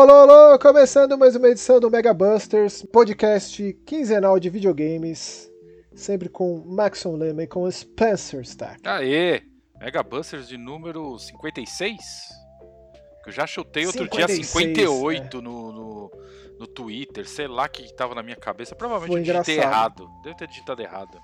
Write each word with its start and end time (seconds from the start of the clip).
Alô, 0.00 0.14
alô! 0.14 0.58
Começando 0.58 1.18
mais 1.18 1.36
uma 1.36 1.48
edição 1.48 1.78
do 1.78 1.90
Mega 1.90 2.14
Busters, 2.14 2.82
podcast 2.90 3.70
quinzenal 3.84 4.40
de 4.40 4.48
videogames, 4.48 5.52
sempre 5.94 6.26
com 6.26 6.64
Maxon 6.64 7.16
Lema 7.16 7.42
e 7.42 7.46
com 7.46 7.70
Spencer 7.70 8.40
Stack. 8.40 8.80
Aê! 8.82 9.42
Mega 9.78 10.02
Busters 10.02 10.48
de 10.48 10.56
número 10.56 11.18
56? 11.18 11.98
Que 13.22 13.28
eu 13.28 13.32
já 13.34 13.46
chutei 13.46 13.84
outro 13.84 14.04
56, 14.04 14.38
dia 14.38 14.46
58 14.46 15.36
é. 15.36 15.40
no, 15.42 15.70
no, 15.70 16.10
no, 16.58 16.66
Twitter, 16.66 17.28
sei 17.28 17.46
lá 17.46 17.68
que 17.68 17.94
tava 17.94 18.14
na 18.14 18.22
minha 18.22 18.36
cabeça. 18.36 18.74
Provavelmente 18.74 19.26
Foi 19.26 19.36
eu 19.36 19.42
digitei 19.42 19.62
errado. 19.62 20.08
Deve 20.24 20.34
ter 20.34 20.48
digitado 20.48 20.80
errado. 20.80 21.20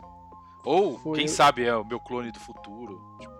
Ou, 0.66 0.98
Foi... 0.98 1.18
quem 1.18 1.26
sabe, 1.26 1.64
é 1.64 1.74
o 1.74 1.82
meu 1.82 1.98
clone 1.98 2.30
do 2.30 2.40
futuro. 2.40 3.00
Tipo, 3.20 3.35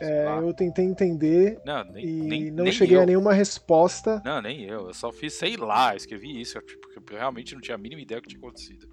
é, 0.00 0.26
eu 0.40 0.52
tentei 0.52 0.84
entender 0.84 1.58
não, 1.64 1.84
nem, 1.84 2.04
e 2.04 2.22
nem, 2.22 2.50
não 2.50 2.64
nem 2.64 2.72
cheguei 2.72 2.96
eu. 2.96 3.02
a 3.02 3.06
nenhuma 3.06 3.32
resposta. 3.32 4.20
Não, 4.24 4.42
nem 4.42 4.62
eu. 4.62 4.88
Eu 4.88 4.94
só 4.94 5.10
fiz, 5.10 5.34
sei 5.34 5.56
lá, 5.56 5.96
escrevi 5.96 6.40
isso, 6.40 6.60
porque 6.60 7.14
eu 7.14 7.18
realmente 7.18 7.54
não 7.54 7.60
tinha 7.60 7.74
a 7.74 7.78
mínima 7.78 8.00
ideia 8.00 8.20
do 8.20 8.24
que 8.24 8.28
tinha 8.28 8.38
acontecido. 8.38 8.88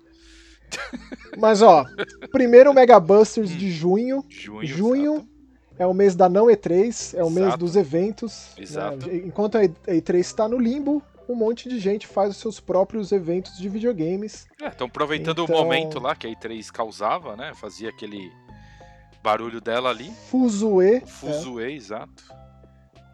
Mas 1.37 1.61
ó, 1.61 1.85
primeiro 2.31 2.73
Mega 2.73 2.99
Busters 2.99 3.49
de 3.49 3.71
junho. 3.71 4.23
Junho. 4.29 4.65
junho 4.65 5.29
é 5.77 5.85
o 5.85 5.93
mês 5.93 6.15
da 6.15 6.29
não 6.29 6.47
E3, 6.47 7.17
é 7.17 7.23
o 7.23 7.27
exato. 7.27 7.31
mês 7.31 7.57
dos 7.57 7.75
eventos. 7.75 8.53
Né? 8.57 8.63
Exato. 8.63 9.07
Né? 9.07 9.17
Enquanto 9.25 9.57
a 9.57 9.61
E3 9.61 10.19
está 10.19 10.47
no 10.47 10.57
limbo, 10.57 11.01
um 11.27 11.35
monte 11.35 11.69
de 11.69 11.79
gente 11.79 12.05
faz 12.05 12.31
os 12.31 12.37
seus 12.37 12.59
próprios 12.59 13.11
eventos 13.11 13.57
de 13.57 13.67
videogames. 13.69 14.45
Estão 14.61 14.87
é, 14.87 14.89
aproveitando 14.89 15.43
então... 15.43 15.55
o 15.55 15.63
momento 15.63 15.99
lá 15.99 16.15
que 16.15 16.27
a 16.27 16.29
E3 16.29 16.71
causava, 16.71 17.35
né? 17.35 17.53
Fazia 17.55 17.89
aquele 17.89 18.31
barulho 19.23 19.61
dela 19.61 19.89
ali. 19.89 20.11
Fuzue. 20.29 21.01
Fuzue, 21.05 21.63
é. 21.63 21.71
exato. 21.71 22.23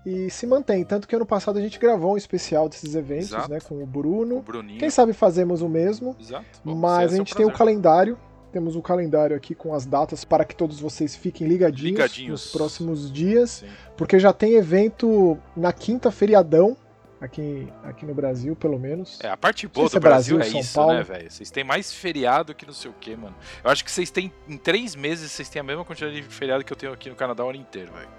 E 0.05 0.29
se 0.29 0.47
mantém. 0.47 0.83
Tanto 0.83 1.07
que 1.07 1.15
ano 1.15 1.25
passado 1.25 1.59
a 1.59 1.61
gente 1.61 1.77
gravou 1.77 2.13
um 2.13 2.17
especial 2.17 2.67
desses 2.67 2.95
eventos, 2.95 3.27
exato. 3.27 3.51
né? 3.51 3.59
Com 3.59 3.83
o 3.83 3.85
Bruno. 3.85 4.37
O 4.37 4.41
Bruninho. 4.41 4.79
Quem 4.79 4.89
sabe 4.89 5.13
fazemos 5.13 5.61
o 5.61 5.69
mesmo. 5.69 6.15
Exato. 6.19 6.45
Bom, 6.63 6.75
mas 6.75 7.13
a 7.13 7.15
gente 7.15 7.35
tem 7.35 7.45
o 7.45 7.51
calendário. 7.51 8.17
Temos 8.51 8.75
o 8.75 8.81
calendário 8.81 9.35
aqui 9.35 9.53
com 9.53 9.75
as 9.75 9.85
datas 9.85 10.25
para 10.25 10.43
que 10.43 10.55
todos 10.55 10.79
vocês 10.79 11.15
fiquem 11.15 11.47
ligadinhos, 11.47 11.91
ligadinhos. 11.91 12.31
nos 12.45 12.51
próximos 12.51 13.11
dias. 13.11 13.51
Sim. 13.51 13.67
Porque 13.95 14.17
já 14.17 14.33
tem 14.33 14.55
evento 14.55 15.37
na 15.55 15.71
quinta 15.71 16.09
feriadão 16.09 16.75
aqui, 17.19 17.71
aqui 17.83 18.05
no 18.05 18.13
Brasil, 18.13 18.55
pelo 18.55 18.79
menos. 18.79 19.19
É, 19.21 19.29
a 19.29 19.37
parte 19.37 19.67
boa 19.67 19.89
do 19.89 19.97
é 19.97 19.99
Brasil, 19.99 20.37
Brasil 20.37 20.57
é 20.57 20.61
isso, 20.61 20.73
Paulo. 20.73 20.93
né, 20.93 21.03
velho? 21.03 21.31
Vocês 21.31 21.51
têm 21.51 21.63
mais 21.63 21.93
feriado 21.93 22.53
que 22.55 22.65
não 22.65 22.73
sei 22.73 22.89
o 22.89 22.93
que, 22.93 23.15
mano. 23.15 23.35
Eu 23.63 23.69
acho 23.69 23.83
que 23.83 23.91
vocês 23.91 24.09
têm, 24.09 24.31
em 24.47 24.57
três 24.57 24.95
meses, 24.95 25.31
vocês 25.31 25.49
têm 25.49 25.59
a 25.59 25.63
mesma 25.63 25.83
quantidade 25.83 26.15
de 26.15 26.23
feriado 26.23 26.63
que 26.63 26.71
eu 26.71 26.77
tenho 26.77 26.93
aqui 26.93 27.09
no 27.09 27.15
Canadá 27.15 27.43
o 27.43 27.49
ano 27.49 27.59
inteiro, 27.59 27.91
velho. 27.93 28.09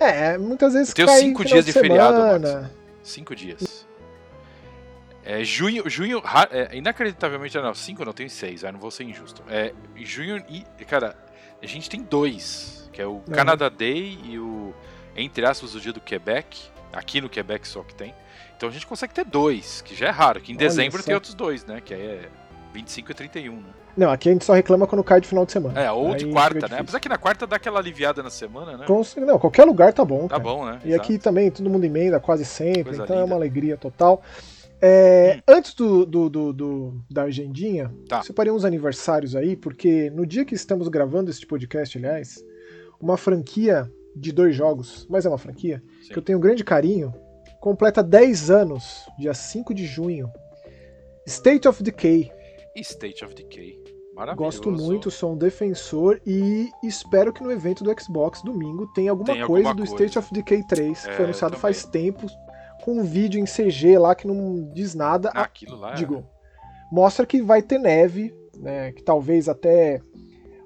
É, 0.00 0.38
muitas 0.38 0.74
vezes 0.74 0.90
eu 0.90 1.06
tenho 1.06 1.18
cinco 1.18 1.44
dias 1.44 1.64
de, 1.64 1.72
de 1.72 1.78
feriado, 1.78 2.18
Max. 2.18 2.70
Cinco 3.02 3.34
dias. 3.34 3.86
É, 5.24 5.44
junho, 5.44 5.88
junho, 5.90 6.22
é, 6.50 6.76
inacreditavelmente, 6.76 7.56
não, 7.58 7.74
cinco 7.74 8.04
não, 8.04 8.12
tenho 8.12 8.30
seis, 8.30 8.64
aí 8.64 8.72
não 8.72 8.80
vou 8.80 8.90
ser 8.90 9.04
injusto. 9.04 9.42
É, 9.48 9.74
junho 9.96 10.42
e, 10.48 10.64
cara, 10.84 11.16
a 11.62 11.66
gente 11.66 11.90
tem 11.90 12.02
dois, 12.02 12.88
que 12.92 13.02
é 13.02 13.06
o 13.06 13.20
Canada 13.32 13.68
Day 13.68 14.18
e 14.24 14.38
o, 14.38 14.72
entre 15.16 15.44
aspas, 15.44 15.74
o 15.74 15.80
dia 15.80 15.92
do 15.92 16.00
Quebec, 16.00 16.70
Aqui 16.92 17.20
no 17.20 17.28
Quebec 17.28 17.66
só 17.66 17.82
que 17.82 17.94
tem. 17.94 18.14
Então 18.56 18.68
a 18.68 18.72
gente 18.72 18.86
consegue 18.86 19.14
ter 19.14 19.24
dois, 19.24 19.82
que 19.82 19.94
já 19.94 20.08
é 20.08 20.10
raro. 20.10 20.40
Que 20.40 20.52
em 20.52 20.56
Olha 20.56 20.66
dezembro 20.66 20.98
só. 20.98 21.06
tem 21.06 21.14
outros 21.14 21.34
dois, 21.34 21.64
né? 21.64 21.80
Que 21.80 21.94
é 21.94 22.28
25 22.72 23.10
e 23.10 23.14
31, 23.14 23.56
né? 23.56 23.62
Não, 23.96 24.10
aqui 24.10 24.28
a 24.28 24.32
gente 24.32 24.44
só 24.44 24.52
reclama 24.52 24.86
quando 24.86 25.02
cai 25.02 25.20
de 25.20 25.26
final 25.26 25.44
de 25.44 25.50
semana. 25.50 25.80
É, 25.80 25.90
ou 25.90 26.12
Aí 26.12 26.18
de 26.18 26.26
quarta, 26.26 26.68
né? 26.68 26.78
Apesar 26.80 27.00
que 27.00 27.08
na 27.08 27.18
quarta 27.18 27.46
dá 27.48 27.56
aquela 27.56 27.80
aliviada 27.80 28.22
na 28.22 28.30
semana, 28.30 28.76
né? 28.76 28.86
Não, 29.26 29.38
qualquer 29.40 29.64
lugar 29.64 29.92
tá 29.92 30.04
bom. 30.04 30.22
Tá 30.22 30.36
cara. 30.36 30.42
bom, 30.42 30.64
né? 30.64 30.78
E 30.84 30.90
Exato. 30.90 31.02
aqui 31.02 31.18
também 31.18 31.50
todo 31.50 31.68
mundo 31.68 31.84
emenda 31.84 32.20
quase 32.20 32.44
sempre, 32.44 32.84
Coisa 32.84 33.02
então 33.02 33.16
linda. 33.16 33.22
é 33.22 33.24
uma 33.24 33.34
alegria 33.34 33.76
total. 33.76 34.22
É, 34.80 35.38
hum. 35.38 35.42
Antes 35.48 35.74
do, 35.74 36.06
do, 36.06 36.28
do, 36.30 36.52
do, 36.52 37.00
da 37.10 37.24
agendinha, 37.24 37.92
tá. 38.08 38.22
separei 38.22 38.52
uns 38.52 38.64
aniversários 38.64 39.34
aí, 39.34 39.56
porque 39.56 40.10
no 40.10 40.24
dia 40.24 40.44
que 40.44 40.54
estamos 40.54 40.86
gravando 40.86 41.28
este 41.28 41.44
podcast, 41.44 41.98
aliás, 41.98 42.44
uma 43.00 43.16
franquia 43.16 43.90
de 44.18 44.32
dois 44.32 44.54
jogos, 44.54 45.06
mas 45.08 45.24
é 45.24 45.28
uma 45.28 45.38
franquia, 45.38 45.82
Sim. 46.02 46.12
que 46.12 46.18
eu 46.18 46.22
tenho 46.22 46.38
um 46.38 46.40
grande 46.40 46.64
carinho, 46.64 47.12
completa 47.60 48.02
10 48.02 48.50
anos, 48.50 49.08
dia 49.18 49.34
5 49.34 49.74
de 49.74 49.86
junho. 49.86 50.30
State 51.26 51.68
of 51.68 51.82
Decay. 51.82 52.32
State 52.76 53.24
of 53.24 53.34
Decay. 53.34 53.78
Gosto 54.34 54.70
muito, 54.70 55.10
sou 55.10 55.32
um 55.32 55.36
defensor 55.36 56.20
e 56.26 56.68
espero 56.82 57.32
que 57.32 57.42
no 57.42 57.52
evento 57.52 57.84
do 57.84 58.02
Xbox 58.02 58.42
domingo 58.42 58.90
tenha 58.92 59.12
alguma, 59.12 59.32
Tem 59.32 59.46
coisa 59.46 59.68
alguma 59.68 59.74
do 59.74 59.88
coisa. 59.88 60.04
State 60.04 60.18
of 60.18 60.34
Decay 60.34 60.64
3, 60.64 61.04
que 61.04 61.10
é, 61.10 61.12
foi 61.12 61.24
anunciado 61.24 61.56
faz 61.56 61.84
tempo, 61.84 62.26
com 62.82 62.98
um 62.98 63.04
vídeo 63.04 63.38
em 63.38 63.44
CG 63.44 63.96
lá 63.96 64.16
que 64.16 64.26
não 64.26 64.68
diz 64.72 64.94
nada. 64.94 65.28
Aquilo 65.30 65.76
lá. 65.76 65.92
É. 65.92 65.94
Digo, 65.94 66.26
mostra 66.90 67.24
que 67.24 67.40
vai 67.40 67.62
ter 67.62 67.78
neve, 67.78 68.34
né, 68.56 68.90
que 68.90 69.04
talvez 69.04 69.48
até 69.48 70.00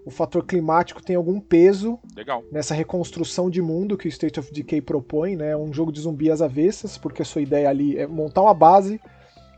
o 0.05 0.11
fator 0.11 0.45
climático 0.45 1.03
tem 1.03 1.17
algum 1.17 1.41
peso 1.41 1.99
Legal. 2.17 2.43
nessa 2.51 2.75
reconstrução 2.75 3.49
de 3.49 3.63
mundo 3.63 3.97
que 3.97 4.07
o 4.07 4.11
State 4.11 4.41
of 4.41 4.53
Decay 4.53 4.81
propõe, 4.81 5.37
né? 5.37 5.57
Um 5.57 5.73
jogo 5.73 5.93
de 5.93 6.01
zumbi 6.01 6.31
às 6.31 6.43
avessas, 6.43 6.99
porque 6.99 7.23
a 7.23 7.25
sua 7.25 7.43
ideia 7.43 7.69
ali 7.69 7.97
é 7.97 8.07
montar 8.07 8.43
uma 8.43 8.55
base, 8.55 9.01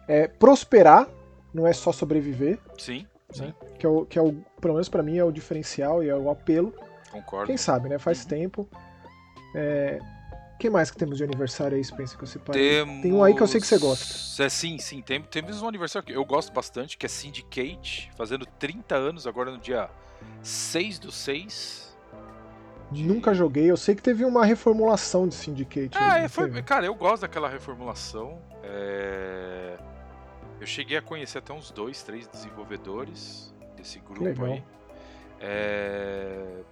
é 0.06 0.28
prosperar, 0.28 1.08
não 1.52 1.66
é 1.66 1.72
só 1.72 1.92
sobreviver. 1.92 2.58
Sim. 2.78 3.06
Sim. 3.32 3.46
Né? 3.46 3.54
Que 3.78 3.86
é 3.86 3.88
o 3.88 4.04
que 4.04 4.18
é 4.18 4.22
o, 4.22 4.34
pelo 4.60 4.74
menos 4.74 4.88
para 4.88 5.02
mim 5.02 5.16
é 5.16 5.24
o 5.24 5.32
diferencial 5.32 6.02
e 6.02 6.08
é 6.08 6.16
o 6.16 6.30
apelo. 6.30 6.74
Concordo. 7.10 7.46
Quem 7.46 7.56
sabe, 7.56 7.88
né? 7.88 7.98
Faz 7.98 8.22
uhum. 8.22 8.28
tempo. 8.28 8.68
É, 9.54 9.98
que 10.58 10.70
mais 10.70 10.90
que 10.90 10.96
temos 10.96 11.18
de 11.18 11.24
aniversário 11.24 11.76
aí, 11.76 11.84
Spencer, 11.84 12.18
que 12.18 12.26
você 12.26 12.38
pode... 12.38 12.58
Temos... 12.58 13.02
Tem 13.02 13.12
um 13.12 13.22
aí 13.22 13.34
que 13.34 13.42
eu 13.42 13.46
sei 13.46 13.60
que 13.60 13.66
você 13.66 13.78
gosta. 13.78 14.42
É, 14.42 14.48
sim, 14.48 14.78
sim. 14.78 15.02
Tem, 15.02 15.20
temos 15.20 15.62
um 15.62 15.68
aniversário 15.68 16.06
que 16.06 16.12
eu 16.12 16.24
gosto 16.24 16.52
bastante, 16.52 16.96
que 16.96 17.06
é 17.06 17.08
Syndicate, 17.08 18.10
fazendo 18.16 18.46
30 18.46 18.94
anos 18.94 19.26
agora 19.26 19.50
no 19.50 19.58
dia 19.58 19.90
6 20.42 20.98
do 20.98 21.10
6. 21.10 21.96
De... 22.90 23.02
Nunca 23.02 23.34
joguei, 23.34 23.70
eu 23.70 23.76
sei 23.76 23.94
que 23.94 24.02
teve 24.02 24.24
uma 24.24 24.44
reformulação 24.44 25.26
de 25.26 25.34
Syndicate. 25.34 25.96
Ah, 25.98 26.18
é, 26.18 26.28
foi, 26.28 26.62
cara, 26.62 26.86
eu 26.86 26.94
gosto 26.94 27.22
daquela 27.22 27.48
reformulação. 27.48 28.40
É... 28.62 29.76
Eu 30.60 30.66
cheguei 30.66 30.96
a 30.96 31.02
conhecer 31.02 31.38
até 31.38 31.52
uns 31.52 31.70
dois, 31.70 32.02
três 32.02 32.28
desenvolvedores 32.28 33.52
desse 33.76 33.98
grupo 33.98 34.44
aí. 34.44 34.62
É... 35.40 36.62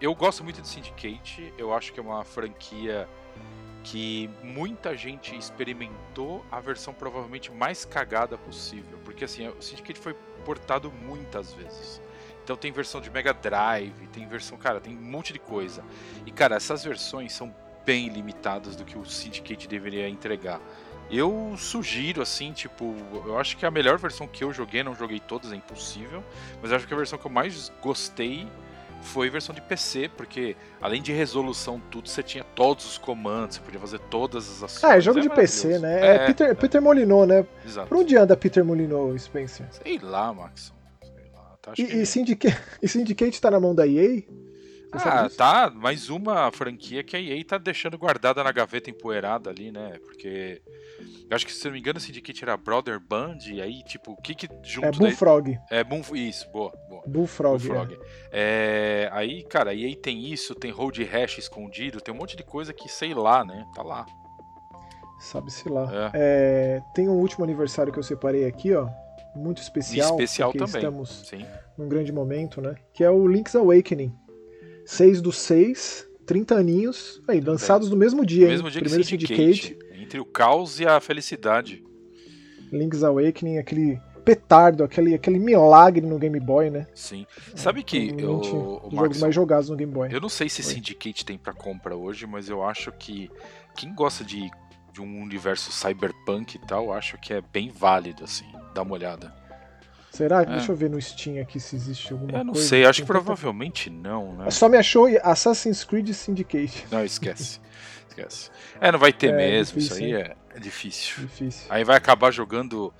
Eu 0.00 0.14
gosto 0.14 0.44
muito 0.44 0.60
de 0.60 0.68
Syndicate, 0.68 1.52
eu 1.56 1.72
acho 1.72 1.92
que 1.92 1.98
é 1.98 2.02
uma 2.02 2.22
franquia 2.22 3.08
que 3.82 4.28
muita 4.42 4.96
gente 4.96 5.36
experimentou 5.36 6.44
a 6.50 6.60
versão 6.60 6.92
provavelmente 6.92 7.52
mais 7.52 7.84
cagada 7.84 8.36
possível, 8.36 8.98
porque 9.04 9.24
assim, 9.24 9.48
o 9.48 9.62
Syndicate 9.62 9.98
foi 9.98 10.14
portado 10.44 10.90
muitas 10.90 11.52
vezes. 11.54 12.02
Então 12.46 12.54
tem 12.56 12.70
versão 12.70 13.00
de 13.00 13.10
Mega 13.10 13.34
Drive, 13.34 14.06
tem 14.12 14.24
versão, 14.24 14.56
cara, 14.56 14.78
tem 14.78 14.96
um 14.96 15.02
monte 15.02 15.32
de 15.32 15.38
coisa. 15.40 15.82
E 16.24 16.30
cara, 16.30 16.54
essas 16.54 16.84
versões 16.84 17.32
são 17.32 17.52
bem 17.84 18.08
limitadas 18.08 18.76
do 18.76 18.84
que 18.84 18.96
o 18.96 19.04
Syndicate 19.04 19.66
deveria 19.66 20.08
entregar. 20.08 20.60
Eu 21.10 21.56
sugiro, 21.58 22.22
assim, 22.22 22.52
tipo, 22.52 22.94
eu 23.26 23.36
acho 23.36 23.56
que 23.56 23.66
a 23.66 23.70
melhor 23.70 23.98
versão 23.98 24.28
que 24.28 24.44
eu 24.44 24.52
joguei, 24.52 24.84
não 24.84 24.94
joguei 24.94 25.18
todas, 25.18 25.52
é 25.52 25.56
impossível, 25.56 26.22
mas 26.62 26.70
acho 26.72 26.86
que 26.86 26.94
a 26.94 26.96
versão 26.96 27.18
que 27.18 27.26
eu 27.26 27.30
mais 27.32 27.72
gostei 27.82 28.46
foi 29.02 29.26
a 29.26 29.30
versão 29.32 29.52
de 29.52 29.60
PC, 29.60 30.08
porque 30.16 30.54
além 30.80 31.02
de 31.02 31.12
resolução, 31.12 31.82
tudo, 31.90 32.08
você 32.08 32.22
tinha 32.22 32.44
todos 32.44 32.86
os 32.86 32.96
comandos, 32.96 33.56
você 33.56 33.62
podia 33.62 33.80
fazer 33.80 33.98
todas 34.08 34.48
as 34.48 34.62
ações. 34.62 34.84
Ah, 34.84 34.98
é 34.98 35.00
jogo 35.00 35.18
é 35.18 35.22
de 35.22 35.30
PC, 35.30 35.80
né? 35.80 36.00
É, 36.00 36.14
é 36.14 36.26
Peter, 36.26 36.50
é. 36.50 36.54
Peter 36.54 36.80
né? 36.80 37.44
Exato. 37.64 37.88
Por 37.88 37.98
onde 37.98 38.16
anda 38.16 38.36
Peter 38.36 38.64
Molinot, 38.64 39.18
Spencer? 39.18 39.66
Sei 39.72 39.98
lá, 39.98 40.32
Max. 40.32 40.75
Tá, 41.66 41.72
e, 41.76 41.84
que... 41.84 41.96
e, 41.96 42.06
Syndicate, 42.06 42.56
e 42.80 42.88
Syndicate 42.88 43.40
tá 43.40 43.50
na 43.50 43.58
mão 43.58 43.74
da 43.74 43.86
EA? 43.86 44.22
Você 44.92 45.08
ah, 45.08 45.28
tá. 45.28 45.68
Mais 45.68 46.08
uma 46.08 46.50
franquia 46.52 47.02
que 47.02 47.16
a 47.16 47.20
EA 47.20 47.44
tá 47.44 47.58
deixando 47.58 47.98
guardada 47.98 48.42
na 48.42 48.52
gaveta 48.52 48.88
empoeirada 48.88 49.50
ali, 49.50 49.72
né? 49.72 49.98
Porque. 50.04 50.62
Eu 51.28 51.34
acho 51.34 51.44
que, 51.44 51.52
se 51.52 51.64
não 51.64 51.72
me 51.72 51.80
engano, 51.80 51.98
o 51.98 52.00
Syndicate 52.00 52.44
era 52.44 52.56
Brother 52.56 53.00
Band, 53.00 53.38
e 53.50 53.60
aí, 53.60 53.82
tipo, 53.82 54.12
o 54.12 54.16
que 54.16 54.32
que 54.32 54.48
junto... 54.62 54.86
É 54.86 54.92
Bullfrog. 54.92 55.58
Daí... 55.68 55.80
É, 55.80 55.84
Bull... 55.84 56.02
isso, 56.14 56.48
boa, 56.52 56.72
boa. 56.88 57.02
Bullfrog, 57.04 57.66
Bullfrog. 57.66 57.98
É. 58.30 59.08
é. 59.10 59.10
Aí, 59.12 59.42
cara, 59.42 59.72
a 59.72 59.74
EA 59.74 59.94
tem 59.96 60.32
isso, 60.32 60.54
tem 60.54 60.70
Road 60.70 61.02
Hash 61.02 61.38
escondido, 61.38 62.00
tem 62.00 62.14
um 62.14 62.16
monte 62.16 62.36
de 62.36 62.44
coisa 62.44 62.72
que, 62.72 62.88
sei 62.88 63.12
lá, 63.12 63.44
né? 63.44 63.66
Tá 63.74 63.82
lá. 63.82 64.06
Sabe-se 65.18 65.68
lá. 65.68 65.90
É. 65.92 66.10
É... 66.14 66.82
Tem 66.94 67.08
um 67.08 67.14
último 67.14 67.44
aniversário 67.44 67.92
que 67.92 67.98
eu 67.98 68.04
separei 68.04 68.46
aqui, 68.46 68.72
ó 68.72 68.88
muito 69.36 69.62
especial. 69.62 70.10
especial 70.10 70.50
porque 70.50 70.64
também. 70.64 70.82
Estamos 70.82 71.28
Sim. 71.28 71.44
num 71.76 71.88
grande 71.88 72.12
momento, 72.12 72.60
né? 72.60 72.74
Que 72.92 73.04
é 73.04 73.10
o 73.10 73.26
Link's 73.26 73.54
Awakening. 73.54 74.12
6 74.84 75.20
do 75.20 75.32
6, 75.32 76.08
30 76.26 76.54
aninhos, 76.54 77.20
aí, 77.26 77.40
lançados 77.40 77.90
no 77.90 77.96
mesmo 77.96 78.24
dia, 78.24 78.46
no 78.46 78.52
mesmo 78.52 78.70
dia 78.70 78.80
Primeiro 78.80 79.04
Syndicate, 79.04 79.36
Syndicate. 79.36 79.78
Entre 80.00 80.20
o 80.20 80.24
caos 80.24 80.78
e 80.78 80.86
a 80.86 81.00
felicidade. 81.00 81.82
Link's 82.72 83.02
Awakening, 83.02 83.58
aquele 83.58 84.00
petardo, 84.24 84.82
aquele, 84.82 85.14
aquele 85.14 85.38
milagre 85.38 86.04
no 86.04 86.18
Game 86.18 86.38
Boy, 86.40 86.68
né? 86.68 86.88
Sim. 86.92 87.24
Sabe 87.54 87.84
que 87.84 88.10
é, 88.10 88.24
eu, 88.24 88.80
o 88.82 88.90
jogos 88.90 89.20
mais 89.20 89.32
jogados 89.32 89.70
no 89.70 89.76
Game 89.76 89.92
Boy. 89.92 90.08
Eu 90.12 90.20
não 90.20 90.28
sei 90.28 90.48
se 90.48 90.64
Foi. 90.64 90.74
Syndicate 90.74 91.24
tem 91.24 91.38
para 91.38 91.52
compra 91.52 91.94
hoje, 91.94 92.26
mas 92.26 92.48
eu 92.48 92.64
acho 92.64 92.90
que 92.90 93.30
quem 93.76 93.94
gosta 93.94 94.24
de 94.24 94.50
de 94.96 95.02
um 95.02 95.20
universo 95.20 95.70
cyberpunk 95.70 96.54
e 96.54 96.58
tal, 96.58 96.90
acho 96.90 97.18
que 97.18 97.34
é 97.34 97.42
bem 97.42 97.68
válido, 97.68 98.24
assim. 98.24 98.46
Dá 98.74 98.80
uma 98.80 98.94
olhada. 98.94 99.30
Será? 100.10 100.40
É. 100.40 100.46
Deixa 100.46 100.72
eu 100.72 100.76
ver 100.76 100.88
no 100.88 101.00
Steam 101.00 101.38
aqui 101.38 101.60
se 101.60 101.76
existe 101.76 102.14
alguma 102.14 102.30
coisa. 102.30 102.40
Eu 102.40 102.46
não 102.46 102.52
coisa. 102.54 102.68
sei, 102.68 102.86
acho 102.86 103.02
que 103.02 103.06
provavelmente 103.06 103.90
não, 103.90 104.36
né? 104.36 104.50
Só 104.50 104.70
me 104.70 104.78
achou 104.78 105.06
Assassin's 105.22 105.84
Creed 105.84 106.10
Syndicate. 106.12 106.86
Não, 106.90 107.04
esquece. 107.04 107.60
esquece. 108.08 108.50
É, 108.80 108.90
não 108.90 108.98
vai 108.98 109.12
ter 109.12 109.34
é, 109.34 109.36
mesmo, 109.36 109.78
difícil, 109.78 109.96
isso 109.96 110.04
aí 110.04 110.14
é, 110.14 110.36
é, 110.54 110.58
difícil. 110.58 111.22
difícil. 111.24 111.66
Aí 111.68 111.84
vai 111.84 111.96
acabar 111.98 112.30
jogando. 112.30 112.90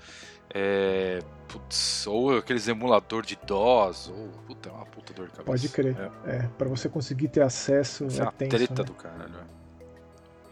É, 0.53 1.19
putz, 1.47 2.05
ou 2.05 2.37
aqueles 2.37 2.67
emulador 2.67 3.25
de 3.25 3.35
DOS, 3.43 4.09
ou. 4.09 4.27
Puta, 4.45 4.69
é 4.69 4.71
uma 4.71 4.85
puta 4.85 5.13
dor 5.13 5.25
de 5.25 5.31
cabeça. 5.31 5.45
Pode 5.45 5.69
crer. 5.69 5.97
É, 6.27 6.35
é 6.35 6.49
pra 6.59 6.69
você 6.69 6.87
conseguir 6.87 7.29
ter 7.29 7.41
acesso. 7.41 8.03
É, 8.03 8.21
é 8.21 8.31
tenso, 8.37 8.55
treta 8.55 8.83
né? 8.83 8.85
do 8.85 8.93
caralho. 8.93 9.56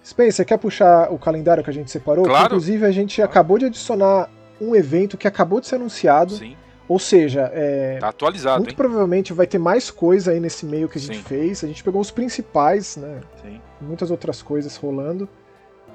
Spencer, 0.05 0.45
quer 0.45 0.57
puxar 0.57 1.11
o 1.11 1.17
calendário 1.17 1.63
que 1.63 1.69
a 1.69 1.73
gente 1.73 1.89
separou? 1.89 2.25
Claro. 2.25 2.45
inclusive 2.45 2.85
a 2.85 2.91
gente 2.91 3.15
claro. 3.15 3.31
acabou 3.31 3.57
de 3.57 3.65
adicionar 3.65 4.29
um 4.61 4.75
evento 4.75 5.17
que 5.17 5.27
acabou 5.27 5.59
de 5.59 5.67
ser 5.67 5.75
anunciado. 5.75 6.35
Sim. 6.35 6.55
Ou 6.87 6.99
seja, 6.99 7.49
é, 7.51 7.97
tá 7.99 8.09
atualizado. 8.09 8.57
Muito 8.57 8.69
hein? 8.69 8.75
provavelmente 8.75 9.33
vai 9.33 9.47
ter 9.47 9.57
mais 9.57 9.89
coisa 9.89 10.31
aí 10.31 10.39
nesse 10.39 10.65
meio 10.67 10.87
que 10.87 10.99
a 10.99 11.01
gente 11.01 11.17
Sim. 11.17 11.23
fez. 11.23 11.63
A 11.63 11.67
gente 11.67 11.83
pegou 11.83 11.99
os 11.99 12.11
principais, 12.11 12.95
né? 12.95 13.21
Sim. 13.41 13.59
Muitas 13.81 14.11
outras 14.11 14.43
coisas 14.43 14.75
rolando. 14.75 15.27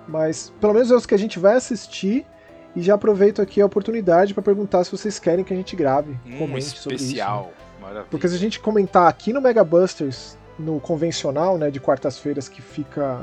Mas 0.09 0.53
pelo 0.61 0.75
menos 0.75 0.91
é 0.91 0.95
os 0.97 1.07
que 1.07 1.15
a 1.15 1.19
gente 1.19 1.39
vai 1.39 1.55
assistir. 1.55 2.27
E 2.75 2.83
já 2.83 2.95
aproveito 2.95 3.41
aqui 3.41 3.61
a 3.61 3.67
oportunidade 3.67 4.35
para 4.35 4.43
perguntar 4.43 4.83
se 4.83 4.91
vocês 4.91 5.19
querem 5.21 5.45
que 5.45 5.53
a 5.53 5.57
gente 5.57 5.77
grave. 5.77 6.19
Um 6.27 6.39
comente 6.39 6.67
especial. 6.67 6.83
sobre 6.83 6.97
isso. 6.97 7.95
Né? 7.95 8.05
Porque 8.11 8.29
se 8.29 8.35
a 8.35 8.39
gente 8.39 8.59
comentar 8.61 9.09
aqui 9.09 9.33
no 9.33 9.41
Mega 9.41 9.65
Busters, 9.65 10.37
no 10.59 10.79
convencional, 10.81 11.59
né, 11.59 11.71
de 11.71 11.81
quartas-feiras, 11.81 12.49
que 12.49 12.63
fica 12.63 13.23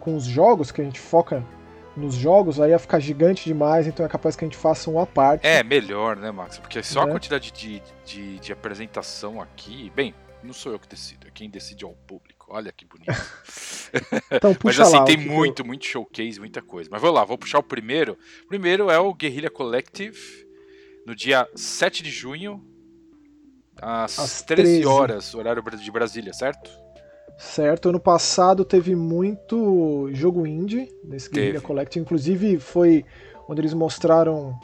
com 0.00 0.16
os 0.16 0.24
jogos, 0.24 0.72
que 0.72 0.80
a 0.80 0.84
gente 0.84 0.98
foca 0.98 1.44
nos 1.96 2.14
jogos, 2.14 2.60
aí 2.60 2.70
ia 2.70 2.78
ficar 2.78 2.98
gigante 2.98 3.44
demais, 3.44 3.86
então 3.86 4.04
é 4.04 4.08
capaz 4.08 4.34
que 4.34 4.44
a 4.44 4.48
gente 4.48 4.56
faça 4.56 4.90
um 4.90 4.98
à 4.98 5.06
parte. 5.06 5.46
É, 5.46 5.62
melhor, 5.62 6.16
né, 6.16 6.30
Max? 6.30 6.58
Porque 6.58 6.82
só 6.82 7.04
né? 7.04 7.10
a 7.10 7.14
quantidade 7.14 7.52
de, 7.52 7.82
de, 8.04 8.38
de, 8.38 8.52
apresentação 8.52 9.40
aqui. 9.40 9.92
Bem, 9.94 10.14
não 10.42 10.52
sou 10.52 10.72
eu 10.72 10.78
que 10.78 10.88
decido, 10.88 11.26
é 11.26 11.30
quem 11.30 11.50
decide 11.50 11.84
é 11.84 11.86
o 11.86 11.92
público. 11.92 12.46
Olha 12.48 12.72
que 12.72 12.84
bonito. 12.84 13.10
então, 14.32 14.54
puxa 14.54 14.80
Mas 14.80 14.88
assim, 14.88 14.98
lá, 14.98 15.04
tem 15.04 15.16
muito, 15.16 15.62
eu... 15.62 15.66
muito 15.66 15.84
showcase, 15.84 16.40
muita 16.40 16.62
coisa. 16.62 16.88
Mas 16.90 17.00
vou 17.00 17.12
lá, 17.12 17.24
vou 17.24 17.38
puxar 17.38 17.58
o 17.58 17.62
primeiro. 17.62 18.18
O 18.44 18.48
primeiro 18.48 18.90
é 18.90 18.98
o 18.98 19.14
Guerrilla 19.14 19.50
Collective, 19.50 20.18
no 21.06 21.14
dia 21.14 21.48
7 21.54 22.02
de 22.02 22.10
junho, 22.10 22.64
às, 23.80 24.18
às 24.18 24.42
13, 24.42 24.62
13 24.62 24.86
horas, 24.86 25.34
horário 25.34 25.62
de 25.62 25.90
Brasília, 25.90 26.32
certo? 26.32 26.70
Certo, 27.40 27.88
ano 27.88 27.98
passado 27.98 28.66
teve 28.66 28.94
muito 28.94 30.10
jogo 30.12 30.46
indie 30.46 30.92
nesse 31.02 31.30
Guerrilla 31.30 31.62
Collective, 31.62 32.04
inclusive 32.04 32.58
foi 32.58 33.02
onde 33.48 33.62
eles 33.62 33.72
mostraram 33.72 34.60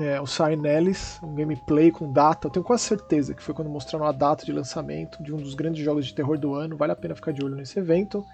é, 0.00 0.20
o 0.20 0.26
Sign 0.26 0.68
Ellis, 0.68 1.20
um 1.22 1.36
gameplay 1.36 1.92
com 1.92 2.12
data. 2.12 2.48
Eu 2.48 2.50
tenho 2.50 2.64
quase 2.64 2.82
certeza 2.82 3.32
que 3.32 3.40
foi 3.40 3.54
quando 3.54 3.70
mostraram 3.70 4.06
a 4.06 4.10
data 4.10 4.44
de 4.44 4.52
lançamento 4.52 5.22
de 5.22 5.32
um 5.32 5.36
dos 5.36 5.54
grandes 5.54 5.84
jogos 5.84 6.04
de 6.04 6.16
terror 6.16 6.36
do 6.36 6.52
ano. 6.52 6.76
Vale 6.76 6.90
a 6.90 6.96
pena 6.96 7.14
ficar 7.14 7.30
de 7.30 7.44
olho 7.44 7.54
nesse 7.54 7.78
evento. 7.78 8.24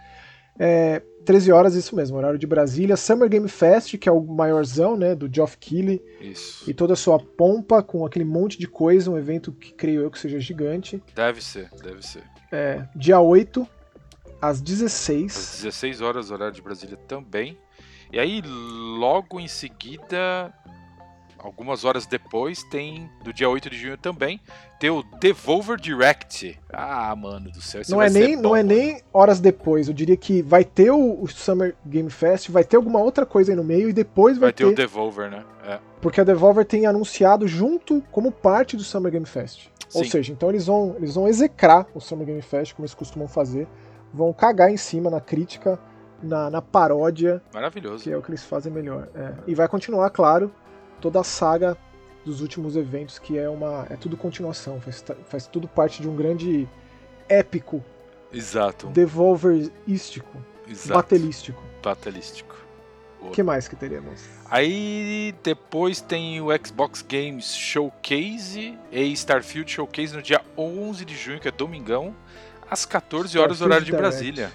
É, 0.58 1.02
13 1.26 1.52
horas, 1.52 1.74
isso 1.74 1.94
mesmo, 1.94 2.16
horário 2.16 2.38
de 2.38 2.46
Brasília. 2.46 2.96
Summer 2.96 3.28
Game 3.28 3.48
Fest, 3.48 3.98
que 3.98 4.08
é 4.08 4.12
o 4.12 4.22
maiorzão, 4.22 4.96
né, 4.96 5.14
do 5.14 5.28
Geoff 5.30 5.58
Keighley. 5.58 6.02
Isso. 6.18 6.68
E 6.68 6.72
toda 6.72 6.94
a 6.94 6.96
sua 6.96 7.18
pompa, 7.18 7.82
com 7.82 8.06
aquele 8.06 8.24
monte 8.24 8.58
de 8.58 8.66
coisa, 8.66 9.10
um 9.10 9.18
evento 9.18 9.52
que 9.52 9.74
creio 9.74 10.00
eu 10.00 10.10
que 10.10 10.18
seja 10.18 10.40
gigante. 10.40 11.02
Deve 11.14 11.44
ser, 11.44 11.68
deve 11.82 12.00
ser. 12.00 12.33
É, 12.54 12.84
dia 12.94 13.18
8, 13.18 13.66
às 14.40 14.60
16. 14.60 15.36
Às 15.36 15.62
16 15.62 16.00
horas, 16.00 16.30
horário 16.30 16.54
de 16.54 16.62
Brasília 16.62 16.96
também. 16.96 17.58
E 18.12 18.18
aí, 18.20 18.40
logo 18.44 19.40
em 19.40 19.48
seguida, 19.48 20.54
algumas 21.36 21.84
horas 21.84 22.06
depois, 22.06 22.62
tem, 22.62 23.10
do 23.24 23.32
dia 23.32 23.48
8 23.48 23.68
de 23.68 23.76
junho 23.76 23.98
também, 23.98 24.40
tem 24.78 24.88
o 24.88 25.02
Devolver 25.18 25.80
Direct. 25.80 26.56
Ah, 26.72 27.16
mano 27.16 27.50
do 27.50 27.60
céu, 27.60 27.82
não 27.88 28.00
é 28.00 28.08
nem 28.08 28.36
bom, 28.36 28.42
Não 28.42 28.56
é 28.56 28.62
nem 28.62 29.02
horas 29.12 29.40
depois, 29.40 29.88
eu 29.88 29.94
diria 29.94 30.16
que 30.16 30.40
vai 30.40 30.64
ter 30.64 30.92
o, 30.92 31.26
Summer 31.26 31.74
Game 31.84 32.08
Fest, 32.08 32.50
vai 32.50 32.62
ter 32.62 32.76
alguma 32.76 33.00
outra 33.00 33.26
coisa 33.26 33.50
aí 33.50 33.56
no 33.56 33.64
meio 33.64 33.88
e 33.88 33.92
depois 33.92 34.38
vai, 34.38 34.50
vai 34.50 34.52
ter... 34.52 34.64
ter 34.64 34.70
o 34.70 34.76
Devolver, 34.76 35.28
né? 35.28 35.44
É. 35.66 35.80
Porque 36.00 36.20
a 36.20 36.24
Devolver 36.24 36.64
tem 36.64 36.86
anunciado 36.86 37.48
junto 37.48 38.00
como 38.12 38.30
parte 38.30 38.76
do 38.76 38.84
Summer 38.84 39.10
Game 39.10 39.26
Fest. 39.26 39.73
Sim. 39.94 40.00
Ou 40.00 40.04
seja, 40.06 40.32
então 40.32 40.48
eles 40.48 40.66
vão, 40.66 40.96
eles 40.96 41.14
vão 41.14 41.28
execrar 41.28 41.86
o 41.94 42.00
Summer 42.00 42.26
Game 42.26 42.42
Fest, 42.42 42.74
como 42.74 42.84
eles 42.84 42.94
costumam 42.94 43.28
fazer, 43.28 43.68
vão 44.12 44.32
cagar 44.32 44.70
em 44.70 44.76
cima 44.76 45.08
na 45.08 45.20
crítica, 45.20 45.78
na, 46.20 46.50
na 46.50 46.60
paródia. 46.60 47.40
Maravilhoso. 47.52 48.02
Que 48.02 48.10
é 48.10 48.16
o 48.16 48.22
que 48.22 48.30
eles 48.30 48.44
fazem 48.44 48.72
melhor. 48.72 49.08
É. 49.14 49.34
E 49.46 49.54
vai 49.54 49.68
continuar, 49.68 50.10
claro, 50.10 50.52
toda 51.00 51.20
a 51.20 51.24
saga 51.24 51.76
dos 52.24 52.40
últimos 52.40 52.74
eventos, 52.76 53.20
que 53.20 53.38
é 53.38 53.48
uma. 53.48 53.86
é 53.88 53.96
tudo 53.96 54.16
continuação, 54.16 54.80
faz, 54.80 55.04
faz 55.26 55.46
tudo 55.46 55.68
parte 55.68 56.02
de 56.02 56.08
um 56.08 56.16
grande 56.16 56.68
épico. 57.28 57.84
Exato. 58.32 58.88
Devolverístico. 58.88 60.36
Exato. 60.68 60.94
Batelístico. 60.94 61.62
Batelístico. 61.80 62.53
O 63.28 63.30
que 63.30 63.42
mais 63.42 63.66
que 63.66 63.74
teremos? 63.74 64.22
Aí 64.50 65.34
depois 65.42 66.00
tem 66.00 66.40
o 66.40 66.48
Xbox 66.64 67.02
Games 67.02 67.54
Showcase 67.54 68.78
e 68.92 69.12
Starfield 69.12 69.70
Showcase 69.70 70.14
no 70.14 70.22
dia 70.22 70.40
11 70.56 71.04
de 71.04 71.16
junho, 71.16 71.40
que 71.40 71.48
é 71.48 71.50
domingão, 71.50 72.14
às 72.70 72.84
14 72.84 73.38
horas 73.38 73.60
horário 73.60 73.84
de 73.84 73.92
Brasília. 73.92 74.52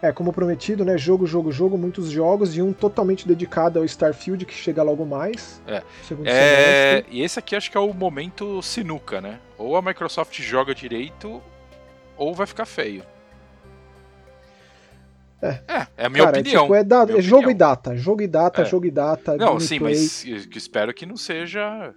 É, 0.00 0.12
como 0.12 0.32
prometido, 0.32 0.84
né? 0.84 0.96
Jogo, 0.96 1.26
jogo, 1.26 1.50
jogo, 1.50 1.76
muitos 1.76 2.08
jogos 2.08 2.56
e 2.56 2.62
um 2.62 2.72
totalmente 2.72 3.26
dedicado 3.26 3.80
ao 3.80 3.84
Starfield 3.84 4.46
que 4.46 4.54
chega 4.54 4.80
logo 4.80 5.04
mais. 5.04 5.60
É. 5.66 5.82
é 6.24 7.04
e 7.10 7.20
esse 7.20 7.38
aqui 7.38 7.56
acho 7.56 7.68
que 7.70 7.76
é 7.76 7.80
o 7.80 7.92
momento 7.92 8.62
sinuca, 8.62 9.20
né? 9.20 9.40
Ou 9.56 9.76
a 9.76 9.82
Microsoft 9.82 10.40
joga 10.40 10.72
direito 10.72 11.42
ou 12.16 12.32
vai 12.32 12.46
ficar 12.46 12.64
feio. 12.64 13.02
É, 15.40 15.48
é, 15.68 15.86
é 15.96 16.06
a 16.06 16.08
minha 16.08 16.24
Cara, 16.24 16.40
opinião. 16.40 16.62
Tipo, 16.62 16.74
é, 16.74 16.84
da, 16.84 17.02
é 17.02 17.06
jogo 17.20 17.42
opinião. 17.42 17.50
e 17.50 17.54
data, 17.54 17.96
jogo 17.96 18.22
e 18.22 18.26
data, 18.26 18.62
é. 18.62 18.64
jogo 18.64 18.86
e 18.86 18.90
data. 18.90 19.36
Não, 19.36 19.60
sim, 19.60 19.78
mas 19.78 20.24
espero 20.24 20.92
que 20.92 21.06
não 21.06 21.16
seja 21.16 21.94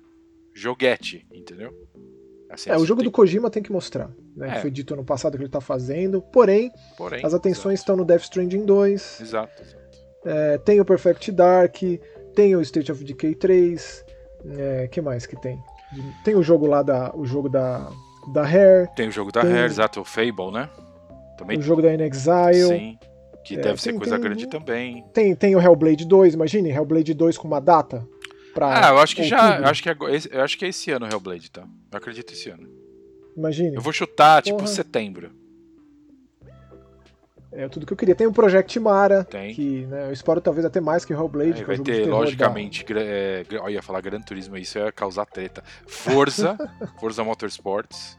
joguete, 0.54 1.26
entendeu? 1.34 1.74
Assim, 2.50 2.70
é, 2.70 2.78
o 2.78 2.86
jogo 2.86 3.02
tem... 3.02 3.10
do 3.10 3.12
Kojima 3.12 3.50
tem 3.50 3.64
que 3.64 3.72
mostrar. 3.72 4.12
Né? 4.36 4.58
É. 4.58 4.62
Foi 4.62 4.70
dito 4.70 4.94
ano 4.94 5.06
passado 5.06 5.34
que 5.34 5.38
ele 5.38 5.48
está 5.48 5.62
fazendo. 5.62 6.22
Porém, 6.22 6.72
Porém 6.98 7.26
as 7.26 7.34
atenções 7.34 7.80
exato. 7.80 7.82
estão 7.82 7.96
no 7.96 8.06
Death 8.06 8.24
Stranding 8.24 8.66
2. 8.66 9.22
Exato, 9.22 9.62
exato. 9.62 9.82
É, 10.26 10.58
tem 10.60 10.80
o 10.80 10.86
Perfect 10.86 11.32
Dark, 11.32 11.78
tem 12.36 12.56
o 12.56 12.62
State 12.62 12.92
of 12.92 13.04
Decay 13.04 13.36
3. 13.36 14.06
É, 14.58 14.88
que 14.88 15.02
mais 15.02 15.26
que 15.26 15.40
tem? 15.40 15.58
Tem 16.24 16.36
o 16.36 16.44
jogo 16.44 16.68
lá 16.68 16.84
da. 16.84 17.12
O 17.16 17.26
jogo 17.26 17.50
da. 17.50 17.90
Da 18.34 18.44
Hair. 18.44 18.88
Tem 18.96 19.08
o 19.08 19.12
jogo 19.12 19.32
da 19.32 19.42
tem... 19.42 19.52
Hair, 19.52 19.66
exato, 19.66 20.02
o 20.02 20.06
Fable, 20.06 20.52
né? 20.52 20.70
Também... 21.38 21.58
O 21.58 21.62
jogo 21.62 21.82
da 21.82 21.92
In 21.92 22.02
Exile. 22.02 22.68
Sim. 22.68 23.00
Que 23.44 23.56
é, 23.56 23.58
deve 23.58 23.70
tem, 23.70 23.78
ser 23.78 23.94
coisa 23.94 24.16
tem, 24.16 24.22
grande 24.22 24.48
também. 24.48 25.04
Tem, 25.14 25.36
tem 25.36 25.56
o 25.56 25.62
Hellblade 25.62 26.06
2, 26.06 26.34
imagine, 26.36 26.70
Hellblade 26.70 27.14
2 27.14 27.38
com 27.38 27.48
uma 27.48 27.60
data. 27.60 28.08
Pra 28.54 28.88
ah, 28.88 28.92
eu 28.92 29.00
acho 29.00 29.16
que 29.16 29.22
outubro. 29.24 29.44
já. 29.44 29.60
Eu 29.60 29.66
acho 29.68 29.84
que, 29.84 29.90
é, 29.90 29.96
eu 30.32 30.42
acho 30.42 30.58
que 30.58 30.66
é 30.66 30.68
esse 30.68 30.92
ano 30.92 31.06
o 31.06 31.10
Hellblade, 31.10 31.50
tá? 31.50 31.62
Eu 31.92 31.98
acredito 31.98 32.34
esse 32.34 32.50
ano. 32.50 32.68
Imagine. 33.36 33.76
Eu 33.76 33.82
vou 33.82 33.94
chutar, 33.94 34.42
tipo, 34.42 34.58
Porra. 34.58 34.68
setembro. 34.68 35.32
É 37.52 37.68
tudo 37.68 37.86
que 37.86 37.92
eu 37.92 37.98
queria. 37.98 38.16
Tem 38.16 38.28
o 38.28 38.32
Project 38.32 38.80
Mara, 38.80 39.26
Tem. 39.26 39.54
que 39.54 39.86
né, 39.86 40.08
eu 40.08 40.14
espero 40.14 40.40
talvez 40.40 40.66
até 40.66 40.80
mais 40.80 41.04
que 41.04 41.14
o 41.14 41.18
Hellblade. 41.18 41.60
Aí 41.60 41.64
vai 41.66 41.76
é 41.76 41.80
ter, 41.80 42.06
logicamente, 42.06 42.86
da... 42.86 43.02
é, 43.02 43.46
eu 43.50 43.70
ia 43.70 43.82
falar 43.82 44.00
Gran 44.00 44.22
Turismo, 44.22 44.58
isso 44.58 44.78
ia 44.78 44.92
causar 44.92 45.26
treta. 45.26 45.62
Forza, 45.86 46.58
Forza 47.00 47.24
Motorsports, 47.24 48.18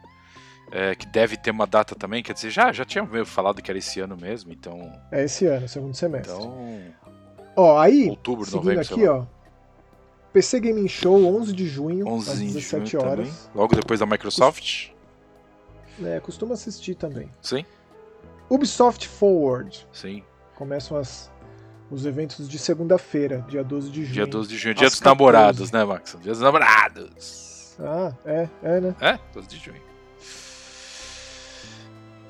é, 0.73 0.95
que 0.95 1.07
deve 1.07 1.37
ter 1.37 1.51
uma 1.51 1.67
data 1.67 1.95
também, 1.95 2.23
quer 2.23 2.33
dizer, 2.33 2.51
já, 2.51 2.73
já 2.73 2.85
tinha 2.85 3.07
falado 3.25 3.61
que 3.61 3.71
era 3.71 3.79
esse 3.79 4.01
ano 4.01 4.17
mesmo, 4.17 4.53
então... 4.53 4.91
É 5.11 5.25
esse 5.25 5.47
ano, 5.47 5.69
segundo 5.69 5.95
semestre. 5.95 6.33
Então... 6.33 6.57
Ó, 7.55 7.79
aí, 7.79 8.09
outubro, 8.09 8.51
novembro, 8.51 8.81
aqui, 8.81 9.07
ó, 9.07 9.25
PC 10.33 10.61
Gaming 10.61 10.89
Show, 10.89 11.23
11 11.27 11.53
de 11.53 11.69
junho, 11.69 12.09
11 12.09 12.31
às 12.31 12.41
17 12.41 12.91
junho 12.91 13.05
horas. 13.05 13.29
Também. 13.29 13.51
Logo 13.55 13.77
depois 13.77 14.01
da 14.01 14.07
Microsoft. 14.07 14.89
É, 16.03 16.19
costumo 16.21 16.55
assistir 16.55 16.95
também. 16.95 17.31
Sim. 17.43 17.67
Ubisoft 18.49 19.07
Forward. 19.07 19.87
Sim. 19.93 20.23
Começam 20.55 20.97
as, 20.97 21.31
os 21.91 22.07
eventos 22.07 22.49
de 22.49 22.59
segunda-feira, 22.59 23.45
dia 23.47 23.63
12 23.63 23.91
de 23.91 24.05
junho. 24.05 24.15
Dia 24.15 24.27
12 24.27 24.49
de 24.49 24.57
junho, 24.57 24.75
dia 24.75 24.89
dos 24.89 25.01
14. 25.01 25.05
namorados, 25.05 25.71
né, 25.71 25.85
Max? 25.85 26.17
Dia 26.23 26.33
dos 26.33 26.41
namorados. 26.41 27.77
Ah, 27.79 28.13
é, 28.25 28.49
é, 28.63 28.81
né? 28.81 28.97
É, 29.01 29.19
12 29.35 29.49
de 29.49 29.59
junho. 29.59 29.92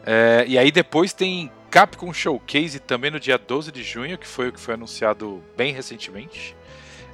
É, 0.05 0.45
e 0.47 0.59
aí 0.59 0.71
depois 0.71 1.13
tem 1.13 1.51
Capcom 1.71 2.13
Showcase 2.13 2.79
também 2.81 3.11
no 3.11 3.19
dia 3.19 3.39
12 3.39 3.73
de 3.73 3.83
junho, 3.83 4.19
que 4.19 4.27
foi 4.27 4.49
o 4.49 4.53
que 4.53 4.61
foi 4.61 4.75
anunciado 4.75 5.43
bem 5.57 5.73
recentemente. 5.73 6.55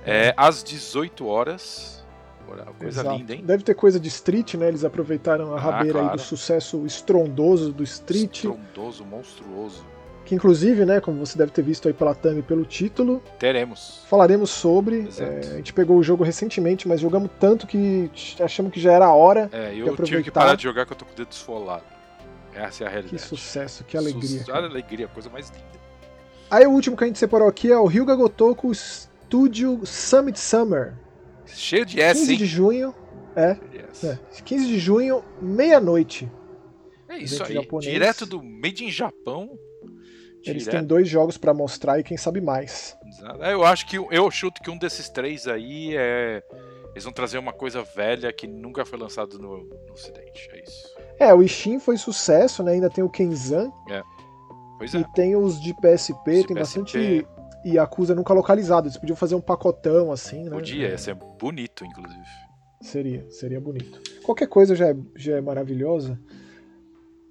É, 0.04 0.34
às 0.36 0.64
18 0.64 1.26
horas. 1.26 2.04
Coisa 2.78 3.02
Exato. 3.02 3.16
linda, 3.16 3.34
hein? 3.34 3.42
Deve 3.44 3.62
ter 3.62 3.74
coisa 3.74 4.00
de 4.00 4.08
Street, 4.08 4.54
né? 4.54 4.68
Eles 4.68 4.82
aproveitaram 4.82 5.52
a 5.52 5.58
ah, 5.58 5.60
rabeira 5.60 5.98
claro. 5.98 6.08
aí 6.08 6.16
do 6.16 6.22
sucesso 6.22 6.86
estrondoso 6.86 7.72
do 7.74 7.84
Street. 7.84 8.36
Estrondoso, 8.36 9.04
monstruoso. 9.04 9.84
que 10.24 10.34
inclusive, 10.34 10.86
né, 10.86 10.98
como 10.98 11.24
você 11.24 11.36
deve 11.36 11.52
ter 11.52 11.60
visto 11.60 11.88
aí 11.88 11.94
pela 11.94 12.14
thumb 12.14 12.40
pelo 12.42 12.64
título, 12.64 13.22
teremos. 13.38 14.02
Falaremos 14.08 14.48
sobre. 14.48 15.10
É, 15.18 15.40
a 15.52 15.56
gente 15.56 15.74
pegou 15.74 15.98
o 15.98 16.02
jogo 16.02 16.24
recentemente, 16.24 16.88
mas 16.88 17.00
jogamos 17.02 17.30
tanto 17.38 17.66
que 17.66 18.10
achamos 18.40 18.72
que 18.72 18.80
já 18.80 18.92
era 18.92 19.04
a 19.04 19.12
hora. 19.12 19.50
É, 19.52 19.74
eu 19.76 19.94
tive 19.96 20.22
que 20.22 20.30
parar 20.30 20.54
de 20.54 20.62
jogar 20.62 20.86
que 20.86 20.92
eu 20.94 20.96
tô 20.96 21.04
com 21.04 21.12
o 21.12 21.16
dedo 21.16 21.30
esfolado. 21.30 21.97
Essa 22.58 22.84
é 22.84 22.86
a 22.86 22.90
realidade. 22.90 23.16
Que 23.16 23.22
sucesso, 23.22 23.84
que 23.84 23.96
alegria. 23.96 24.44
Su 24.44 24.52
alegria, 24.52 25.08
coisa 25.08 25.30
mais 25.30 25.48
linda. 25.50 25.78
Aí 26.50 26.66
o 26.66 26.70
último 26.70 26.96
que 26.96 27.04
a 27.04 27.06
gente 27.06 27.18
separou 27.18 27.46
aqui 27.46 27.70
é 27.70 27.78
o 27.78 27.86
Ryuga 27.86 28.16
Gotoku 28.16 28.74
Studio 28.74 29.84
Summit 29.84 30.38
Summer. 30.38 30.94
Cheio 31.46 31.86
de 31.86 32.00
S, 32.00 32.20
15 32.20 32.32
hein? 32.32 32.38
de 32.38 32.46
junho. 32.46 32.94
É, 33.36 33.56
yes. 33.72 34.04
é. 34.04 34.18
15 34.44 34.66
de 34.66 34.78
junho, 34.78 35.24
meia-noite. 35.40 36.30
É 37.08 37.18
isso 37.18 37.42
aí, 37.44 37.54
japonês. 37.54 37.90
direto 37.90 38.26
do 38.26 38.42
Made 38.42 38.84
in 38.84 38.90
Japão. 38.90 39.58
Eles 40.44 40.64
direto. 40.64 40.78
têm 40.78 40.86
dois 40.86 41.08
jogos 41.08 41.36
para 41.36 41.54
mostrar 41.54 41.98
e 42.00 42.02
quem 42.02 42.16
sabe 42.16 42.40
mais. 42.40 42.96
É, 43.40 43.52
eu 43.52 43.64
acho 43.64 43.86
que 43.86 43.96
eu 43.96 44.30
chuto 44.30 44.62
que 44.62 44.70
um 44.70 44.78
desses 44.78 45.08
três 45.08 45.46
aí 45.46 45.96
é 45.96 46.42
eles 46.92 47.04
vão 47.04 47.12
trazer 47.12 47.38
uma 47.38 47.52
coisa 47.52 47.82
velha 47.82 48.32
que 48.32 48.48
nunca 48.48 48.84
foi 48.84 48.98
lançado 48.98 49.38
no, 49.38 49.64
no 49.64 49.92
ocidente, 49.92 50.48
é 50.52 50.62
isso. 50.62 50.97
É, 51.18 51.34
o 51.34 51.42
Ishin 51.42 51.78
foi 51.78 51.96
sucesso, 51.96 52.62
né? 52.62 52.72
Ainda 52.72 52.88
tem 52.88 53.02
o 53.02 53.08
Kenzan. 53.08 53.72
É. 53.90 54.02
Pois 54.78 54.94
é. 54.94 54.98
E 54.98 55.04
tem 55.12 55.34
os 55.34 55.60
de 55.60 55.74
PSP, 55.74 55.90
os 55.90 56.24
tem 56.24 56.42
PSP. 56.42 56.54
bastante 56.54 57.26
Yakuza 57.66 58.14
nunca 58.14 58.32
localizado. 58.32 58.86
Eles 58.86 58.96
podiam 58.96 59.16
fazer 59.16 59.34
um 59.34 59.40
pacotão 59.40 60.12
assim, 60.12 60.44
né? 60.44 60.50
Podia, 60.50 60.88
ia 60.90 60.98
ser 60.98 61.14
bonito, 61.14 61.84
inclusive. 61.84 62.24
Seria, 62.80 63.26
seria 63.30 63.60
bonito. 63.60 64.00
Qualquer 64.22 64.46
coisa 64.46 64.76
já 64.76 64.88
é, 64.88 64.96
já 65.16 65.36
é 65.36 65.40
maravilhosa. 65.40 66.18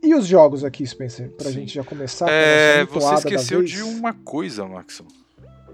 E 0.03 0.13
os 0.13 0.27
jogos 0.27 0.63
aqui, 0.63 0.85
Spencer, 0.85 1.31
pra 1.31 1.47
Sim. 1.47 1.53
gente 1.53 1.75
já 1.75 1.83
começar? 1.83 2.29
É, 2.29 2.83
você 2.85 3.13
esqueceu 3.15 3.63
de 3.63 3.81
uma 3.81 4.13
coisa, 4.13 4.65
Max. 4.67 5.01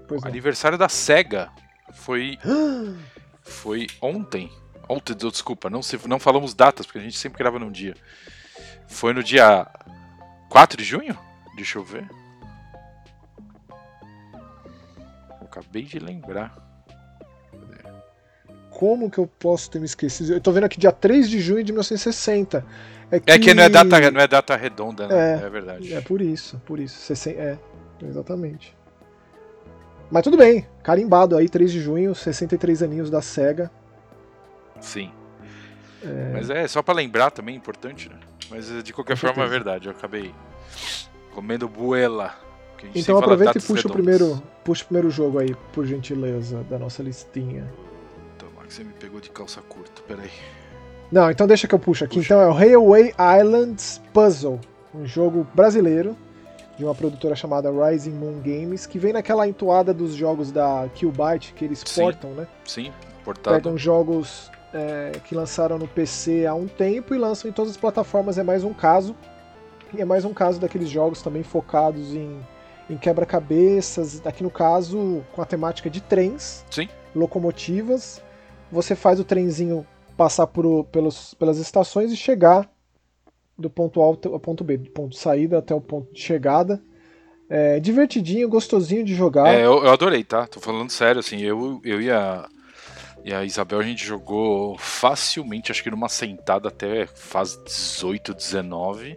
Pois 0.06 0.22
é. 0.24 0.28
aniversário 0.28 0.78
da 0.78 0.88
SEGA 0.88 1.50
foi. 1.92 2.38
foi 3.42 3.86
ontem. 4.00 4.50
Ontem, 4.88 5.14
desculpa, 5.14 5.70
não, 5.70 5.82
se, 5.82 5.98
não 6.06 6.18
falamos 6.18 6.54
datas, 6.54 6.86
porque 6.86 6.98
a 6.98 7.02
gente 7.02 7.16
sempre 7.16 7.38
grava 7.38 7.58
num 7.58 7.70
dia. 7.70 7.94
Foi 8.86 9.12
no 9.12 9.22
dia 9.22 9.66
4 10.48 10.76
de 10.76 10.84
junho? 10.84 11.18
Deixa 11.56 11.78
eu 11.78 11.84
ver. 11.84 12.08
Eu 15.40 15.46
acabei 15.46 15.82
de 15.82 15.98
lembrar. 15.98 16.54
Como 18.70 19.10
que 19.10 19.18
eu 19.18 19.26
posso 19.26 19.70
ter 19.70 19.78
me 19.78 19.84
esquecido? 19.84 20.32
Eu 20.32 20.40
tô 20.40 20.50
vendo 20.52 20.64
aqui 20.64 20.78
dia 20.78 20.92
3 20.92 21.30
de 21.30 21.40
junho 21.40 21.62
de 21.62 21.72
1960. 21.72 22.66
É 23.10 23.20
que, 23.20 23.30
é 23.30 23.38
que 23.38 23.54
não, 23.54 23.62
é 23.62 23.68
data, 23.68 24.10
não 24.10 24.20
é 24.20 24.26
data 24.26 24.56
redonda, 24.56 25.06
né? 25.06 25.42
É, 25.42 25.46
é 25.46 25.50
verdade. 25.50 25.94
É 25.94 26.00
por 26.00 26.20
isso, 26.20 26.60
por 26.66 26.80
isso. 26.80 27.12
É, 27.30 27.56
exatamente. 28.02 28.76
Mas 30.10 30.22
tudo 30.22 30.36
bem, 30.36 30.66
carimbado 30.82 31.36
aí, 31.36 31.48
3 31.48 31.72
de 31.72 31.80
junho, 31.80 32.14
63 32.14 32.82
aninhos 32.82 33.10
da 33.10 33.22
SEGA. 33.22 33.70
Sim. 34.84 35.10
É... 36.02 36.30
Mas 36.32 36.50
é 36.50 36.68
só 36.68 36.82
para 36.82 36.94
lembrar 36.94 37.30
também, 37.30 37.56
importante, 37.56 38.08
né? 38.08 38.16
Mas 38.50 38.82
de 38.82 38.92
qualquer 38.92 39.16
forma 39.16 39.42
é 39.42 39.46
verdade, 39.46 39.88
eu 39.88 39.92
acabei 39.92 40.32
comendo 41.32 41.68
buela. 41.68 42.34
Então 42.94 43.16
aproveita 43.16 43.56
e 43.56 43.62
puxa 43.62 43.88
o, 43.88 43.92
primeiro, 43.92 44.42
puxa 44.62 44.84
o 44.84 44.86
primeiro 44.86 45.10
jogo 45.10 45.38
aí, 45.38 45.56
por 45.72 45.86
gentileza, 45.86 46.62
da 46.64 46.78
nossa 46.78 47.02
listinha. 47.02 47.66
Então, 48.36 48.48
você 48.68 48.84
me 48.84 48.92
pegou 48.92 49.20
de 49.20 49.30
calça 49.30 49.62
curta, 49.62 50.02
peraí. 50.06 50.30
Não, 51.10 51.30
então 51.30 51.46
deixa 51.46 51.66
que 51.66 51.74
eu 51.74 51.78
puxo 51.78 52.04
aqui. 52.04 52.16
Puxa. 52.16 52.34
Então 52.34 52.40
é 52.40 52.46
o 52.46 52.52
Railway 52.52 53.14
Islands 53.40 54.02
Puzzle, 54.12 54.60
um 54.94 55.06
jogo 55.06 55.46
brasileiro 55.54 56.14
de 56.76 56.84
uma 56.84 56.94
produtora 56.94 57.34
chamada 57.34 57.70
Rising 57.70 58.10
Moon 58.10 58.40
Games, 58.40 58.84
que 58.84 58.98
vem 58.98 59.12
naquela 59.12 59.46
entoada 59.46 59.94
dos 59.94 60.14
jogos 60.14 60.50
da 60.50 60.88
Killbyte 60.94 61.54
que 61.54 61.64
eles 61.64 61.82
sim, 61.86 62.02
portam, 62.02 62.30
né? 62.32 62.46
Sim, 62.64 62.92
portado. 63.24 63.56
Pegam 63.56 63.78
jogos 63.78 64.50
é, 64.74 65.12
que 65.24 65.34
lançaram 65.34 65.78
no 65.78 65.86
PC 65.86 66.44
há 66.44 66.54
um 66.54 66.66
tempo 66.66 67.14
e 67.14 67.18
lançam 67.18 67.48
em 67.48 67.54
todas 67.54 67.70
as 67.70 67.76
plataformas. 67.76 68.36
É 68.36 68.42
mais 68.42 68.64
um 68.64 68.74
caso. 68.74 69.14
E 69.96 70.02
é 70.02 70.04
mais 70.04 70.24
um 70.24 70.34
caso 70.34 70.60
daqueles 70.60 70.88
jogos 70.88 71.22
também 71.22 71.44
focados 71.44 72.12
em, 72.12 72.40
em 72.90 72.96
quebra-cabeças. 72.96 74.20
Aqui 74.26 74.42
no 74.42 74.50
caso, 74.50 75.24
com 75.32 75.40
a 75.40 75.46
temática 75.46 75.88
de 75.88 76.00
trens, 76.00 76.64
sim. 76.70 76.88
locomotivas. 77.14 78.20
Você 78.72 78.96
faz 78.96 79.20
o 79.20 79.24
trenzinho 79.24 79.86
passar 80.16 80.48
por, 80.48 80.84
pelos, 80.86 81.34
pelas 81.34 81.58
estações 81.58 82.10
e 82.12 82.16
chegar 82.16 82.68
do 83.56 83.70
ponto 83.70 84.02
A 84.02 84.06
ao 84.06 84.16
ponto 84.16 84.64
B, 84.64 84.76
do 84.76 84.90
ponto 84.90 85.10
de 85.10 85.18
saída 85.18 85.58
até 85.58 85.72
o 85.72 85.80
ponto 85.80 86.12
de 86.12 86.20
chegada. 86.20 86.82
É 87.48 87.78
divertidinho, 87.78 88.48
gostosinho 88.48 89.04
de 89.04 89.14
jogar. 89.14 89.54
É, 89.54 89.64
eu, 89.64 89.84
eu, 89.84 89.92
adorei, 89.92 90.24
tá? 90.24 90.46
Tô 90.46 90.58
falando 90.58 90.90
sério, 90.90 91.20
assim, 91.20 91.40
eu, 91.40 91.80
eu 91.84 92.00
e 92.00 92.10
a, 92.10 92.48
e 93.24 93.32
a 93.32 93.44
Isabel 93.44 93.80
a 93.80 93.82
gente 93.82 94.04
jogou 94.04 94.76
facilmente, 94.78 95.72
acho 95.72 95.82
que 95.82 95.90
numa 95.90 96.08
sentada 96.08 96.68
até 96.68 97.06
fase 97.06 97.62
18, 97.64 98.34
19 98.34 99.16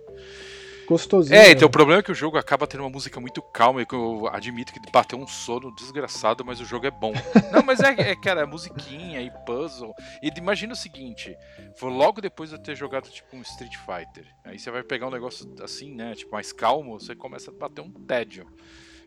gostosinho. 0.88 1.38
É, 1.38 1.52
então 1.52 1.68
o 1.68 1.72
problema 1.72 2.00
é 2.00 2.04
que 2.04 2.12
o 2.12 2.16
jogo 2.16 2.38
acaba 2.38 2.66
tendo 2.66 2.82
uma 2.82 2.90
música 2.90 3.20
muito 3.20 3.42
calma 3.42 3.82
e 3.82 3.86
que 3.86 3.94
eu 3.94 4.28
admito 4.28 4.74
que 4.74 4.80
bateu 4.92 5.20
um 5.20 5.28
sono 5.28 5.76
desgraçado, 5.76 6.44
mas 6.46 6.62
o 6.62 6.66
jogo 6.66 6.88
é 6.88 6.92
bom. 6.92 7.14
Não, 7.52 7.62
mas 7.62 7.82
é, 7.82 8.12
é 8.12 8.16
cara, 8.16 8.42
é 8.42 8.46
musiquinha 8.46 9.22
e 9.22 9.30
puzzle. 9.46 9.94
E 10.24 10.32
imagina 10.38 10.74
o 10.74 10.76
seguinte, 10.76 11.36
foi 11.76 11.92
logo 11.92 12.22
depois 12.22 12.50
de 12.50 12.56
eu 12.56 12.60
ter 12.60 12.76
jogado 12.76 13.10
tipo 13.10 13.36
um 13.36 13.42
Street 13.42 13.76
Fighter. 13.76 14.26
Aí 14.46 14.58
você 14.58 14.72
vai 14.72 14.82
pegar 14.82 15.08
um 15.08 15.12
negócio 15.12 15.54
assim, 15.62 15.94
né, 15.94 16.16
tipo 16.16 16.32
mais 16.32 16.54
calmo, 16.54 16.98
você 17.00 17.14
começa 17.14 17.52
a 17.52 17.54
bater 17.54 17.82
um 17.82 17.92
tédio. 17.92 18.48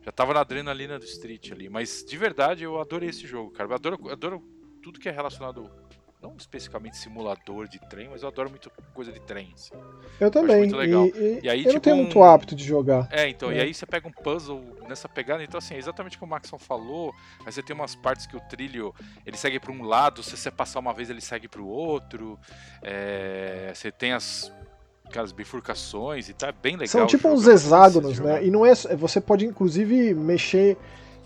Já 0.05 0.13
tava 0.13 0.33
na 0.33 0.41
adrenalina 0.41 0.99
do 0.99 1.05
Street 1.05 1.51
ali, 1.51 1.69
mas 1.69 2.05
de 2.07 2.17
verdade 2.17 2.65
eu 2.65 2.81
adorei 2.81 3.09
esse 3.09 3.27
jogo, 3.27 3.51
cara. 3.51 3.69
Eu 3.69 3.75
adoro, 3.75 4.11
adoro 4.11 4.60
tudo 4.83 4.99
que 4.99 5.09
é 5.09 5.13
relacionado 5.13 5.71
não 6.23 6.35
especificamente 6.37 6.97
simulador 6.99 7.67
de 7.67 7.79
trem, 7.79 8.09
mas 8.09 8.23
eu 8.23 8.29
adoro 8.29 8.51
muito 8.51 8.71
coisa 8.93 9.11
de 9.11 9.21
trem. 9.21 9.53
Assim. 9.55 9.73
Eu 10.21 10.31
também. 10.31 10.59
muito 10.59 10.77
legal. 10.77 11.07
E, 11.07 11.09
e, 11.09 11.41
e 11.45 11.49
aí, 11.49 11.61
eu 11.61 11.65
tipo, 11.65 11.75
não 11.75 11.81
tenho 11.81 11.97
um... 11.97 12.03
muito 12.03 12.23
hábito 12.23 12.55
de 12.55 12.63
jogar. 12.63 13.09
É, 13.11 13.29
então, 13.29 13.51
é. 13.51 13.57
e 13.57 13.61
aí 13.61 13.75
você 13.75 13.87
pega 13.87 14.07
um 14.07 14.13
puzzle 14.13 14.63
nessa 14.87 15.09
pegada, 15.09 15.43
então 15.43 15.59
assim, 15.59 15.75
é 15.75 15.79
exatamente 15.79 16.19
como 16.19 16.31
o 16.31 16.35
Maxon 16.35 16.59
falou, 16.59 17.15
aí 17.45 17.53
você 17.53 17.63
tem 17.63 17.75
umas 17.75 17.95
partes 17.95 18.27
que 18.27 18.37
o 18.37 18.41
trilho, 18.41 18.95
ele 19.25 19.37
segue 19.37 19.59
para 19.59 19.73
um 19.73 19.83
lado, 19.83 20.23
se 20.23 20.37
você 20.37 20.51
passar 20.51 20.81
uma 20.81 20.93
vez 20.93 21.09
ele 21.09 21.21
segue 21.21 21.49
para 21.49 21.63
o 21.63 21.67
outro, 21.67 22.39
é... 22.83 23.73
você 23.75 23.91
tem 23.91 24.13
as 24.13 24.53
aquelas 25.07 25.33
bifurcações 25.33 26.29
e 26.29 26.33
tá 26.33 26.53
bem 26.53 26.75
legal. 26.75 26.87
São 26.87 27.07
tipo 27.07 27.29
uns 27.29 27.45
hexágonos, 27.45 28.21
né? 28.21 28.45
E 28.45 28.51
não 28.51 28.65
é, 28.65 28.73
você 28.75 29.21
pode 29.21 29.45
inclusive 29.45 30.15
mexer 30.15 30.79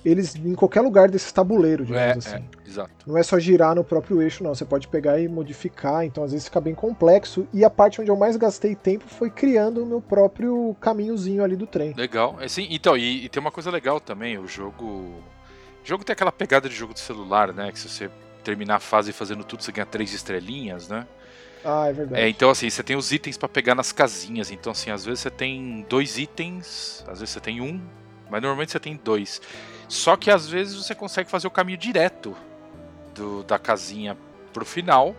eles 0.05 0.37
em 0.37 0.55
qualquer 0.55 0.83
lugar 0.83 1.09
desses 1.09 1.33
tabuleiros, 1.33 1.87
digamos 1.87 2.27
é, 2.27 2.37
assim. 2.37 2.45
É, 2.65 2.69
exato. 2.69 2.91
Não 3.07 3.17
é 3.17 3.23
só 3.23 3.39
girar 3.39 3.75
no 3.75 3.83
próprio 3.83 4.21
eixo, 4.21 4.45
não. 4.45 4.55
Você 4.55 4.65
pode 4.65 4.87
pegar 4.89 5.19
e 5.19 5.27
modificar, 5.27 6.05
então 6.05 6.23
às 6.23 6.33
vezes 6.33 6.47
fica 6.47 6.61
bem 6.61 6.75
complexo. 6.75 7.47
E 7.53 7.65
a 7.65 7.71
parte 7.71 8.01
onde 8.01 8.11
eu 8.11 8.17
mais 8.17 8.37
gastei 8.37 8.75
tempo 8.75 9.05
foi 9.07 9.31
criando 9.31 9.83
o 9.83 9.87
meu 9.87 10.01
próprio 10.01 10.77
caminhozinho 10.81 11.43
ali 11.43 11.57
do 11.57 11.67
trem. 11.67 11.95
Legal. 11.95 12.37
É, 12.41 12.49
sim, 12.49 12.67
então, 12.71 12.97
e, 12.97 13.25
e, 13.25 13.29
tem 13.29 13.41
uma 13.41 13.51
coisa 13.51 13.71
legal 13.71 13.99
também, 13.99 14.39
o 14.39 14.47
jogo. 14.47 14.85
O 14.85 15.87
jogo 15.87 16.05
tem 16.05 16.13
aquela 16.13 16.33
pegada 16.33 16.69
de 16.69 16.75
jogo 16.75 16.95
de 16.95 17.01
celular, 17.01 17.53
né? 17.53 17.73
Que 17.73 17.79
se 17.79 17.89
você 17.89 18.11
terminar 18.43 18.77
a 18.77 18.81
fase 18.81 19.13
fazendo 19.13 19.43
tudo, 19.43 19.63
você 19.63 19.73
ganha 19.73 19.87
três 19.87 20.13
estrelinhas, 20.13 20.89
né? 20.89 21.07
Ah, 21.65 21.89
é 21.89 21.93
verdade. 21.95 22.23
É, 22.23 22.29
então, 22.29 22.51
assim, 22.51 22.69
você 22.69 22.83
tem 22.83 22.95
os 22.95 23.11
itens 23.11 23.39
para 23.39 23.49
pegar 23.49 23.75
nas 23.75 23.91
casinhas. 23.91 24.51
Então, 24.51 24.73
assim, 24.73 24.91
às 24.91 25.05
vezes 25.05 25.21
você 25.21 25.31
tem 25.31 25.85
dois 25.89 26.19
itens, 26.19 27.03
às 27.09 27.21
vezes 27.21 27.31
você 27.31 27.41
tem 27.41 27.63
um, 27.63 27.81
mas 28.31 28.43
normalmente 28.43 28.73
você 28.73 28.81
tem 28.81 29.01
dois. 29.03 29.41
Só 29.89 30.17
que 30.17 30.31
às 30.31 30.49
vezes 30.49 30.75
você 30.75 30.95
consegue 30.95 31.31
fazer 31.31 31.47
o 31.47 31.51
caminho 31.51 31.79
direto 31.79 32.37
do, 33.15 33.43
da 33.45 33.59
casinha 33.59 34.17
pro 34.53 34.65
final. 34.65 35.15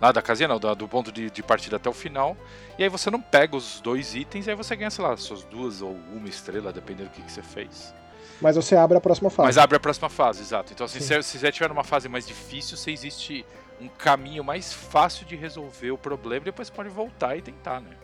Lá 0.00 0.12
da 0.12 0.20
casinha 0.20 0.48
não, 0.48 0.58
do, 0.58 0.74
do 0.74 0.86
ponto 0.86 1.10
de, 1.10 1.30
de, 1.30 1.42
partida 1.42 1.76
até 1.76 1.88
o 1.88 1.92
final. 1.92 2.36
E 2.78 2.82
aí 2.82 2.88
você 2.88 3.10
não 3.10 3.20
pega 3.20 3.56
os 3.56 3.80
dois 3.80 4.14
itens 4.14 4.46
e 4.46 4.50
aí 4.50 4.56
você 4.56 4.76
ganha, 4.76 4.90
sei 4.90 5.04
lá, 5.04 5.16
suas 5.16 5.42
duas 5.44 5.80
ou 5.80 5.92
uma 6.12 6.28
estrela, 6.28 6.72
dependendo 6.72 7.08
do 7.08 7.12
que, 7.12 7.22
que 7.22 7.32
você 7.32 7.42
fez. 7.42 7.94
Mas 8.40 8.56
você 8.56 8.76
abre 8.76 8.98
a 8.98 9.00
próxima 9.00 9.30
fase. 9.30 9.46
Mas 9.46 9.58
abre 9.58 9.76
a 9.76 9.80
próxima 9.80 10.10
fase, 10.10 10.42
exato. 10.42 10.72
Então, 10.72 10.84
assim, 10.84 11.00
se, 11.00 11.22
se 11.22 11.38
você 11.38 11.50
tiver 11.50 11.68
numa 11.68 11.84
fase 11.84 12.08
mais 12.08 12.26
difícil, 12.26 12.76
você 12.76 12.90
existe 12.90 13.46
um 13.80 13.88
caminho 13.88 14.44
mais 14.44 14.72
fácil 14.72 15.26
de 15.26 15.34
resolver 15.34 15.90
o 15.90 15.98
problema 15.98 16.42
e 16.42 16.44
depois 16.46 16.68
pode 16.68 16.90
voltar 16.90 17.36
e 17.36 17.42
tentar, 17.42 17.80
né? 17.80 17.96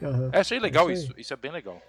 Uhum. 0.00 0.30
Eu 0.32 0.40
achei 0.40 0.58
legal 0.58 0.90
isso, 0.90 1.04
isso, 1.04 1.14
isso 1.20 1.34
é 1.34 1.36
bem 1.36 1.50
legal. 1.50 1.80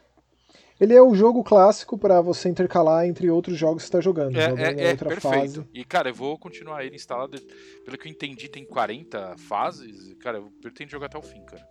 Ele 0.79 0.93
é 0.93 1.01
o 1.01 1.13
jogo 1.13 1.43
clássico 1.43 1.97
para 1.97 2.21
você 2.21 2.47
intercalar 2.47 3.05
entre 3.05 3.29
outros 3.29 3.57
jogos 3.57 3.83
que 3.83 3.87
você 3.87 3.91
tá 3.91 4.01
jogando. 4.01 4.37
É, 4.37 4.45
é, 4.45 4.87
é 4.87 4.91
outra 4.91 5.09
perfeito. 5.09 5.37
Fase. 5.37 5.69
E, 5.73 5.83
cara, 5.83 6.09
eu 6.09 6.15
vou 6.15 6.37
continuar 6.37 6.85
ele 6.85 6.95
instalado. 6.95 7.37
Pelo 7.83 7.97
que 7.97 8.07
eu 8.07 8.11
entendi, 8.11 8.47
tem 8.47 8.65
40 8.65 9.35
fases. 9.37 10.13
Cara, 10.21 10.37
eu 10.37 10.49
pretendo 10.61 10.89
jogar 10.89 11.07
até 11.07 11.17
o 11.17 11.21
fim, 11.21 11.43
cara. 11.43 11.67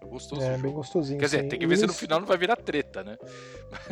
É 0.00 0.06
gostoso. 0.06 0.42
É, 0.42 0.56
bem 0.58 0.72
gostosinho. 0.72 1.18
Quer 1.18 1.26
dizer, 1.26 1.42
sim. 1.42 1.48
tem 1.48 1.58
que 1.58 1.66
ver 1.66 1.76
se 1.76 1.86
no 1.86 1.92
final 1.92 2.20
não 2.20 2.26
vai 2.26 2.36
virar 2.36 2.56
treta, 2.56 3.02
né? 3.02 3.16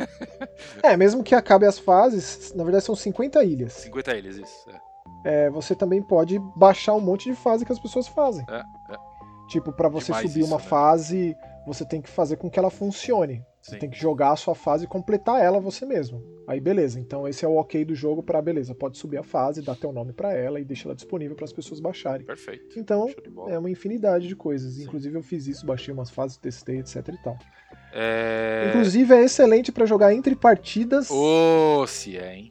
é, 0.83 0.95
mesmo 0.95 1.23
que 1.23 1.35
acabe 1.35 1.65
as 1.65 1.77
fases, 1.77 2.53
na 2.53 2.63
verdade 2.63 2.85
são 2.85 2.95
50 2.95 3.43
ilhas. 3.43 3.73
50 3.73 4.17
ilhas, 4.17 4.37
isso. 4.37 4.69
É. 5.25 5.45
é 5.45 5.49
você 5.49 5.75
também 5.75 6.01
pode 6.01 6.39
baixar 6.55 6.93
um 6.93 7.01
monte 7.01 7.29
de 7.29 7.35
fase 7.35 7.65
que 7.65 7.71
as 7.71 7.79
pessoas 7.79 8.07
fazem. 8.07 8.45
É, 8.49 8.59
é. 8.93 8.97
Tipo, 9.49 9.73
para 9.73 9.89
você 9.89 10.07
Demais 10.07 10.27
subir 10.27 10.41
isso, 10.41 10.49
uma 10.49 10.57
né? 10.57 10.63
fase, 10.63 11.35
você 11.65 11.85
tem 11.85 12.01
que 12.01 12.09
fazer 12.09 12.37
com 12.37 12.49
que 12.49 12.57
ela 12.57 12.69
funcione. 12.69 13.43
Você 13.61 13.77
tem 13.77 13.89
que 13.89 13.99
jogar 13.99 14.31
a 14.31 14.35
sua 14.35 14.55
fase 14.55 14.85
e 14.85 14.87
completar 14.87 15.39
ela 15.39 15.59
você 15.59 15.85
mesmo. 15.85 16.23
Aí 16.47 16.59
beleza, 16.59 16.99
então 16.99 17.27
esse 17.27 17.45
é 17.45 17.47
o 17.47 17.55
ok 17.55 17.85
do 17.85 17.93
jogo 17.93 18.23
para 18.23 18.41
beleza, 18.41 18.73
pode 18.73 18.97
subir 18.97 19.17
a 19.17 19.23
fase, 19.23 19.61
dar 19.61 19.75
teu 19.75 19.91
nome 19.91 20.13
para 20.13 20.33
ela 20.33 20.59
e 20.59 20.65
deixar 20.65 20.89
ela 20.89 20.95
disponível 20.95 21.35
para 21.35 21.45
as 21.45 21.53
pessoas 21.53 21.79
baixarem. 21.79 22.25
Perfeito. 22.25 22.79
Então 22.79 23.07
é 23.47 23.57
uma 23.57 23.69
infinidade 23.69 24.27
de 24.27 24.35
coisas. 24.35 24.73
Sim. 24.73 24.83
Inclusive 24.83 25.15
eu 25.15 25.23
fiz 25.23 25.47
isso, 25.47 25.65
baixei 25.65 25.93
umas 25.93 26.09
fases, 26.09 26.37
testei, 26.37 26.79
etc 26.79 27.07
e 27.07 27.23
tal. 27.23 27.37
É... 27.93 28.69
Inclusive 28.69 29.13
é 29.13 29.23
excelente 29.23 29.71
para 29.71 29.85
jogar 29.85 30.13
entre 30.13 30.35
partidas. 30.35 31.11
Ô, 31.11 31.81
oh, 31.81 31.87
se 31.87 32.17
é, 32.17 32.35
hein? 32.35 32.49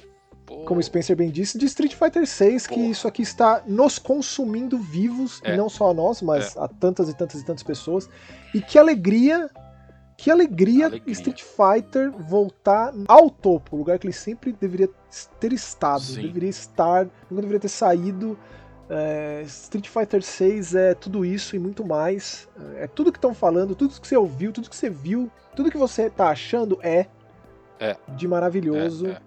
como 0.64 0.83
Spencer 0.83 1.17
bem 1.17 1.31
disse, 1.31 1.57
de 1.57 1.67
Street 1.67 1.95
Fighter 1.95 2.26
6, 2.26 2.67
que 2.67 2.81
isso 2.81 3.07
aqui 3.07 3.23
está 3.23 3.62
nos 3.67 3.99
consumindo 3.99 4.79
vivos, 4.79 5.40
é. 5.45 5.55
e 5.55 5.57
não 5.57 5.69
só 5.69 5.90
a 5.90 5.95
nós, 5.95 6.21
mas 6.21 6.57
é. 6.57 6.61
a 6.61 6.69
tantas 6.69 7.09
e 7.09 7.14
tantas 7.14 7.40
e 7.40 7.45
tantas 7.45 7.62
pessoas. 7.62 8.09
E 8.55 8.61
que 8.61 8.79
alegria, 8.79 9.49
que 10.21 10.31
alegria, 10.31 10.87
alegria, 10.87 11.12
Street 11.12 11.43
Fighter 11.43 12.11
voltar 12.12 12.93
ao 13.09 13.31
topo, 13.31 13.75
lugar 13.75 13.99
que 13.99 14.07
ele 14.07 14.12
sempre 14.12 14.53
deveria 14.53 14.87
ter 15.41 15.50
estado, 15.50 16.03
Sim. 16.03 16.21
deveria 16.21 16.50
estar, 16.50 17.07
nunca 17.31 17.41
deveria 17.41 17.61
ter 17.61 17.71
saído. 17.71 18.39
É, 18.91 19.43
Street 19.47 19.89
Fighter 19.89 20.23
6 20.23 20.75
é 20.75 20.95
tudo 20.95 21.25
isso 21.25 21.57
e 21.57 21.59
muito 21.59 21.87
mais. 21.87 22.47
É 22.77 22.87
tudo 22.87 23.11
que 23.11 23.17
estão 23.17 23.33
falando, 23.33 23.75
tudo 23.75 23.99
que 23.99 24.07
você 24.07 24.17
ouviu, 24.17 24.53
tudo 24.53 24.69
que 24.69 24.77
você 24.77 24.91
viu, 24.91 25.31
tudo 25.57 25.71
que 25.71 25.79
você 25.79 26.03
está 26.03 26.29
achando 26.29 26.79
é, 26.83 27.07
é. 27.79 27.97
de 28.09 28.29
maravilhoso. 28.29 29.07
É, 29.07 29.23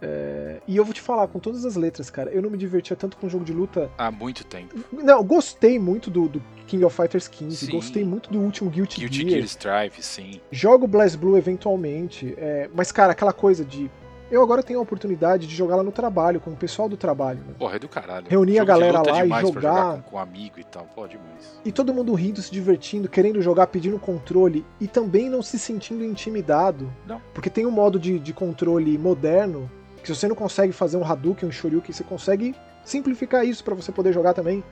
é. 0.00 0.60
E 0.66 0.76
eu 0.76 0.84
vou 0.84 0.94
te 0.94 1.00
falar, 1.00 1.28
com 1.28 1.38
todas 1.38 1.64
as 1.64 1.76
letras, 1.76 2.10
cara, 2.10 2.30
eu 2.30 2.42
não 2.42 2.50
me 2.50 2.58
divertia 2.58 2.96
tanto 2.96 3.16
com 3.16 3.28
jogo 3.28 3.44
de 3.44 3.52
luta. 3.52 3.90
Há 3.96 4.10
muito 4.10 4.44
tempo. 4.44 4.74
Não, 4.92 5.22
gostei 5.24 5.78
muito 5.78 6.10
do, 6.10 6.28
do 6.28 6.42
King 6.66 6.84
of 6.84 6.94
Fighters 6.94 7.26
15, 7.26 7.66
sim. 7.66 7.72
gostei 7.72 8.04
muito 8.04 8.30
do 8.30 8.38
último 8.38 8.70
Guilty, 8.70 9.00
Guilty 9.00 9.16
Gear. 9.16 9.30
Gear 9.30 9.44
Strive, 9.44 10.02
sim. 10.02 10.40
Jogo 10.52 10.86
Blue 10.86 11.36
eventualmente, 11.36 12.34
é, 12.36 12.68
mas, 12.74 12.92
cara, 12.92 13.12
aquela 13.12 13.32
coisa 13.32 13.64
de. 13.64 13.90
Eu 14.30 14.42
agora 14.42 14.62
tenho 14.62 14.78
a 14.78 14.82
oportunidade 14.82 15.46
de 15.46 15.56
jogar 15.56 15.76
lá 15.76 15.82
no 15.82 15.90
trabalho, 15.90 16.38
com 16.38 16.50
o 16.50 16.56
pessoal 16.56 16.86
do 16.86 16.98
trabalho. 16.98 17.38
Né? 17.38 17.54
Porra, 17.58 17.76
é 17.76 17.78
do 17.78 17.88
caralho. 17.88 18.26
Reunir 18.28 18.58
a 18.58 18.64
galera 18.64 19.00
lá 19.00 19.24
e 19.24 19.28
jogar. 19.28 19.42
jogar 19.42 20.02
com, 20.02 20.10
com 20.10 20.18
amigo 20.18 20.60
e 20.60 20.64
tal, 20.64 20.86
pô, 20.94 21.08
demais. 21.08 21.58
E 21.64 21.72
todo 21.72 21.94
mundo 21.94 22.12
rindo, 22.12 22.42
se 22.42 22.52
divertindo, 22.52 23.08
querendo 23.08 23.40
jogar, 23.40 23.68
pedindo 23.68 23.98
controle 23.98 24.66
e 24.78 24.86
também 24.86 25.30
não 25.30 25.40
se 25.40 25.58
sentindo 25.58 26.04
intimidado. 26.04 26.92
Não. 27.06 27.22
Porque 27.32 27.48
tem 27.48 27.64
um 27.64 27.70
modo 27.70 27.98
de, 27.98 28.18
de 28.18 28.34
controle 28.34 28.98
moderno 28.98 29.70
se 30.08 30.14
você 30.14 30.26
não 30.26 30.34
consegue 30.34 30.72
fazer 30.72 30.96
um 30.96 31.04
Hadouken, 31.04 31.48
um 31.48 31.52
Shoryuken, 31.52 31.92
você 31.92 32.02
consegue 32.02 32.54
simplificar 32.82 33.44
isso 33.44 33.62
para 33.62 33.74
você 33.74 33.92
poder 33.92 34.12
jogar 34.12 34.32
também. 34.32 34.64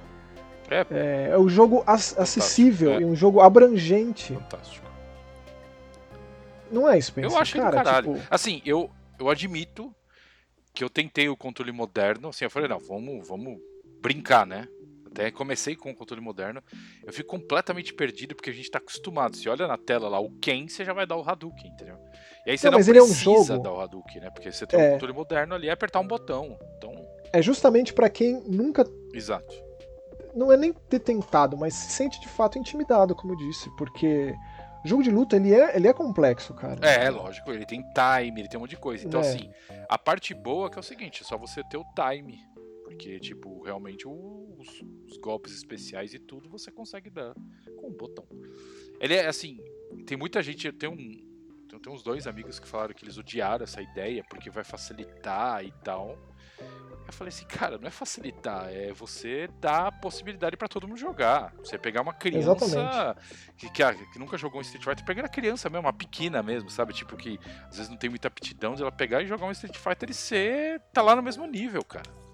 É, 0.70 0.86
é, 0.90 1.28
é 1.32 1.38
um 1.38 1.48
jogo 1.48 1.84
acessível 1.86 2.94
é. 2.94 3.00
e 3.00 3.04
um 3.04 3.14
jogo 3.14 3.40
abrangente. 3.40 4.32
Fantástico. 4.32 4.86
Não 6.72 6.88
é, 6.88 6.98
Spencer? 7.00 7.30
Eu 7.30 7.38
acho 7.38 7.56
cara, 7.56 7.70
do 7.70 7.84
caralho. 7.84 8.14
Tipo... 8.14 8.26
Assim, 8.30 8.62
eu, 8.64 8.90
eu 9.20 9.28
admito 9.28 9.94
que 10.72 10.82
eu 10.82 10.88
tentei 10.88 11.28
o 11.28 11.36
controle 11.36 11.70
moderno, 11.70 12.28
assim, 12.28 12.44
eu 12.44 12.50
falei, 12.50 12.68
não, 12.68 12.78
vamos, 12.78 13.28
vamos 13.28 13.58
brincar, 14.00 14.46
né? 14.46 14.66
Até 15.16 15.30
comecei 15.30 15.74
com 15.74 15.90
o 15.90 15.94
controle 15.94 16.20
moderno. 16.20 16.62
Eu 17.02 17.10
fico 17.10 17.30
completamente 17.30 17.94
perdido 17.94 18.34
porque 18.34 18.50
a 18.50 18.52
gente 18.52 18.70
tá 18.70 18.76
acostumado. 18.76 19.34
Se 19.34 19.48
olha 19.48 19.66
na 19.66 19.78
tela 19.78 20.10
lá 20.10 20.20
o 20.20 20.30
Ken, 20.38 20.68
você 20.68 20.84
já 20.84 20.92
vai 20.92 21.06
dar 21.06 21.16
o 21.16 21.26
Hadouken, 21.26 21.70
entendeu? 21.70 21.98
E 22.46 22.50
aí 22.50 22.58
você 22.58 22.66
não, 22.66 22.78
não 22.78 22.84
precisa 22.84 22.98
é 22.98 23.02
um 23.02 23.14
jogo... 23.46 23.62
dar 23.62 23.72
o 23.72 23.80
Hadouken, 23.80 24.20
né? 24.20 24.30
Porque 24.30 24.52
você 24.52 24.66
tem 24.66 24.78
é... 24.78 24.88
um 24.88 24.92
controle 24.92 25.14
moderno 25.14 25.54
ali, 25.54 25.68
é 25.68 25.72
apertar 25.72 26.00
um 26.00 26.06
botão. 26.06 26.58
Então... 26.76 26.92
É 27.32 27.40
justamente 27.40 27.94
para 27.94 28.10
quem 28.10 28.42
nunca. 28.46 28.84
Exato. 29.14 29.54
Não 30.34 30.52
é 30.52 30.56
nem 30.56 30.74
ter 30.74 30.98
tentado, 30.98 31.56
mas 31.56 31.72
se 31.72 31.92
sente 31.92 32.20
de 32.20 32.28
fato 32.28 32.58
intimidado, 32.58 33.14
como 33.14 33.32
eu 33.32 33.38
disse, 33.38 33.70
porque. 33.78 34.34
O 34.84 34.88
jogo 34.88 35.02
de 35.02 35.10
luta, 35.10 35.34
ele 35.34 35.52
é, 35.52 35.76
ele 35.76 35.88
é 35.88 35.92
complexo, 35.92 36.54
cara. 36.54 36.78
É, 36.86 37.10
lógico, 37.10 37.50
ele 37.50 37.66
tem 37.66 37.82
time, 37.82 38.40
ele 38.40 38.48
tem 38.48 38.56
um 38.56 38.60
monte 38.60 38.70
de 38.70 38.76
coisa. 38.76 39.04
Então, 39.04 39.20
é. 39.20 39.28
assim, 39.28 39.50
a 39.88 39.98
parte 39.98 40.32
boa 40.32 40.68
é 40.68 40.70
que 40.70 40.76
é 40.76 40.80
o 40.80 40.82
seguinte, 40.82 41.22
é 41.22 41.26
só 41.26 41.36
você 41.36 41.64
ter 41.64 41.76
o 41.76 41.84
time 41.92 42.38
porque, 42.96 43.20
tipo, 43.20 43.62
realmente 43.62 44.08
os, 44.08 44.82
os, 45.06 45.18
golpes 45.18 45.52
especiais 45.52 46.14
e 46.14 46.18
tudo 46.18 46.48
você 46.48 46.70
consegue 46.70 47.10
dar 47.10 47.34
com 47.78 47.88
um 47.88 47.92
botão. 47.92 48.26
Ele 48.98 49.12
é 49.12 49.26
assim, 49.26 49.60
tem 50.06 50.16
muita 50.16 50.42
gente, 50.42 50.72
tem 50.72 50.88
um. 50.88 51.26
Tem 51.82 51.92
uns 51.92 52.02
dois 52.02 52.26
amigos 52.26 52.58
que 52.58 52.66
falaram 52.66 52.94
que 52.94 53.04
eles 53.04 53.18
odiaram 53.18 53.64
essa 53.64 53.82
ideia 53.82 54.24
porque 54.30 54.48
vai 54.48 54.64
facilitar 54.64 55.62
e 55.62 55.70
tal. 55.84 56.18
Eu 57.06 57.12
falei 57.12 57.28
assim, 57.28 57.44
cara, 57.44 57.76
não 57.76 57.86
é 57.86 57.90
facilitar, 57.90 58.72
é 58.72 58.92
você 58.94 59.46
dar 59.60 59.88
a 59.88 59.92
possibilidade 59.92 60.56
para 60.56 60.68
todo 60.68 60.88
mundo 60.88 60.98
jogar. 60.98 61.54
Você 61.58 61.76
pegar 61.76 62.00
uma 62.00 62.14
criança 62.14 63.14
que, 63.58 63.68
que, 63.68 63.82
que, 64.12 64.18
nunca 64.18 64.38
jogou 64.38 64.58
um 64.58 64.62
Street 64.62 64.82
Fighter, 64.82 65.04
pegar 65.04 65.26
a 65.26 65.28
criança 65.28 65.68
mesmo, 65.68 65.86
uma 65.86 65.92
pequena 65.92 66.42
mesmo, 66.42 66.70
sabe? 66.70 66.94
Tipo, 66.94 67.14
que 67.14 67.38
às 67.68 67.76
vezes 67.76 67.90
não 67.90 67.98
tem 67.98 68.08
muita 68.08 68.28
aptidão 68.28 68.74
de 68.74 68.80
ela 68.80 68.90
pegar 68.90 69.22
e 69.22 69.26
jogar 69.26 69.44
um 69.44 69.52
Street 69.52 69.76
Fighter 69.76 70.10
e 70.10 70.14
ser. 70.14 70.80
tá 70.94 71.02
lá 71.02 71.14
no 71.14 71.22
mesmo 71.22 71.46
nível, 71.46 71.84
cara. 71.84 72.25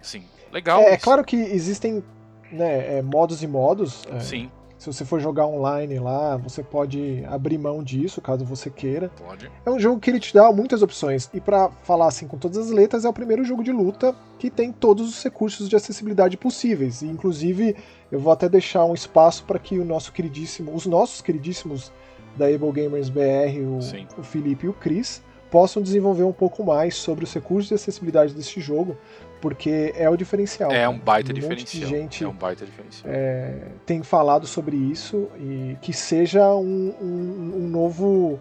Sim, 0.00 0.24
legal. 0.52 0.80
É, 0.80 0.92
é 0.92 0.96
claro 0.96 1.24
que 1.24 1.36
existem 1.36 2.02
né, 2.50 2.98
é, 2.98 3.02
modos 3.02 3.42
e 3.42 3.46
modos. 3.46 4.02
É, 4.10 4.20
Sim. 4.20 4.50
Se 4.80 4.86
você 4.86 5.04
for 5.04 5.20
jogar 5.20 5.46
online 5.46 5.98
lá, 5.98 6.38
você 6.38 6.62
pode 6.62 7.22
abrir 7.26 7.58
mão 7.58 7.82
disso, 7.82 8.18
caso 8.18 8.46
você 8.46 8.70
queira. 8.70 9.10
Pode. 9.10 9.52
É 9.66 9.70
um 9.70 9.78
jogo 9.78 10.00
que 10.00 10.08
ele 10.08 10.18
te 10.18 10.32
dá 10.32 10.50
muitas 10.50 10.80
opções. 10.80 11.28
E 11.34 11.40
para 11.40 11.68
falar 11.82 12.06
assim 12.06 12.26
com 12.26 12.38
todas 12.38 12.56
as 12.56 12.70
letras, 12.70 13.04
é 13.04 13.08
o 13.08 13.12
primeiro 13.12 13.44
jogo 13.44 13.62
de 13.62 13.72
luta 13.72 14.16
que 14.38 14.48
tem 14.48 14.72
todos 14.72 15.06
os 15.06 15.22
recursos 15.22 15.68
de 15.68 15.76
acessibilidade 15.76 16.38
possíveis. 16.38 17.02
E, 17.02 17.06
inclusive, 17.06 17.76
eu 18.10 18.18
vou 18.18 18.32
até 18.32 18.48
deixar 18.48 18.86
um 18.86 18.94
espaço 18.94 19.44
para 19.44 19.58
que 19.58 19.78
o 19.78 19.84
nosso 19.84 20.12
queridíssimo, 20.14 20.74
os 20.74 20.86
nossos 20.86 21.20
queridíssimos 21.20 21.92
da 22.34 22.46
Able 22.46 22.72
Gamers 22.72 23.10
BR, 23.10 23.60
o, 23.62 24.20
o 24.20 24.22
Felipe 24.22 24.64
e 24.64 24.68
o 24.70 24.72
Chris, 24.72 25.22
possam 25.50 25.82
desenvolver 25.82 26.24
um 26.24 26.32
pouco 26.32 26.64
mais 26.64 26.94
sobre 26.94 27.24
os 27.24 27.34
recursos 27.34 27.68
de 27.68 27.74
acessibilidade 27.74 28.32
desse 28.32 28.60
jogo, 28.62 28.96
porque 29.40 29.92
é 29.96 30.08
o 30.08 30.16
diferencial. 30.16 30.70
É 30.70 30.88
um 30.88 30.98
baita 30.98 31.30
um 31.30 31.34
diferencial. 31.34 31.88
De 31.88 31.88
gente 31.88 32.24
é 32.24 32.28
um 32.28 32.32
baita 32.32 32.64
diferencial. 32.64 33.12
É, 33.12 33.68
tem 33.86 34.02
falado 34.02 34.46
sobre 34.46 34.76
isso 34.76 35.28
e 35.38 35.76
que 35.80 35.92
seja 35.92 36.46
um, 36.54 36.94
um, 37.00 37.52
um 37.64 37.68
novo 37.68 38.38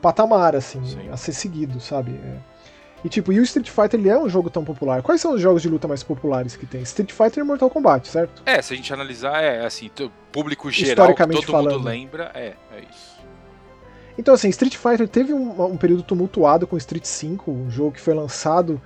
patamar, 0.00 0.56
assim, 0.56 0.84
Sim. 0.84 1.08
a 1.10 1.16
ser 1.16 1.32
seguido, 1.32 1.80
sabe? 1.80 2.12
É. 2.12 2.50
E 3.04 3.08
tipo, 3.08 3.32
e 3.32 3.40
o 3.40 3.42
Street 3.42 3.70
Fighter 3.70 3.98
ele 3.98 4.10
é 4.10 4.18
um 4.18 4.28
jogo 4.28 4.50
tão 4.50 4.62
popular. 4.62 5.02
Quais 5.02 5.20
são 5.20 5.34
os 5.34 5.40
jogos 5.40 5.62
de 5.62 5.68
luta 5.68 5.88
mais 5.88 6.02
populares 6.02 6.54
que 6.54 6.66
tem? 6.66 6.82
Street 6.82 7.12
Fighter 7.12 7.42
e 7.42 7.46
Mortal 7.46 7.70
Kombat, 7.70 8.06
certo? 8.08 8.42
É, 8.44 8.60
se 8.60 8.74
a 8.74 8.76
gente 8.76 8.92
analisar, 8.92 9.42
é 9.42 9.64
assim, 9.64 9.90
público 10.30 10.70
geral, 10.70 11.14
todo 11.14 11.42
falando. 11.42 11.78
mundo 11.78 11.84
lembra, 11.84 12.30
é, 12.34 12.54
é 12.72 12.80
isso. 12.90 13.20
Então, 14.18 14.34
assim, 14.34 14.50
Street 14.50 14.76
Fighter 14.76 15.08
teve 15.08 15.32
um, 15.32 15.64
um 15.64 15.76
período 15.78 16.02
tumultuado 16.02 16.66
com 16.66 16.76
Street 16.76 17.04
5, 17.04 17.50
um 17.50 17.70
jogo 17.70 17.92
que 17.92 18.00
foi 18.00 18.12
lançado 18.12 18.80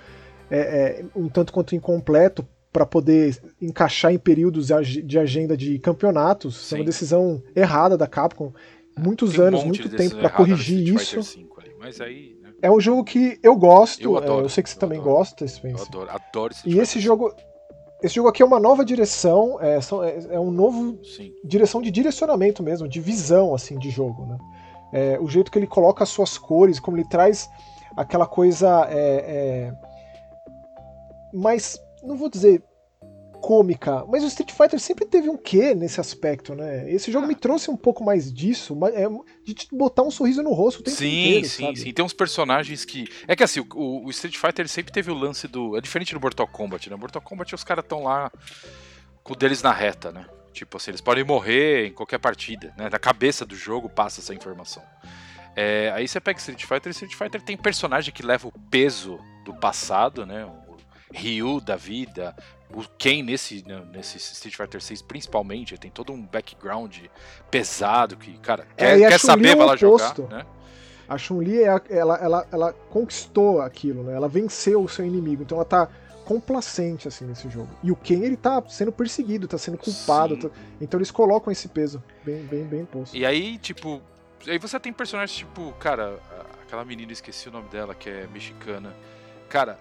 é, 0.54 1.00
é, 1.00 1.04
um 1.16 1.28
tanto 1.28 1.52
quanto 1.52 1.74
incompleto 1.74 2.46
para 2.72 2.86
poder 2.86 3.40
encaixar 3.60 4.12
em 4.12 4.18
períodos 4.18 4.66
de 4.66 5.18
agenda 5.18 5.56
de 5.56 5.78
campeonatos. 5.78 6.56
Sim. 6.56 6.74
É 6.74 6.78
uma 6.78 6.84
decisão 6.84 7.42
errada 7.54 7.96
da 7.96 8.06
Capcom. 8.06 8.52
Muitos 8.96 9.38
anos, 9.40 9.64
muito 9.64 9.88
tempo 9.88 10.16
para 10.16 10.30
corrigir 10.30 10.94
isso. 10.94 11.20
Aí, 12.00 12.36
né? 12.40 12.52
É 12.62 12.70
um 12.70 12.80
jogo 12.80 13.04
que 13.04 13.38
eu 13.42 13.56
gosto. 13.56 14.02
Eu, 14.02 14.16
adoro, 14.16 14.42
é, 14.42 14.44
eu 14.44 14.48
sei 14.48 14.62
que 14.62 14.70
você 14.70 14.78
também 14.78 14.98
adoro, 14.98 15.16
gosta, 15.16 15.46
Spencer. 15.46 15.80
Eu 15.80 15.86
adoro, 15.86 16.10
adoro 16.10 16.52
esse 16.52 16.68
E 16.68 16.78
esse 16.78 17.00
jogo. 17.00 17.34
Esse 18.02 18.16
jogo 18.16 18.28
aqui 18.28 18.42
é 18.42 18.46
uma 18.46 18.60
nova 18.60 18.84
direção, 18.84 19.58
é, 19.60 19.78
é, 19.78 20.34
é 20.34 20.40
um 20.40 20.50
novo 20.50 20.98
Sim. 21.04 21.32
direção 21.42 21.80
de 21.80 21.90
direcionamento 21.90 22.62
mesmo, 22.62 22.86
de 22.86 23.00
visão 23.00 23.54
assim 23.54 23.78
de 23.78 23.88
jogo, 23.88 24.26
né? 24.26 24.38
É, 24.92 25.18
o 25.18 25.26
jeito 25.26 25.50
que 25.50 25.58
ele 25.58 25.66
coloca 25.66 26.04
as 26.04 26.10
suas 26.10 26.36
cores, 26.36 26.78
como 26.78 26.96
ele 26.98 27.08
traz 27.08 27.48
aquela 27.96 28.26
coisa 28.26 28.86
é, 28.90 29.72
é 29.72 29.93
mais, 31.34 31.78
não 32.02 32.16
vou 32.16 32.30
dizer 32.30 32.62
cômica, 33.44 34.06
mas 34.08 34.24
o 34.24 34.26
Street 34.26 34.52
Fighter 34.52 34.80
sempre 34.80 35.04
teve 35.04 35.28
um 35.28 35.36
quê 35.36 35.74
nesse 35.74 36.00
aspecto, 36.00 36.54
né? 36.54 36.90
Esse 36.90 37.12
jogo 37.12 37.26
me 37.26 37.34
trouxe 37.34 37.70
um 37.70 37.76
pouco 37.76 38.02
mais 38.02 38.32
disso, 38.32 38.74
é, 38.94 39.06
de 39.44 39.68
botar 39.70 40.02
um 40.02 40.10
sorriso 40.10 40.42
no 40.42 40.54
rosto 40.54 40.80
o 40.80 40.82
tempo 40.82 40.96
sim, 40.96 41.28
inteiro, 41.28 41.46
Sim, 41.46 41.66
sabe? 41.66 41.78
sim, 41.78 41.92
tem 41.92 42.02
uns 42.02 42.14
personagens 42.14 42.86
que... 42.86 43.06
É 43.28 43.36
que 43.36 43.44
assim, 43.44 43.60
o, 43.60 44.06
o, 44.06 44.10
Street 44.10 44.38
Fighter 44.38 44.66
sempre 44.66 44.90
teve 44.90 45.10
o 45.10 45.14
lance 45.14 45.46
do... 45.46 45.76
É 45.76 45.80
diferente 45.82 46.14
do 46.14 46.20
Mortal 46.20 46.48
Kombat, 46.48 46.88
né? 46.88 46.96
Mortal 46.96 47.20
Kombat 47.20 47.54
os 47.54 47.62
caras 47.62 47.84
estão 47.84 48.04
lá 48.04 48.32
com 49.22 49.34
o 49.34 49.36
deles 49.36 49.62
na 49.62 49.72
reta, 49.72 50.10
né? 50.10 50.24
Tipo 50.54 50.78
assim, 50.78 50.92
eles 50.92 51.02
podem 51.02 51.22
morrer 51.22 51.88
em 51.88 51.92
qualquer 51.92 52.18
partida, 52.18 52.72
né? 52.78 52.88
Na 52.90 52.98
cabeça 52.98 53.44
do 53.44 53.54
jogo 53.54 53.90
passa 53.90 54.22
essa 54.22 54.32
informação. 54.32 54.82
É, 55.54 55.92
aí 55.94 56.08
você 56.08 56.18
pega 56.18 56.38
Street 56.38 56.64
Fighter, 56.64 56.90
Street 56.92 57.14
Fighter 57.14 57.42
tem 57.42 57.58
personagem 57.58 58.12
que 58.12 58.22
leva 58.22 58.48
o 58.48 58.52
peso 58.70 59.18
do 59.44 59.52
passado, 59.52 60.24
né? 60.24 60.46
Ryu 61.14 61.60
da 61.60 61.76
vida, 61.76 62.34
o 62.72 62.82
Ken 62.98 63.22
nesse, 63.22 63.64
nesse 63.92 64.18
Street 64.18 64.56
Fighter 64.56 64.82
6 64.82 65.02
principalmente, 65.02 65.78
tem 65.78 65.90
todo 65.90 66.12
um 66.12 66.22
background 66.22 66.96
pesado 67.50 68.16
que, 68.16 68.36
cara, 68.38 68.66
é, 68.76 68.98
quer, 68.98 69.08
quer 69.10 69.20
saber, 69.20 69.56
vai 69.56 69.66
lá 69.66 69.76
jogar, 69.76 70.18
né? 70.28 70.44
A 71.06 71.18
Chun-Li, 71.18 71.62
é 71.62 71.80
ela, 71.90 72.16
ela, 72.16 72.46
ela 72.50 72.72
conquistou 72.90 73.60
aquilo, 73.60 74.02
né? 74.02 74.14
Ela 74.14 74.28
venceu 74.28 74.82
o 74.82 74.88
seu 74.88 75.04
inimigo, 75.04 75.42
então 75.42 75.58
ela 75.58 75.64
tá 75.64 75.88
complacente, 76.24 77.06
assim, 77.06 77.26
nesse 77.26 77.48
jogo. 77.50 77.68
E 77.82 77.92
o 77.92 77.96
Ken, 77.96 78.22
ele 78.22 78.36
tá 78.36 78.62
sendo 78.68 78.90
perseguido, 78.90 79.46
tá 79.46 79.58
sendo 79.58 79.76
culpado, 79.76 80.36
tá... 80.36 80.50
então 80.80 80.98
eles 80.98 81.10
colocam 81.10 81.52
esse 81.52 81.68
peso 81.68 82.02
bem, 82.24 82.42
bem, 82.46 82.64
bem 82.64 82.84
posto. 82.86 83.14
E 83.14 83.26
aí, 83.26 83.58
tipo, 83.58 84.00
aí 84.48 84.58
você 84.58 84.80
tem 84.80 84.92
personagens 84.92 85.36
tipo, 85.36 85.72
cara, 85.72 86.18
aquela 86.62 86.84
menina, 86.84 87.12
esqueci 87.12 87.48
o 87.48 87.52
nome 87.52 87.68
dela, 87.68 87.94
que 87.94 88.08
é 88.08 88.26
mexicana. 88.32 88.94
Cara, 89.50 89.78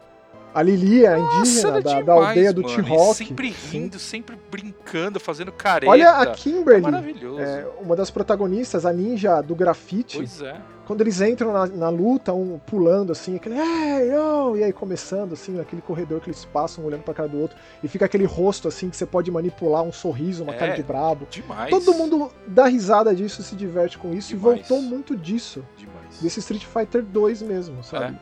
a 0.54 0.62
Lili, 0.62 1.06
a 1.08 1.18
indígena 1.18 1.82
da, 1.82 2.02
da, 2.02 2.14
aldeia 2.14 2.54
do 2.54 2.62
T-Rock. 2.64 3.16
Sempre 3.16 3.50
rindo, 3.50 3.98
Sim. 3.98 4.10
sempre 4.10 4.38
brincando, 4.52 5.20
fazendo 5.20 5.52
careta. 5.52 5.92
Olha 5.92 6.12
a 6.12 6.28
Kimberly, 6.28 7.18
é. 7.40 7.44
É, 7.44 7.68
uma 7.82 7.96
das 7.96 8.12
protagonistas, 8.12 8.86
a 8.86 8.94
ninja 8.94 9.42
do 9.42 9.56
grafite. 9.56 10.18
Pois 10.18 10.42
é. 10.42 10.62
Quando 10.86 11.00
eles 11.00 11.22
entram 11.22 11.54
na, 11.54 11.66
na 11.66 11.90
luta, 11.90 12.34
um 12.34 12.60
pulando 12.60 13.14
assim, 13.14 13.38
aquele 13.38 13.56
hey, 13.56 14.14
oh! 14.18 14.56
e 14.58 14.66
aí 14.66 14.74
começando 14.74 15.32
assim, 15.32 15.54
naquele 15.54 15.82
corredor 15.82 16.20
que 16.20 16.30
eles 16.30 16.44
passam 16.44 16.84
olhando 16.84 17.04
pra 17.04 17.14
cara 17.14 17.30
do 17.30 17.40
outro, 17.40 17.58
e 17.82 17.88
fica 17.88 18.04
aquele 18.04 18.26
rosto 18.26 18.68
assim 18.68 18.90
que 18.90 18.98
você 18.98 19.06
pode 19.06 19.32
manipular 19.32 19.82
um 19.82 19.94
sorriso, 19.94 20.44
uma 20.44 20.54
é, 20.54 20.58
cara 20.58 20.76
de 20.76 20.84
brabo. 20.84 21.26
Demais. 21.32 21.70
Todo 21.70 21.94
mundo 21.94 22.30
dá 22.46 22.66
risada 22.66 23.16
disso, 23.16 23.42
se 23.42 23.56
diverte 23.56 23.98
com 23.98 24.14
isso 24.14 24.36
demais. 24.36 24.60
e 24.60 24.62
voltou 24.62 24.82
muito 24.82 25.16
disso. 25.16 25.66
Demais. 25.78 26.20
Desse 26.22 26.40
Street 26.42 26.66
Fighter 26.66 27.02
2 27.02 27.42
mesmo, 27.42 27.82
sabe? 27.82 28.20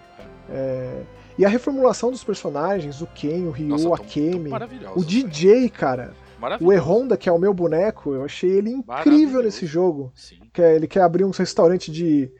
É, 0.47 0.53
é. 0.53 0.57
é 0.57 1.20
e 1.37 1.45
a 1.45 1.49
reformulação 1.49 2.11
dos 2.11 2.23
personagens, 2.23 3.01
o 3.01 3.07
Ken, 3.07 3.45
o 3.47 3.51
Ryu, 3.51 3.69
Nossa, 3.69 3.93
a 3.95 3.97
Kemi, 3.97 4.51
o 4.95 5.03
DJ, 5.03 5.69
cara. 5.69 6.13
O 6.59 6.73
E-Honda, 6.73 7.15
que 7.15 7.29
é 7.29 7.31
o 7.31 7.37
meu 7.37 7.53
boneco, 7.53 8.13
eu 8.13 8.25
achei 8.25 8.49
ele 8.49 8.71
incrível 8.71 9.43
nesse 9.43 9.67
jogo. 9.67 10.11
Sim. 10.15 10.39
Que 10.51 10.61
é, 10.61 10.75
ele 10.75 10.87
quer 10.87 11.01
abrir 11.01 11.23
um 11.23 11.29
restaurante 11.29 11.91
de 11.91 12.31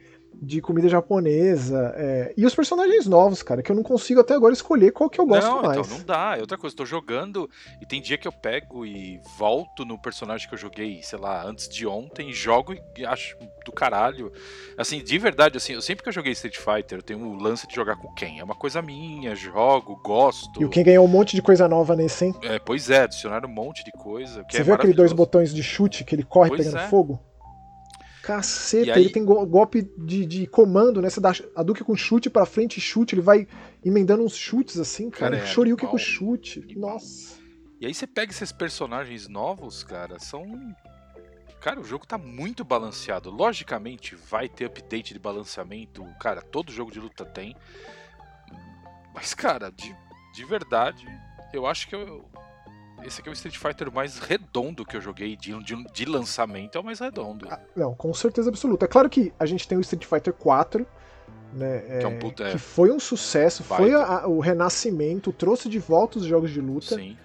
de 0.42 0.60
comida 0.60 0.90
japonesa. 0.90 1.94
É... 1.96 2.34
E 2.36 2.46
os 2.46 2.56
personagens 2.56 3.06
novos, 3.06 3.44
cara, 3.44 3.62
que 3.62 3.72
eu 3.72 3.76
não 3.76 3.84
consigo 3.84 4.22
até 4.22 4.34
agora 4.34 4.54
escolher 4.54 4.92
qual 4.92 5.10
que 5.10 5.22
eu 5.22 5.26
gosto 5.28 5.48
não, 5.48 5.62
mais. 5.62 5.78
Então, 5.78 5.98
não 6.00 6.04
dá. 6.04 6.36
É 6.36 6.42
outra 6.42 6.58
coisa, 6.58 6.76
tô 6.76 6.86
jogando 6.86 7.48
e 7.80 7.86
tem 7.86 8.02
dia 8.02 8.18
que 8.18 8.28
eu 8.28 8.32
pego 8.32 8.84
e 8.84 9.20
volto 9.38 9.86
no 9.86 10.00
personagem 10.00 10.48
que 10.48 10.56
eu 10.56 10.58
joguei, 10.58 11.04
sei 11.04 11.20
lá, 11.20 11.46
antes 11.46 11.70
de 11.70 11.86
ontem, 11.86 12.34
jogo 12.34 12.74
e 12.98 13.06
acho 13.06 13.38
do 13.64 13.72
caralho. 13.72 14.32
Assim, 14.76 15.04
de 15.04 15.18
verdade, 15.20 15.58
assim, 15.58 15.74
eu 15.74 15.82
sempre 15.82 16.02
que 16.02 16.10
eu 16.10 16.14
joguei 16.14 16.32
Street 16.32 16.58
Fighter, 16.58 16.98
eu 16.98 17.04
tenho 17.04 17.20
o 17.20 17.36
lance 17.36 17.68
de 17.68 17.76
jogar 17.76 17.96
com 17.98 18.12
quem? 18.16 18.40
É 18.40 18.44
uma 18.44 18.56
coisa 18.56 18.82
minha, 18.82 19.36
jogo, 19.36 20.02
gosto. 20.04 20.60
E 20.60 20.66
o 20.66 20.70
Ken 20.70 20.84
ganhou 20.84 21.06
um 21.06 21.10
monte 21.10 21.36
de 21.36 21.42
coisa 21.44 21.68
nova 21.68 21.96
nesse, 21.96 22.26
hein? 22.26 22.36
É, 22.42 22.58
pois 22.58 22.90
é, 22.90 23.04
adicionaram 23.04 23.48
um 23.48 23.54
monte 23.54 23.84
de 23.84 23.92
coisa. 23.92 24.44
Você 24.50 24.62
é 24.62 24.64
viu 24.64 24.74
aquele 24.74 24.94
dois 24.94 25.14
botões 25.14 25.54
de 25.54 25.62
chute 25.62 26.04
que 26.04 26.16
ele 26.16 26.24
corre 26.24 26.50
pois 26.50 26.66
pegando 26.66 26.82
é. 26.82 26.88
fogo? 26.88 27.20
Caceta, 28.22 28.94
aí... 28.94 29.02
ele 29.02 29.10
tem 29.10 29.26
golpe 29.26 29.90
de, 29.98 30.26
de 30.26 30.48
comando, 30.48 31.02
né? 31.02 31.10
Você 31.10 31.20
dá 31.20 31.34
a 31.56 31.64
Duke 31.64 31.84
com 31.84 31.96
chute 31.96 32.30
pra 32.30 32.46
frente 32.46 32.78
e 32.78 32.82
chute, 32.82 33.16
ele 33.16 33.22
vai 33.22 33.48
emendando 33.84 34.24
uns 34.24 34.36
chutes 34.36 34.78
assim, 34.78 35.10
cara. 35.10 35.38
cara 35.38 35.44
é 35.44 35.48
Shoryuken 35.48 35.90
com 35.90 35.98
chute. 35.98 36.64
Nossa. 36.78 37.40
E 37.80 37.86
aí 37.86 37.94
você 37.94 38.06
pega 38.06 38.32
esses 38.32 38.52
personagens 38.52 39.28
novos, 39.28 39.84
cara, 39.84 40.20
são. 40.20 40.46
Cara, 41.60 41.80
o 41.80 41.84
jogo 41.84 42.06
tá 42.06 42.18
muito 42.18 42.64
balanceado. 42.64 43.30
Logicamente, 43.32 44.16
vai 44.16 44.48
ter 44.48 44.66
update 44.66 45.14
de 45.14 45.20
balanceamento. 45.20 46.04
Cara, 46.20 46.42
todo 46.42 46.72
jogo 46.72 46.92
de 46.92 47.00
luta 47.00 47.26
tem. 47.26 47.56
Mas, 49.14 49.34
cara, 49.34 49.72
de, 49.72 49.96
de 50.34 50.46
verdade, 50.46 51.06
eu 51.54 51.66
acho 51.66 51.88
que 51.88 51.96
eu, 51.96 52.26
esse 53.06 53.22
aqui 53.22 53.30
é 53.30 53.32
o 53.32 53.34
Street 53.34 53.58
Fighter 53.58 53.92
mais 53.92 54.20
redondo 54.20 54.86
que 54.86 54.96
eu 54.96 55.02
joguei 55.02 55.36
de, 55.36 55.58
de, 55.64 55.84
de 55.92 56.06
lançamento, 56.06 56.78
é 56.78 56.82
o 56.82 56.84
mais 56.84 57.00
redondo. 57.00 57.48
Ah, 57.50 57.60
não, 57.76 57.94
com 57.94 58.14
certeza 58.14 58.50
absoluta. 58.50 58.86
É 58.86 58.88
claro 58.88 59.10
que 59.10 59.34
a 59.40 59.46
gente 59.46 59.68
tem 59.68 59.78
o 59.78 59.82
Street 59.82 60.06
Fighter 60.06 60.34
4, 60.34 60.86
né, 61.54 61.80
que, 61.80 62.06
é 62.06 62.08
um 62.08 62.12
é, 62.12 62.18
puta, 62.18 62.52
que 62.52 62.58
foi 62.58 62.92
um 62.92 63.00
sucesso, 63.00 63.64
foi 63.64 63.94
a, 63.94 64.28
o 64.28 64.40
renascimento, 64.40 65.32
trouxe 65.34 65.68
de 65.68 65.80
volta 65.80 66.20
os 66.20 66.26
jogos 66.26 66.52
de 66.52 66.62
luta. 66.62 66.96
Sim. 66.96 67.18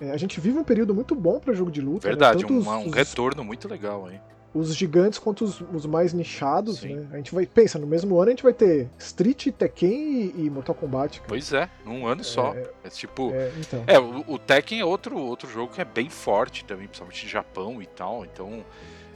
É, 0.00 0.10
a 0.10 0.16
gente 0.16 0.40
vive 0.40 0.58
um 0.58 0.64
período 0.64 0.94
muito 0.94 1.14
bom 1.14 1.38
para 1.38 1.52
jogo 1.52 1.70
de 1.70 1.80
luta. 1.80 2.08
Né? 2.08 2.14
Verdade, 2.14 2.44
né? 2.44 2.50
um, 2.50 2.68
um 2.68 2.88
os, 2.88 2.94
retorno 2.94 3.44
muito 3.44 3.68
legal, 3.68 4.10
hein? 4.10 4.20
Os 4.54 4.74
gigantes 4.74 5.18
quanto 5.18 5.44
os, 5.44 5.60
os 5.72 5.86
mais 5.86 6.12
nichados, 6.12 6.80
Sim. 6.80 6.96
né? 6.96 7.08
A 7.12 7.16
gente 7.16 7.34
vai, 7.34 7.46
pensa, 7.46 7.78
no 7.78 7.86
mesmo 7.86 8.16
ano 8.18 8.28
a 8.28 8.30
gente 8.30 8.42
vai 8.42 8.52
ter 8.52 8.88
Street, 8.98 9.48
Tekken 9.50 10.32
e, 10.36 10.44
e 10.44 10.50
Mortal 10.50 10.74
Kombat. 10.74 11.20
Cara. 11.20 11.28
Pois 11.28 11.52
é, 11.52 11.68
num 11.84 12.06
ano 12.06 12.22
só. 12.22 12.54
É, 12.54 12.70
é 12.84 12.88
tipo, 12.90 13.30
é, 13.32 13.50
então. 13.58 13.84
é 13.86 13.98
o, 13.98 14.24
o, 14.28 14.38
Tekken 14.38 14.80
é 14.80 14.84
outro 14.84 15.18
outro 15.18 15.48
jogo 15.48 15.72
que 15.72 15.80
é 15.80 15.84
bem 15.84 16.10
forte 16.10 16.64
também, 16.64 16.86
principalmente 16.86 17.24
no 17.24 17.30
Japão 17.30 17.82
e 17.82 17.86
tal. 17.86 18.24
Então, 18.24 18.62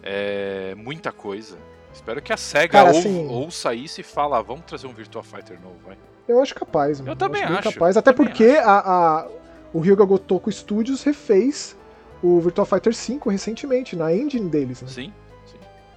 é 0.02 0.74
muita 0.74 1.12
coisa. 1.12 1.58
Espero 1.92 2.22
que 2.22 2.32
a 2.32 2.36
Sega 2.36 2.72
cara, 2.72 2.90
ou, 2.90 2.98
assim, 2.98 3.26
ouça 3.26 3.74
isso 3.74 4.00
e 4.00 4.04
fala, 4.04 4.38
ah, 4.38 4.42
vamos 4.42 4.64
trazer 4.66 4.86
um 4.86 4.92
Virtua 4.92 5.22
Fighter 5.22 5.58
novo, 5.60 5.76
vai. 5.84 5.96
Eu 6.28 6.40
acho 6.42 6.54
capaz, 6.54 7.00
mano. 7.00 7.12
Eu 7.12 7.16
também 7.16 7.42
eu 7.42 7.48
acho. 7.48 7.72
Capaz, 7.72 7.96
até 7.96 8.12
porque 8.12 8.58
a, 8.62 8.78
a, 8.78 9.28
o 9.72 9.80
Ryuga 9.80 10.04
Gotoku 10.04 10.50
Studios 10.50 11.02
refez 11.02 11.76
o 12.22 12.40
Virtua 12.40 12.66
Fighter 12.66 12.94
5 12.94 13.30
recentemente, 13.30 13.94
na 13.94 14.14
engine 14.14 14.48
deles, 14.48 14.82
né? 14.82 14.88
Sim. 14.88 15.12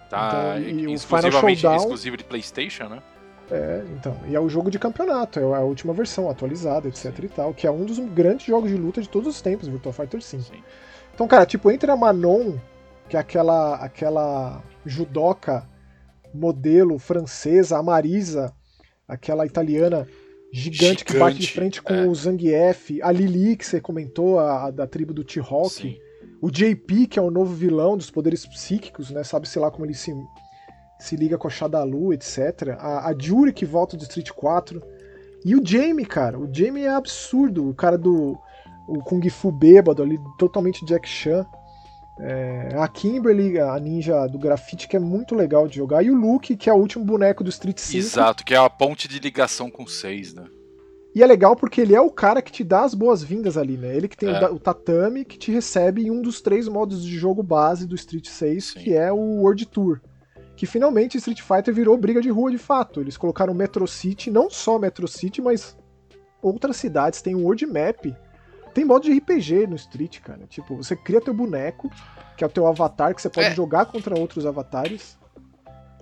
Tá 0.10 0.56
então, 0.60 0.92
e 0.92 0.94
exclusivamente 0.94 1.62
Showdown, 1.62 1.78
exclusivo 1.78 2.18
de 2.18 2.24
PlayStation, 2.24 2.86
né? 2.86 3.04
É, 3.52 3.84
então. 3.92 4.20
E 4.28 4.36
é 4.36 4.40
o 4.40 4.50
jogo 4.50 4.72
de 4.72 4.80
campeonato, 4.80 5.40
é 5.40 5.44
a 5.44 5.62
última 5.62 5.94
versão 5.94 6.30
atualizada, 6.30 6.88
etc 6.88 7.16
Sim. 7.16 7.26
e 7.26 7.30
tal, 7.30 7.54
que 7.54 7.68
é 7.68 7.72
um 7.72 7.86
dos 7.86 8.00
grandes 8.00 8.46
jogos 8.46 8.70
de 8.70 8.78
luta 8.78 9.02
de 9.02 9.10
todos 9.10 9.28
os 9.36 9.42
tempos, 9.42 9.68
Virtua 9.68 9.94
Fighter 9.94 10.22
5. 10.22 10.44
Sim. 10.44 10.64
Então, 11.14 11.28
cara, 11.28 11.46
tipo, 11.46 11.70
entre 11.70 11.92
a 11.92 11.96
Manon, 11.96 12.58
que 13.08 13.18
é 13.18 13.20
aquela 13.20 13.76
aquela 13.76 14.64
judoca 14.86 15.68
modelo 16.34 16.98
francesa, 16.98 17.78
a 17.78 17.84
Marisa, 17.84 18.54
aquela 19.08 19.46
italiana 19.46 20.08
gigante, 20.52 20.78
gigante 20.78 21.06
que 21.06 21.18
bate 21.18 21.40
de 21.40 21.52
frente 21.52 21.82
com 21.82 21.94
é. 21.94 22.08
o 22.08 22.16
Zangief, 22.16 23.02
a 23.02 23.12
Lili 23.12 23.56
que 23.56 23.66
você 23.66 23.82
comentou, 23.82 24.40
a, 24.40 24.66
a 24.66 24.72
da 24.72 24.88
tribo 24.88 25.14
do 25.14 25.24
T-Hawk. 25.24 26.00
O 26.42 26.50
JP, 26.50 27.08
que 27.08 27.20
é 27.20 27.22
o 27.22 27.32
novo 27.32 27.54
vilão 27.54 27.98
dos 27.98 28.10
poderes 28.10 28.46
psíquicos, 28.46 29.12
né? 29.12 29.24
Sabe-se 29.24 29.60
lá 29.60 29.70
como 29.70 29.86
ele 29.86 29.94
se, 29.94 30.14
se 30.98 31.16
liga 31.16 31.38
com 31.38 31.48
a 31.48 31.52
Shadalu, 31.52 32.14
etc. 32.14 32.78
A, 32.80 33.10
a 33.10 33.16
Jury, 33.18 33.52
que 33.52 33.66
volta 33.66 33.98
do 33.98 34.04
Street 34.04 34.32
4. 34.32 34.82
E 35.44 35.56
o 35.56 35.66
Jamie, 35.66 36.06
cara. 36.06 36.40
O 36.40 36.48
Jamie 36.54 36.84
é 36.84 36.90
absurdo. 36.90 37.70
O 37.70 37.74
cara 37.74 37.98
do 37.98 38.38
o 38.88 39.04
Kung 39.04 39.28
Fu 39.30 39.52
bêbado 39.52 40.02
ali, 40.02 40.20
totalmente 40.38 40.84
Jack 40.86 41.08
Chan. 41.08 41.46
É, 42.22 42.76
a 42.78 42.88
Kimberly, 42.88 43.60
a 43.60 43.80
ninja 43.80 44.28
do 44.28 44.38
grafite, 44.38 44.88
que 44.88 44.98
é 44.98 45.00
muito 45.00 45.36
legal 45.36 45.68
de 45.68 45.78
jogar. 45.78 46.04
E 46.04 46.10
o 46.12 46.16
Luke, 46.16 46.58
que 46.58 46.70
é 46.70 46.74
o 46.74 46.78
último 46.78 47.06
boneco 47.06 47.44
do 47.44 47.50
Street 47.50 47.78
5. 47.78 47.98
Exato, 47.98 48.44
que 48.44 48.54
é 48.54 48.58
a 48.58 48.70
ponte 48.70 49.08
de 49.08 49.20
ligação 49.20 49.70
com 49.70 49.84
o 49.84 49.88
6, 49.88 50.34
né? 50.34 50.46
E 51.14 51.24
é 51.24 51.26
legal 51.26 51.56
porque 51.56 51.82
ele 51.82 51.96
é 51.96 52.02
o 52.02 52.12
cara 52.12 52.42
que 52.42 52.52
te 52.52 52.64
dá 52.64 52.84
as 52.84 52.94
boas-vindas 52.94 53.58
ali, 53.58 53.78
né? 53.78 53.96
Ele 53.96 54.08
que 54.08 54.18
tem 54.18 54.30
é. 54.30 54.50
o, 54.50 54.56
o, 54.56 54.60
tatame 54.60 55.26
que 55.26 55.38
te 55.38 55.52
recebe 55.52 56.04
em 56.04 56.12
um 56.12 56.22
dos 56.22 56.40
três 56.40 56.68
modos 56.68 57.04
de 57.04 57.18
jogo 57.18 57.42
base 57.42 57.88
do 57.88 57.96
Street 57.96 58.28
6, 58.28 58.66
Sim. 58.66 58.80
que 58.80 58.94
é 58.94 59.12
o 59.12 59.18
World 59.18 59.66
Tour. 59.68 60.00
Que 60.56 60.66
finalmente 60.66 61.18
Street 61.18 61.42
Fighter 61.42 61.74
virou 61.74 61.98
briga 61.98 62.22
de 62.22 62.30
rua 62.30 62.52
de 62.52 62.58
fato. 62.58 63.02
Eles 63.02 63.18
colocaram 63.18 63.54
Metro 63.54 63.88
City, 63.88 64.30
não 64.30 64.50
só 64.50 64.78
Metro 64.78 65.08
City, 65.08 65.42
mas 65.42 65.76
outras 66.42 66.78
cidades. 66.78 67.22
Tem 67.22 67.36
um 67.36 67.44
World 67.44 67.66
Map. 67.66 68.16
Tem 68.74 68.86
modo 68.86 69.04
de 69.04 69.18
RPG 69.18 69.68
no 69.68 69.76
Street, 69.76 70.20
cara. 70.20 70.46
Tipo, 70.48 70.76
você 70.76 70.96
cria 70.96 71.22
teu 71.22 71.34
boneco, 71.34 71.90
que 72.38 72.44
é 72.44 72.48
o 72.48 72.50
teu 72.50 72.68
avatar, 72.68 73.16
que 73.16 73.22
você 73.22 73.30
pode 73.30 73.48
é. 73.48 73.56
jogar 73.56 73.86
contra 73.88 74.18
outros 74.18 74.46
avatares. 74.46 75.19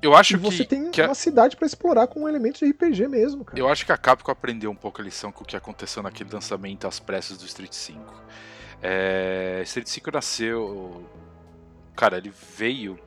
Eu 0.02 0.16
acho 0.16 0.36
e 0.36 0.38
você 0.38 0.64
que, 0.64 0.70
tem 0.70 0.92
que 0.92 1.02
uma 1.02 1.12
a... 1.12 1.16
cidade 1.16 1.56
para 1.56 1.66
explorar 1.66 2.08
com 2.08 2.24
um 2.24 2.30
elemento 2.30 2.60
de 2.60 2.70
RPG 2.70 3.08
mesmo, 3.08 3.44
cara. 3.44 3.60
Eu 3.60 3.68
acho 3.68 3.86
que 3.86 3.92
a 3.92 3.98
Capcom 3.98 4.32
aprendeu 4.32 4.70
um 4.70 4.76
pouco 4.76 5.02
a 5.02 5.04
lição 5.04 5.32
com 5.32 5.44
o 5.44 5.48
que 5.48 5.56
aconteceu 5.56 6.04
naquele 6.04 6.30
lançamento 6.32 6.88
às 6.88 7.00
pressas 7.00 7.38
do 7.38 7.46
Street 7.46 7.74
5. 7.74 8.24
É... 8.82 9.62
Street 9.64 9.88
5 9.88 10.12
nasceu. 10.12 11.04
Cara, 11.96 12.18
ele 12.18 12.32
veio 12.58 13.00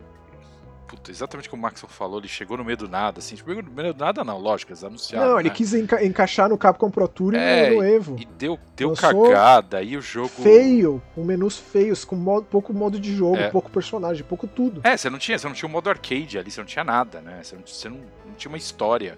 puta, 0.91 1.13
exatamente 1.13 1.49
como 1.49 1.61
o 1.61 1.63
Maxon 1.63 1.87
falou, 1.87 2.19
ele 2.19 2.27
chegou 2.27 2.57
no 2.57 2.65
meio 2.65 2.77
do 2.77 2.89
nada, 2.89 3.21
assim, 3.21 3.37
tipo, 3.37 3.55
no 3.55 3.71
meio 3.71 3.95
do 3.95 4.01
nada 4.01 4.25
não, 4.25 4.39
lógico, 4.39 4.73
eles 4.73 4.83
anunciaram. 4.83 5.31
Não, 5.31 5.41
ele 5.41 5.49
né? 5.49 5.55
quis 5.55 5.73
enca 5.73 6.05
encaixar 6.05 6.49
no 6.49 6.59
Capcom 6.59 6.91
Pro 6.91 7.07
Tour 7.07 7.35
é, 7.37 7.73
e 7.73 7.77
no 7.77 7.85
Evo. 7.85 8.17
E 8.19 8.25
deu, 8.25 8.59
deu 8.75 8.93
cagada, 8.95 9.79
aí 9.79 9.97
o 9.97 10.03
jogo. 10.03 10.29
Feio, 10.29 11.01
com 11.15 11.23
menus 11.23 11.57
feios, 11.57 12.05
com 12.05 12.17
modo, 12.17 12.45
pouco 12.47 12.75
modo 12.75 12.99
de 12.99 13.15
jogo, 13.15 13.37
é. 13.37 13.51
pouco 13.51 13.71
personagem, 13.71 14.25
pouco 14.25 14.49
tudo. 14.49 14.81
É, 14.83 14.97
você 14.97 15.09
não 15.09 15.19
tinha, 15.19 15.39
você 15.39 15.47
não 15.47 15.55
tinha 15.55 15.69
um 15.69 15.73
modo 15.73 15.89
arcade 15.89 16.37
ali, 16.37 16.51
você 16.51 16.61
não 16.61 16.67
tinha 16.67 16.85
nada, 16.85 17.21
né? 17.21 17.41
Você 17.41 17.55
não, 17.55 17.63
você 17.65 17.89
não, 17.89 17.99
não 18.27 18.35
tinha 18.37 18.51
uma 18.51 18.59
história. 18.59 19.17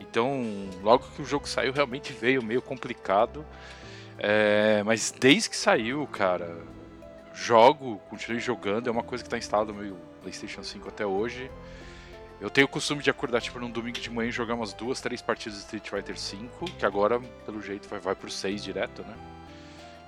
Então, 0.00 0.42
logo 0.82 1.04
que 1.14 1.20
o 1.20 1.26
jogo 1.26 1.46
saiu, 1.46 1.74
realmente 1.74 2.10
veio 2.18 2.42
meio 2.42 2.62
complicado. 2.62 3.44
É, 4.18 4.82
mas 4.86 5.12
desde 5.18 5.50
que 5.50 5.56
saiu, 5.56 6.06
cara, 6.06 6.56
jogo, 7.34 8.00
continuei 8.08 8.40
jogando, 8.40 8.88
é 8.88 8.90
uma 8.90 9.02
coisa 9.02 9.22
que 9.22 9.28
tá 9.28 9.36
instalado 9.36 9.74
no 9.74 9.82
meu 9.82 10.11
PlayStation 10.22 10.62
5 10.62 10.88
até 10.88 11.04
hoje. 11.04 11.50
Eu 12.40 12.50
tenho 12.50 12.66
o 12.66 12.70
costume 12.70 13.02
de 13.02 13.10
acordar 13.10 13.40
tipo 13.40 13.58
num 13.60 13.70
domingo 13.70 14.00
de 14.00 14.10
manhã 14.10 14.28
e 14.28 14.32
jogar 14.32 14.54
umas 14.54 14.72
duas, 14.72 15.00
três 15.00 15.22
partidas 15.22 15.58
de 15.58 15.64
Street 15.64 15.88
Fighter 15.88 16.18
5, 16.18 16.64
que 16.72 16.84
agora, 16.84 17.20
pelo 17.46 17.60
jeito, 17.60 17.88
vai, 17.88 18.00
vai 18.00 18.14
pro 18.16 18.30
6 18.30 18.64
direto, 18.64 19.02
né? 19.02 19.14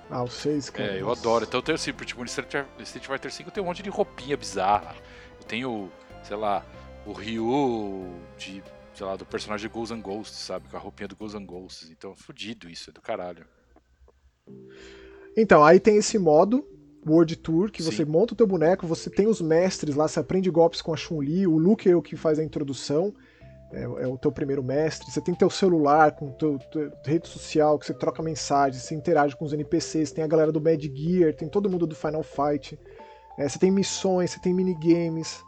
Ah, 0.09 0.21
o 0.21 0.27
6, 0.27 0.69
cara. 0.69 0.95
É, 0.95 1.01
eu 1.01 1.11
adoro. 1.11 1.45
Então 1.45 1.59
eu 1.59 1.63
tenho 1.63 1.75
assim, 1.75 1.93
tipo, 1.93 2.19
no 2.19 2.25
Street 2.25 3.05
Fighter 3.05 3.31
5 3.31 3.49
eu 3.49 3.53
tenho 3.53 3.65
um 3.65 3.69
monte 3.69 3.81
de 3.81 3.89
roupinha 3.89 4.35
bizarra. 4.35 4.95
Eu 5.39 5.45
tenho, 5.45 5.91
sei 6.23 6.35
lá, 6.35 6.65
o 7.05 7.13
Ryu 7.13 8.13
de, 8.37 8.61
sei 8.93 9.05
lá, 9.05 9.15
do 9.15 9.25
personagem 9.25 9.67
de 9.67 9.73
Ghosts 9.73 9.97
and 9.97 10.01
Ghosts, 10.01 10.37
sabe? 10.39 10.67
Com 10.67 10.75
a 10.75 10.79
roupinha 10.79 11.07
do 11.07 11.15
Ghosts 11.15 11.41
and 11.41 11.45
Ghosts. 11.45 11.89
Então, 11.89 12.15
fodido 12.15 12.69
isso, 12.69 12.89
é 12.89 12.93
do 12.93 13.01
caralho. 13.01 13.45
Então, 15.37 15.63
aí 15.63 15.79
tem 15.79 15.97
esse 15.97 16.19
modo 16.19 16.67
World 17.07 17.35
Tour, 17.37 17.71
que 17.71 17.83
Sim. 17.83 17.91
você 17.91 18.05
monta 18.05 18.33
o 18.33 18.35
teu 18.35 18.47
boneco, 18.47 18.87
você 18.87 19.09
tem 19.09 19.27
os 19.27 19.39
mestres 19.41 19.95
lá, 19.95 20.07
você 20.07 20.19
aprende 20.19 20.49
golpes 20.49 20.81
com 20.81 20.93
a 20.93 20.97
Chun-Li, 20.97 21.45
o 21.45 21.57
Luke 21.57 21.89
é 21.89 21.95
o 21.95 22.01
que 22.01 22.15
faz 22.15 22.39
a 22.39 22.43
introdução, 22.43 23.13
é, 23.71 23.83
é, 23.83 24.07
o 24.07 24.17
teu 24.17 24.31
primeiro 24.31 24.63
mestre, 24.63 25.11
você 25.11 25.21
tem 25.21 25.35
teu 25.35 25.49
celular 25.49 26.13
com 26.13 26.31
teu, 26.31 26.57
teu, 26.71 26.91
rede 27.05 27.27
social, 27.27 27.77
que 27.77 27.85
você 27.85 27.93
troca 27.93 28.23
mensagens, 28.23 28.83
você 28.83 28.95
interage 28.95 29.35
com 29.35 29.45
os 29.45 29.53
NPCs, 29.53 30.11
tem 30.11 30.23
a 30.23 30.27
galera 30.27 30.51
do 30.51 30.59
Mad 30.59 30.81
Gear, 30.81 31.33
tem 31.35 31.47
todo 31.47 31.69
mundo 31.69 31.85
do 31.85 31.95
Final 31.95 32.23
Fight, 32.23 32.79
é, 33.37 33.47
você 33.47 33.59
tem 33.59 33.69
missões, 33.69 34.31
você 34.31 34.39
tem 34.39 34.53
minigames, 34.53 35.43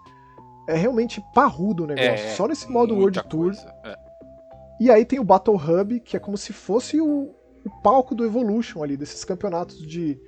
é 0.67 0.76
realmente 0.76 1.24
parrudo 1.34 1.86
o 1.86 1.88
negócio, 1.88 2.10
é, 2.10 2.36
só 2.36 2.48
nesse 2.48 2.70
modo 2.70 2.93
World 2.96 3.24
Tour. 3.30 3.54
É. 3.84 3.96
E 4.80 4.91
aí 4.91 5.06
tem 5.06 5.20
o 5.20 5.24
Battle 5.24 5.56
Hub, 5.56 6.00
que 6.02 6.15
é 6.15 6.20
como 6.20 6.38
se 6.38 6.54
fosse 6.54 7.02
o, 7.02 7.34
o 7.65 7.82
palco 7.82 8.13
do 8.13 8.26
Evolution 8.26 8.84
ali, 8.84 8.96
desses 8.96 9.24
campeonatos 9.24 9.82
de, 9.82 10.20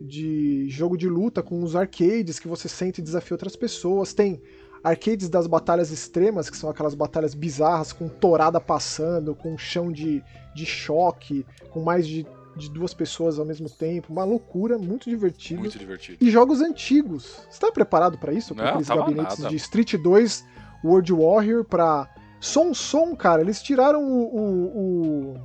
de 0.00 0.68
jogo 0.70 0.96
de 0.96 1.08
luta 1.08 1.42
com 1.42 1.62
os 1.62 1.76
arcades 1.76 2.38
que 2.38 2.48
você 2.48 2.68
sente 2.68 3.00
e 3.00 3.04
desafia 3.04 3.34
outras 3.34 3.54
pessoas. 3.54 4.14
Tem 4.14 4.40
arcades 4.82 5.28
das 5.28 5.46
batalhas 5.46 5.90
extremas, 5.90 6.48
que 6.48 6.56
são 6.56 6.70
aquelas 6.70 6.94
batalhas 6.94 7.34
bizarras 7.34 7.92
com 7.92 8.08
torada 8.08 8.58
passando, 8.60 9.34
com 9.34 9.58
chão 9.58 9.92
de, 9.92 10.22
de 10.54 10.64
choque, 10.64 11.44
com 11.70 11.82
mais 11.82 12.06
de, 12.06 12.26
de 12.56 12.70
duas 12.70 12.94
pessoas 12.94 13.38
ao 13.38 13.44
mesmo 13.44 13.68
tempo. 13.68 14.10
Uma 14.10 14.24
loucura, 14.24 14.78
muito 14.78 15.10
divertido. 15.10 15.60
Muito 15.60 15.78
divertido. 15.78 16.18
E 16.20 16.30
jogos 16.30 16.62
antigos. 16.62 17.46
Você 17.50 17.60
tá 17.60 17.70
preparado 17.70 18.16
para 18.16 18.32
isso? 18.32 18.54
Com 18.54 18.62
aqueles 18.62 18.88
gabinetes 18.88 19.38
nada. 19.38 19.50
de 19.50 19.56
Street 19.56 19.96
2, 19.96 20.44
World 20.84 21.12
Warrior, 21.12 21.64
pra. 21.64 22.08
Som 22.42 22.72
Som, 22.72 23.14
cara, 23.14 23.42
eles 23.42 23.62
tiraram 23.62 24.02
o, 24.02 24.24
o, 24.34 25.34
o 25.34 25.40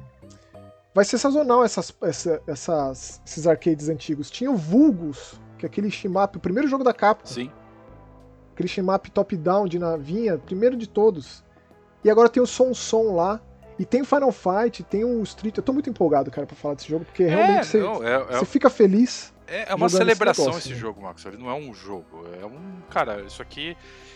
vai 0.95 1.03
ser 1.03 1.17
sazonal 1.17 1.61
essas, 1.61 1.93
essa, 2.01 2.41
essas, 2.47 3.21
esses 3.25 3.45
arcades 3.45 3.89
antigos. 3.89 4.31
Tinha 4.31 4.49
o 4.49 4.55
Vulgus, 4.55 5.39
que 5.57 5.65
é 5.65 5.67
aquele 5.67 5.91
shimap, 5.91 6.37
o 6.37 6.39
primeiro 6.39 6.69
jogo 6.69 6.85
da 6.85 6.93
Capcom. 6.93 7.27
Sim. 7.27 7.51
Aquele 8.53 8.69
shimap 8.69 9.05
top-down 9.09 9.67
de 9.67 9.77
navinha, 9.77 10.37
primeiro 10.37 10.77
de 10.77 10.87
todos. 10.87 11.43
E 12.01 12.09
agora 12.09 12.29
tem 12.29 12.41
o 12.41 12.47
Som 12.47 12.73
Som 12.73 13.13
lá. 13.13 13.41
E 13.77 13.83
tem 13.83 14.03
o 14.03 14.05
Final 14.05 14.31
Fight, 14.31 14.83
tem 14.83 15.03
o 15.03 15.21
Street. 15.23 15.57
Eu 15.57 15.63
tô 15.63 15.73
muito 15.73 15.89
empolgado, 15.89 16.31
cara, 16.31 16.47
pra 16.47 16.55
falar 16.55 16.75
desse 16.75 16.87
jogo, 16.87 17.03
porque 17.03 17.23
é, 17.23 17.27
realmente 17.27 17.67
você, 17.67 17.79
não, 17.81 18.01
é, 18.01 18.39
é, 18.39 18.45
fica 18.45 18.69
feliz. 18.69 19.33
É, 19.45 19.73
é 19.73 19.75
uma 19.75 19.89
celebração 19.89 20.45
esse, 20.45 20.49
negócio, 20.49 20.59
esse 20.59 20.73
né? 20.75 20.79
jogo, 20.79 21.01
Max. 21.01 21.25
Ele 21.25 21.35
não 21.35 21.49
é 21.49 21.53
um 21.53 21.73
jogo. 21.73 22.25
É 22.41 22.45
um. 22.45 22.79
Cara, 22.89 23.21
isso 23.23 23.41
aqui 23.41 23.75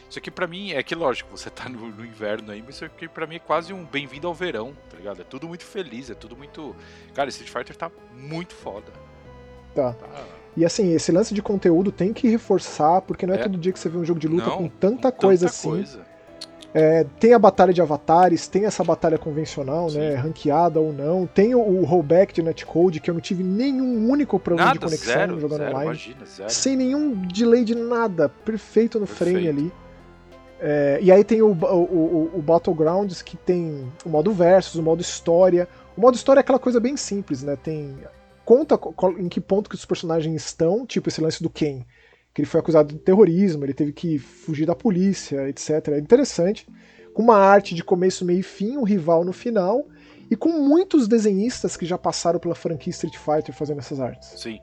isso 0.10 0.18
aqui 0.18 0.32
para 0.32 0.48
mim 0.48 0.72
é 0.72 0.82
que 0.82 0.96
lógico, 0.96 1.38
você 1.38 1.50
tá 1.52 1.70
no, 1.70 1.88
no, 1.90 2.04
inverno 2.04 2.52
aí, 2.52 2.64
mas 2.66 2.76
isso 2.76 2.86
aqui 2.86 3.08
para 3.08 3.28
mim 3.28 3.36
é 3.36 3.40
quase 3.40 3.72
um 3.72 3.86
bem-vindo 3.86 4.28
ao 4.28 4.34
verão, 4.34 4.74
tá 4.90 4.98
ligado? 4.98 5.22
É 5.22 5.24
tudo 5.24 5.48
muito 5.48 5.64
feliz, 5.64 6.10
é 6.10 6.16
tudo 6.16 6.36
muito. 6.36 6.76
Cara, 7.14 7.30
Street 7.30 7.52
Fighter 7.52 7.76
tá 7.76 7.92
muito 8.16 8.56
foda. 8.56 8.92
Tá. 9.76 9.94
tá. 9.94 10.08
E 10.58 10.66
assim, 10.66 10.94
esse 10.94 11.12
lance 11.12 11.34
de 11.34 11.44
conteúdo 11.44 11.92
tem 11.92 12.12
que 12.12 12.28
reforçar, 12.28 13.02
porque 13.02 13.28
não 13.28 13.36
é, 13.36 13.40
é. 13.40 13.44
todo 13.44 13.58
dia 13.58 13.72
que 13.72 13.80
você 13.80 13.88
vê 13.88 14.00
um 14.00 14.04
jogo 14.04 14.20
de 14.20 14.28
luta 14.28 14.48
não, 14.48 14.58
com 14.58 14.68
tanta 14.68 15.12
com 15.12 15.28
coisa 15.28 15.46
tanta 15.46 15.58
assim. 15.58 15.70
Coisa. 15.70 16.10
É, 16.74 17.04
tem 17.20 17.34
a 17.34 17.40
batalha 17.40 17.74
de 17.74 17.82
avatares, 17.82 18.48
tem 18.48 18.66
essa 18.66 18.84
batalha 18.84 19.18
convencional, 19.18 19.90
Sim. 19.90 20.00
né? 20.00 20.16
Ranqueada 20.16 20.80
ou 20.80 20.92
não. 20.92 21.28
Tem 21.28 21.54
o, 21.54 21.60
o 21.60 21.84
rollback 21.84 22.34
de 22.34 22.44
netcode, 22.44 23.00
que 23.00 23.10
eu 23.10 23.14
não 23.14 23.22
tive 23.22 23.44
nenhum 23.44 24.10
único 24.10 24.40
problema 24.40 24.70
nada, 24.70 24.80
de 24.80 24.86
conexão 24.86 25.14
zero, 25.14 25.40
jogando 25.40 25.60
zero, 25.60 25.70
online. 25.72 25.86
Imagina, 25.86 26.26
zero. 26.26 26.50
Sem 26.50 26.76
nenhum 26.76 27.14
delay 27.14 27.64
de 27.64 27.76
nada. 27.76 28.30
Perfeito 28.30 29.00
no 29.00 29.08
Perfeito. 29.08 29.32
frame 29.32 29.48
ali. 29.48 29.74
É, 30.62 31.00
e 31.02 31.12
aí 31.12 31.24
tem 31.24 31.42
o, 31.42 31.52
o, 31.52 31.54
o, 31.54 32.32
o, 32.36 32.42
Battlegrounds 32.42 33.22
que 33.22 33.38
tem 33.38 33.90
o 34.06 34.10
modo 34.10 34.34
versus, 34.34 34.76
o 34.76 34.84
modo 34.84 35.02
história. 35.02 35.68
O 35.96 36.02
modo 36.02 36.16
história 36.16 36.40
é 36.40 36.42
aquela 36.42 36.60
coisa 36.60 36.80
bem 36.80 36.98
simples, 36.98 37.44
né? 37.44 37.56
Tem. 37.56 37.98
Conta 38.44 38.80
em 39.20 39.30
que 39.30 39.40
ponto 39.40 39.70
que 39.70 39.76
os 39.76 39.86
personagens 39.86 40.44
estão, 40.44 40.86
tipo 40.86 41.08
esse 41.08 41.22
lance 41.22 41.42
do 41.42 41.50
Ken, 41.50 41.86
que 42.34 42.42
ele 42.42 42.48
foi 42.48 42.60
acusado 42.60 42.94
de 42.94 43.00
terrorismo, 43.00 43.64
ele 43.64 43.74
teve 43.74 43.94
que 43.94 44.18
fugir 44.18 44.66
da 44.66 44.76
polícia, 44.76 45.48
etc. 45.48 45.90
É 45.90 46.00
interessante. 46.00 46.68
Com 47.14 47.24
uma 47.24 47.38
arte 47.38 47.76
de 47.76 47.84
começo, 47.84 48.26
meio 48.26 48.40
e 48.40 48.44
fim, 48.44 48.76
um 48.78 48.84
rival 48.84 49.24
no 49.24 49.34
final, 49.34 49.86
e 50.32 50.36
com 50.36 50.50
muitos 50.50 51.08
desenhistas 51.08 51.78
que 51.78 51.86
já 51.86 51.98
passaram 51.98 52.40
pela 52.40 52.56
franquia 52.56 52.92
Street 52.92 53.18
Fighter 53.18 53.54
fazendo 53.54 53.80
essas 53.80 54.00
artes. 54.00 54.40
Sim. 54.40 54.60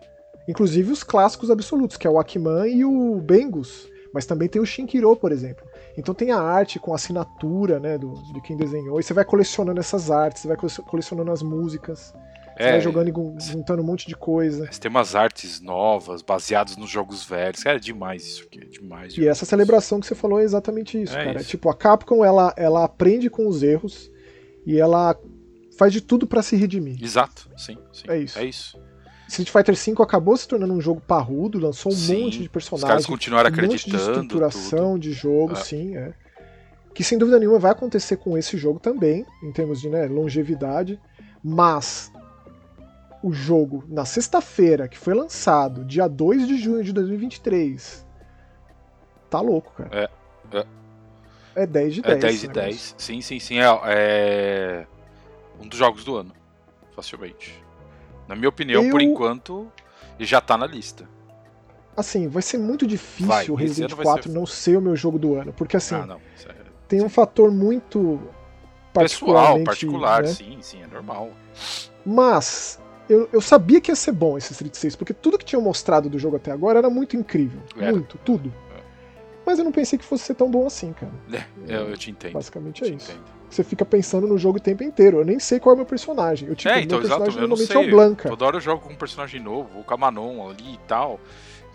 Inclusive 0.48 0.92
os 0.92 1.02
clássicos 1.02 1.50
absolutos, 1.50 1.96
que 1.96 2.06
é 2.06 2.10
o 2.10 2.18
Akiman 2.18 2.66
e 2.66 2.84
o 2.84 3.20
Bengus, 3.20 3.88
mas 4.12 4.26
também 4.26 4.48
tem 4.48 4.62
o 4.62 4.66
Shinkiro, 4.66 5.16
por 5.16 5.32
exemplo. 5.32 5.66
Então 5.96 6.14
tem 6.14 6.30
a 6.30 6.38
arte 6.38 6.78
com 6.78 6.92
a 6.92 6.96
assinatura 6.96 7.80
né, 7.80 7.96
do, 7.96 8.12
de 8.32 8.40
quem 8.40 8.56
desenhou, 8.56 9.00
e 9.00 9.02
você 9.02 9.14
vai 9.14 9.24
colecionando 9.24 9.80
essas 9.80 10.10
artes, 10.10 10.42
você 10.42 10.48
vai 10.48 10.56
colecionando 10.56 11.30
as 11.30 11.42
músicas. 11.42 12.12
Você 12.56 12.62
é, 12.62 12.70
vai 12.72 12.80
jogando 12.80 13.08
e 13.08 13.44
juntando 13.44 13.82
um 13.82 13.84
monte 13.84 14.06
de 14.06 14.16
coisa. 14.16 14.66
Você 14.70 14.80
tem 14.80 14.90
umas 14.90 15.14
artes 15.14 15.60
novas, 15.60 16.22
baseadas 16.22 16.74
nos 16.78 16.88
jogos 16.88 17.22
velhos. 17.22 17.62
Cara, 17.62 17.76
é 17.76 17.80
demais 17.80 18.26
isso 18.26 18.44
aqui. 18.44 18.60
É 18.62 18.64
demais. 18.64 19.16
E 19.18 19.28
essa 19.28 19.44
celebração 19.44 20.00
que 20.00 20.06
você 20.06 20.14
falou 20.14 20.40
é 20.40 20.44
exatamente 20.44 21.00
isso, 21.00 21.14
é 21.14 21.24
cara. 21.24 21.40
Isso. 21.40 21.50
Tipo, 21.50 21.68
a 21.68 21.74
Capcom, 21.74 22.24
ela, 22.24 22.54
ela 22.56 22.82
aprende 22.82 23.28
com 23.28 23.46
os 23.46 23.62
erros 23.62 24.10
e 24.64 24.80
ela 24.80 25.14
faz 25.78 25.92
de 25.92 26.00
tudo 26.00 26.26
para 26.26 26.42
se 26.42 26.56
redimir. 26.56 27.02
Exato, 27.02 27.46
sim, 27.58 27.76
sim. 27.92 28.04
É 28.08 28.18
isso. 28.18 28.38
É 28.38 28.44
isso. 28.46 28.85
Street 29.28 29.50
Fighter 29.50 29.74
V 29.74 30.02
acabou 30.02 30.36
se 30.36 30.46
tornando 30.46 30.72
um 30.72 30.80
jogo 30.80 31.00
parrudo, 31.00 31.58
lançou 31.58 31.92
um 31.92 31.94
sim, 31.94 32.24
monte 32.24 32.42
de 32.42 32.48
personagens. 32.48 32.84
Os 32.84 32.88
caras 32.88 33.06
continuaram 33.06 33.48
acreditando. 33.48 33.96
Um 33.96 33.98
monte 33.98 34.04
de 34.06 34.10
estruturação 34.10 34.92
tudo. 34.92 35.00
de 35.00 35.12
jogo, 35.12 35.52
é. 35.52 35.56
sim, 35.56 35.96
é. 35.96 36.14
Que 36.94 37.04
sem 37.04 37.18
dúvida 37.18 37.38
nenhuma 37.38 37.58
vai 37.58 37.72
acontecer 37.72 38.16
com 38.16 38.38
esse 38.38 38.56
jogo 38.56 38.78
também, 38.78 39.26
em 39.42 39.52
termos 39.52 39.80
de 39.80 39.88
né, 39.88 40.06
longevidade. 40.06 40.98
Mas 41.42 42.10
o 43.22 43.32
jogo, 43.32 43.84
na 43.88 44.04
sexta-feira, 44.04 44.88
que 44.88 44.96
foi 44.96 45.12
lançado, 45.12 45.84
dia 45.84 46.08
2 46.08 46.46
de 46.46 46.56
junho 46.56 46.82
de 46.82 46.92
2023, 46.92 48.06
tá 49.28 49.40
louco, 49.40 49.72
cara. 49.72 50.10
É. 50.52 50.66
É, 51.56 51.62
é 51.62 51.66
10 51.66 51.94
de 51.94 52.02
10. 52.02 52.16
É 52.16 52.20
10 52.20 52.40
de 52.40 52.48
10. 52.48 52.94
Sim, 52.96 53.20
sim, 53.20 53.40
sim. 53.40 53.58
É, 53.58 53.64
é 53.64 54.86
um 55.60 55.66
dos 55.66 55.78
jogos 55.78 56.04
do 56.04 56.16
ano, 56.16 56.32
facilmente. 56.94 57.65
Na 58.28 58.34
minha 58.34 58.48
opinião, 58.48 58.84
eu... 58.84 58.90
por 58.90 59.00
enquanto, 59.00 59.70
já 60.18 60.40
tá 60.40 60.56
na 60.56 60.66
lista. 60.66 61.08
Assim, 61.96 62.28
vai 62.28 62.42
ser 62.42 62.58
muito 62.58 62.86
difícil 62.86 63.54
o 63.54 63.56
Resident 63.56 63.94
4 63.94 64.24
ser... 64.24 64.34
não 64.34 64.44
ser 64.44 64.76
o 64.76 64.82
meu 64.82 64.94
jogo 64.94 65.18
do 65.18 65.34
ano, 65.34 65.52
porque 65.52 65.78
assim, 65.78 65.94
ah, 65.94 66.18
é... 66.46 66.54
tem 66.86 67.02
um 67.02 67.08
fator 67.08 67.50
muito 67.50 68.20
pessoal, 68.92 69.62
particular, 69.64 70.22
né? 70.22 70.28
sim, 70.28 70.58
sim, 70.60 70.82
é 70.82 70.86
normal. 70.86 71.30
Mas 72.04 72.78
eu, 73.08 73.28
eu 73.32 73.40
sabia 73.40 73.80
que 73.80 73.90
ia 73.90 73.96
ser 73.96 74.12
bom 74.12 74.36
esse 74.36 74.52
Street 74.52 74.74
6, 74.74 74.96
porque 74.96 75.14
tudo 75.14 75.38
que 75.38 75.44
tinham 75.44 75.62
mostrado 75.62 76.10
do 76.10 76.18
jogo 76.18 76.36
até 76.36 76.50
agora 76.52 76.78
era 76.78 76.90
muito 76.90 77.16
incrível, 77.16 77.60
era. 77.78 77.92
muito, 77.92 78.18
tudo. 78.18 78.52
É. 78.76 78.80
Mas 79.46 79.58
eu 79.58 79.64
não 79.64 79.72
pensei 79.72 79.98
que 79.98 80.04
fosse 80.04 80.24
ser 80.24 80.34
tão 80.34 80.50
bom 80.50 80.66
assim, 80.66 80.92
cara. 80.92 81.12
É, 81.32 81.44
eu, 81.66 81.88
eu 81.88 81.96
te 81.96 82.10
entendo. 82.10 82.34
Basicamente 82.34 82.84
é 82.84 82.88
isso. 82.88 83.10
Entendo 83.10 83.35
você 83.56 83.64
fica 83.64 83.84
pensando 83.84 84.26
no 84.26 84.36
jogo 84.36 84.58
o 84.58 84.60
tempo 84.60 84.82
inteiro. 84.82 85.18
Eu 85.18 85.24
nem 85.24 85.38
sei 85.38 85.58
qual 85.58 85.72
é 85.72 85.74
o 85.74 85.76
meu 85.78 85.86
personagem. 85.86 86.48
Eu, 86.48 86.54
tipo, 86.54 86.68
é, 86.68 86.80
então, 86.80 86.98
meu 86.98 87.08
personagem 87.08 87.38
exato, 87.38 87.48
normalmente 87.48 87.72
é 87.72 87.78
o 87.78 87.90
Blanca. 87.90 88.28
Toda 88.28 88.44
hora 88.44 88.56
eu 88.56 88.60
jogo 88.60 88.82
com 88.82 88.92
um 88.92 88.96
personagem 88.96 89.40
novo, 89.40 89.80
o 89.80 89.84
Kamanon 89.84 90.48
ali 90.48 90.74
e 90.74 90.80
tal. 90.86 91.18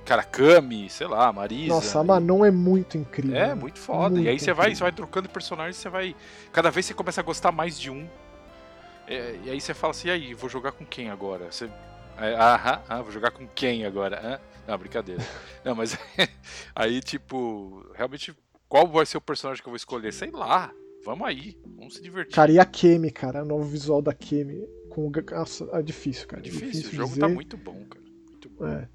Cara, 0.05 0.23
Kami, 0.23 0.89
sei 0.89 1.07
lá, 1.07 1.31
Marisa. 1.31 1.73
Nossa, 1.73 1.99
a 1.99 2.03
Manon 2.03 2.43
é 2.43 2.51
muito 2.51 2.97
incrível. 2.97 3.37
É, 3.37 3.53
muito 3.53 3.79
foda. 3.79 4.15
Muito 4.15 4.25
e 4.25 4.29
aí 4.29 4.39
você 4.39 4.51
vai, 4.51 4.73
você 4.73 4.81
vai 4.81 4.91
trocando 4.91 5.29
personagens, 5.29 5.77
você 5.77 5.89
vai. 5.89 6.15
Cada 6.51 6.71
vez 6.71 6.85
você 6.85 6.93
começa 6.93 7.21
a 7.21 7.23
gostar 7.23 7.51
mais 7.51 7.79
de 7.79 7.91
um. 7.91 8.07
É, 9.07 9.35
e 9.43 9.49
aí 9.49 9.61
você 9.61 9.73
fala 9.73 9.91
assim, 9.91 10.07
e 10.07 10.11
aí, 10.11 10.33
vou 10.33 10.49
jogar 10.49 10.71
com 10.71 10.85
quem 10.85 11.09
agora? 11.09 11.51
Você. 11.51 11.69
É, 12.17 12.35
aham, 12.35 12.81
ah, 12.89 13.01
vou 13.01 13.11
jogar 13.11 13.31
com 13.31 13.47
quem 13.47 13.85
agora? 13.85 14.19
Ah, 14.23 14.39
não, 14.67 14.77
brincadeira. 14.77 15.23
não, 15.63 15.75
mas 15.75 15.97
aí, 16.75 16.99
tipo, 16.99 17.85
realmente, 17.95 18.35
qual 18.67 18.87
vai 18.87 19.05
ser 19.05 19.17
o 19.17 19.21
personagem 19.21 19.61
que 19.61 19.67
eu 19.67 19.71
vou 19.71 19.77
escolher? 19.77 20.11
Sei 20.11 20.31
lá. 20.31 20.71
Vamos 21.03 21.27
aí, 21.27 21.57
vamos 21.77 21.95
se 21.95 22.01
divertir. 22.01 22.35
Cara, 22.35 22.51
e 22.51 22.59
a 22.59 22.65
Kemi, 22.65 23.11
cara, 23.11 23.43
o 23.43 23.45
novo 23.45 23.65
visual 23.65 24.01
da 24.01 24.13
Kemi. 24.13 24.67
Com... 24.89 25.11
Nossa, 25.31 25.67
é 25.73 25.81
difícil, 25.81 26.27
cara. 26.27 26.41
É 26.41 26.43
difícil, 26.43 26.67
difícil 26.67 26.89
o 26.89 26.93
jogo 26.93 27.09
dizer. 27.09 27.21
tá 27.21 27.27
muito 27.29 27.57
bom, 27.57 27.85
cara. 27.85 28.05
Muito 28.29 28.49
bom. 28.49 28.67
É. 28.67 28.87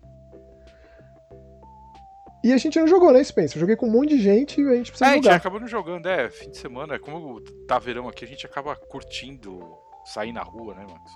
E 2.44 2.52
a 2.52 2.58
gente 2.58 2.78
não 2.78 2.86
jogou, 2.86 3.12
né, 3.12 3.24
Spencer? 3.24 3.56
Eu 3.56 3.60
joguei 3.60 3.74
com 3.74 3.88
um 3.88 3.90
monte 3.90 4.10
de 4.10 4.22
gente 4.22 4.60
e 4.60 4.68
a 4.68 4.76
gente 4.76 4.92
precisa 4.92 5.10
é, 5.10 5.14
jogar. 5.16 5.28
É, 5.28 5.30
a 5.30 5.32
gente 5.32 5.40
acabou 5.40 5.58
não 5.58 5.66
jogando, 5.66 6.06
é, 6.06 6.30
fim 6.30 6.48
de 6.50 6.58
semana, 6.58 6.96
como 6.96 7.40
tá 7.66 7.76
verão 7.78 8.08
aqui, 8.08 8.24
a 8.24 8.28
gente 8.28 8.46
acaba 8.46 8.76
curtindo 8.76 9.58
sair 10.04 10.32
na 10.32 10.42
rua, 10.42 10.74
né, 10.74 10.86
Max? 10.88 11.12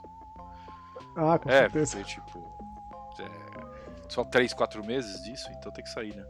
Ah, 1.16 1.38
com 1.38 1.48
é, 1.48 1.61
certeza. 1.61 1.98
Porque, 1.98 2.14
tipo, 2.14 2.59
é, 3.20 4.09
só 4.09 4.24
3, 4.24 4.53
4 4.53 4.85
meses 4.85 5.22
disso, 5.22 5.48
então 5.53 5.70
tem 5.70 5.85
que 5.85 5.90
sair, 5.90 6.16
né? 6.16 6.24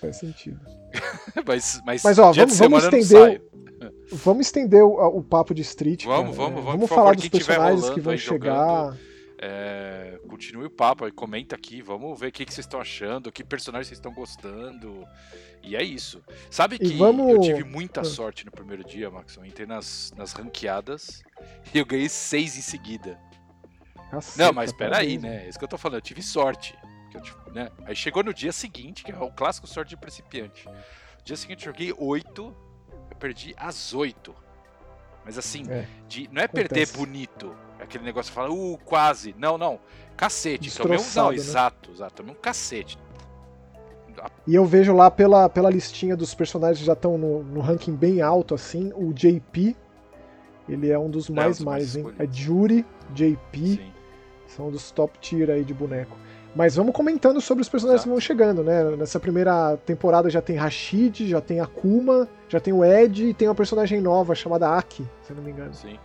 Faz 0.00 0.16
sentido. 0.16 0.60
mas, 1.46 1.80
mas, 1.84 2.02
mas, 2.02 2.18
ó, 2.18 2.32
vamos, 2.32 2.58
vamos 2.58 2.84
estender. 2.84 3.42
Vamos 4.10 4.46
estender 4.46 4.82
o, 4.82 5.18
o, 5.18 5.22
papo 5.22 5.52
de 5.52 5.62
Street. 5.62 6.04
Vamos, 6.04 6.36
vamos, 6.36 6.54
vamos. 6.54 6.64
Vamos 6.64 6.88
falar 6.88 7.14
favor, 7.14 7.16
dos 7.16 7.28
personagens 7.28 7.90
que 7.90 8.00
vão 8.00 8.16
chegar. 8.16 8.84
Jogando, 8.84 8.98
é, 9.38 10.18
continue 10.28 10.66
o 10.66 10.70
papo, 10.70 11.10
comenta 11.12 11.54
aqui, 11.54 11.82
vamos 11.82 12.18
ver 12.18 12.28
o 12.28 12.32
que, 12.32 12.44
que 12.44 12.52
vocês 12.52 12.64
estão 12.64 12.80
achando, 12.80 13.30
que 13.30 13.44
personagens 13.44 13.88
vocês 13.88 13.98
estão 13.98 14.12
gostando. 14.12 15.06
E 15.62 15.76
é 15.76 15.82
isso. 15.82 16.22
Sabe 16.50 16.78
que 16.78 16.96
vamos... 16.96 17.34
eu 17.34 17.40
tive 17.40 17.64
muita 17.64 18.00
ah. 18.00 18.04
sorte 18.04 18.46
no 18.46 18.52
primeiro 18.52 18.84
dia, 18.84 19.10
Max. 19.10 19.36
Eu 19.36 19.44
entrei 19.44 19.66
nas, 19.66 20.12
nas 20.16 20.32
ranqueadas 20.32 21.22
e 21.74 21.78
eu 21.78 21.84
ganhei 21.84 22.08
seis 22.08 22.56
em 22.56 22.62
seguida. 22.62 23.18
Caceta, 24.10 24.44
não, 24.44 24.52
mas 24.52 24.70
espera 24.70 24.98
aí, 24.98 25.18
né? 25.18 25.44
É 25.44 25.48
isso 25.48 25.58
que 25.58 25.64
eu 25.64 25.68
tô 25.68 25.76
falando, 25.76 25.98
eu 25.98 26.02
tive 26.02 26.22
sorte. 26.22 26.74
Eu, 27.16 27.20
tipo, 27.20 27.50
né? 27.50 27.70
Aí 27.84 27.96
chegou 27.96 28.22
no 28.22 28.32
dia 28.32 28.52
seguinte, 28.52 29.02
que 29.02 29.10
é 29.10 29.18
o 29.18 29.30
clássico 29.30 29.66
sorte 29.66 29.90
de 29.90 29.96
principiante. 29.96 30.68
No 30.68 31.24
dia 31.24 31.36
seguinte 31.36 31.66
eu 31.66 31.72
joguei 31.72 31.94
8, 31.96 32.56
eu 33.10 33.16
perdi 33.16 33.54
as 33.56 33.94
8. 33.94 34.34
Mas 35.24 35.36
assim, 35.38 35.64
é, 35.68 35.86
de, 36.06 36.28
não 36.30 36.40
é 36.40 36.44
acontece. 36.44 36.68
perder 36.68 36.92
bonito. 36.96 37.56
É 37.78 37.82
aquele 37.82 38.04
negócio 38.04 38.30
que 38.30 38.34
fala, 38.34 38.50
uh, 38.50 38.78
quase. 38.84 39.34
Não, 39.36 39.58
não. 39.58 39.80
Cacete. 40.16 40.74
Tomei 40.76 40.98
um. 40.98 41.02
Não, 41.14 41.30
né? 41.30 41.34
exato, 41.34 41.90
exato. 41.90 42.14
Tomei 42.14 42.32
um 42.32 42.38
cacete. 42.38 42.98
E 44.46 44.54
eu 44.54 44.64
vejo 44.64 44.94
lá 44.94 45.10
pela, 45.10 45.48
pela 45.48 45.68
listinha 45.68 46.16
dos 46.16 46.34
personagens 46.34 46.78
que 46.78 46.86
já 46.86 46.94
estão 46.94 47.18
no, 47.18 47.42
no 47.42 47.60
ranking 47.60 47.94
bem 47.94 48.22
alto, 48.22 48.54
assim, 48.54 48.90
o 48.94 49.12
JP, 49.12 49.76
ele 50.68 50.90
é 50.90 50.98
um 50.98 51.10
dos 51.10 51.28
mais 51.28 51.60
é, 51.60 51.64
mais, 51.64 51.96
hein? 51.96 52.14
É 52.18 52.26
Jury, 52.30 52.84
JP, 53.10 53.58
Sim. 53.58 53.92
são 54.46 54.70
dos 54.70 54.90
top 54.90 55.18
tier 55.18 55.50
aí 55.50 55.64
de 55.64 55.74
boneco. 55.74 56.16
Mas 56.56 56.74
vamos 56.74 56.94
comentando 56.94 57.38
sobre 57.38 57.60
os 57.60 57.68
personagens 57.68 58.00
Exato. 58.00 58.08
que 58.08 58.12
vão 58.14 58.20
chegando, 58.20 58.64
né? 58.64 58.82
Nessa 58.96 59.20
primeira 59.20 59.76
temporada 59.84 60.30
já 60.30 60.40
tem 60.40 60.56
Rashid, 60.56 61.28
já 61.28 61.38
tem 61.38 61.60
Akuma, 61.60 62.26
já 62.48 62.58
tem 62.58 62.72
o 62.72 62.82
Ed 62.82 63.26
e 63.26 63.34
tem 63.34 63.46
uma 63.46 63.54
personagem 63.54 64.00
nova 64.00 64.34
chamada 64.34 64.74
Aki, 64.74 65.06
se 65.22 65.32
eu 65.32 65.36
não 65.36 65.42
me 65.42 65.50
engano. 65.50 65.74
Sim. 65.74 65.98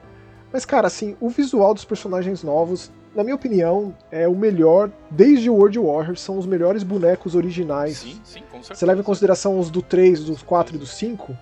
Mas, 0.52 0.66
cara, 0.66 0.88
assim, 0.88 1.16
o 1.22 1.30
visual 1.30 1.74
dos 1.74 1.86
personagens 1.86 2.44
novos, 2.44 2.92
na 3.16 3.24
minha 3.24 3.36
opinião, 3.36 3.96
é 4.12 4.28
o 4.28 4.36
melhor. 4.36 4.92
Desde 5.10 5.50
o 5.50 5.54
World 5.54 5.80
Warriors, 5.80 6.20
são 6.20 6.38
os 6.38 6.46
melhores 6.46 6.84
bonecos 6.84 7.34
originais. 7.34 8.00
Sim, 8.00 8.20
sim, 8.22 8.42
com 8.52 8.58
certeza. 8.58 8.76
Você 8.76 8.86
leva 8.86 9.00
em 9.00 9.06
consideração 9.06 9.58
os 9.58 9.72
do 9.72 9.82
3, 9.82 10.26
dos 10.26 10.44
4 10.44 10.76
e 10.76 10.78
do 10.78 10.86
5. 10.86 11.34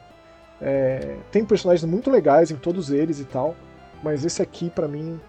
É, 0.62 1.16
tem 1.32 1.44
personagens 1.44 1.84
muito 1.90 2.12
legais 2.12 2.52
em 2.52 2.56
todos 2.56 2.92
eles 2.92 3.20
e 3.20 3.26
tal. 3.26 3.56
Mas 4.04 4.24
esse 4.24 4.40
aqui, 4.40 4.70
para 4.70 4.88
mim, 4.88 5.20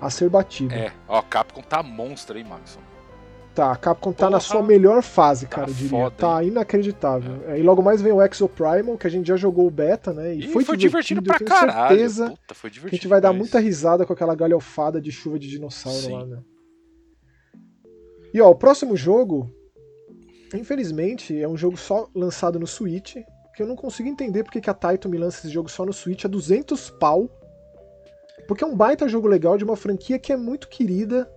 a 0.00 0.10
ser 0.10 0.28
batido. 0.28 0.74
É, 0.74 0.92
ó, 1.06 1.22
Capcom 1.22 1.62
tá 1.62 1.80
monstro, 1.80 2.36
hein, 2.36 2.44
Maxon? 2.44 2.80
Tá, 3.54 3.70
a 3.70 3.76
Capcom 3.76 4.12
tá 4.12 4.26
Porra, 4.26 4.30
na 4.30 4.40
sua 4.40 4.64
melhor 4.64 5.00
fase, 5.00 5.46
cara, 5.46 5.66
tá 5.66 5.70
eu 5.70 5.74
diria. 5.76 5.90
Foda, 5.90 6.16
tá 6.16 6.42
inacreditável. 6.42 7.44
É. 7.46 7.52
É, 7.52 7.60
e 7.60 7.62
logo 7.62 7.80
mais 7.82 8.02
vem 8.02 8.12
o 8.12 8.20
Exo 8.20 8.48
Primal, 8.48 8.98
que 8.98 9.06
a 9.06 9.10
gente 9.10 9.28
já 9.28 9.36
jogou 9.36 9.68
o 9.68 9.70
beta, 9.70 10.12
né? 10.12 10.34
E, 10.34 10.40
e 10.40 10.48
foi, 10.48 10.64
foi, 10.64 10.76
divertido, 10.76 11.22
divertido 11.22 11.22
pra 11.22 11.34
eu 11.36 11.38
tenho 11.38 11.72
caralho. 11.72 11.88
certeza 11.88 12.30
Puta, 12.30 12.54
foi 12.54 12.68
divertido 12.68 12.90
que 12.90 12.96
a 12.96 12.98
gente 12.98 13.08
vai 13.08 13.20
dar 13.20 13.32
muita 13.32 13.60
risada 13.60 14.04
com 14.04 14.12
aquela 14.12 14.34
galhofada 14.34 15.00
de 15.00 15.12
chuva 15.12 15.38
de 15.38 15.48
dinossauro 15.48 15.98
Sim. 15.98 16.12
lá, 16.12 16.26
né? 16.26 16.42
E 18.34 18.40
ó, 18.40 18.50
o 18.50 18.56
próximo 18.56 18.96
jogo, 18.96 19.48
infelizmente, 20.52 21.40
é 21.40 21.46
um 21.46 21.56
jogo 21.56 21.76
só 21.76 22.08
lançado 22.12 22.58
no 22.58 22.66
Switch, 22.66 23.18
que 23.54 23.62
eu 23.62 23.66
não 23.68 23.76
consigo 23.76 24.08
entender 24.08 24.42
porque 24.42 24.60
que 24.60 24.68
a 24.68 24.74
Taito 24.74 25.08
me 25.08 25.16
lança 25.16 25.38
esse 25.38 25.48
jogo 25.48 25.70
só 25.70 25.86
no 25.86 25.92
Switch 25.92 26.24
a 26.24 26.28
200 26.28 26.90
pau. 26.90 27.30
Porque 28.48 28.64
é 28.64 28.66
um 28.66 28.76
baita 28.76 29.08
jogo 29.08 29.28
legal 29.28 29.56
de 29.56 29.62
uma 29.62 29.76
franquia 29.76 30.18
que 30.18 30.32
é 30.32 30.36
muito 30.36 30.68
querida 30.68 31.30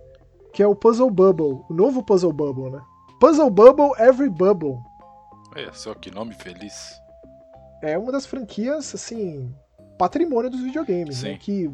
que 0.52 0.62
é 0.62 0.66
o 0.66 0.74
Puzzle 0.74 1.10
Bubble, 1.10 1.62
o 1.68 1.74
novo 1.74 2.02
Puzzle 2.02 2.32
Bubble, 2.32 2.70
né? 2.70 2.80
Puzzle 3.20 3.50
Bubble 3.50 3.92
Every 3.98 4.30
Bubble. 4.30 4.78
Olha 5.54 5.72
só 5.72 5.94
que 5.94 6.10
nome 6.10 6.34
feliz. 6.34 6.92
É 7.82 7.98
uma 7.98 8.12
das 8.12 8.26
franquias, 8.26 8.94
assim, 8.94 9.52
patrimônio 9.98 10.50
dos 10.50 10.60
videogames, 10.60 11.22
né? 11.22 11.30
Sim. 11.30 11.32
né? 11.32 11.38
Que 11.38 11.70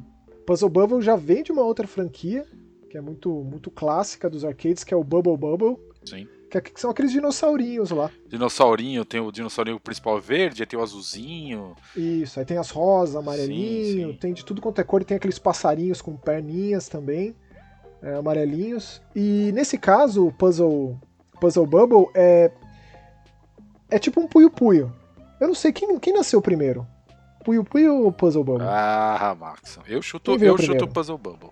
Puzzle 0.46 0.68
Bubble 0.68 1.02
já 1.02 1.16
vem 1.16 1.42
de 1.42 1.52
uma 1.52 1.62
outra 1.62 1.86
franquia, 1.86 2.46
que 2.90 2.96
é 2.96 3.00
muito, 3.00 3.30
muito 3.30 3.70
clássica 3.70 4.28
dos 4.28 4.44
arcades, 4.44 4.84
que 4.84 4.92
é 4.92 4.96
o 4.96 5.04
Bubble 5.04 5.36
Bubble. 5.36 5.76
Sim. 6.04 6.28
Que, 6.50 6.58
é, 6.58 6.60
que 6.60 6.80
são 6.80 6.90
aqueles 6.90 7.10
dinossaurinhos 7.10 7.90
lá. 7.90 8.10
Dinossaurinho, 8.28 9.04
tem 9.04 9.20
o 9.20 9.32
dinossaurinho 9.32 9.80
principal 9.80 10.20
verde, 10.20 10.64
tem 10.64 10.78
o 10.78 10.82
azulzinho. 10.82 11.74
Isso, 11.96 12.38
aí 12.38 12.46
tem 12.46 12.58
as 12.58 12.70
rosas, 12.70 13.16
amarelinho, 13.16 14.08
sim, 14.08 14.12
sim. 14.12 14.18
tem 14.18 14.32
de 14.32 14.44
tudo 14.44 14.62
quanto 14.62 14.80
é 14.80 14.84
cor, 14.84 15.02
e 15.02 15.04
tem 15.04 15.16
aqueles 15.16 15.38
passarinhos 15.38 16.00
com 16.00 16.16
perninhas 16.16 16.88
também 16.88 17.34
é, 18.04 18.14
amarelinhos. 18.14 19.00
E 19.16 19.50
nesse 19.52 19.78
caso, 19.78 20.26
o 20.26 20.32
Puzzle, 20.32 21.00
Puzzle 21.40 21.66
Bubble 21.66 22.08
é. 22.14 22.50
É 23.90 23.98
tipo 23.98 24.20
um 24.20 24.26
Puyo 24.26 24.50
Puyo. 24.50 24.92
Eu 25.40 25.48
não 25.48 25.54
sei 25.54 25.72
quem, 25.72 25.98
quem 25.98 26.12
nasceu 26.12 26.40
primeiro. 26.42 26.86
Puyo 27.44 27.64
Puyo 27.64 28.04
ou 28.04 28.12
Puzzle 28.12 28.44
Bubble? 28.44 28.66
Ah, 28.68 29.36
Max. 29.38 29.78
Eu 29.86 30.02
chuto, 30.02 30.32
eu 30.32 30.58
chuto 30.58 30.88
Puzzle 30.88 31.18
Bubble. 31.18 31.50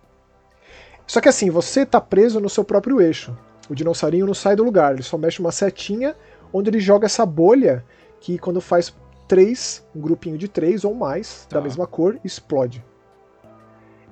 Só 1.06 1.20
que 1.20 1.28
assim, 1.28 1.50
você 1.50 1.84
tá 1.84 2.00
preso 2.00 2.40
no 2.40 2.48
seu 2.48 2.64
próprio 2.64 3.00
eixo. 3.00 3.36
O 3.68 3.74
dinossaurinho 3.74 4.26
não 4.26 4.34
sai 4.34 4.56
do 4.56 4.64
lugar, 4.64 4.92
ele 4.92 5.02
só 5.02 5.16
mexe 5.16 5.40
uma 5.40 5.52
setinha 5.52 6.16
onde 6.52 6.68
ele 6.68 6.80
joga 6.80 7.06
essa 7.06 7.24
bolha 7.24 7.84
que 8.20 8.38
quando 8.38 8.60
faz 8.60 8.94
três, 9.28 9.86
um 9.94 10.00
grupinho 10.00 10.36
de 10.36 10.48
três 10.48 10.84
ou 10.84 10.94
mais 10.94 11.46
tá. 11.46 11.56
da 11.56 11.62
mesma 11.62 11.86
cor, 11.86 12.18
explode. 12.24 12.84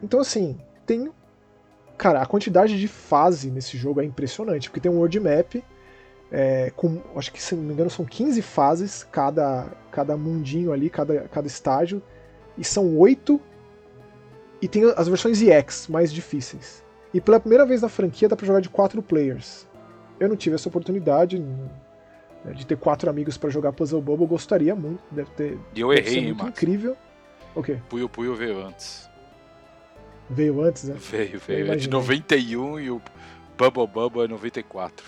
Então 0.03 0.21
assim, 0.21 0.59
tem 0.87 1.11
Cara, 2.01 2.23
a 2.23 2.25
quantidade 2.25 2.81
de 2.81 2.89
fase 2.89 3.51
nesse 3.51 3.77
jogo 3.77 4.01
é 4.01 4.05
impressionante, 4.07 4.71
porque 4.71 4.81
tem 4.81 4.91
um 4.91 4.97
world 4.97 5.21
map 5.21 5.63
é, 6.33 6.73
com, 6.75 6.99
acho 7.15 7.31
que 7.31 7.43
se 7.43 7.55
não 7.55 7.63
me 7.63 7.75
engano 7.75 7.91
são 7.91 8.07
15 8.07 8.41
fases 8.41 9.05
cada, 9.05 9.67
cada 9.93 10.17
mundinho 10.17 10.73
ali, 10.73 10.89
cada, 10.89 11.29
cada 11.29 11.47
estágio, 11.47 12.03
e 12.57 12.65
são 12.65 12.97
oito 12.97 13.39
e 14.63 14.67
tem 14.67 14.83
as 14.97 15.09
versões 15.09 15.43
EX 15.43 15.89
mais 15.89 16.11
difíceis. 16.11 16.83
E 17.13 17.21
pela 17.21 17.39
primeira 17.39 17.67
vez 17.67 17.83
na 17.83 17.89
franquia 17.91 18.31
dá 18.31 18.35
pra 18.35 18.47
jogar 18.47 18.61
de 18.61 18.71
quatro 18.71 19.03
players. 19.03 19.69
Eu 20.19 20.27
não 20.27 20.37
tive 20.37 20.55
essa 20.55 20.71
oportunidade 20.71 21.39
né, 21.39 22.53
de 22.55 22.65
ter 22.65 22.79
quatro 22.79 23.11
amigos 23.11 23.37
para 23.37 23.51
jogar 23.51 23.75
Puzzle 23.75 24.01
Bubble, 24.01 24.27
gostaria 24.27 24.75
muito, 24.75 25.03
deve 25.11 25.31
ter. 25.33 25.59
E 25.75 25.81
eu 25.83 25.93
errei, 25.93 26.33
muito 26.33 26.47
incrível. 26.47 26.97
O 27.55 27.63
quê? 27.63 27.77
Puyo 27.91 28.09
Puyo 28.09 28.35
veio 28.35 28.65
antes. 28.65 29.10
Veio 30.31 30.63
antes, 30.63 30.85
né? 30.85 30.97
Veio, 30.97 31.41
veio. 31.41 31.73
É 31.73 31.77
de 31.77 31.89
91 31.89 32.81
e 32.81 32.91
o 32.91 33.03
Bubble 33.59 33.87
Bubble 33.87 34.25
é 34.25 34.29
94. 34.29 35.05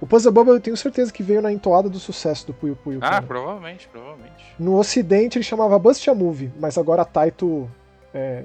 O 0.00 0.06
Puzzle 0.06 0.32
Bubble 0.32 0.54
eu 0.54 0.60
tenho 0.60 0.76
certeza 0.76 1.12
que 1.12 1.22
veio 1.22 1.40
na 1.40 1.52
entoada 1.52 1.88
do 1.88 2.00
sucesso 2.00 2.48
do 2.48 2.52
Puyo 2.52 2.74
Puyo. 2.74 2.98
Ah, 3.00 3.10
cara. 3.10 3.22
provavelmente, 3.22 3.86
provavelmente. 3.86 4.52
No 4.58 4.76
ocidente 4.76 5.38
ele 5.38 5.44
chamava 5.44 5.78
Bust 5.78 6.10
a 6.10 6.14
Movie, 6.14 6.52
mas 6.58 6.76
agora 6.76 7.02
a 7.02 7.04
Taito 7.04 7.70
é, 8.12 8.42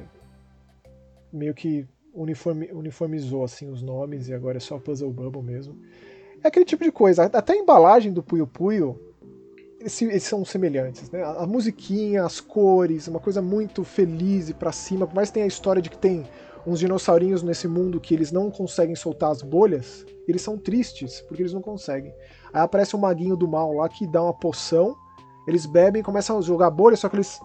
meio 1.33 1.55
que 1.55 1.87
uniformizou 2.13 3.43
assim 3.43 3.67
os 3.71 3.81
nomes 3.81 4.27
e 4.27 4.35
agora 4.35 4.57
é 4.57 4.59
só 4.59 4.77
Puzzle 4.77 5.11
Bubble 5.11 5.41
mesmo. 5.41 5.75
É 6.43 6.47
aquele 6.47 6.65
tipo 6.65 6.83
de 6.83 6.91
coisa. 6.91 7.23
Até 7.23 7.53
a 7.53 7.57
embalagem 7.57 8.13
do 8.13 8.21
Puyo 8.21 8.45
Puyo 8.45 9.06
eles, 9.79 10.23
são 10.23 10.43
semelhantes, 10.43 11.09
né? 11.11 11.23
A, 11.23 11.45
musiquinha, 11.45 12.23
as 12.23 12.39
cores, 12.39 13.07
uma 13.07 13.19
coisa 13.19 13.41
muito 13.41 13.83
feliz 13.83 14.49
e 14.49 14.53
pra 14.53 14.71
cima, 14.71 15.05
por 15.05 15.15
mais 15.15 15.29
que 15.29 15.35
tenha 15.35 15.45
a 15.45 15.47
história 15.47 15.81
de 15.81 15.89
que 15.89 15.97
tem 15.97 16.25
uns 16.65 16.79
dinossaurinhos 16.79 17.43
nesse 17.43 17.67
mundo 17.67 17.99
que 17.99 18.13
eles 18.13 18.31
não 18.31 18.51
conseguem 18.51 18.95
soltar 18.95 19.31
as 19.31 19.41
bolhas, 19.41 20.05
eles 20.27 20.41
são 20.41 20.57
tristes, 20.57 21.21
porque 21.21 21.41
eles 21.41 21.53
não 21.53 21.61
conseguem. 21.61 22.13
Aí 22.51 22.61
aparece 22.61 22.95
um 22.95 22.99
maguinho 22.99 23.37
do 23.37 23.47
mal 23.47 23.71
lá 23.73 23.87
que 23.87 24.05
dá 24.05 24.21
uma 24.21 24.33
poção, 24.33 24.95
eles 25.47 25.65
bebem, 25.65 26.03
começam 26.03 26.37
a 26.37 26.41
jogar 26.41 26.69
bolha, 26.69 26.97
só 26.97 27.07
que 27.07 27.15
eles 27.15 27.39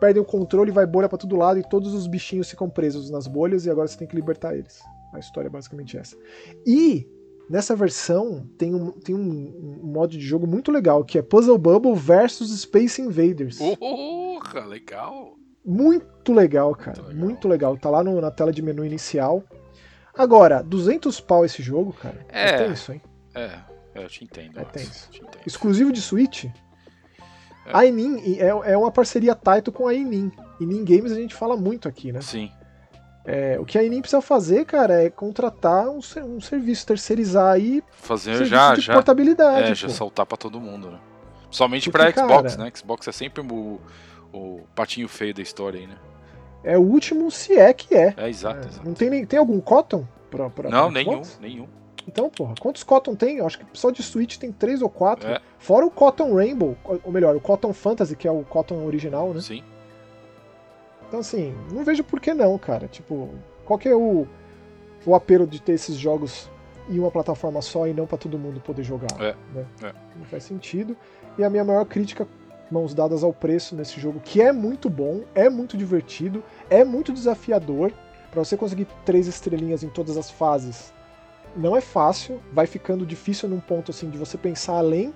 perdem 0.00 0.20
o 0.20 0.24
controle, 0.24 0.70
vai 0.70 0.84
bolha 0.84 1.08
para 1.08 1.16
todo 1.16 1.36
lado 1.36 1.58
e 1.58 1.62
todos 1.62 1.94
os 1.94 2.06
bichinhos 2.06 2.50
ficam 2.50 2.68
presos 2.68 3.10
nas 3.10 3.26
bolhas 3.26 3.64
e 3.64 3.70
agora 3.70 3.88
você 3.88 3.96
tem 3.96 4.08
que 4.08 4.16
libertar 4.16 4.54
eles. 4.54 4.80
A 5.14 5.18
história 5.18 5.48
é 5.48 5.50
basicamente 5.50 5.96
essa. 5.96 6.16
E 6.66 7.08
Nessa 7.48 7.74
versão 7.74 8.46
tem 8.58 8.74
um, 8.74 8.90
tem 8.90 9.14
um, 9.14 9.80
um, 9.82 9.86
modo 9.86 10.10
de 10.10 10.20
jogo 10.20 10.46
muito 10.46 10.70
legal, 10.70 11.02
que 11.04 11.18
é 11.18 11.22
Puzzle 11.22 11.56
Bubble 11.56 11.94
versus 11.94 12.60
Space 12.60 13.00
Invaders. 13.00 13.58
Porra, 13.58 14.66
legal! 14.66 15.36
Muito 15.64 16.32
legal, 16.32 16.74
cara. 16.74 17.02
Muito 17.02 17.08
legal. 17.08 17.24
Muito 17.24 17.48
legal. 17.48 17.76
Tá 17.76 17.90
lá 17.90 18.04
no, 18.04 18.20
na 18.20 18.30
tela 18.30 18.52
de 18.52 18.62
menu 18.62 18.84
inicial. 18.84 19.42
Agora, 20.14 20.62
200 20.62 21.20
pau 21.20 21.44
esse 21.44 21.62
jogo, 21.62 21.92
cara. 21.92 22.26
É, 22.28 22.48
é 22.48 22.56
tenso, 22.56 22.92
hein? 22.92 23.02
É, 23.34 23.50
eu 23.94 24.08
te 24.08 24.24
entendo. 24.24 24.58
É 24.58 24.64
tenso. 24.64 25.10
Te 25.10 25.22
entendo. 25.22 25.42
Exclusivo 25.46 25.92
de 25.92 26.00
Switch? 26.00 26.44
É. 26.44 26.50
A 27.72 27.86
Inin 27.86 28.38
é, 28.38 28.48
é 28.48 28.76
uma 28.76 28.90
parceria 28.90 29.34
Taito 29.34 29.70
com 29.70 29.86
a 29.86 29.94
Inin. 29.94 30.32
Inin 30.60 30.84
Games 30.84 31.12
a 31.12 31.16
gente 31.16 31.34
fala 31.34 31.56
muito 31.56 31.86
aqui, 31.86 32.12
né? 32.12 32.20
Sim. 32.20 32.50
É, 33.30 33.60
o 33.60 33.64
que 33.66 33.76
a 33.76 33.84
Enim 33.84 34.00
precisa 34.00 34.22
fazer, 34.22 34.64
cara, 34.64 35.02
é 35.02 35.10
contratar 35.10 35.86
um, 35.86 35.98
um 35.98 36.40
serviço, 36.40 36.86
terceirizar 36.86 37.52
aí. 37.52 37.82
Fazer 37.92 38.42
já, 38.46 38.74
de 38.74 38.80
já. 38.80 38.94
portabilidade. 38.94 39.70
É, 39.70 39.74
já 39.74 39.90
saltar 39.90 40.24
para 40.24 40.38
todo 40.38 40.58
mundo, 40.58 40.90
né? 40.90 40.98
Somente 41.50 41.90
para 41.90 42.10
Xbox, 42.10 42.56
cara, 42.56 42.64
né? 42.64 42.72
Xbox 42.74 43.06
é 43.06 43.12
sempre 43.12 43.42
o, 43.42 43.78
o 44.32 44.60
patinho 44.74 45.06
feio 45.08 45.34
da 45.34 45.42
história 45.42 45.78
aí, 45.78 45.86
né? 45.86 45.96
É 46.64 46.78
o 46.78 46.80
último, 46.80 47.30
se 47.30 47.52
é 47.52 47.70
que 47.74 47.94
é. 47.94 48.14
É, 48.16 48.30
exato, 48.30 48.64
é, 48.64 48.68
exato. 48.70 48.86
Não 48.86 48.94
tem, 48.94 49.10
nem, 49.10 49.26
tem 49.26 49.38
algum 49.38 49.60
Cotton? 49.60 50.06
Pra, 50.30 50.48
pra, 50.48 50.70
não, 50.70 50.90
pra 50.90 51.02
nenhum, 51.02 51.22
nenhum. 51.38 51.68
Então, 52.06 52.30
porra, 52.30 52.54
quantos 52.58 52.82
Cotton 52.82 53.14
tem? 53.14 53.36
Eu 53.36 53.46
acho 53.46 53.58
que 53.58 53.66
só 53.74 53.90
de 53.90 54.02
Switch 54.02 54.38
tem 54.38 54.50
três 54.50 54.80
ou 54.80 54.88
quatro. 54.88 55.28
É. 55.28 55.38
Fora 55.58 55.84
o 55.84 55.90
Cotton 55.90 56.34
Rainbow, 56.34 56.78
ou 57.04 57.12
melhor, 57.12 57.36
o 57.36 57.40
Cotton 57.40 57.74
Fantasy, 57.74 58.16
que 58.16 58.26
é 58.26 58.30
o 58.30 58.42
Cotton 58.42 58.86
original, 58.86 59.34
né? 59.34 59.42
Sim. 59.42 59.62
Então, 61.08 61.20
assim, 61.20 61.54
não 61.72 61.82
vejo 61.84 62.04
por 62.04 62.20
que 62.20 62.34
não, 62.34 62.56
cara. 62.58 62.86
Tipo, 62.86 63.30
qual 63.64 63.78
que 63.78 63.88
é 63.88 63.96
o, 63.96 64.26
o 65.06 65.14
apelo 65.14 65.46
de 65.46 65.60
ter 65.60 65.72
esses 65.72 65.96
jogos 65.96 66.50
em 66.88 66.98
uma 66.98 67.10
plataforma 67.10 67.60
só 67.62 67.86
e 67.86 67.94
não 67.94 68.06
para 68.06 68.18
todo 68.18 68.38
mundo 68.38 68.60
poder 68.60 68.82
jogar? 68.82 69.10
É, 69.18 69.34
né? 69.54 69.66
é. 69.82 69.92
Não 70.16 70.24
faz 70.26 70.44
sentido. 70.44 70.96
E 71.38 71.42
a 71.42 71.48
minha 71.48 71.64
maior 71.64 71.86
crítica, 71.86 72.28
mãos 72.70 72.92
dadas 72.92 73.24
ao 73.24 73.32
preço 73.32 73.74
nesse 73.74 73.98
jogo, 73.98 74.20
que 74.20 74.42
é 74.42 74.52
muito 74.52 74.90
bom, 74.90 75.22
é 75.34 75.48
muito 75.48 75.76
divertido, 75.76 76.44
é 76.68 76.84
muito 76.84 77.12
desafiador. 77.12 77.90
para 78.30 78.44
você 78.44 78.56
conseguir 78.56 78.86
três 79.06 79.26
estrelinhas 79.26 79.82
em 79.82 79.88
todas 79.88 80.18
as 80.18 80.30
fases, 80.30 80.92
não 81.56 81.74
é 81.74 81.80
fácil, 81.80 82.40
vai 82.52 82.66
ficando 82.66 83.06
difícil 83.06 83.48
num 83.48 83.60
ponto 83.60 83.90
assim 83.90 84.10
de 84.10 84.18
você 84.18 84.36
pensar 84.36 84.74
além 84.74 85.14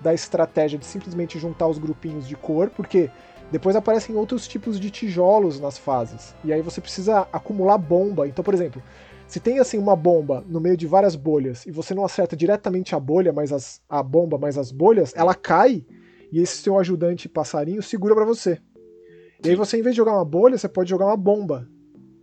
da 0.00 0.14
estratégia 0.14 0.78
de 0.78 0.84
simplesmente 0.84 1.38
juntar 1.38 1.66
os 1.66 1.78
grupinhos 1.78 2.28
de 2.28 2.36
cor, 2.36 2.70
porque 2.70 3.10
depois 3.50 3.76
aparecem 3.76 4.16
outros 4.16 4.48
tipos 4.48 4.80
de 4.80 4.90
tijolos 4.90 5.60
nas 5.60 5.78
fases. 5.78 6.34
E 6.44 6.52
aí 6.52 6.60
você 6.60 6.80
precisa 6.80 7.26
acumular 7.32 7.78
bomba. 7.78 8.26
Então, 8.26 8.44
por 8.44 8.54
exemplo, 8.54 8.82
se 9.26 9.40
tem 9.40 9.58
assim 9.58 9.78
uma 9.78 9.96
bomba 9.96 10.44
no 10.48 10.60
meio 10.60 10.76
de 10.76 10.86
várias 10.86 11.16
bolhas 11.16 11.66
e 11.66 11.70
você 11.70 11.94
não 11.94 12.04
acerta 12.04 12.36
diretamente 12.36 12.94
a 12.94 13.00
bolha, 13.00 13.32
mas 13.32 13.52
as, 13.52 13.80
a 13.88 14.02
bomba 14.02 14.38
mais 14.38 14.58
as 14.58 14.70
bolhas, 14.70 15.12
ela 15.16 15.34
cai 15.34 15.84
e 16.30 16.40
esse 16.40 16.58
seu 16.58 16.78
ajudante 16.78 17.28
passarinho 17.28 17.82
segura 17.82 18.14
para 18.14 18.24
você. 18.24 18.60
E 19.44 19.50
aí 19.50 19.56
você, 19.56 19.78
em 19.78 19.82
vez 19.82 19.94
de 19.94 19.98
jogar 19.98 20.12
uma 20.12 20.24
bolha, 20.24 20.56
você 20.56 20.68
pode 20.68 20.90
jogar 20.90 21.06
uma 21.06 21.16
bomba. 21.16 21.68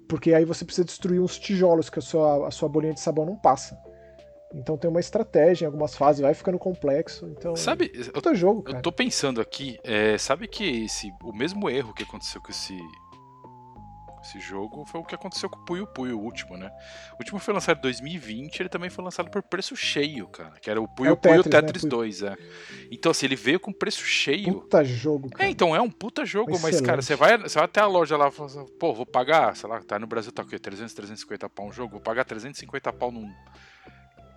Porque 0.08 0.34
aí 0.34 0.44
você 0.44 0.66
precisa 0.66 0.86
destruir 0.86 1.22
uns 1.22 1.40
tijolos 1.40 1.90
que 1.90 2.00
a 2.00 2.02
sua, 2.02 2.48
a 2.48 2.52
sua 2.52 2.68
bolinha 2.68 2.94
de 2.94 3.00
sabão 3.00 3.26
não 3.26 3.36
passa. 3.36 3.78
Então 4.54 4.78
tem 4.78 4.90
uma 4.90 5.00
estratégia 5.00 5.66
em 5.66 5.68
algumas 5.68 5.96
fases, 5.96 6.22
vai 6.22 6.34
ficando 6.34 6.60
complexo. 6.60 7.26
Então, 7.28 7.56
sabe, 7.56 7.92
eu, 7.94 8.36
jogo, 8.36 8.64
cara. 8.64 8.78
eu 8.78 8.82
tô 8.82 8.92
pensando 8.92 9.40
aqui, 9.40 9.80
é, 9.84 10.18
sabe 10.18 10.48
que 10.48 10.86
esse, 10.86 11.12
o 11.24 11.34
mesmo 11.34 11.70
erro 11.70 11.94
que 11.94 12.04
aconteceu 12.04 12.42
com 12.42 12.52
esse 12.52 12.78
esse 14.24 14.40
jogo 14.40 14.86
foi 14.86 15.02
o 15.02 15.04
que 15.04 15.16
aconteceu 15.16 15.50
com 15.50 15.60
o 15.60 15.66
Puyo 15.66 15.88
Puyo, 15.88 16.18
o 16.18 16.24
último, 16.24 16.56
né? 16.56 16.72
O 17.14 17.18
último 17.20 17.40
foi 17.40 17.54
lançado 17.54 17.80
em 17.80 17.82
2020, 17.82 18.60
ele 18.60 18.70
também 18.70 18.90
foi 18.90 19.04
lançado 19.04 19.32
por 19.32 19.42
preço 19.42 19.76
cheio, 19.76 20.28
cara. 20.28 20.54
Que 20.62 20.70
era 20.70 20.80
o 20.80 20.88
Puyo 20.88 21.10
é 21.10 21.12
o 21.12 21.18
Puyo 21.18 21.44
Tetris, 21.44 21.82
Tetris 21.82 21.84
né? 21.84 21.90
2, 21.90 22.22
é. 22.24 22.38
Então, 22.92 23.12
assim, 23.12 23.26
ele 23.26 23.36
veio 23.36 23.60
com 23.60 23.74
preço 23.74 24.04
cheio. 24.04 24.54
Puta 24.54 24.84
jogo, 24.84 25.30
cara. 25.32 25.46
É, 25.46 25.50
então, 25.50 25.76
é 25.76 25.82
um 25.82 25.90
puta 25.90 26.24
jogo, 26.24 26.52
Excelente. 26.52 26.76
mas, 26.76 26.82
cara, 26.82 27.02
você 27.02 27.16
vai, 27.16 27.38
você 27.38 27.56
vai 27.56 27.66
até 27.66 27.82
a 27.82 27.88
loja 27.88 28.16
lá 28.16 28.28
e 28.28 28.32
fala 28.32 28.48
assim, 28.48 28.66
pô, 28.80 28.94
vou 28.94 29.06
pagar, 29.06 29.56
sei 29.56 29.68
lá, 29.68 29.82
tá 29.82 29.98
no 29.98 30.08
Brasil 30.08 30.32
tá 30.32 30.44
o 30.44 30.48
quê? 30.48 30.60
300, 30.60 30.94
350 30.94 31.50
pau 31.50 31.68
um 31.68 31.72
jogo? 31.72 31.94
Vou 31.94 32.02
pagar 32.02 32.24
350 32.24 32.94
pau 32.94 33.12
num. 33.12 33.28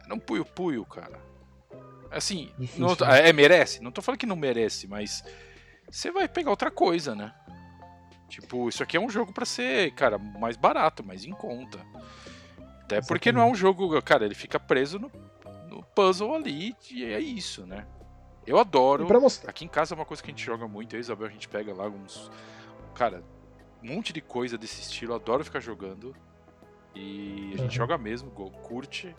Num 0.08 0.18
Puyo 0.18 0.44
Puyo, 0.44 0.84
cara. 0.84 1.18
Assim, 2.10 2.50
não, 2.76 2.90
né? 2.90 3.28
é, 3.28 3.32
merece? 3.32 3.82
Não 3.82 3.90
tô 3.90 4.00
falando 4.00 4.20
que 4.20 4.26
não 4.26 4.36
merece, 4.36 4.86
mas 4.86 5.24
você 5.90 6.10
vai 6.10 6.28
pegar 6.28 6.50
outra 6.50 6.70
coisa, 6.70 7.14
né? 7.14 7.34
Tipo, 8.28 8.68
isso 8.68 8.82
aqui 8.82 8.96
é 8.96 9.00
um 9.00 9.10
jogo 9.10 9.32
para 9.32 9.44
ser, 9.44 9.92
cara, 9.92 10.18
mais 10.18 10.56
barato, 10.56 11.04
mais 11.04 11.24
em 11.24 11.32
conta. 11.32 11.78
Até 12.82 13.00
porque 13.02 13.32
não 13.32 13.40
é 13.40 13.44
um 13.44 13.54
jogo, 13.54 14.00
cara, 14.02 14.24
ele 14.24 14.34
fica 14.34 14.60
preso 14.60 14.98
no, 14.98 15.10
no 15.68 15.82
puzzle 15.82 16.34
ali 16.34 16.76
e 16.90 17.04
é 17.04 17.18
isso, 17.18 17.66
né? 17.66 17.86
Eu 18.46 18.58
adoro. 18.58 19.06
Aqui 19.46 19.64
em 19.64 19.68
casa 19.68 19.94
é 19.94 19.96
uma 19.96 20.04
coisa 20.04 20.22
que 20.22 20.30
a 20.30 20.32
gente 20.32 20.44
joga 20.44 20.68
muito, 20.68 20.94
eu 20.94 20.98
e 20.98 21.00
Isabel 21.00 21.26
a 21.26 21.30
gente 21.30 21.48
pega 21.48 21.72
lá 21.72 21.88
uns. 21.88 22.30
Cara, 22.94 23.22
um 23.82 23.94
monte 23.94 24.12
de 24.12 24.20
coisa 24.20 24.58
desse 24.58 24.82
estilo, 24.82 25.12
eu 25.12 25.16
adoro 25.16 25.44
ficar 25.44 25.60
jogando. 25.60 26.14
E 26.94 27.52
a 27.54 27.58
gente 27.58 27.62
uhum. 27.62 27.70
joga 27.70 27.98
mesmo, 27.98 28.30
curte. 28.30 29.14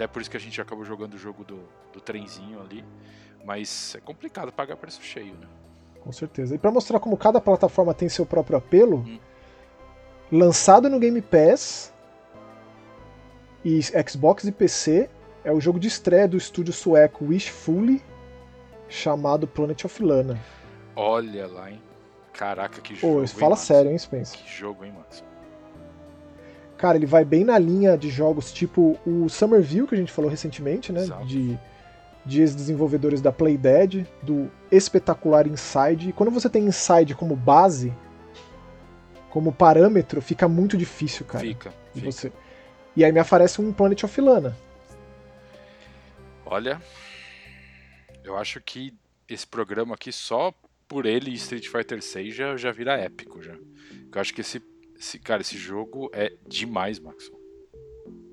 Até 0.00 0.06
por 0.06 0.22
isso 0.22 0.30
que 0.30 0.36
a 0.38 0.40
gente 0.40 0.58
acabou 0.58 0.82
jogando 0.82 1.12
o 1.12 1.18
jogo 1.18 1.44
do, 1.44 1.58
do 1.92 2.00
trenzinho 2.00 2.58
ali. 2.58 2.82
Mas 3.44 3.94
é 3.94 4.00
complicado 4.00 4.50
pagar 4.50 4.74
preço 4.76 5.02
cheio, 5.02 5.34
né? 5.34 5.46
Com 6.00 6.10
certeza. 6.10 6.54
E 6.54 6.58
para 6.58 6.70
mostrar 6.70 6.98
como 6.98 7.18
cada 7.18 7.38
plataforma 7.38 7.92
tem 7.92 8.08
seu 8.08 8.24
próprio 8.24 8.56
apelo, 8.56 9.00
hum. 9.00 9.18
lançado 10.32 10.88
no 10.88 10.98
Game 10.98 11.20
Pass 11.20 11.92
e 13.62 13.78
Xbox 14.08 14.44
e 14.44 14.52
PC, 14.52 15.10
é 15.44 15.52
o 15.52 15.60
jogo 15.60 15.78
de 15.78 15.88
estreia 15.88 16.26
do 16.26 16.38
estúdio 16.38 16.72
sueco 16.72 17.26
Wishfully, 17.26 18.02
chamado 18.88 19.46
Planet 19.46 19.84
of 19.84 20.02
Lana. 20.02 20.40
Olha 20.96 21.46
lá, 21.46 21.70
hein? 21.70 21.82
Caraca, 22.32 22.80
que 22.80 22.94
jogo. 22.94 23.20
Pô, 23.20 23.26
fala 23.26 23.52
hein, 23.52 23.60
sério, 23.60 23.90
hein, 23.90 23.98
Spencer? 23.98 24.40
Que 24.40 24.50
jogo, 24.50 24.82
hein, 24.82 24.94
Max? 24.96 25.22
Cara, 26.80 26.96
ele 26.96 27.04
vai 27.04 27.26
bem 27.26 27.44
na 27.44 27.58
linha 27.58 27.94
de 27.94 28.08
jogos 28.08 28.50
tipo 28.50 28.98
o 29.06 29.28
Summerville, 29.28 29.86
que 29.86 29.94
a 29.94 29.98
gente 29.98 30.10
falou 30.10 30.30
recentemente, 30.30 30.90
né? 30.90 31.02
Exato. 31.02 31.26
De 31.26 31.58
de 32.24 32.40
ex-desenvolvedores 32.40 33.20
da 33.20 33.32
Playdead, 33.32 34.06
do 34.22 34.50
espetacular 34.70 35.46
Inside. 35.46 36.10
E 36.10 36.12
quando 36.12 36.30
você 36.30 36.48
tem 36.48 36.64
Inside 36.64 37.14
como 37.14 37.34
base, 37.34 37.92
como 39.30 39.52
parâmetro, 39.52 40.20
fica 40.20 40.48
muito 40.48 40.76
difícil, 40.76 41.24
cara. 41.24 41.44
Fica. 41.44 41.72
fica. 41.94 42.10
Você... 42.10 42.32
E 42.94 43.04
aí 43.04 43.12
me 43.12 43.20
aparece 43.20 43.60
um 43.60 43.72
Planet 43.72 44.02
of 44.04 44.20
Lana. 44.20 44.56
Olha, 46.44 46.80
eu 48.24 48.36
acho 48.36 48.60
que 48.60 48.92
esse 49.28 49.46
programa 49.46 49.94
aqui, 49.94 50.12
só 50.12 50.52
por 50.88 51.06
ele 51.06 51.30
e 51.30 51.34
Street 51.34 51.68
Fighter 51.68 52.02
6 52.02 52.34
já, 52.34 52.56
já 52.56 52.72
vira 52.72 52.98
épico 52.98 53.40
já. 53.40 53.54
Eu 53.54 54.20
acho 54.20 54.34
que 54.34 54.40
esse, 54.40 54.60
esse, 55.00 55.18
cara, 55.18 55.40
esse 55.40 55.56
jogo 55.56 56.10
é 56.12 56.30
demais, 56.46 56.98
Max. 56.98 57.30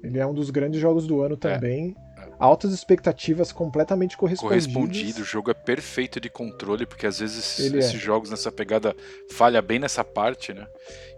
Ele 0.04 0.20
é 0.20 0.28
um 0.28 0.34
dos 0.34 0.50
grandes 0.50 0.82
jogos 0.82 1.08
do 1.08 1.22
ano 1.22 1.38
também. 1.38 1.96
É 1.98 2.08
altas 2.40 2.74
expectativas 2.74 3.52
completamente 3.52 4.18
correspondidas. 4.18 4.68
Correspondido, 4.68 5.22
o 5.22 5.26
jogo 5.26 5.50
é 5.50 5.54
perfeito 5.54 6.20
de 6.20 6.30
controle, 6.30 6.86
porque 6.86 7.08
às 7.08 7.20
vezes 7.20 7.58
Ele 7.60 7.80
esses 7.80 7.96
é. 7.96 7.98
jogos 7.98 8.30
nessa 8.30 8.52
pegada 8.52 8.96
falha 9.32 9.62
bem 9.62 9.80
nessa 9.80 10.04
parte, 10.04 10.54
né? 10.54 10.68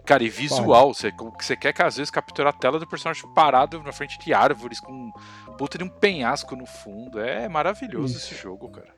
Cara, 0.06 0.22
e 0.22 0.28
visual, 0.28 0.94
você, 0.94 1.10
você 1.38 1.56
quer 1.56 1.72
que 1.72 1.82
às 1.82 1.96
vezes 1.96 2.10
capturar 2.10 2.54
a 2.54 2.56
tela 2.56 2.78
do 2.78 2.86
personagem 2.86 3.22
parado 3.34 3.82
na 3.82 3.92
frente 3.92 4.18
de 4.18 4.32
árvores, 4.32 4.80
com 4.80 4.92
um 4.92 5.12
puta 5.58 5.76
de 5.76 5.84
um 5.84 5.88
penhasco 5.88 6.56
no 6.56 6.64
fundo. 6.64 7.20
É 7.20 7.48
maravilhoso 7.48 8.16
Isso. 8.16 8.32
esse 8.32 8.40
jogo, 8.40 8.70
cara. 8.70 8.94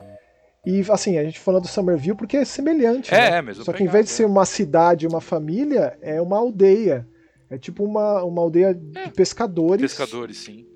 E 0.65 0.85
assim, 0.91 1.19
a 1.19 1.25
gente 1.25 1.41
falando 1.41 1.63
do 1.63 1.69
Somerville 1.69 2.17
porque 2.17 2.37
é 2.37 2.45
semelhante. 2.45 3.13
É, 3.13 3.31
né? 3.31 3.39
é 3.39 3.43
mesmo. 3.43 3.65
Só 3.65 3.73
que 3.73 3.83
em 3.83 3.89
vez 3.89 4.07
de 4.07 4.13
ser 4.13 4.27
uma 4.27 4.45
cidade, 4.45 5.07
uma 5.07 5.21
família, 5.21 5.99
é 6.01 6.21
uma 6.21 6.39
aldeia. 6.39 7.07
É 7.51 7.59
tipo 7.59 7.85
uma, 7.85 8.23
uma 8.23 8.41
aldeia 8.41 8.71
é. 8.71 8.75
de 8.75 9.13
pescadores. 9.13 9.83
Pescadores, 9.83 10.39
sim. 10.39 10.67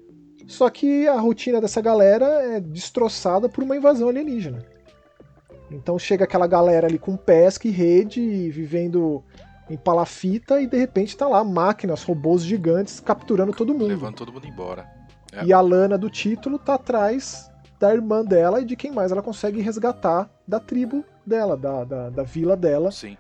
Só 0.47 0.68
que 0.70 1.07
a 1.09 1.18
rotina 1.18 1.61
dessa 1.61 1.80
galera 1.80 2.26
é 2.26 2.61
destroçada 2.61 3.49
por 3.49 3.64
uma 3.64 3.76
invasão 3.76 4.09
alienígena. 4.09 4.64
Então 5.70 5.99
chega 5.99 6.24
aquela 6.24 6.47
galera 6.47 6.87
ali 6.87 6.99
com 6.99 7.16
pesca 7.16 7.66
e 7.66 7.70
rede, 7.70 8.20
e 8.20 8.51
vivendo 8.51 9.24
em 9.68 9.76
palafita, 9.76 10.61
e 10.61 10.66
de 10.66 10.78
repente 10.78 11.16
tá 11.16 11.26
lá 11.26 11.43
máquinas, 11.43 12.05
robôs 12.05 12.45
gigantes 12.45 13.01
capturando 13.01 13.53
todo 13.53 13.72
mundo. 13.72 13.89
Levando 13.89 14.14
todo 14.14 14.32
mundo 14.32 14.47
embora. 14.47 14.87
É. 15.32 15.45
E 15.45 15.53
a 15.53 15.61
Lana 15.61 15.99
do 15.99 16.09
título 16.09 16.59
tá 16.59 16.74
atrás 16.74 17.51
da 17.79 17.93
irmã 17.93 18.24
dela 18.24 18.61
e 18.61 18.64
de 18.64 18.77
quem 18.77 18.91
mais 18.91 19.12
ela 19.12 19.22
consegue 19.22 19.61
resgatar 19.61 20.31
da 20.47 20.59
tribo 20.59 21.05
dela, 21.24 21.57
da, 21.57 21.85
da, 21.85 22.11
da 22.11 22.22
vila 22.22 22.57
dela. 22.57 22.91
Sim. 22.91 23.16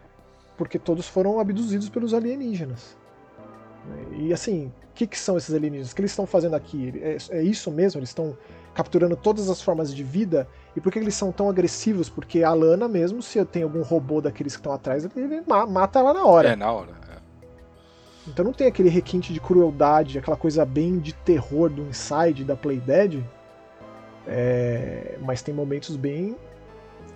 Porque 0.56 0.78
todos 0.78 1.06
foram 1.06 1.38
abduzidos 1.38 1.88
pelos 1.88 2.14
alienígenas. 2.14 2.96
E 4.12 4.32
assim, 4.32 4.72
que, 4.96 5.06
que 5.06 5.18
são 5.18 5.36
esses 5.36 5.54
alienígenas? 5.54 5.92
O 5.92 5.94
que 5.94 6.00
eles 6.00 6.10
estão 6.10 6.26
fazendo 6.26 6.56
aqui? 6.56 6.92
É, 7.00 7.38
é 7.38 7.42
isso 7.42 7.70
mesmo? 7.70 8.00
Eles 8.00 8.08
estão 8.08 8.36
capturando 8.74 9.14
todas 9.14 9.48
as 9.48 9.60
formas 9.60 9.94
de 9.94 10.02
vida? 10.02 10.48
E 10.74 10.80
por 10.80 10.90
que 10.90 10.98
eles 10.98 11.14
são 11.14 11.30
tão 11.30 11.48
agressivos? 11.48 12.08
Porque 12.08 12.42
a 12.42 12.52
Lana 12.52 12.88
mesmo, 12.88 13.22
se 13.22 13.42
tem 13.44 13.62
algum 13.62 13.82
robô 13.82 14.20
daqueles 14.20 14.54
que 14.54 14.60
estão 14.60 14.72
atrás, 14.72 15.04
ele 15.14 15.42
mata 15.46 15.98
ela 15.98 16.14
na 16.14 16.24
hora. 16.24 16.48
É, 16.48 16.56
na 16.56 16.72
hora. 16.72 16.92
É. 17.10 17.16
Então 18.26 18.44
não 18.44 18.52
tem 18.52 18.66
aquele 18.66 18.88
requinte 18.88 19.32
de 19.32 19.38
crueldade, 19.38 20.18
aquela 20.18 20.36
coisa 20.36 20.64
bem 20.64 20.98
de 20.98 21.12
terror 21.12 21.70
do 21.70 21.82
Inside, 21.82 22.42
da 22.44 22.56
Playdead. 22.56 23.24
É... 24.26 25.16
Mas 25.20 25.42
tem 25.42 25.54
momentos 25.54 25.96
bem 25.96 26.36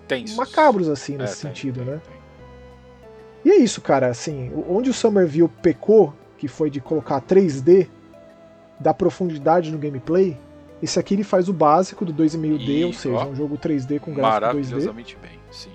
Tensos. 0.07 0.37
macabros, 0.37 0.89
assim, 0.89 1.17
nesse 1.17 1.47
é, 1.47 1.49
sentido, 1.49 1.85
tem, 1.85 1.95
né? 1.95 2.01
Tem. 2.05 2.21
E 3.45 3.51
é 3.51 3.57
isso, 3.57 3.81
cara, 3.81 4.09
assim, 4.09 4.53
onde 4.69 4.91
o 4.91 4.95
Somerville 4.95 5.49
pecou 5.63 6.15
que 6.41 6.49
foi 6.49 6.71
de 6.71 6.81
colocar 6.81 7.21
3D, 7.21 7.87
da 8.81 8.95
profundidade 8.95 9.71
no 9.71 9.77
gameplay, 9.77 10.39
esse 10.83 10.99
aqui 10.99 11.13
ele 11.13 11.23
faz 11.23 11.51
o 11.51 11.53
básico 11.53 12.03
do 12.03 12.15
2,5D, 12.15 12.87
ou 12.87 12.93
seja, 12.95 13.15
ó, 13.15 13.27
um 13.27 13.37
jogo 13.37 13.59
3D 13.59 14.01
com 14.01 14.15
gráfico 14.15 14.47
2D. 14.47 14.63
Maravilhosamente 14.63 15.19
bem, 15.21 15.39
sim. 15.51 15.71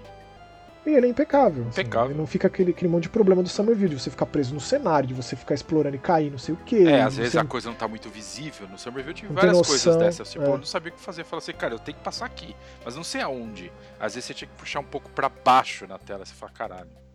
E 0.86 0.92
ele 0.92 1.08
é 1.08 1.10
impecável. 1.10 1.64
Assim, 1.68 1.82
impecável. 1.82 2.12
Ele 2.12 2.20
não 2.20 2.28
fica 2.28 2.48
aquele, 2.48 2.72
aquele 2.72 2.90
monte 2.90 3.04
de 3.04 3.10
problema 3.10 3.42
do 3.42 3.50
Summerville, 3.50 3.96
de 3.96 4.00
você 4.00 4.12
ficar 4.12 4.28
preso 4.28 4.54
no 4.54 4.60
cenário, 4.60 5.08
de 5.08 5.16
você 5.16 5.36
ficar 5.36 5.56
explorando 5.56 5.96
e 5.96 6.00
cair, 6.00 6.30
não 6.30 6.38
sei 6.38 6.54
o 6.54 6.58
quê. 6.58 6.86
É, 6.88 7.02
às 7.02 7.18
vezes 7.18 7.32
você... 7.34 7.40
a 7.40 7.46
coisa 7.46 7.70
não 7.70 7.76
tá 7.76 7.88
muito 7.88 8.10
visível. 8.10 8.68
No 8.68 8.78
Summerville 8.78 9.10
eu 9.10 9.16
tive 9.16 9.34
não 9.34 9.42
várias 9.42 9.68
coisas 9.68 9.96
dessas. 9.98 10.32
Tipo, 10.32 10.44
é. 10.44 10.48
eu 10.48 10.58
não 10.58 10.66
sabia 10.66 10.92
o 10.92 10.96
que 10.96 11.02
fazer. 11.02 11.22
Eu 11.22 11.26
falei 11.26 11.44
assim, 11.44 11.54
cara, 11.54 11.74
eu 11.74 11.80
tenho 11.80 11.98
que 11.98 12.04
passar 12.04 12.26
aqui, 12.26 12.56
mas 12.84 12.96
não 12.96 13.04
sei 13.04 13.22
aonde. 13.22 13.72
Às 14.00 14.14
vezes 14.14 14.26
você 14.26 14.34
tinha 14.36 14.48
que 14.48 14.56
puxar 14.56 14.80
um 14.80 14.86
pouco 14.86 15.10
para 15.10 15.28
baixo 15.28 15.88
na 15.88 15.98
tela, 15.98 16.24
você 16.24 16.34
fala, 16.34 16.52
caralho. 16.52 17.06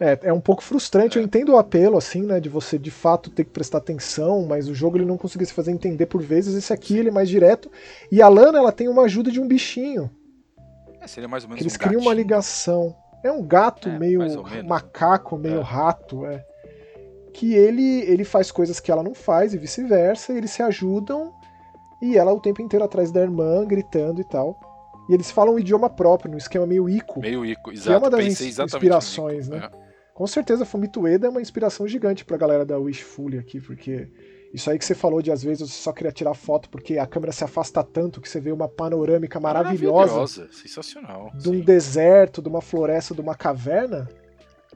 É, 0.00 0.18
é 0.22 0.32
um 0.32 0.40
pouco 0.40 0.62
frustrante, 0.62 1.18
é. 1.18 1.20
eu 1.20 1.24
entendo 1.24 1.52
o 1.52 1.58
apelo, 1.58 1.96
assim, 1.96 2.22
né, 2.22 2.38
de 2.38 2.48
você 2.48 2.78
de 2.78 2.90
fato 2.90 3.30
ter 3.30 3.44
que 3.44 3.50
prestar 3.50 3.78
atenção, 3.78 4.46
mas 4.46 4.68
o 4.68 4.74
jogo 4.74 4.96
ele 4.96 5.04
não 5.04 5.18
conseguia 5.18 5.46
se 5.46 5.52
fazer 5.52 5.72
entender 5.72 6.06
por 6.06 6.22
vezes, 6.22 6.54
esse 6.54 6.72
aqui 6.72 6.96
ele 6.96 7.08
é 7.08 7.12
mais 7.12 7.28
direto, 7.28 7.70
e 8.10 8.22
a 8.22 8.28
Lana 8.28 8.58
ela 8.58 8.70
tem 8.70 8.88
uma 8.88 9.02
ajuda 9.02 9.30
de 9.30 9.40
um 9.40 9.48
bichinho. 9.48 10.08
É, 11.00 11.06
seria 11.06 11.28
mais 11.28 11.44
ou 11.44 11.50
menos 11.50 11.62
Eles 11.62 11.74
um 11.74 11.78
criam 11.78 12.02
uma 12.02 12.14
ligação. 12.14 12.94
É 13.22 13.32
um 13.32 13.42
gato 13.42 13.88
é, 13.88 13.98
meio 13.98 14.20
macaco, 14.66 15.36
meio 15.36 15.60
é. 15.60 15.62
rato, 15.62 16.24
é. 16.26 16.44
Que 17.34 17.54
ele, 17.54 18.00
ele 18.02 18.24
faz 18.24 18.50
coisas 18.50 18.80
que 18.80 18.90
ela 18.90 19.02
não 19.02 19.14
faz 19.14 19.54
e 19.54 19.58
vice-versa, 19.58 20.32
eles 20.32 20.50
se 20.50 20.62
ajudam, 20.62 21.32
e 22.00 22.16
ela 22.16 22.32
o 22.32 22.40
tempo 22.40 22.62
inteiro 22.62 22.84
atrás 22.84 23.10
da 23.10 23.20
irmã, 23.20 23.64
gritando 23.64 24.20
e 24.20 24.24
tal. 24.24 24.58
E 25.08 25.14
eles 25.14 25.30
falam 25.30 25.54
um 25.54 25.58
idioma 25.58 25.88
próprio, 25.88 26.30
no 26.30 26.38
esquema 26.38 26.66
meio 26.66 26.88
Ico. 26.88 27.20
Meio 27.20 27.44
Ico, 27.44 27.72
exato. 27.72 27.88
Que 27.88 27.94
é 27.94 27.98
uma 27.98 28.10
das 28.10 28.40
inspirações, 28.40 29.48
né? 29.48 29.70
É. 29.72 29.88
Com 30.14 30.26
certeza, 30.26 30.64
Fumito 30.64 31.02
Ueda 31.02 31.28
é 31.28 31.30
uma 31.30 31.40
inspiração 31.40 31.86
gigante 31.86 32.24
pra 32.24 32.36
galera 32.36 32.66
da 32.66 32.76
Wishfully 32.76 33.38
aqui, 33.38 33.60
porque 33.60 34.10
Isso 34.52 34.70
aí 34.70 34.78
que 34.78 34.84
você 34.84 34.94
falou 34.94 35.20
de 35.20 35.30
às 35.30 35.42
vezes 35.42 35.68
você 35.68 35.82
só 35.82 35.92
queria 35.92 36.12
tirar 36.12 36.34
foto 36.34 36.70
porque 36.70 36.98
a 36.98 37.06
câmera 37.06 37.32
se 37.32 37.44
afasta 37.44 37.82
tanto 37.82 38.20
que 38.20 38.28
você 38.28 38.40
vê 38.40 38.50
uma 38.50 38.68
panorâmica 38.68 39.38
maravilhosa. 39.38 40.12
Maravilhosa, 40.12 40.48
sensacional. 40.52 41.30
De 41.34 41.50
um 41.50 41.54
sim. 41.54 41.60
deserto, 41.60 42.40
de 42.40 42.48
uma 42.48 42.62
floresta, 42.62 43.14
de 43.14 43.20
uma 43.20 43.34
caverna. 43.34 44.08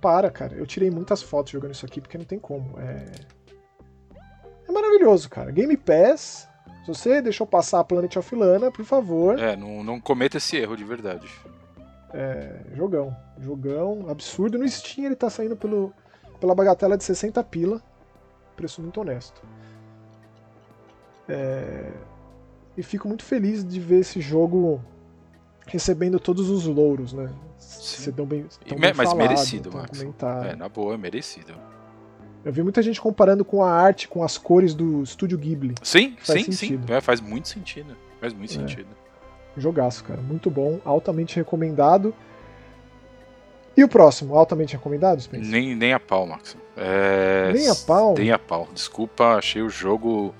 Para, 0.00 0.30
cara. 0.30 0.56
Eu 0.56 0.66
tirei 0.66 0.90
muitas 0.90 1.22
fotos 1.22 1.52
jogando 1.52 1.74
isso 1.74 1.86
aqui 1.86 2.00
porque 2.00 2.18
não 2.18 2.24
tem 2.24 2.38
como. 2.38 2.78
É. 2.78 3.06
É 4.68 4.72
maravilhoso, 4.72 5.30
cara. 5.30 5.50
Game 5.50 5.76
Pass. 5.76 6.48
Se 6.84 6.88
você 6.88 7.22
deixou 7.22 7.46
passar 7.46 7.78
a 7.78 7.84
Planet 7.84 8.16
of 8.16 8.34
Lana, 8.34 8.70
por 8.70 8.84
favor. 8.84 9.38
É, 9.38 9.56
não, 9.56 9.84
não 9.84 10.00
cometa 10.00 10.38
esse 10.38 10.56
erro 10.56 10.76
de 10.76 10.84
verdade. 10.84 11.28
É, 12.12 12.62
jogão. 12.74 13.16
Jogão 13.38 14.06
absurdo. 14.08 14.58
No 14.58 14.68
Steam 14.68 15.06
ele 15.06 15.16
tá 15.16 15.30
saindo 15.30 15.56
pelo, 15.56 15.92
pela 16.40 16.54
bagatela 16.54 16.98
de 16.98 17.04
60 17.04 17.42
pila. 17.44 17.80
Preço 18.56 18.82
muito 18.82 19.00
honesto. 19.00 19.40
É... 21.28 21.90
E 22.76 22.82
fico 22.82 23.06
muito 23.06 23.24
feliz 23.24 23.64
de 23.64 23.78
ver 23.78 24.00
esse 24.00 24.20
jogo 24.20 24.82
recebendo 25.66 26.18
todos 26.18 26.48
os 26.48 26.66
louros, 26.66 27.12
né? 27.12 27.30
Ser 27.58 28.12
tão 28.12 28.26
bem, 28.26 28.46
tão 28.66 28.78
bem 28.78 28.92
Mas 28.94 29.08
falado, 29.08 29.28
merecido, 29.28 29.72
Max. 29.72 29.98
Comentado. 29.98 30.46
É, 30.46 30.56
na 30.56 30.68
boa, 30.68 30.96
merecido. 30.96 31.54
Eu 32.44 32.52
vi 32.52 32.62
muita 32.62 32.82
gente 32.82 33.00
comparando 33.00 33.44
com 33.44 33.62
a 33.62 33.70
arte, 33.70 34.08
com 34.08 34.24
as 34.24 34.36
cores 34.36 34.74
do 34.74 35.02
Estúdio 35.02 35.38
Ghibli. 35.38 35.74
Sim, 35.82 36.16
sim, 36.22 36.44
sentido. 36.44 36.86
sim. 36.86 36.92
É, 36.92 37.00
faz 37.00 37.20
muito 37.20 37.48
sentido. 37.48 37.96
Faz 38.20 38.32
muito 38.32 38.50
é. 38.50 38.54
sentido. 38.54 38.88
Jogaço, 39.56 40.02
cara. 40.04 40.20
Muito 40.20 40.50
bom, 40.50 40.80
altamente 40.84 41.36
recomendado. 41.36 42.14
E 43.76 43.84
o 43.84 43.88
próximo, 43.88 44.36
altamente 44.36 44.74
recomendado, 44.74 45.20
Spencer? 45.20 45.50
Nem, 45.50 45.74
nem 45.74 45.92
a 45.92 46.00
pau, 46.00 46.26
Max. 46.26 46.56
É... 46.76 47.52
Nem 47.52 47.68
a 47.68 47.74
pau? 47.74 48.14
Nem 48.16 48.30
a 48.30 48.38
pau. 48.38 48.68
Desculpa, 48.72 49.36
achei 49.36 49.62
o 49.62 49.70
jogo 49.70 50.34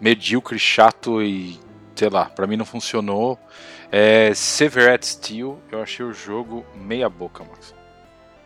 medíocre, 0.00 0.58
chato 0.58 1.22
e 1.22 1.58
sei 1.94 2.10
lá, 2.10 2.26
pra 2.26 2.46
mim 2.46 2.56
não 2.56 2.64
funcionou. 2.64 3.38
É, 3.90 4.34
Severed 4.34 5.06
Steel, 5.06 5.58
eu 5.70 5.80
achei 5.80 6.04
o 6.04 6.12
jogo 6.12 6.64
meia 6.74 7.08
boca, 7.08 7.42
Max. 7.44 7.74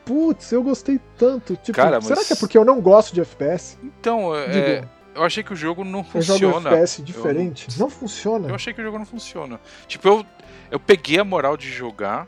Putz, 0.04 0.52
eu 0.52 0.62
gostei 0.62 1.00
tanto. 1.16 1.56
Tipo, 1.56 1.76
Cara, 1.76 1.96
mas... 1.96 2.06
será 2.06 2.24
que 2.24 2.32
é 2.32 2.36
porque 2.36 2.56
eu 2.56 2.64
não 2.64 2.80
gosto 2.80 3.14
de 3.14 3.20
FPS? 3.20 3.78
Então, 3.82 4.34
é, 4.34 4.84
eu 5.14 5.24
achei 5.24 5.42
que 5.42 5.52
o 5.52 5.56
jogo 5.56 5.84
não 5.84 6.04
funciona. 6.04 6.34
Eu 6.34 6.52
jogo 6.52 6.68
FPS 6.68 7.02
diferente. 7.02 7.66
Eu, 7.70 7.78
não 7.78 7.90
funciona. 7.90 8.48
Eu 8.48 8.54
achei 8.54 8.72
que 8.72 8.80
o 8.80 8.84
jogo 8.84 8.98
não 8.98 9.06
funciona. 9.06 9.60
Tipo, 9.86 10.08
eu, 10.08 10.26
eu 10.70 10.80
peguei 10.80 11.18
a 11.18 11.24
moral 11.24 11.56
de 11.56 11.70
jogar, 11.70 12.26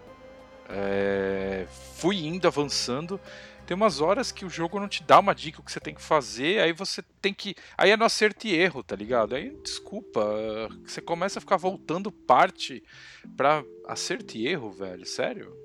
é, 0.69 1.67
fui 1.97 2.25
indo, 2.27 2.47
avançando 2.47 3.21
tem 3.73 3.75
umas 3.75 4.03
horas 4.03 4.31
que 4.31 4.45
o 4.45 4.51
jogo 4.51 4.79
não 4.79 4.87
te 4.87 5.03
dá 5.03 5.19
uma 5.19 5.35
dica 5.35 5.59
o 5.59 5.65
que 5.65 5.73
você 5.73 5.81
tem 5.81 5.95
que 5.95 6.03
fazer, 6.03 6.61
aí 6.61 6.75
você 6.75 7.03
tem 7.23 7.33
que. 7.33 7.55
Aí 7.79 7.91
é 7.91 7.97
no 7.97 8.05
acerto 8.05 8.47
e 8.47 8.55
erro, 8.55 8.83
tá 8.83 8.95
ligado? 8.95 9.35
Aí, 9.35 9.57
desculpa, 9.65 10.21
você 10.85 11.01
começa 11.01 11.39
a 11.39 11.41
ficar 11.41 11.57
voltando 11.57 12.13
parte 12.13 12.85
pra 13.35 13.65
acerto 13.87 14.37
e 14.37 14.47
erro, 14.47 14.71
velho, 14.71 15.07
sério. 15.07 15.57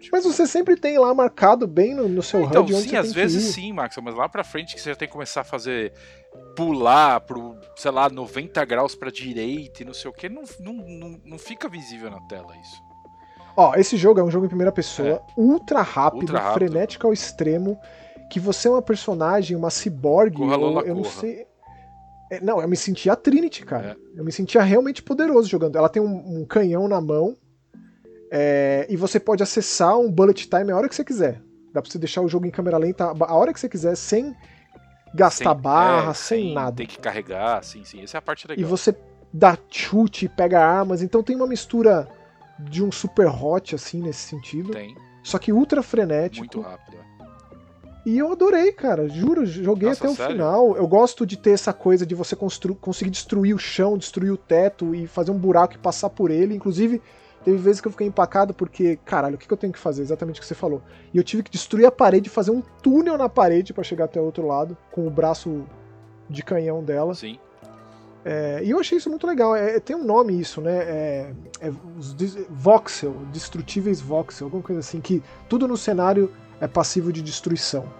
Tipo... 0.00 0.14
Mas 0.14 0.24
você 0.24 0.46
sempre 0.46 0.76
tem 0.76 0.98
lá 0.98 1.12
marcado 1.12 1.66
bem 1.66 1.96
no, 1.96 2.08
no 2.08 2.22
seu 2.22 2.42
então, 2.44 2.62
HUD 2.62 2.74
sim, 2.74 2.94
às 2.94 3.12
vezes 3.12 3.52
sim, 3.52 3.72
Max, 3.72 3.96
mas 4.00 4.14
lá 4.14 4.28
pra 4.28 4.44
frente 4.44 4.76
que 4.76 4.80
você 4.80 4.90
já 4.90 4.96
tem 4.96 5.08
que 5.08 5.12
começar 5.12 5.40
a 5.40 5.44
fazer 5.44 5.92
pular 6.54 7.20
pro, 7.22 7.58
sei 7.74 7.90
lá, 7.90 8.08
90 8.08 8.64
graus 8.66 8.94
pra 8.94 9.10
direita 9.10 9.82
e 9.82 9.84
não 9.84 9.94
sei 9.94 10.08
o 10.08 10.14
que, 10.14 10.28
não, 10.28 10.44
não, 10.60 10.74
não, 10.74 11.20
não 11.24 11.38
fica 11.38 11.68
visível 11.68 12.08
na 12.08 12.20
tela 12.28 12.56
isso. 12.56 12.87
Ó, 13.60 13.74
esse 13.74 13.96
jogo 13.96 14.20
é 14.20 14.22
um 14.22 14.30
jogo 14.30 14.46
em 14.46 14.48
primeira 14.48 14.70
pessoa, 14.70 15.08
é. 15.08 15.20
ultra, 15.36 15.82
rápido, 15.82 16.20
ultra 16.20 16.38
rápido, 16.38 16.54
frenético 16.54 17.08
ao 17.08 17.12
extremo, 17.12 17.76
que 18.30 18.38
você 18.38 18.68
é 18.68 18.70
uma 18.70 18.80
personagem, 18.80 19.56
uma 19.56 19.68
ciborgue, 19.68 20.40
eu, 20.40 20.80
eu 20.82 20.94
não 20.94 21.02
sei... 21.02 21.44
É, 22.30 22.40
não, 22.40 22.62
eu 22.62 22.68
me 22.68 22.76
sentia 22.76 23.14
a 23.14 23.16
Trinity, 23.16 23.66
cara. 23.66 23.96
É. 24.14 24.20
Eu 24.20 24.24
me 24.24 24.30
sentia 24.30 24.62
realmente 24.62 25.02
poderoso 25.02 25.48
jogando. 25.48 25.76
Ela 25.76 25.88
tem 25.88 26.00
um, 26.00 26.40
um 26.40 26.44
canhão 26.44 26.86
na 26.86 27.00
mão, 27.00 27.36
é, 28.30 28.86
e 28.88 28.96
você 28.96 29.18
pode 29.18 29.42
acessar 29.42 29.98
um 29.98 30.08
bullet 30.08 30.48
time 30.48 30.70
a 30.70 30.76
hora 30.76 30.88
que 30.88 30.94
você 30.94 31.04
quiser. 31.04 31.42
Dá 31.72 31.82
pra 31.82 31.90
você 31.90 31.98
deixar 31.98 32.20
o 32.22 32.28
jogo 32.28 32.46
em 32.46 32.52
câmera 32.52 32.78
lenta 32.78 33.06
a 33.06 33.34
hora 33.34 33.52
que 33.52 33.58
você 33.58 33.68
quiser, 33.68 33.96
sem 33.96 34.36
gastar 35.12 35.54
sem, 35.54 35.62
barra, 35.62 36.10
é, 36.12 36.14
sem, 36.14 36.44
sem, 36.44 36.54
nada. 36.54 36.76
Tem 36.76 36.86
que 36.86 37.00
carregar, 37.00 37.64
sim, 37.64 37.82
sim. 37.82 38.04
Essa 38.04 38.18
é 38.18 38.20
a 38.20 38.22
parte 38.22 38.46
legal. 38.46 38.64
E 38.64 38.64
você 38.64 38.94
dá 39.32 39.58
chute, 39.68 40.28
pega 40.28 40.64
armas, 40.64 41.02
então 41.02 41.24
tem 41.24 41.34
uma 41.34 41.46
mistura 41.46 42.08
de 42.58 42.82
um 42.82 42.90
super 42.90 43.28
hot, 43.28 43.74
assim, 43.74 44.00
nesse 44.00 44.20
sentido. 44.20 44.72
Tem. 44.72 44.96
Só 45.22 45.38
que 45.38 45.52
ultra 45.52 45.82
frenético. 45.82 46.40
Muito 46.40 46.60
rápido. 46.60 46.96
É. 46.96 47.08
E 48.06 48.16
eu 48.16 48.32
adorei, 48.32 48.72
cara. 48.72 49.08
Juro, 49.08 49.44
joguei 49.44 49.90
Nossa, 49.90 50.04
até 50.04 50.12
o 50.12 50.16
sério? 50.16 50.32
final. 50.32 50.76
Eu 50.76 50.86
gosto 50.86 51.26
de 51.26 51.36
ter 51.36 51.50
essa 51.50 51.72
coisa 51.72 52.06
de 52.06 52.14
você 52.14 52.34
conseguir 52.34 53.10
destruir 53.10 53.54
o 53.54 53.58
chão, 53.58 53.98
destruir 53.98 54.32
o 54.32 54.36
teto 54.36 54.94
e 54.94 55.06
fazer 55.06 55.30
um 55.30 55.38
buraco 55.38 55.74
e 55.74 55.78
passar 55.78 56.08
por 56.08 56.30
ele. 56.30 56.54
Inclusive, 56.54 57.02
teve 57.44 57.58
vezes 57.58 57.80
que 57.80 57.88
eu 57.88 57.92
fiquei 57.92 58.06
empacado 58.06 58.54
porque, 58.54 58.98
caralho, 59.04 59.34
o 59.34 59.38
que, 59.38 59.52
eu 59.52 59.56
tenho 59.58 59.72
que 59.72 59.78
fazer? 59.78 60.02
Exatamente 60.02 60.38
o 60.38 60.40
que 60.40 60.46
você 60.46 60.54
falou. 60.54 60.80
E 61.12 61.18
eu 61.18 61.24
tive 61.24 61.42
que 61.42 61.50
destruir 61.50 61.84
a 61.84 61.92
parede, 61.92 62.30
fazer 62.30 62.50
um 62.50 62.62
túnel 62.82 63.18
na 63.18 63.28
parede 63.28 63.74
para 63.74 63.84
chegar 63.84 64.06
até 64.06 64.18
o 64.18 64.24
outro 64.24 64.46
lado, 64.46 64.74
com 64.90 65.06
o 65.06 65.10
braço 65.10 65.66
de 66.30 66.42
canhão 66.42 66.82
dela. 66.82 67.14
Sim. 67.14 67.38
É, 68.30 68.60
e 68.62 68.72
eu 68.72 68.78
achei 68.78 68.98
isso 68.98 69.08
muito 69.08 69.26
legal. 69.26 69.56
É, 69.56 69.80
tem 69.80 69.96
um 69.96 70.04
nome 70.04 70.38
isso, 70.38 70.60
né? 70.60 70.76
É, 70.76 71.32
é 71.62 71.72
voxel, 72.50 73.14
destrutíveis 73.32 74.02
voxel, 74.02 74.48
alguma 74.48 74.62
coisa 74.62 74.80
assim, 74.80 75.00
que 75.00 75.22
tudo 75.48 75.66
no 75.66 75.78
cenário 75.78 76.30
é 76.60 76.68
passivo 76.68 77.10
de 77.10 77.22
destruição. 77.22 77.90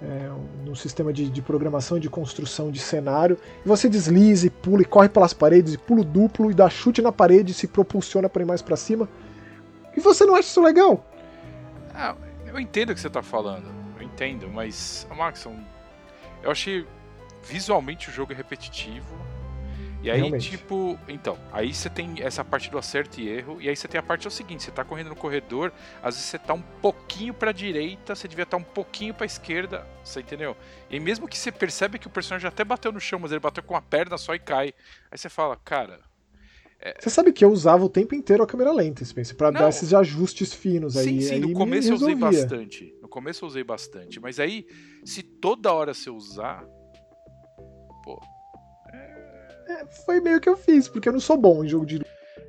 É, 0.00 0.30
um, 0.66 0.74
sistema 0.74 1.12
de, 1.12 1.28
de 1.28 1.42
programação 1.42 1.98
e 1.98 2.00
de 2.00 2.08
construção 2.08 2.70
de 2.70 2.78
cenário. 2.78 3.36
E 3.62 3.68
você 3.68 3.86
desliza 3.86 4.46
e 4.46 4.50
pula 4.50 4.80
e 4.80 4.86
corre 4.86 5.10
pelas 5.10 5.34
paredes, 5.34 5.74
e 5.74 5.78
pulo 5.78 6.02
duplo, 6.02 6.50
e 6.50 6.54
dá 6.54 6.70
chute 6.70 7.02
na 7.02 7.12
parede 7.12 7.50
e 7.50 7.54
se 7.54 7.68
propulsiona 7.68 8.30
para 8.30 8.40
ir 8.40 8.46
mais 8.46 8.62
para 8.62 8.76
cima. 8.76 9.06
E 9.94 10.00
você 10.00 10.24
não 10.24 10.34
acha 10.34 10.48
isso 10.48 10.62
legal? 10.62 11.04
Ah, 11.94 12.16
eu 12.46 12.58
entendo 12.58 12.90
o 12.90 12.94
que 12.94 13.00
você 13.00 13.10
tá 13.10 13.22
falando. 13.22 13.66
Eu 13.98 14.02
entendo, 14.02 14.48
mas, 14.48 15.06
Maxon, 15.14 15.54
eu 16.42 16.50
achei 16.50 16.86
visualmente 17.42 18.08
o 18.08 18.12
jogo 18.12 18.32
é 18.32 18.36
repetitivo. 18.36 19.30
E 20.02 20.10
aí, 20.10 20.18
Realmente. 20.18 20.50
tipo, 20.50 20.98
então, 21.06 21.36
aí 21.52 21.74
você 21.74 21.90
tem 21.90 22.14
essa 22.20 22.42
parte 22.42 22.70
do 22.70 22.78
acerto 22.78 23.20
e 23.20 23.28
erro, 23.28 23.60
e 23.60 23.68
aí 23.68 23.76
você 23.76 23.86
tem 23.86 23.98
a 23.98 24.02
parte 24.02 24.26
é 24.26 24.28
o 24.28 24.30
seguinte, 24.30 24.62
você 24.62 24.70
tá 24.70 24.82
correndo 24.82 25.08
no 25.08 25.16
corredor, 25.16 25.70
às 26.02 26.14
vezes 26.14 26.30
você 26.30 26.38
tá 26.38 26.54
um 26.54 26.62
pouquinho 26.62 27.34
pra 27.34 27.52
direita, 27.52 28.14
você 28.14 28.26
devia 28.26 28.44
estar 28.44 28.56
tá 28.56 28.62
um 28.62 28.64
pouquinho 28.64 29.12
pra 29.12 29.26
esquerda, 29.26 29.86
você 30.02 30.20
entendeu? 30.20 30.56
E 30.88 30.98
mesmo 30.98 31.28
que 31.28 31.36
você 31.36 31.52
percebe 31.52 31.98
que 31.98 32.06
o 32.06 32.10
personagem 32.10 32.48
até 32.48 32.64
bateu 32.64 32.90
no 32.90 32.98
chão, 32.98 33.18
mas 33.18 33.30
ele 33.30 33.40
bateu 33.40 33.62
com 33.62 33.76
a 33.76 33.82
perna 33.82 34.16
só 34.16 34.34
e 34.34 34.38
cai. 34.38 34.72
Aí 35.10 35.18
você 35.18 35.28
fala, 35.28 35.54
cara. 35.56 36.00
É... 36.80 36.96
Você 36.98 37.10
sabe 37.10 37.30
que 37.30 37.44
eu 37.44 37.50
usava 37.50 37.84
o 37.84 37.88
tempo 37.90 38.14
inteiro 38.14 38.42
a 38.42 38.46
câmera 38.46 38.72
lenta, 38.72 39.04
Spencer, 39.04 39.36
pra 39.36 39.52
Não. 39.52 39.60
dar 39.60 39.68
esses 39.68 39.92
ajustes 39.92 40.54
finos 40.54 40.96
aí. 40.96 41.04
Sim, 41.04 41.20
sim, 41.20 41.38
no 41.40 41.52
começo 41.52 41.90
eu 41.90 41.96
usei 41.96 42.14
bastante. 42.14 42.94
No 43.02 43.08
começo 43.08 43.44
eu 43.44 43.48
usei 43.48 43.62
bastante. 43.62 44.18
Mas 44.18 44.40
aí, 44.40 44.66
se 45.04 45.22
toda 45.22 45.70
hora 45.74 45.92
você 45.92 46.08
usar. 46.08 46.64
Foi 50.04 50.20
meio 50.20 50.40
que 50.40 50.48
eu 50.48 50.56
fiz, 50.56 50.88
porque 50.88 51.08
eu 51.08 51.12
não 51.12 51.20
sou 51.20 51.36
bom 51.36 51.64
em 51.64 51.68
jogo 51.68 51.86
de. 51.86 52.02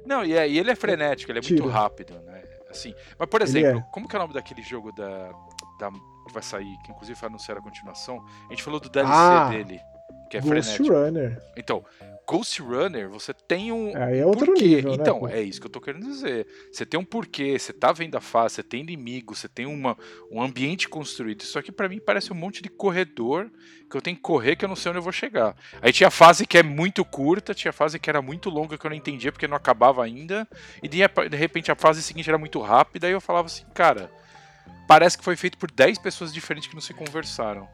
Não, 0.06 0.24
e, 0.26 0.34
é, 0.34 0.48
e 0.50 0.58
ele 0.58 0.72
é 0.72 0.76
frenético, 0.76 1.32
ele 1.32 1.40
é 1.40 1.42
muito 1.42 1.68
rápido, 1.68 2.20
né? 2.22 2.44
Assim, 2.70 2.96
mas 3.20 3.28
por 3.28 3.42
exemplo, 3.42 3.80
é. 3.80 3.86
como 3.92 4.08
que 4.08 4.16
é 4.16 4.20
o 4.20 4.22
nome 4.22 4.34
daquele 4.34 4.62
jogo 4.62 4.92
da, 4.94 5.32
da 5.78 5.92
que 5.92 6.34
vai 6.34 6.42
sair, 6.42 6.78
que 6.86 6.92
inclusive 6.92 7.20
vai 7.20 7.30
anunciar 7.30 7.58
a 7.58 7.62
continuação? 7.62 8.24
A 8.48 8.52
gente 8.52 8.64
falou 8.64 8.80
do 8.80 8.90
DLC 8.90 9.14
ah, 9.14 9.50
dele, 9.50 9.82
que 10.30 10.38
é 10.38 10.42
Ghost 10.42 10.78
frenético. 10.78 10.94
Runner. 10.94 11.44
Então, 11.58 11.84
Ghost 12.32 12.62
Runner, 12.62 13.10
você 13.10 13.34
tem 13.34 13.72
um. 13.72 13.96
Aí 13.96 14.20
é 14.20 14.26
outro 14.26 14.46
porquê. 14.46 14.64
nível, 14.64 14.92
né, 14.92 14.98
então, 15.00 15.28
é 15.28 15.42
isso 15.42 15.60
que 15.60 15.68
eu 15.68 15.72
tô 15.72 15.82
querendo 15.82 16.06
dizer. 16.06 16.48
Você 16.72 16.86
tem 16.86 16.98
um 16.98 17.04
porquê, 17.04 17.60
você 17.60 17.74
tá 17.74 17.92
vendo 17.92 18.16
a 18.16 18.22
fase, 18.22 18.56
você 18.56 18.64
tem 18.64 18.80
inimigo, 18.80 19.36
você 19.36 19.50
tem 19.50 19.66
uma, 19.66 19.98
um 20.32 20.42
ambiente 20.42 20.88
construído. 20.88 21.42
Isso 21.42 21.60
aqui 21.60 21.72
para 21.72 21.90
mim 21.90 22.00
parece 22.00 22.32
um 22.32 22.36
monte 22.36 22.64
de 22.64 22.70
corredor 22.70 23.52
que 23.90 23.98
eu 23.98 24.02
tenho 24.02 24.16
que 24.16 24.22
correr 24.22 24.56
que 24.56 24.64
eu 24.64 24.70
não 24.70 24.76
sei 24.76 24.90
onde 24.90 25.00
eu 25.00 25.04
vou 25.04 25.12
chegar. 25.12 25.56
Aí 25.82 25.92
tinha 25.92 26.10
fase 26.10 26.48
que 26.48 26.58
é 26.58 26.64
muito 26.64 27.04
curta, 27.04 27.54
tinha 27.54 27.74
fase 27.74 28.00
que 28.00 28.10
era 28.10 28.22
muito 28.22 28.50
longa 28.50 28.78
que 28.78 28.86
eu 28.86 28.90
não 28.90 28.96
entendia 28.96 29.32
porque 29.32 29.48
não 29.48 29.58
acabava 29.58 30.04
ainda. 30.04 30.48
E 30.82 30.88
de, 30.88 31.00
de 31.30 31.38
repente 31.38 31.70
a 31.70 31.76
fase 31.76 32.02
seguinte 32.02 32.30
era 32.30 32.38
muito 32.38 32.62
rápida 32.62 33.10
e 33.10 33.12
eu 33.12 33.20
falava 33.20 33.48
assim, 33.48 33.66
cara, 33.74 34.10
parece 34.88 35.18
que 35.18 35.24
foi 35.24 35.36
feito 35.36 35.58
por 35.58 35.70
10 35.70 35.98
pessoas 35.98 36.34
diferentes 36.34 36.70
que 36.70 36.76
não 36.76 36.82
se 36.82 36.94
conversaram. 36.94 37.68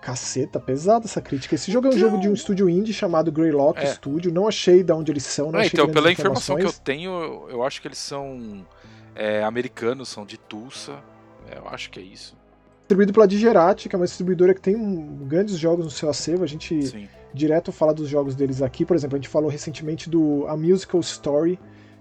Caceta, 0.00 0.58
pesada 0.58 1.06
essa 1.06 1.20
crítica. 1.20 1.54
Esse 1.54 1.70
jogo 1.70 1.88
é 1.88 1.90
um 1.90 1.98
jogo 1.98 2.18
de 2.18 2.28
um 2.28 2.32
estúdio 2.32 2.68
indie 2.68 2.92
chamado 2.92 3.30
Greylock 3.30 3.80
é. 3.80 3.86
Studio. 3.86 4.32
Não 4.32 4.48
achei 4.48 4.82
de 4.82 4.92
onde 4.92 5.12
eles 5.12 5.24
são. 5.24 5.52
Não 5.52 5.60
é, 5.60 5.66
então, 5.66 5.88
pela 5.88 6.10
informação 6.10 6.56
que 6.56 6.64
eu 6.64 6.72
tenho, 6.72 7.46
eu 7.48 7.62
acho 7.62 7.80
que 7.80 7.88
eles 7.88 7.98
são 7.98 8.66
é, 9.14 9.42
americanos, 9.42 10.08
são 10.08 10.24
de 10.24 10.38
Tulsa. 10.38 10.98
É, 11.50 11.58
eu 11.58 11.68
acho 11.68 11.90
que 11.90 12.00
é 12.00 12.02
isso. 12.02 12.36
Distribuído 12.80 13.12
pela 13.12 13.28
Digerati, 13.28 13.88
que 13.88 13.94
é 13.94 13.98
uma 13.98 14.04
distribuidora 14.04 14.54
que 14.54 14.60
tem 14.60 14.76
um, 14.76 15.26
grandes 15.26 15.56
jogos 15.56 15.84
no 15.84 15.90
seu 15.90 16.10
acervo. 16.10 16.44
A 16.44 16.46
gente 16.46 16.82
Sim. 16.82 17.08
direto 17.32 17.72
fala 17.72 17.94
dos 17.94 18.08
jogos 18.08 18.34
deles 18.34 18.60
aqui. 18.60 18.84
Por 18.84 18.96
exemplo, 18.96 19.16
a 19.16 19.18
gente 19.18 19.28
falou 19.28 19.50
recentemente 19.50 20.10
do 20.10 20.46
A 20.48 20.56
Musical 20.56 21.00
Story, 21.00 21.58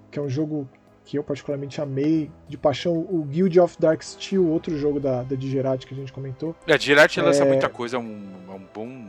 que 0.09 0.19
é 0.19 0.21
um 0.21 0.29
jogo 0.29 0.67
que 1.03 1.17
eu 1.17 1.23
particularmente 1.23 1.81
amei 1.81 2.31
de 2.47 2.57
paixão, 2.57 2.93
o 2.93 3.23
Guild 3.23 3.59
of 3.59 3.75
Dark 3.79 4.01
Steel, 4.01 4.47
outro 4.47 4.77
jogo 4.77 4.99
da, 4.99 5.23
da 5.23 5.35
Digerati 5.35 5.87
que 5.87 5.93
a 5.93 5.97
gente 5.97 6.13
comentou. 6.13 6.55
É, 6.67 6.73
a 6.73 6.77
Digerati 6.77 7.19
é... 7.19 7.23
lança 7.23 7.45
muita 7.45 7.69
coisa, 7.69 7.97
é 7.97 7.99
um, 7.99 8.21
é 8.47 8.51
um 8.51 8.65
bom. 8.73 9.07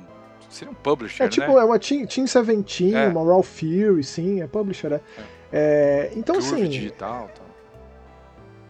Seria 0.49 0.71
um 0.71 0.75
publisher, 0.75 1.23
É 1.23 1.29
tipo, 1.29 1.55
né? 1.55 1.61
é 1.61 1.65
uma 1.65 1.79
Team, 1.79 2.05
Team 2.07 2.25
17, 2.25 2.95
é. 2.95 3.09
uma 3.09 3.25
Raw 3.25 3.43
Fury, 3.43 4.03
sim, 4.05 4.43
é 4.43 4.47
publisher, 4.47 4.91
né? 4.91 5.01
É. 5.51 6.11
então, 6.15 6.35
Curve 6.35 6.55
assim. 6.55 6.69
digital, 6.69 7.31
tal. 7.35 7.47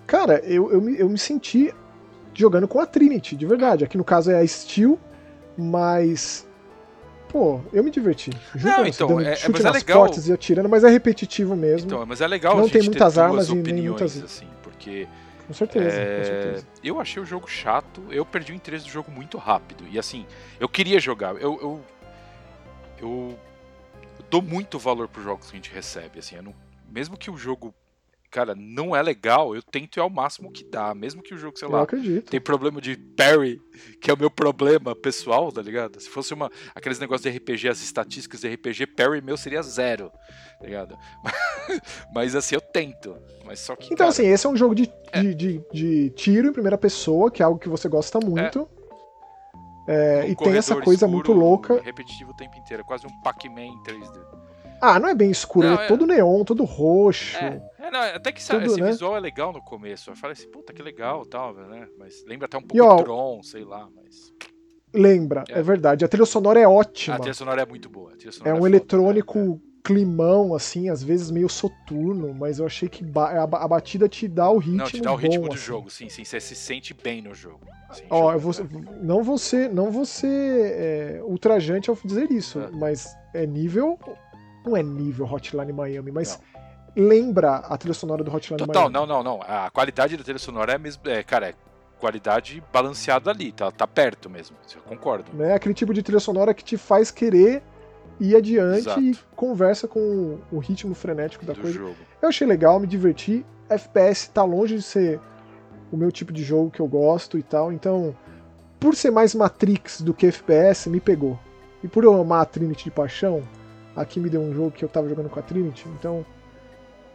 Cara, 0.07 0.39
eu, 0.45 0.71
eu, 0.71 0.81
me, 0.81 0.99
eu 0.99 1.09
me 1.09 1.19
senti 1.19 1.75
jogando 2.35 2.69
com 2.69 2.79
a 2.81 2.87
Trinity, 2.87 3.35
de 3.37 3.47
verdade. 3.47 3.85
Aqui 3.85 3.97
no 3.97 4.05
caso 4.05 4.31
é 4.31 4.39
a 4.39 4.47
Steel, 4.47 4.99
mas 5.57 6.47
pô, 7.33 7.63
eu 7.73 7.83
me 7.83 7.91
diverti. 7.91 8.31
não, 8.55 8.87
então, 8.87 9.09
dando 9.09 9.23
é, 9.23 9.35
chute 9.35 9.53
mas 9.53 9.65
é 9.65 9.71
legal. 9.71 9.99
portas 10.01 10.29
e 10.29 10.33
atirando, 10.33 10.69
mas 10.69 10.85
é 10.85 10.91
repetitivo 10.91 11.57
mesmo. 11.57 11.87
Então, 11.87 12.05
mas 12.07 12.21
é 12.21 12.27
legal 12.27 12.59
Não 12.59 12.69
tem 12.69 12.83
muitas 12.83 13.17
armas 13.17 13.49
e 13.49 13.55
nem 13.55 13.89
muitas 13.89 14.23
assim, 14.23 14.47
porque 14.63 15.09
com 15.47 15.55
certeza, 15.55 15.89
é... 15.89 16.19
com 16.19 16.25
certeza. 16.25 16.67
Eu 16.85 17.01
achei 17.01 17.23
o 17.23 17.25
jogo 17.25 17.49
chato, 17.49 18.03
eu 18.11 18.27
perdi 18.27 18.53
o 18.53 18.55
interesse 18.55 18.85
do 18.85 18.91
jogo 18.91 19.11
muito 19.11 19.39
rápido. 19.39 19.85
E 19.91 19.99
assim, 19.99 20.27
eu 20.61 20.69
queria 20.69 21.01
jogar, 21.01 21.35
eu 21.37 21.59
eu, 21.63 21.81
eu, 23.01 23.39
dou 24.29 24.43
muito 24.43 24.79
valor 24.79 25.09
pros 25.09 25.25
jogos 25.25 25.51
que 25.51 25.57
a 25.57 25.59
gente 25.59 25.73
recebe, 25.73 26.19
assim, 26.19 26.37
não... 26.43 26.55
mesmo 26.91 27.17
que 27.17 27.31
o 27.31 27.37
jogo 27.37 27.75
cara, 28.33 28.55
não 28.57 28.97
é 28.97 29.03
legal, 29.03 29.55
eu 29.55 29.63
tento 29.63 29.99
ir 29.99 30.01
ao 30.01 30.09
máximo 30.09 30.51
que 30.51 30.65
dá. 30.65 30.95
Mesmo 30.95 31.23
que 31.23 31.35
o 31.35 31.39
jogo, 31.39 31.59
sei 31.59 31.69
lá, 31.69 31.83
acredito. 31.83 32.31
tem 32.31 32.41
problema 32.41 32.81
de 32.81 32.97
parry, 32.97 33.61
que 34.01 34.11
é 34.11 34.15
o 34.15 34.19
meu 34.19 34.31
problema 34.31 34.97
pessoal, 34.97 35.53
tá 35.53 35.61
ligado? 35.61 36.01
Se 36.01 36.09
fosse 36.09 36.33
uma 36.33 36.51
aqueles 36.75 36.99
negócios 36.99 37.31
de 37.31 37.39
RPG, 37.39 37.69
as 37.69 37.83
estatísticas 37.83 38.41
de 38.41 38.49
RPG, 38.49 38.87
parry 38.87 39.21
meu 39.21 39.37
seria 39.37 39.63
zero, 39.63 40.11
tá 40.59 40.65
ligado? 40.65 40.97
Mas 42.13 42.35
assim, 42.35 42.55
eu 42.55 42.61
tento. 42.61 43.15
Mas 43.45 43.61
só 43.61 43.77
que. 43.77 43.87
Então, 43.87 43.99
cara, 43.99 44.09
assim, 44.09 44.27
esse 44.27 44.47
é 44.47 44.49
um 44.49 44.57
jogo 44.57 44.75
de, 44.75 44.91
é. 45.13 45.21
de, 45.21 45.35
de, 45.35 45.63
de, 45.71 46.11
tiro 46.11 46.49
em 46.49 46.53
primeira 46.53 46.79
pessoa, 46.79 47.31
que 47.31 47.43
é 47.43 47.45
algo 47.45 47.61
que 47.61 47.69
você 47.69 47.87
gosta 47.87 48.19
muito. 48.19 48.67
É. 48.79 48.83
É, 49.85 50.29
e 50.29 50.37
tem 50.37 50.57
essa 50.57 50.81
coisa 50.81 51.07
muito 51.07 51.33
louca. 51.33 51.83
Repetitivo 51.83 52.31
o 52.31 52.35
tempo 52.35 52.57
inteiro, 52.57 52.83
é 52.83 52.87
quase 52.87 53.07
um 53.07 53.21
Pac-Man 53.21 53.63
em 53.63 53.83
3D. 53.83 54.43
Ah, 54.81 54.99
não 54.99 55.09
é 55.09 55.15
bem 55.15 55.31
escuro, 55.31 55.69
não, 55.69 55.81
é, 55.81 55.85
é 55.85 55.87
todo 55.87 56.05
neon, 56.05 56.43
todo 56.43 56.65
roxo. 56.65 57.37
É, 57.37 57.63
é 57.83 57.91
não, 57.91 58.01
até 58.01 58.33
que 58.33 58.47
tudo, 58.47 58.65
esse 58.65 58.81
né? 58.81 58.91
visual 58.91 59.17
é 59.17 59.21
legal 59.21 59.53
no 59.53 59.61
começo. 59.61 60.11
Eu 60.11 60.17
falei 60.17 60.33
assim, 60.33 60.49
puta, 60.49 60.73
que 60.73 60.83
legal 60.83 61.25
tal, 61.27 61.55
né? 61.55 61.89
Mas 61.99 62.25
lembra 62.27 62.47
até 62.47 62.57
um 62.57 62.63
pouco 62.63 62.77
e, 62.77 62.81
ó, 62.81 62.97
Tron, 63.03 63.43
sei 63.43 63.65
lá, 63.65 63.89
mas. 63.95 64.33
Lembra, 64.95 65.45
é. 65.49 65.59
é. 65.59 65.63
verdade. 65.63 66.05
A 66.05 66.09
trilha 66.09 66.27
sonora 66.27 66.61
é 66.61 66.69
ótima. 66.69 67.17
A 67.17 67.19
trilha 67.19 67.35
sonora 67.35 67.63
é 67.63 67.67
muito 67.67 67.89
boa. 67.89 68.13
é, 68.45 68.49
é 68.49 68.55
um 68.55 68.67
eletrônico 68.67 69.39
foda, 69.39 69.73
climão, 69.83 70.55
assim, 70.55 70.89
às 70.89 71.03
vezes 71.03 71.31
meio 71.31 71.49
soturno, 71.49 72.33
mas 72.33 72.59
eu 72.59 72.67
achei 72.67 72.89
que 72.89 73.05
a, 73.17 73.43
a, 73.43 73.69
batida 73.69 74.09
te 74.09 74.29
dá 74.29 74.49
o 74.49 74.59
ritmo. 74.59 74.77
Não, 74.77 74.87
te 74.87 75.01
dá 75.01 75.13
o 75.13 75.17
ritmo 75.17 75.49
do 75.49 75.55
assim. 75.55 75.65
jogo, 75.65 75.91
sim, 75.91 76.09
sim. 76.09 76.25
Você 76.25 76.41
se 76.41 76.55
sente 76.55 76.95
bem 76.95 77.21
no 77.21 77.35
jogo. 77.35 77.67
Assim, 77.89 78.05
Ó, 78.09 78.33
eu 78.33 78.39
vou, 78.39 78.53
não 79.03 79.23
vou 79.23 79.37
ser, 79.37 79.69
não 79.71 79.91
vou 79.91 80.05
ser 80.05 80.29
é, 80.29 81.21
ultrajante 81.25 81.91
ao 81.91 81.99
dizer 82.05 82.31
isso, 82.31 82.61
mas 82.73 83.17
é 83.35 83.45
nível 83.45 83.99
não 84.65 84.77
é 84.77 84.83
nível 84.83 85.27
Hotline 85.27 85.73
Miami, 85.73 86.13
mas 86.13 86.41
não. 86.52 86.52
Lembra 86.97 87.57
a 87.57 87.77
trilha 87.77 87.95
sonora 87.95 88.23
do 88.23 88.35
Hotline 88.35 88.59
Total, 88.59 88.91
Miami. 88.91 88.95
Não, 88.95 89.07
não, 89.07 89.23
não. 89.23 89.41
A 89.43 89.71
qualidade 89.71 90.17
da 90.17 90.23
trilha 90.23 90.39
sonora 90.39 90.73
é 90.73 90.79
mesmo. 90.79 91.03
É, 91.07 91.23
cara, 91.23 91.49
é 91.51 91.55
qualidade 91.99 92.63
balanceada 92.73 93.31
ali, 93.31 93.53
tá, 93.53 93.71
tá 93.71 93.87
perto 93.87 94.29
mesmo. 94.29 94.57
Eu 94.75 94.83
concordo. 94.83 95.31
É 95.43 95.55
aquele 95.55 95.75
tipo 95.75 95.95
de 95.95 96.03
trilha 96.03 96.21
sonora 96.21 96.53
que 96.53 96.65
te 96.65 96.77
faz 96.77 97.11
querer 97.11 97.63
ir 98.19 98.37
adiante 98.37 98.81
Exato. 98.81 99.01
e 99.01 99.17
conversa 99.37 99.87
com 99.87 100.39
o 100.51 100.59
ritmo 100.59 100.95
frenético 100.95 101.45
da 101.47 101.53
do 101.53 101.61
coisa. 101.61 101.79
Jogo. 101.79 101.97
Eu 102.21 102.29
achei 102.29 102.47
legal, 102.47 102.81
me 102.81 102.87
diverti. 102.87 103.47
FPS 103.69 104.29
tá 104.29 104.43
longe 104.45 104.77
de 104.77 104.83
ser 104.83 105.21
o 105.93 105.97
meu 105.97 106.11
tipo 106.11 106.33
de 106.33 106.43
jogo 106.43 106.71
que 106.71 106.81
eu 106.81 106.89
gosto 106.89 107.39
e 107.39 107.43
tal, 107.43 107.73
então, 107.73 108.17
por 108.81 108.97
ser 108.97 109.11
mais 109.11 109.35
Matrix 109.35 110.01
do 110.01 110.15
que 110.15 110.27
FPS, 110.27 110.89
me 110.89 111.01
pegou. 111.01 111.39
E 111.85 111.89
por 111.89 112.03
eu 112.03 112.19
amar 112.19 112.43
a 112.43 112.45
Trinity 112.47 112.85
de 112.85 112.91
paixão, 112.91 113.43
aqui 113.95 114.19
me 114.19 114.31
deu 114.31 114.41
um 114.41 114.55
jogo 114.55 114.71
que 114.71 114.85
eu 114.85 114.89
tava 114.89 115.09
jogando 115.09 115.29
com 115.29 115.39
a 115.39 115.43
Trinity, 115.43 115.87
então 115.89 116.25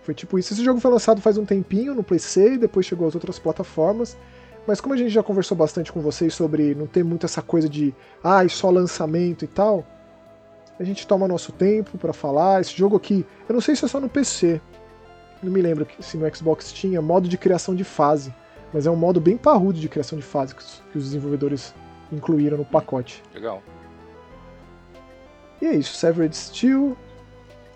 foi 0.07 0.13
tipo 0.13 0.39
isso. 0.39 0.53
Esse 0.53 0.63
jogo 0.63 0.79
foi 0.79 0.89
lançado 0.89 1.19
faz 1.19 1.37
um 1.37 1.43
tempinho 1.43 1.93
no 1.93 2.01
PC, 2.01 2.57
depois 2.57 2.85
chegou 2.85 3.05
às 3.05 3.13
outras 3.13 3.37
plataformas, 3.37 4.17
mas 4.65 4.79
como 4.79 4.93
a 4.93 4.97
gente 4.97 5.09
já 5.09 5.21
conversou 5.21 5.57
bastante 5.57 5.91
com 5.91 5.99
vocês 5.99 6.33
sobre 6.33 6.73
não 6.73 6.87
ter 6.87 7.03
muito 7.03 7.25
essa 7.25 7.41
coisa 7.41 7.67
de 7.67 7.93
ah, 8.23 8.47
só 8.47 8.69
lançamento 8.69 9.43
e 9.43 9.47
tal, 9.49 9.85
a 10.79 10.83
gente 10.85 11.05
toma 11.05 11.27
nosso 11.27 11.51
tempo 11.51 11.97
para 11.97 12.13
falar. 12.13 12.61
Esse 12.61 12.73
jogo 12.73 12.95
aqui, 12.95 13.25
eu 13.49 13.53
não 13.53 13.59
sei 13.59 13.75
se 13.75 13.83
é 13.83 13.87
só 13.89 13.99
no 13.99 14.07
PC, 14.07 14.61
não 15.43 15.51
me 15.51 15.61
lembro 15.61 15.85
se 15.99 16.15
no 16.15 16.33
Xbox 16.33 16.71
tinha 16.71 17.01
modo 17.01 17.27
de 17.27 17.37
criação 17.37 17.75
de 17.75 17.83
fase, 17.83 18.33
mas 18.73 18.87
é 18.87 18.89
um 18.89 18.95
modo 18.95 19.19
bem 19.19 19.35
parrudo 19.35 19.77
de 19.77 19.89
criação 19.89 20.17
de 20.17 20.23
fase 20.23 20.55
que 20.55 20.97
os 20.97 21.03
desenvolvedores 21.03 21.75
incluíram 22.13 22.57
no 22.57 22.65
pacote. 22.65 23.21
Legal. 23.33 23.61
E 25.61 25.65
é 25.65 25.75
isso, 25.75 25.95
Severed 25.95 26.33
Steel. 26.33 26.95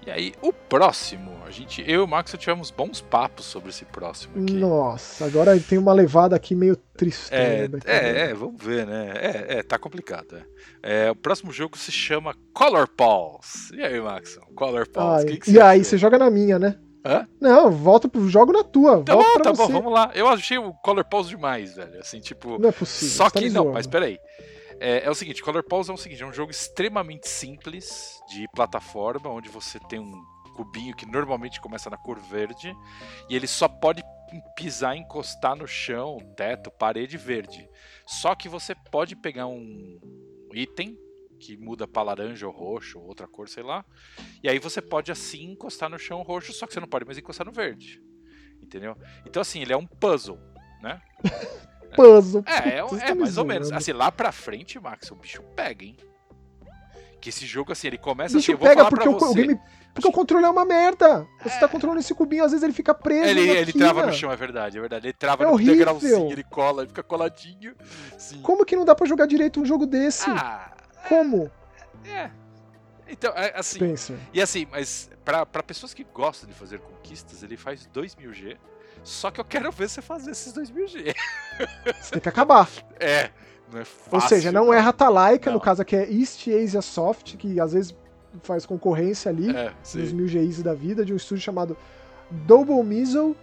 E 0.06 0.10
aí, 0.10 0.34
o 0.41 0.52
próximo, 0.52 1.32
a 1.45 1.52
gente, 1.52 1.82
eu 1.82 2.02
e 2.02 2.04
o 2.04 2.08
Max 2.08 2.34
tivemos 2.36 2.72
bons 2.72 3.02
papos 3.02 3.45
sobre 3.45 3.70
esse 3.70 3.86
próximo 3.86 4.41
aqui. 4.41 4.54
Nossa, 4.54 5.26
agora 5.26 5.60
tem 5.60 5.78
uma 5.78 5.93
levada 5.93 6.36
aqui 6.36 6.56
meio 6.56 6.76
triste. 6.76 7.32
É, 7.32 7.70
é, 7.86 8.22
é, 8.22 8.34
vamos 8.34 8.62
ver, 8.64 8.88
né? 8.88 9.14
É, 9.16 9.60
é 9.60 9.64
tá 9.64 9.78
complicado. 9.78 10.43
É. 10.82 11.06
é. 11.06 11.12
o 11.12 11.16
próximo 11.16 11.52
jogo 11.52 11.78
se 11.78 11.91
chama 11.91 12.36
Color 12.52 12.88
Pulse. 12.88 13.76
E 13.76 13.84
aí, 13.84 14.02
Max? 14.02 14.39
Color 14.56 14.88
Pulse. 14.88 15.26
que 15.28 15.38
que 15.38 15.52
e 15.52 15.62
aí, 15.62 15.84
você 15.84 15.99
joga 15.99 16.18
na 16.18 16.32
minha, 16.32 16.58
né? 16.58 16.78
Hã? 17.06 17.28
Não, 17.39 17.72
volta 17.72 18.08
pro 18.10 18.28
jogo 18.28 18.52
na 18.52 18.64
tua. 18.64 19.04
Tá 19.04 19.16
bom, 19.16 19.24
tá 19.41 19.52
você. 19.52 19.62
bom, 19.62 19.68
vamos 19.70 19.93
lá. 19.93 20.12
Eu 20.16 20.28
achei 20.28 20.58
o 20.58 20.74
Color 20.84 21.06
Pulse 21.06 21.30
demais, 21.30 21.76
velho. 21.76 21.99
Assim, 21.99 22.20
tipo. 22.20 22.60
Não 22.60 22.70
é 22.70 22.72
possível. 22.72 23.16
Só 23.16 23.30
tá 23.30 23.39
que 23.39 23.49
não, 23.52 23.72
mas 23.72 23.86
peraí. 23.86 24.18
É, 24.84 25.06
é, 25.06 25.10
o 25.12 25.14
seguinte, 25.14 25.44
Color 25.44 25.62
Pulse 25.62 25.92
é 25.92 25.94
o 25.94 25.98
seguinte, 25.98 26.24
é 26.24 26.26
um 26.26 26.34
jogo 26.34 26.50
extremamente 26.50 27.30
simples 27.30 28.20
de 28.28 28.48
plataforma, 28.48 29.30
onde 29.30 29.48
você 29.48 29.80
tem 29.80 30.00
um 30.00 30.26
cubinho 30.56 30.96
que 30.96 31.06
normalmente 31.06 31.62
começa 31.62 31.88
na 31.88 31.98
cor 31.98 32.20
verde 32.20 32.76
e 33.30 33.36
ele 33.36 33.46
só 33.46 33.68
pode 33.68 34.04
pisar, 34.56 34.98
encostar 34.98 35.56
no 35.56 35.68
chão, 35.68 36.18
teto, 36.36 36.72
parede 36.72 37.16
verde. 37.16 37.70
Só 38.08 38.34
que 38.34 38.50
você 38.50 38.74
pode 38.74 39.16
pegar 39.16 39.46
um 39.46 40.00
item 40.52 40.98
que 41.40 41.56
muda 41.56 41.88
para 41.88 42.02
laranja 42.02 42.48
ou 42.48 42.52
roxo 42.52 42.98
ou 42.98 43.06
outra 43.06 43.28
cor, 43.28 43.48
sei 43.48 43.62
lá. 43.62 43.86
E 44.42 44.50
aí 44.50 44.58
você 44.58 44.82
pode 44.82 45.12
assim 45.12 45.52
encostar 45.52 45.92
no 45.92 46.00
chão 46.00 46.24
roxo, 46.24 46.54
só 46.54 46.66
que 46.66 46.74
você 46.74 46.80
não 46.80 46.88
pode 46.88 47.06
mais 47.06 47.20
encostar 47.20 47.46
no 47.46 47.54
verde. 47.54 48.02
Entendeu? 48.60 48.98
Então 49.28 49.44
assim, 49.44 49.62
ele 49.62 49.74
é 49.74 49.78
um 49.78 49.86
puzzle, 49.86 50.40
né? 50.82 51.00
puzzle. 52.02 52.43
É, 52.45 52.80
é, 52.80 53.10
é 53.12 53.14
mais 53.14 53.38
ou 53.38 53.45
menos. 53.45 53.72
Assim, 53.72 53.93
lá 53.93 54.12
pra 54.12 54.32
frente, 54.32 54.80
Max, 54.80 55.12
o 55.12 55.16
bicho 55.16 55.41
pega, 55.56 55.86
hein? 55.86 55.97
Que 57.20 57.30
esse 57.30 57.45
jogo, 57.45 57.72
assim, 57.72 57.88
ele 57.88 57.97
começa 57.97 58.36
bicho 58.36 58.52
assim, 58.52 58.62
pega 58.62 58.86
porque 58.89 59.08
o, 59.08 59.16
o, 59.16 59.34
game, 59.34 59.60
porque 59.93 60.08
o 60.08 60.12
controle 60.12 60.45
é 60.45 60.49
uma 60.49 60.66
merda. 60.66 61.28
Você 61.43 61.56
é. 61.56 61.60
tá 61.60 61.68
controlando 61.68 61.99
esse 61.99 62.14
cubinho, 62.16 62.43
às 62.43 62.52
vezes 62.52 62.64
ele 62.64 62.74
fica 62.74 62.93
preso. 62.93 63.30
Ele, 63.30 63.47
ele 63.47 63.74
trava 63.74 64.06
no 64.06 64.14
chão, 64.14 64.32
é 64.32 64.36
verdade, 64.36 64.78
é 64.78 64.82
verdade. 64.82 65.08
Ele 65.08 65.14
trava 65.14 65.43
é 65.43 65.47
no 65.47 65.54
horrível. 65.54 65.76
degrauzinho, 65.76 66.32
ele 66.32 66.43
cola, 66.43 66.82
ele 66.82 66.89
fica 66.89 67.04
coladinho. 67.04 67.76
Sim. 68.18 68.41
Como 68.41 68.66
que 68.66 68.76
não 68.76 68.86
dá 68.86 68.95
pra 68.95 69.06
jogar 69.06 69.28
direito 69.28 69.62
um 69.62 69.66
jogo 69.66 69.86
desse? 69.86 70.30
Ah, 70.30 70.72
Como? 71.08 71.52
É. 72.06 72.32
Então, 73.08 73.34
é, 73.36 73.54
assim. 73.56 73.80
Pensa. 73.80 74.18
E 74.34 74.41
assim, 74.41 74.66
mas 74.72 75.10
pra, 75.26 75.45
pra 75.45 75.62
pessoas 75.62 75.93
que 75.93 76.04
gostam 76.04 76.49
de 76.49 76.56
fazer 76.56 76.80
conquistas, 76.80 77.43
ele 77.43 77.58
faz 77.58 77.88
2000G. 77.93 78.58
Só 79.04 79.32
que 79.32 79.39
eu 79.39 79.45
quero 79.45 79.72
ver 79.72 79.89
você 79.89 80.02
fazer 80.02 80.32
esses 80.32 80.54
2000G. 80.54 81.14
Você 81.99 82.12
tem 82.12 82.22
que 82.22 82.30
acabar. 82.30 82.70
É. 83.04 83.32
Não 83.72 83.80
é 83.80 83.86
fácil, 83.86 84.14
Ou 84.14 84.22
seja, 84.22 84.52
não 84.52 84.72
é 84.72 84.78
Ratalaika, 84.78 85.49
no 85.49 85.60
caso 85.60 85.82
aqui 85.82 85.95
é 85.95 86.08
East 86.08 86.47
Asia 86.47 86.82
Soft, 86.84 87.36
que 87.38 87.60
às 87.60 87.74
vezes 87.74 87.95
faz 88.43 88.66
concorrência 88.66 89.30
ali, 89.30 89.49
é, 89.49 89.74
nos 89.95 90.14
1000Gs 90.14 90.62
da 90.62 90.74
vida, 90.74 91.04
de 91.04 91.14
um 91.14 91.16
estúdio 91.16 91.43
chamado 91.43 91.76
Double 92.30 92.84
Mizzle. 92.84 93.36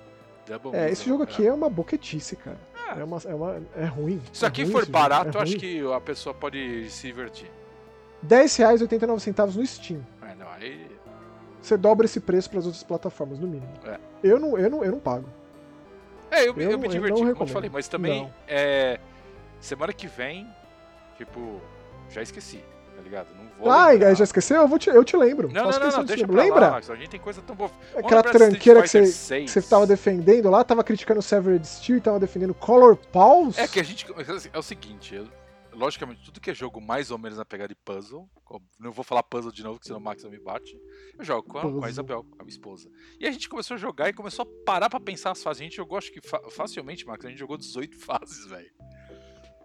Double 0.47 0.79
é, 0.79 0.91
esse 0.91 1.05
jogo 1.07 1.23
aqui 1.23 1.45
é, 1.45 1.49
é 1.49 1.53
uma 1.53 1.69
boquetice, 1.69 2.37
cara. 2.37 2.59
É, 2.97 3.01
é 3.01 3.05
uma, 3.05 3.19
é, 3.25 3.35
uma, 3.35 3.63
é 3.77 3.85
ruim. 3.85 4.21
Se 4.33 4.45
é 4.45 4.49
aqui 4.49 4.63
ruim 4.63 4.73
for 4.73 4.87
barato, 4.87 5.39
é 5.39 5.43
acho 5.43 5.57
que 5.57 5.81
a 5.93 6.01
pessoa 6.01 6.35
pode 6.35 6.89
se 6.91 7.07
divertir. 7.09 7.51
R$10,89 8.23 9.55
no 9.57 9.67
Steam. 9.67 10.07
É, 10.23 10.35
não, 10.35 10.49
aí... 10.49 10.87
Você 11.61 11.77
dobra 11.77 12.07
esse 12.07 12.21
preço 12.21 12.49
para 12.49 12.61
as 12.61 12.67
outras 12.67 12.85
plataformas, 12.85 13.39
no 13.39 13.47
mínimo. 13.47 13.73
É. 13.85 13.99
Eu, 14.23 14.39
não, 14.39 14.57
eu, 14.57 14.71
não, 14.71 14.85
eu 14.85 14.93
não 14.93 15.01
pago. 15.01 15.29
É, 16.31 16.49
eu, 16.49 16.55
eu, 16.57 16.71
eu 16.73 16.79
me 16.79 16.89
diverti, 16.89 17.19
como 17.19 17.31
eu 17.31 17.47
te 17.47 17.53
falei, 17.53 17.71
mas 17.71 17.89
também 17.89 18.33
é, 18.47 19.01
semana 19.61 19.93
que 19.93 20.07
vem, 20.07 20.47
tipo, 21.17 21.61
já 22.11 22.23
esqueci, 22.23 22.63
tá 22.97 23.03
ligado? 23.03 23.29
Não 23.37 23.49
vou. 23.59 23.71
Ah, 23.71 23.89
lembrar. 23.89 24.15
já 24.15 24.25
esqueceu? 24.25 24.63
Eu, 24.63 24.69
vou 24.69 24.79
te, 24.79 24.89
eu 24.89 25.05
te 25.05 25.17
lembro. 25.17 25.51
Não, 25.53 25.71
não, 25.71 25.79
não, 25.79 25.91
não 25.91 26.05
deixa 26.05 26.27
Lembra? 26.27 26.61
Lá, 26.61 26.71
Max, 26.73 26.91
a 26.91 26.95
gente 26.95 27.11
tem 27.11 27.21
coisa 27.21 27.43
tão 27.43 27.57
boa. 27.57 27.71
Aquela 27.97 28.23
tranqueira 28.23 28.83
que 28.83 28.89
você, 28.89 29.43
que 29.43 29.51
você 29.51 29.63
tava 29.63 29.87
defendendo 29.87 30.51
lá, 30.51 30.63
tava 30.65 30.85
criticando 30.85 31.23
Severed 31.23 31.67
Steel 31.67 31.99
e 31.99 32.01
tava 32.01 32.21
defendendo 32.21 32.55
Color 32.55 32.97
Pulse. 32.97 33.61
É 33.61 33.67
que 33.67 33.81
a 33.81 33.83
gente. 33.83 34.07
É 34.53 34.59
o 34.59 34.63
seguinte, 34.63 35.21
logicamente, 35.79 36.25
tudo 36.25 36.41
que 36.41 36.51
é 36.51 36.55
jogo 36.55 36.81
mais 36.81 37.11
ou 37.11 37.19
menos 37.19 37.39
na 37.39 37.45
pegada 37.45 37.69
de 37.69 37.75
puzzle, 37.77 38.29
não 38.79 38.91
vou 38.91 39.05
falar 39.05 39.23
puzzle 39.23 39.53
de 39.53 39.63
novo, 39.63 39.79
que 39.79 39.87
senão 39.87 40.01
o 40.01 40.03
Max 40.03 40.25
me 40.25 40.39
bate. 40.39 40.79
Eu 41.17 41.25
jogo 41.25 41.49
com 41.49 41.59
a, 41.59 41.63
com 41.63 41.85
a, 41.85 41.89
Isabel, 41.89 42.25
com 42.25 42.35
a 42.35 42.45
minha 42.45 42.51
esposa. 42.51 42.91
E 43.19 43.27
a 43.27 43.31
gente 43.31 43.49
começou 43.49 43.77
a 43.77 43.79
jogar 43.79 44.09
e 44.09 44.13
começou 44.13 44.43
a 44.43 44.65
parar 44.65 44.91
pra 44.91 45.01
pensar 45.01 45.31
as 45.31 45.43
fases. 45.43 45.61
A 45.61 45.65
gente 45.65 45.77
jogou, 45.77 45.97
acho 45.97 46.13
que 46.13 46.21
fa 46.21 46.41
facilmente, 46.51 47.07
Max, 47.07 47.25
a 47.25 47.29
gente 47.29 47.39
jogou 47.39 47.57
18 47.57 47.97
fases, 48.05 48.47
velho. 48.47 48.71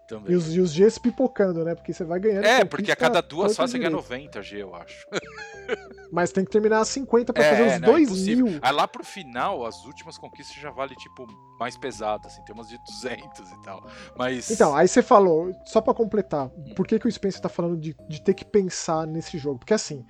Também. 0.06 0.32
E 0.32 0.36
os, 0.36 0.54
e 0.54 0.60
os 0.60 0.76
Gs 0.76 0.98
pipocando, 0.98 1.64
né? 1.64 1.74
Porque 1.74 1.92
você 1.92 2.04
vai 2.04 2.20
ganhando. 2.20 2.44
É, 2.44 2.64
porque 2.64 2.92
a 2.92 2.96
cada 2.96 3.22
duas 3.22 3.56
fases 3.56 3.72
você 3.72 3.78
ganha 3.78 3.90
90 3.90 4.42
G, 4.42 4.62
eu 4.62 4.74
acho. 4.74 5.06
Mas 6.12 6.30
tem 6.30 6.44
que 6.44 6.50
terminar 6.50 6.80
as 6.80 6.88
50 6.88 7.32
pra 7.32 7.42
é, 7.42 7.50
fazer 7.50 7.74
os 7.74 7.80
não, 7.80 7.92
2 7.92 8.28
é 8.28 8.34
mil. 8.34 8.58
Aí 8.60 8.72
lá 8.72 8.86
pro 8.86 9.02
final, 9.02 9.64
as 9.64 9.84
últimas 9.84 10.18
conquistas 10.18 10.56
já 10.56 10.70
vale, 10.70 10.94
tipo, 10.96 11.26
mais 11.58 11.76
pesado, 11.76 12.26
assim. 12.26 12.42
Tem 12.44 12.54
umas 12.54 12.68
de 12.68 12.78
200 12.78 13.50
e 13.50 13.62
tal. 13.62 13.86
Mas. 14.16 14.50
Então, 14.50 14.76
aí 14.76 14.86
você 14.86 15.02
falou, 15.02 15.52
só 15.64 15.80
pra 15.80 15.94
completar, 15.94 16.46
hum. 16.46 16.74
por 16.76 16.86
que, 16.86 16.98
que 16.98 17.08
o 17.08 17.12
Spencer 17.12 17.40
tá 17.40 17.48
falando 17.48 17.78
de, 17.78 17.96
de 18.08 18.22
ter 18.22 18.34
que 18.34 18.44
pensar 18.44 19.06
nesse 19.06 19.38
jogo? 19.38 19.58
Porque 19.58 19.74
assim 19.74 20.04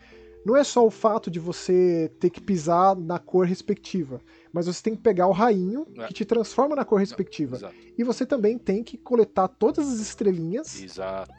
não 0.44 0.56
é 0.56 0.62
só 0.62 0.84
o 0.86 0.90
fato 0.90 1.30
de 1.30 1.40
você 1.40 2.12
ter 2.20 2.28
que 2.28 2.40
pisar 2.40 2.94
na 2.94 3.18
cor 3.18 3.46
respectiva, 3.46 4.20
mas 4.54 4.66
você 4.66 4.80
tem 4.80 4.94
que 4.94 5.02
pegar 5.02 5.26
o 5.26 5.32
rainho 5.32 5.84
é. 5.98 6.06
que 6.06 6.14
te 6.14 6.24
transforma 6.24 6.76
na 6.76 6.84
cor 6.84 7.00
respectiva. 7.00 7.56
Exato. 7.56 7.74
E 7.98 8.04
você 8.04 8.24
também 8.24 8.56
tem 8.56 8.84
que 8.84 8.96
coletar 8.96 9.48
todas 9.48 9.88
as 9.88 9.98
estrelinhas. 9.98 10.80
Exato. 10.80 11.34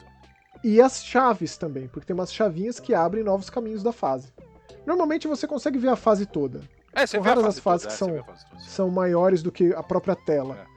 E 0.62 0.82
as 0.82 1.02
chaves 1.02 1.56
também, 1.56 1.88
porque 1.88 2.06
tem 2.06 2.12
umas 2.12 2.30
chavinhas 2.30 2.78
que 2.78 2.92
abrem 2.92 3.24
novos 3.24 3.48
caminhos 3.48 3.82
da 3.82 3.90
fase. 3.90 4.28
Normalmente 4.84 5.26
você 5.26 5.46
consegue 5.46 5.78
ver 5.78 5.88
a 5.88 5.96
fase 5.96 6.26
toda. 6.26 6.60
É, 6.92 7.06
você 7.06 7.16
São 7.16 7.22
raras 7.22 7.44
as 7.46 7.58
fases 7.58 7.98
toda, 7.98 8.22
que 8.22 8.30
é, 8.30 8.34
são, 8.34 8.60
são 8.60 8.90
maiores 8.90 9.42
do 9.42 9.50
que 9.50 9.72
a 9.72 9.82
própria 9.82 10.14
tela. 10.14 10.66
É. 10.72 10.76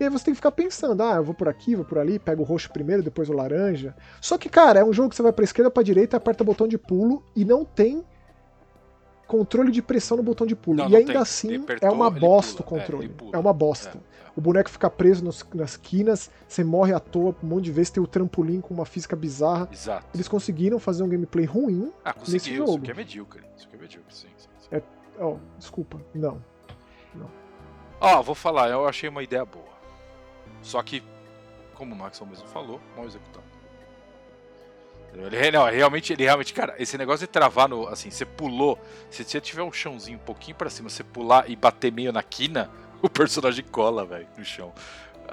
E 0.00 0.04
aí 0.04 0.10
você 0.10 0.26
tem 0.26 0.32
que 0.32 0.36
ficar 0.36 0.52
pensando, 0.52 1.02
ah, 1.02 1.16
eu 1.16 1.24
vou 1.24 1.34
por 1.34 1.48
aqui, 1.48 1.74
vou 1.74 1.84
por 1.84 1.98
ali, 1.98 2.20
pego 2.20 2.42
o 2.42 2.44
roxo 2.44 2.72
primeiro, 2.72 3.02
depois 3.02 3.28
o 3.28 3.32
laranja. 3.32 3.96
Só 4.20 4.38
que, 4.38 4.48
cara, 4.48 4.78
é 4.78 4.84
um 4.84 4.92
jogo 4.92 5.10
que 5.10 5.16
você 5.16 5.22
vai 5.22 5.32
pra 5.32 5.44
esquerda, 5.44 5.70
pra 5.70 5.82
direita, 5.82 6.16
aperta 6.16 6.44
o 6.44 6.46
botão 6.46 6.68
de 6.68 6.78
pulo 6.78 7.24
e 7.34 7.44
não 7.44 7.64
tem 7.64 8.04
controle 9.30 9.70
de 9.70 9.80
pressão 9.80 10.16
no 10.16 10.24
botão 10.24 10.44
de 10.44 10.56
pulo. 10.56 10.78
Não, 10.78 10.88
e 10.88 10.96
ainda 10.96 11.12
tem. 11.12 11.22
assim 11.22 11.56
apertou, 11.56 11.88
é 11.88 11.92
uma 11.92 12.10
bosta 12.10 12.62
o 12.62 12.66
é, 12.66 12.68
controle. 12.68 13.14
É, 13.32 13.36
é, 13.36 13.38
uma 13.38 13.52
bosta. 13.52 13.96
É, 13.96 14.30
o 14.34 14.40
boneco 14.40 14.68
fica 14.68 14.90
preso 14.90 15.24
nos, 15.24 15.46
nas 15.54 15.76
quinas, 15.76 16.30
você 16.48 16.64
morre 16.64 16.92
à 16.92 16.98
toa 16.98 17.34
um 17.40 17.46
monte 17.46 17.64
de 17.66 17.72
vezes, 17.72 17.90
tem 17.90 18.02
o 18.02 18.06
trampolim 18.06 18.60
com 18.60 18.74
uma 18.74 18.84
física 18.84 19.14
bizarra. 19.14 19.68
Exato. 19.70 20.06
Eles 20.12 20.26
conseguiram 20.26 20.80
fazer 20.80 21.04
um 21.04 21.08
gameplay 21.08 21.44
ruim 21.44 21.92
ah, 22.04 22.14
nesse 22.26 22.54
jogo. 22.54 22.70
Isso 22.70 22.80
que 22.80 22.90
é 22.90 22.94
medíocre. 22.94 23.42
Isso 23.56 23.68
que 23.68 23.76
é 23.76 23.78
medíocre, 23.78 24.12
sim. 24.12 24.28
sim, 24.36 24.48
sim. 24.58 24.68
É, 24.72 24.82
oh, 25.22 25.36
desculpa, 25.58 26.00
não. 26.12 26.42
Ó, 28.00 28.18
oh, 28.18 28.22
vou 28.22 28.34
falar, 28.34 28.70
eu 28.70 28.88
achei 28.88 29.08
uma 29.08 29.22
ideia 29.22 29.44
boa. 29.44 29.64
Só 30.62 30.82
que, 30.82 31.02
como 31.74 31.94
o 31.94 31.98
Maxwell 31.98 32.30
mesmo 32.30 32.48
falou, 32.48 32.80
mal 32.96 33.06
executado. 33.06 33.49
Ele, 35.12 35.50
não, 35.50 35.64
realmente, 35.64 36.12
ele 36.12 36.24
realmente, 36.24 36.54
cara, 36.54 36.74
esse 36.78 36.96
negócio 36.96 37.26
de 37.26 37.32
travar 37.32 37.68
no. 37.68 37.88
Assim, 37.88 38.10
você 38.10 38.24
pulou. 38.24 38.78
Se 39.10 39.24
você 39.24 39.40
tiver 39.40 39.62
um 39.62 39.72
chãozinho 39.72 40.18
um 40.18 40.22
pouquinho 40.22 40.56
para 40.56 40.70
cima, 40.70 40.88
você 40.88 41.02
pular 41.02 41.50
e 41.50 41.56
bater 41.56 41.92
meio 41.92 42.12
na 42.12 42.22
quina, 42.22 42.70
o 43.02 43.08
personagem 43.08 43.64
cola, 43.64 44.04
velho, 44.04 44.26
no 44.36 44.44
chão. 44.44 44.72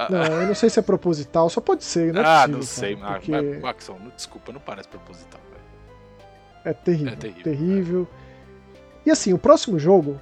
Não, 0.09 0.23
eu 0.23 0.47
não 0.47 0.55
sei 0.55 0.69
se 0.69 0.77
é 0.77 0.81
proposital, 0.83 1.49
só 1.49 1.59
pode 1.59 1.83
ser, 1.83 2.13
né? 2.13 2.21
Ah, 2.23 2.47
possível, 2.47 2.57
não 2.57 2.63
sei, 2.63 2.95
cara, 2.95 3.13
porque... 3.13 3.31
mas, 3.31 3.61
Maxon, 3.61 3.97
desculpa, 4.15 4.51
não 4.51 4.59
parece 4.59 4.87
proposital, 4.87 5.41
velho. 5.49 5.63
É 6.63 6.73
terrível. 6.73 7.13
É 7.13 7.15
terrível. 7.15 7.43
terrível. 7.43 8.07
É. 8.23 8.27
E 9.07 9.11
assim, 9.11 9.33
o 9.33 9.39
próximo 9.39 9.79
jogo, 9.79 10.19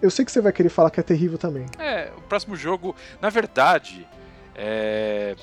eu 0.00 0.10
sei 0.10 0.24
que 0.24 0.32
você 0.32 0.40
vai 0.40 0.52
querer 0.52 0.70
falar 0.70 0.90
que 0.90 0.98
é 0.98 1.02
terrível 1.02 1.36
também. 1.36 1.66
É, 1.78 2.10
o 2.16 2.22
próximo 2.22 2.56
jogo, 2.56 2.96
na 3.20 3.28
verdade, 3.28 4.08
é... 4.54 5.36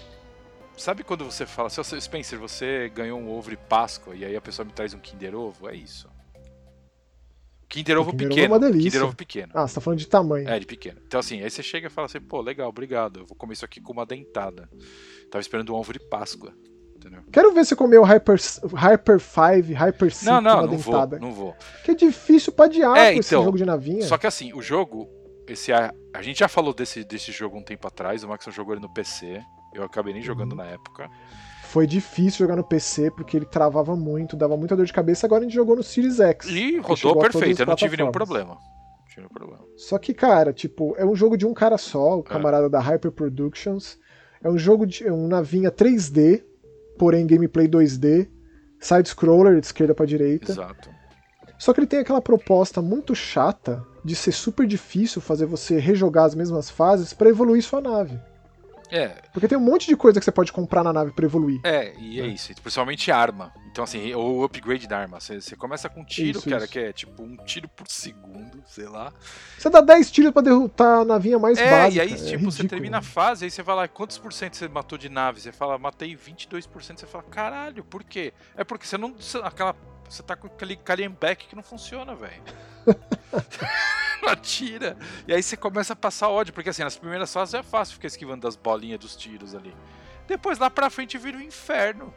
Sabe 0.78 1.04
quando 1.04 1.24
você 1.24 1.46
fala, 1.46 1.70
Spencer, 1.70 2.40
você 2.40 2.90
ganhou 2.90 3.20
um 3.20 3.30
ovo 3.30 3.50
de 3.50 3.58
Páscoa 3.58 4.16
e 4.16 4.26
aí 4.26 4.36
a 4.36 4.42
pessoa 4.42 4.66
me 4.66 4.72
traz 4.72 4.94
um 4.94 5.00
Kinder 5.00 5.36
Ovo? 5.36 5.70
É 5.70 5.76
isso. 5.76 6.10
Kinder 7.70 7.98
Ovo 7.98 8.12
Kinder 8.12 8.30
pequeno. 8.30 8.46
Ovo 8.46 8.54
é 8.54 8.58
uma 8.58 8.72
delícia. 8.72 8.92
Kinder 8.92 9.08
Ovo 9.08 9.16
pequeno. 9.16 9.52
Ah, 9.56 9.68
você 9.68 9.76
tá 9.76 9.82
falando 9.82 10.00
de 10.00 10.08
tamanho. 10.08 10.48
É, 10.48 10.60
de 10.60 10.66
pequeno. 10.66 11.00
Então 11.08 11.20
assim, 11.20 11.42
aí 11.42 11.50
você 11.50 11.64
chega 11.64 11.88
e 11.88 11.90
fala 11.90 12.06
assim, 12.06 12.20
pô, 12.20 12.42
legal, 12.42 12.70
obrigado. 12.70 13.22
Eu 13.22 13.26
vou 13.26 13.36
comer 13.36 13.54
isso 13.54 13.66
aqui 13.66 13.82
com 13.82 13.94
uma 13.94 14.06
dentada. 14.06 14.70
Tava 15.32 15.42
esperando 15.42 15.74
um 15.74 15.76
ovo 15.76 15.94
de 15.94 16.00
Páscoa. 16.00 16.54
Entendeu? 16.96 17.24
Quero 17.32 17.54
ver 17.54 17.66
você 17.66 17.76
comer 17.76 17.98
o 17.98 18.04
Hyper, 18.04 18.40
Hyper 18.74 19.20
5, 19.20 19.74
Hyper 19.74 20.14
6 20.14 20.24
não, 20.24 20.40
não, 20.40 20.62
não 20.62 20.68
dentada. 20.68 21.18
Vou, 21.18 21.28
não 21.28 21.34
vou. 21.34 21.56
Que 21.84 21.92
é 21.92 21.96
difícil 21.96 22.54
pra 22.54 22.68
diabo 22.68 22.96
é, 22.96 23.10
então, 23.10 23.20
esse 23.20 23.32
jogo 23.32 23.58
de 23.58 23.66
navinha. 23.66 24.04
Só 24.04 24.18
que 24.18 24.26
assim, 24.26 24.54
o 24.54 24.62
jogo, 24.62 25.10
esse 25.48 25.74
a, 25.74 25.94
a 26.14 26.22
gente 26.22 26.40
já 26.40 26.48
falou 26.48 26.74
desse, 26.74 27.04
desse 27.04 27.32
jogo 27.32 27.58
um 27.58 27.64
tempo 27.64 27.88
atrás, 27.88 28.24
o 28.24 28.28
Max 28.28 28.46
jogou 28.52 28.74
ele 28.74 28.82
no 28.82 28.94
PC. 28.94 29.42
Eu 29.74 29.84
acabei 29.84 30.14
nem 30.14 30.22
jogando 30.22 30.52
uhum. 30.52 30.58
na 30.58 30.66
época. 30.66 31.10
Foi 31.64 31.88
difícil 31.88 32.46
jogar 32.46 32.56
no 32.56 32.64
PC 32.64 33.10
porque 33.12 33.36
ele 33.36 33.46
travava 33.46 33.96
muito, 33.96 34.36
dava 34.36 34.56
muita 34.56 34.76
dor 34.76 34.86
de 34.86 34.94
cabeça. 34.94 35.26
Agora 35.26 35.42
a 35.42 35.44
gente 35.44 35.56
jogou 35.56 35.76
no 35.76 35.84
Series 35.84 36.20
X. 36.20 36.48
E 36.48 36.78
rodou 36.78 37.18
perfeito, 37.18 37.62
eu 37.62 37.66
não 37.66 37.76
tive 37.76 37.98
nenhum 37.98 38.12
problema. 38.12 38.58
Tive 39.10 39.28
problema. 39.28 39.64
Só 39.76 39.98
que, 39.98 40.14
cara, 40.14 40.54
tipo, 40.54 40.96
é 40.98 41.06
um 41.06 41.16
jogo 41.16 41.38
de 41.38 41.46
um 41.46 41.54
cara 41.54 41.78
só, 41.78 42.18
o 42.18 42.20
é. 42.20 42.24
camarada 42.24 42.68
é. 42.68 42.70
da 42.70 42.80
Hyper 42.80 43.12
Productions. 43.12 43.98
É 44.44 44.50
um 44.50 44.58
jogo 44.58 44.86
de 44.86 45.10
um 45.10 45.28
navinha 45.28 45.72
3D, 45.72 46.44
porém 46.98 47.26
gameplay 47.26 47.68
2D, 47.68 48.30
side-scroller 48.80 49.60
de 49.60 49.66
esquerda 49.66 49.96
para 49.96 50.06
direita. 50.06 50.52
Exato. 50.52 50.90
Só 51.58 51.74
que 51.74 51.80
ele 51.80 51.88
tem 51.88 52.00
aquela 52.00 52.22
proposta 52.22 52.82
muito 52.82 53.16
chata 53.16 53.86
de 54.04 54.16
ser 54.16 54.32
super 54.32 54.68
difícil 54.68 55.22
fazer 55.22 55.46
você 55.46 55.80
rejogar 55.80 56.26
as 56.26 56.36
mesmas 56.36 56.70
fases 56.70 57.14
para 57.14 57.30
evoluir 57.30 57.64
sua 57.64 57.80
nave. 57.80 58.20
É. 58.94 59.16
Porque 59.34 59.48
tem 59.48 59.58
um 59.58 59.62
monte 59.62 59.88
de 59.88 59.96
coisa 59.96 60.20
que 60.20 60.24
você 60.24 60.32
pode 60.32 60.54
comprar 60.54 60.84
na 60.84 60.94
nave 60.94 61.12
para 61.12 61.26
evoluir. 61.26 61.60
É, 61.64 61.96
e 61.98 62.22
é, 62.22 62.26
é, 62.26 62.28
isso. 62.28 62.54
Principalmente 62.62 63.12
arma. 63.12 63.52
Então, 63.72 63.84
assim, 63.84 64.14
o 64.14 64.44
upgrade 64.44 64.88
da 64.88 65.00
arma. 65.00 65.20
Você, 65.20 65.42
você 65.42 65.56
começa 65.56 65.90
com 65.90 66.02
um 66.02 66.06
tiro, 66.06 66.38
isso, 66.38 66.48
cara, 66.48 66.66
isso. 66.66 66.72
que 66.72 66.78
é 66.78 66.94
tipo 66.94 67.24
um 67.24 67.36
tiro 67.38 67.68
por 67.68 67.88
segundo, 67.88 68.64
sei 68.68 68.88
lá. 68.88 69.12
Você 69.58 69.68
dá 69.68 69.82
10 69.82 70.12
tiros 70.12 70.32
pra 70.32 70.44
derrotar 70.44 71.00
a 71.00 71.06
navinha 71.06 71.40
mais 71.40 71.58
é, 71.58 71.68
básica. 71.68 72.06
E 72.06 72.08
aí, 72.08 72.14
é 72.14 72.24
tipo, 72.24 72.46
você 72.46 72.68
termina 72.68 73.00
a 73.00 73.02
fase, 73.02 73.46
aí 73.46 73.52
você 73.52 73.64
vai 73.64 73.76
lá, 73.76 73.88
quantos 73.88 74.20
por 74.20 74.32
cento 74.32 74.58
você 74.58 74.68
matou 74.68 74.96
de 74.96 75.10
nave? 75.10 75.42
Você 75.42 75.52
fala, 75.52 75.80
matei 75.80 76.16
22%. 76.16 77.00
Você 77.00 77.08
fala, 77.08 77.24
caralho, 77.24 77.84
por 77.84 78.04
quê? 78.04 78.32
É 78.56 78.64
porque 78.64 78.86
você 78.86 78.98
não. 78.98 79.16
Aquela, 79.44 79.76
você 80.14 80.24
tá 80.24 80.36
com 80.36 80.48
aquele 80.48 80.76
Kalienbeck 80.76 81.48
que 81.48 81.56
não 81.56 81.64
funciona, 81.64 82.16
velho. 82.16 82.42
não 84.22 84.30
atira. 84.30 84.96
E 85.28 85.34
aí 85.34 85.42
você 85.42 85.58
começa 85.58 85.94
a 85.94 85.96
passar 85.96 86.30
ódio, 86.30 86.54
porque 86.54 86.70
assim, 86.70 86.84
nas 86.84 86.98
primeiras 86.98 87.34
fases 87.34 87.54
é 87.56 87.64
fácil 87.64 87.96
ficar 87.96 88.08
esquivando 88.08 88.42
das 88.42 88.56
bolinhas 88.56 89.00
dos 89.00 89.16
tiros 89.16 89.56
ali. 89.56 89.74
Depois 90.28 90.60
lá 90.60 90.70
pra 90.70 90.90
frente 90.90 91.18
vira 91.18 91.38
um 91.38 91.42
inferno. 91.42 92.14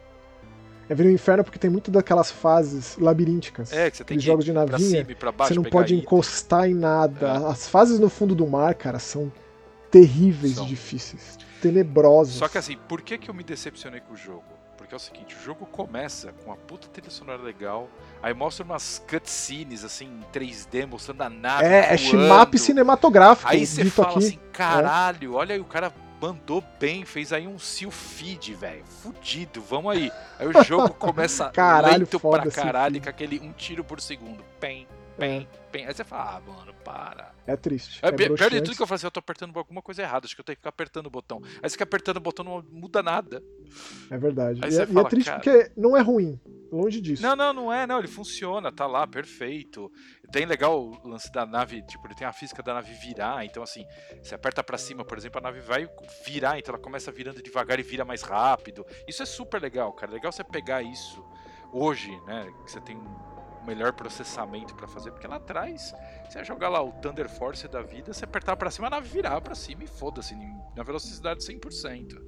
É 0.88 0.94
vira 0.94 1.08
um 1.08 1.12
inferno 1.12 1.42
porque 1.42 1.58
tem 1.58 1.68
muito 1.68 1.90
daquelas 1.90 2.30
fases 2.30 2.96
labirínticas. 2.96 3.72
É, 3.72 3.90
que 3.90 3.96
você 3.96 4.04
tem 4.04 4.18
que 4.18 4.24
jogos 4.24 4.44
de 4.44 4.52
navinha. 4.52 4.78
Pra 4.78 4.78
cima 4.78 5.12
e 5.12 5.14
pra 5.14 5.32
baixo, 5.32 5.54
você 5.54 5.60
não 5.60 5.68
pode 5.68 5.94
encostar 5.94 6.68
em 6.68 6.74
nada. 6.74 7.26
É. 7.26 7.50
As 7.50 7.68
fases 7.68 7.98
no 7.98 8.08
fundo 8.08 8.34
do 8.34 8.46
mar, 8.46 8.74
cara, 8.74 8.98
são 8.98 9.32
terríveis 9.90 10.56
são. 10.56 10.66
difíceis. 10.66 11.38
Tenebrosas. 11.60 12.34
Só 12.34 12.46
que 12.46 12.58
assim, 12.58 12.76
por 12.88 13.02
que, 13.02 13.18
que 13.18 13.28
eu 13.28 13.34
me 13.34 13.42
decepcionei 13.42 14.00
com 14.00 14.14
o 14.14 14.16
jogo? 14.16 14.55
Porque 14.86 14.94
é 14.94 14.98
o 14.98 15.00
seguinte, 15.00 15.34
o 15.34 15.42
jogo 15.42 15.66
começa 15.66 16.32
com 16.32 16.50
uma 16.50 16.56
puta 16.56 16.86
trilha 16.86 17.10
sonora 17.10 17.42
legal, 17.42 17.88
aí 18.22 18.32
mostra 18.32 18.64
umas 18.64 19.02
cutscenes, 19.10 19.82
assim, 19.82 20.06
em 20.06 20.24
3D, 20.32 20.86
mostrando 20.86 21.22
a 21.22 21.28
nave 21.28 21.66
É, 21.66 21.92
é 21.92 21.96
shimap 21.96 22.56
cinematográfico, 22.56 23.50
Aí 23.50 23.66
você 23.66 23.84
fala 23.86 24.10
aqui. 24.10 24.18
assim, 24.18 24.38
caralho, 24.52 25.32
é. 25.32 25.36
olha 25.36 25.54
aí, 25.56 25.60
o 25.60 25.64
cara 25.64 25.92
mandou 26.22 26.62
bem, 26.78 27.04
fez 27.04 27.32
aí 27.32 27.48
um 27.48 27.58
seal 27.58 27.90
feed, 27.90 28.54
velho, 28.54 28.84
fudido, 28.86 29.60
vamos 29.60 29.90
aí. 29.90 30.12
Aí 30.38 30.46
o 30.46 30.62
jogo 30.62 30.90
começa 30.94 31.50
caralho, 31.50 31.98
lento 31.98 32.20
pra 32.20 32.48
caralho, 32.48 33.02
com 33.02 33.08
aquele 33.08 33.40
um 33.40 33.50
tiro 33.50 33.82
por 33.82 34.00
segundo, 34.00 34.44
pem, 34.60 34.86
pem, 35.18 35.48
pem. 35.72 35.84
Aí 35.84 35.92
você 35.92 36.04
fala, 36.04 36.36
ah, 36.36 36.40
mano, 36.48 36.72
para. 36.84 37.35
É 37.46 37.56
triste. 37.56 38.00
É, 38.02 38.08
é 38.08 38.12
pior 38.12 38.50
de 38.50 38.60
tudo 38.60 38.76
que 38.76 38.82
eu 38.82 38.86
falei 38.86 38.96
assim, 38.96 39.06
eu 39.06 39.10
tô 39.10 39.20
apertando 39.20 39.56
alguma 39.56 39.80
coisa 39.80 40.02
errada, 40.02 40.26
acho 40.26 40.34
que 40.34 40.40
eu 40.40 40.44
tenho 40.44 40.56
que 40.56 40.60
ficar 40.60 40.70
apertando 40.70 41.06
o 41.06 41.10
botão. 41.10 41.40
Aí 41.62 41.68
você 41.68 41.70
fica 41.70 41.84
apertando 41.84 42.16
o 42.16 42.20
botão, 42.20 42.44
não 42.44 42.64
muda 42.70 43.02
nada. 43.02 43.42
É 44.10 44.18
verdade. 44.18 44.60
E, 44.60 44.66
é, 44.66 44.86
fala, 44.86 45.00
e, 45.02 45.06
é, 45.06 45.08
triste 45.08 45.28
cara... 45.28 45.40
porque 45.40 45.70
não 45.76 45.96
é 45.96 46.00
ruim, 46.00 46.40
longe 46.72 47.00
disso. 47.00 47.22
Não, 47.22 47.36
não, 47.36 47.52
não 47.52 47.72
é, 47.72 47.86
não, 47.86 47.98
ele 47.98 48.08
funciona, 48.08 48.72
tá 48.72 48.86
lá, 48.86 49.06
perfeito. 49.06 49.90
Tem 50.32 50.44
legal 50.44 50.80
o 50.82 51.08
lance 51.08 51.30
da 51.30 51.46
nave, 51.46 51.82
tipo, 51.82 52.06
ele 52.06 52.14
tem 52.14 52.26
a 52.26 52.32
física 52.32 52.62
da 52.62 52.74
nave 52.74 52.92
virar, 52.94 53.44
então 53.44 53.62
assim, 53.62 53.84
você 54.22 54.34
aperta 54.34 54.62
para 54.64 54.76
cima, 54.76 55.04
por 55.04 55.16
exemplo, 55.16 55.38
a 55.38 55.42
nave 55.42 55.60
vai 55.60 55.88
virar, 56.24 56.58
então 56.58 56.74
ela 56.74 56.82
começa 56.82 57.12
virando 57.12 57.42
devagar 57.42 57.78
e 57.78 57.82
vira 57.82 58.04
mais 58.04 58.22
rápido. 58.22 58.84
Isso 59.06 59.22
é 59.22 59.26
super 59.26 59.62
legal, 59.62 59.92
cara. 59.92 60.12
Legal 60.12 60.32
você 60.32 60.42
pegar 60.42 60.82
isso 60.82 61.24
hoje, 61.72 62.10
né, 62.26 62.52
que 62.64 62.72
você 62.72 62.80
tem 62.80 62.98
melhor 63.66 63.92
processamento 63.92 64.74
para 64.74 64.86
fazer, 64.86 65.10
porque 65.10 65.26
lá 65.26 65.36
atrás, 65.36 65.92
você 66.28 66.38
ia 66.38 66.44
jogar 66.44 66.68
lá 66.68 66.82
o 66.82 66.92
Thunder 66.92 67.28
Force 67.28 67.66
da 67.68 67.82
vida, 67.82 68.12
você 68.12 68.24
apertar 68.24 68.56
para 68.56 68.70
cima, 68.70 68.86
a 68.86 68.90
nave 68.90 69.08
virar 69.08 69.40
para 69.40 69.54
cima 69.54 69.84
e 69.84 69.86
foda-se, 69.86 70.34
na 70.74 70.82
velocidade 70.82 71.40
100%. 71.40 72.20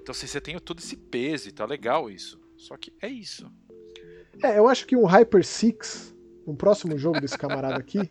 Então, 0.00 0.12
assim, 0.12 0.26
você 0.26 0.40
tem 0.40 0.58
todo 0.58 0.78
esse 0.78 0.96
peso 0.96 1.48
e 1.48 1.52
tá 1.52 1.64
legal 1.64 2.10
isso. 2.10 2.40
Só 2.56 2.76
que 2.76 2.92
é 3.00 3.08
isso. 3.08 3.50
É, 4.42 4.58
eu 4.58 4.68
acho 4.68 4.86
que 4.86 4.96
um 4.96 5.04
Hyper 5.04 5.44
Six, 5.44 6.14
um 6.46 6.56
próximo 6.56 6.98
jogo 6.98 7.20
desse 7.20 7.36
camarada 7.36 7.76
aqui, 7.76 8.10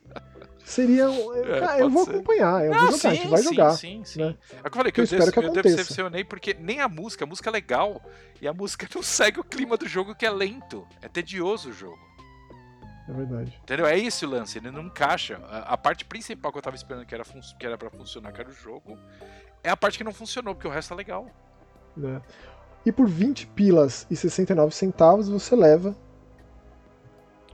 Seria. 0.70 1.06
É, 1.06 1.82
eu 1.82 1.90
vou 1.90 2.06
ser. 2.06 2.12
acompanhar, 2.12 2.64
eu 2.64 2.72
vou 2.72 2.92
jogar, 2.92 3.16
sim, 3.16 3.28
vai 3.28 3.42
sim, 3.42 3.50
jogar. 3.50 3.72
Sim, 3.72 4.04
sim, 4.06 4.20
né? 4.20 4.38
É 4.52 4.60
o 4.60 4.62
que 4.62 4.68
eu 4.68 4.72
falei, 4.72 4.92
que 4.92 5.00
eu, 5.00 5.02
eu 5.02 5.06
espero 5.06 5.32
que 5.32 5.40
eu 5.40 5.52
decepcionei 5.64 6.24
porque 6.24 6.54
nem 6.54 6.80
a 6.80 6.88
música, 6.88 7.26
a 7.26 7.28
música 7.28 7.50
é 7.50 7.54
legal 7.54 8.00
e 8.40 8.48
a 8.48 8.54
música 8.54 8.88
não 8.94 9.02
segue 9.02 9.40
o 9.40 9.44
clima 9.44 9.76
do 9.78 9.88
jogo 9.88 10.14
que 10.14 10.28
é 10.28 10.30
lento. 10.30 10.88
É 11.02 11.08
tedioso 11.08 11.70
o 11.70 11.74
jogo. 11.74 12.09
É 13.10 13.12
verdade. 13.12 13.60
Entendeu? 13.64 13.88
É 13.88 13.98
esse 13.98 14.24
o 14.24 14.30
lance, 14.30 14.60
ele 14.60 14.70
não 14.70 14.84
encaixa. 14.84 15.42
A, 15.50 15.74
a 15.74 15.78
parte 15.78 16.06
principal 16.06 16.52
que 16.52 16.60
eu 16.60 16.62
tava 16.62 16.76
esperando 16.76 17.06
que 17.06 17.16
era, 17.16 17.24
que 17.24 17.66
era 17.66 17.78
pra 17.78 17.90
funcionar, 17.90 18.32
que 18.32 18.40
era 18.40 18.50
o 18.50 18.54
jogo, 18.54 18.98
é 19.64 19.70
a 19.72 19.78
parte 19.78 19.98
que 19.98 20.04
não 20.04 20.14
funcionou, 20.14 20.54
porque 20.54 20.68
o 20.68 20.72
resto 20.72 20.94
é 20.94 20.98
legal. 20.98 21.28
É. 21.98 22.22
E 22.86 22.92
por 22.92 23.08
20 23.08 23.48
pilas 23.48 24.06
e 24.12 24.16
69 24.16 24.74
centavos 24.74 25.28
você 25.28 25.56
leva. 25.56 25.96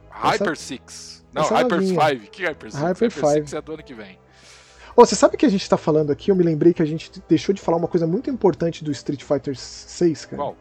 Hyper 0.09 0.57
6. 0.57 1.25
Não, 1.33 1.43
Hyper 1.43 1.81
5. 1.81 2.31
Que 2.31 2.45
Hyper 2.45 2.71
6? 2.71 2.83
Hyper 2.83 3.11
5 3.11 3.55
é 3.55 3.61
do 3.61 3.73
ano 3.73 3.83
que 3.83 3.93
vem. 3.93 4.19
Oh, 4.95 5.05
você 5.05 5.15
sabe 5.15 5.35
que 5.35 5.45
a 5.45 5.49
gente 5.49 5.69
tá 5.69 5.77
falando 5.77 6.11
aqui? 6.11 6.31
Eu 6.31 6.35
me 6.35 6.43
lembrei 6.43 6.73
que 6.73 6.81
a 6.81 6.85
gente 6.85 7.11
deixou 7.27 7.53
de 7.53 7.61
falar 7.61 7.77
uma 7.77 7.87
coisa 7.87 8.07
muito 8.07 8.29
importante 8.29 8.83
do 8.83 8.91
Street 8.91 9.23
Fighter 9.23 9.55
6, 9.55 10.25
cara. 10.25 10.37
Qual? 10.37 10.57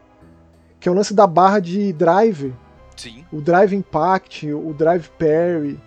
Que 0.79 0.89
é 0.89 0.91
o 0.91 0.95
lance 0.95 1.13
da 1.13 1.25
barra 1.25 1.59
de 1.59 1.93
drive. 1.93 2.53
Sim. 2.95 3.25
O 3.31 3.41
drive 3.41 3.73
impact, 3.73 4.51
o 4.51 4.73
drive 4.73 5.09
parry. 5.17 5.79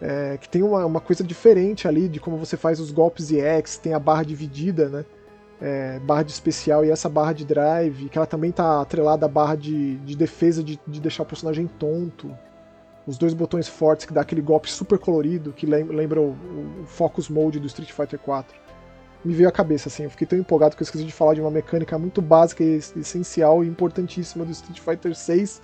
É, 0.00 0.36
que 0.36 0.48
tem 0.48 0.64
uma, 0.64 0.84
uma 0.84 1.00
coisa 1.00 1.22
diferente 1.22 1.86
ali 1.86 2.08
de 2.08 2.18
como 2.18 2.36
você 2.36 2.56
faz 2.56 2.80
os 2.80 2.90
golpes 2.90 3.30
EX, 3.30 3.76
tem 3.76 3.94
a 3.94 4.00
barra 4.00 4.24
dividida, 4.24 4.88
né? 4.88 5.04
É, 5.60 6.00
barra 6.00 6.24
de 6.24 6.32
especial 6.32 6.84
e 6.84 6.90
essa 6.90 7.08
barra 7.08 7.32
de 7.32 7.44
drive, 7.44 8.08
que 8.08 8.18
ela 8.18 8.26
também 8.26 8.50
tá 8.50 8.80
atrelada 8.80 9.26
à 9.26 9.28
barra 9.28 9.54
de, 9.54 9.98
de 9.98 10.16
defesa 10.16 10.60
de, 10.60 10.80
de 10.84 11.00
deixar 11.00 11.22
o 11.22 11.26
personagem 11.26 11.68
tonto 11.68 12.36
os 13.06 13.18
dois 13.18 13.34
botões 13.34 13.68
fortes 13.68 14.06
que 14.06 14.12
dá 14.12 14.20
aquele 14.20 14.40
golpe 14.40 14.70
super 14.70 14.98
colorido 14.98 15.52
que 15.52 15.66
lembra 15.66 16.20
o, 16.20 16.30
o, 16.30 16.84
Focus 16.86 17.28
Mode 17.28 17.58
do 17.58 17.66
Street 17.66 17.90
Fighter 17.90 18.18
4. 18.18 18.60
Me 19.24 19.32
veio 19.34 19.48
à 19.48 19.52
cabeça 19.52 19.88
assim, 19.88 20.04
eu 20.04 20.10
fiquei 20.10 20.26
tão 20.26 20.38
empolgado 20.38 20.76
que 20.76 20.82
eu 20.82 20.84
esqueci 20.84 21.04
de 21.04 21.12
falar 21.12 21.34
de 21.34 21.40
uma 21.40 21.50
mecânica 21.50 21.98
muito 21.98 22.20
básica 22.20 22.62
e 22.62 22.76
essencial 22.76 23.62
e 23.64 23.68
importantíssima 23.68 24.44
do 24.44 24.50
Street 24.50 24.80
Fighter 24.80 25.14
6. 25.14 25.62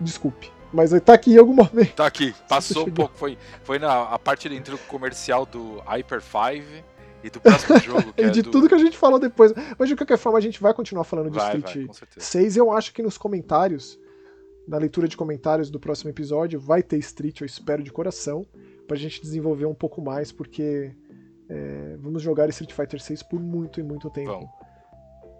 Desculpe. 0.00 0.52
Mas 0.72 0.90
tá 1.02 1.14
aqui 1.14 1.34
em 1.34 1.38
algum 1.38 1.54
momento. 1.54 1.94
Tá 1.94 2.06
aqui, 2.06 2.34
passou 2.48 2.88
um 2.88 2.90
pouco, 2.90 3.16
foi, 3.16 3.38
foi 3.62 3.78
na 3.78 4.08
a 4.08 4.18
parte 4.18 4.48
dentro 4.48 4.76
do 4.76 4.82
comercial 4.84 5.46
do 5.46 5.78
Hyper 5.80 6.20
5 6.20 6.84
e 7.22 7.30
do 7.30 7.40
próximo 7.40 7.78
jogo. 7.80 8.14
e 8.18 8.22
é 8.22 8.28
de 8.28 8.42
do... 8.42 8.50
tudo 8.50 8.68
que 8.68 8.74
a 8.74 8.78
gente 8.78 8.96
falou 8.96 9.18
depois. 9.18 9.52
Mas 9.78 9.88
de 9.88 9.96
qualquer 9.96 10.18
forma, 10.18 10.38
a 10.38 10.42
gente 10.42 10.60
vai 10.60 10.74
continuar 10.74 11.04
falando 11.04 11.30
de 11.30 11.38
vai, 11.38 11.58
Street 11.58 11.86
vai, 11.86 12.08
6. 12.18 12.56
Eu 12.56 12.72
acho 12.72 12.92
que 12.92 13.02
nos 13.02 13.16
comentários 13.16 13.98
na 14.66 14.78
leitura 14.78 15.06
de 15.06 15.16
comentários 15.16 15.70
do 15.70 15.78
próximo 15.78 16.10
episódio 16.10 16.58
vai 16.58 16.82
ter 16.82 16.98
Street, 16.98 17.40
eu 17.40 17.46
espero 17.46 17.82
de 17.82 17.92
coração, 17.92 18.46
pra 18.86 18.96
gente 18.96 19.20
desenvolver 19.20 19.66
um 19.66 19.74
pouco 19.74 20.00
mais, 20.00 20.32
porque 20.32 20.94
é, 21.48 21.96
vamos 21.98 22.22
jogar 22.22 22.48
Street 22.48 22.72
Fighter 22.72 23.00
6 23.00 23.22
por 23.24 23.40
muito 23.40 23.78
e 23.78 23.82
muito 23.82 24.10
tempo. 24.10 24.30
Vamos. 24.30 24.50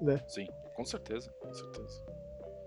Né? 0.00 0.20
Sim, 0.28 0.46
com 0.76 0.84
certeza, 0.84 1.30
com 1.40 1.52
certeza. 1.52 2.13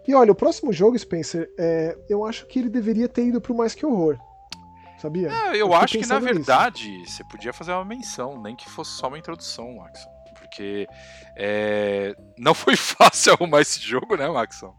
E 0.07 0.13
olha, 0.13 0.31
o 0.31 0.35
próximo 0.35 0.71
jogo, 0.71 0.97
Spencer, 0.97 1.51
é, 1.57 1.97
eu 2.09 2.25
acho 2.25 2.45
que 2.47 2.59
ele 2.59 2.69
deveria 2.69 3.09
ter 3.09 3.25
ido 3.25 3.41
pro 3.41 3.53
Mais 3.53 3.75
Que 3.75 3.85
Horror. 3.85 4.17
Sabia? 4.97 5.29
É, 5.29 5.51
eu, 5.51 5.67
eu 5.67 5.73
acho 5.73 5.97
que 5.99 6.05
na 6.07 6.17
verdade 6.17 6.89
nisso. 6.89 7.17
você 7.17 7.23
podia 7.25 7.53
fazer 7.53 7.71
uma 7.71 7.85
menção, 7.85 8.41
nem 8.41 8.55
que 8.55 8.67
fosse 8.67 8.91
só 8.91 9.07
uma 9.07 9.17
introdução, 9.17 9.75
Maxon. 9.75 10.09
Porque 10.39 10.87
é, 11.35 12.15
não 12.37 12.53
foi 12.53 12.75
fácil 12.77 13.33
arrumar 13.33 13.61
esse 13.61 13.79
jogo, 13.79 14.15
né, 14.15 14.27
Maxon? 14.27 14.73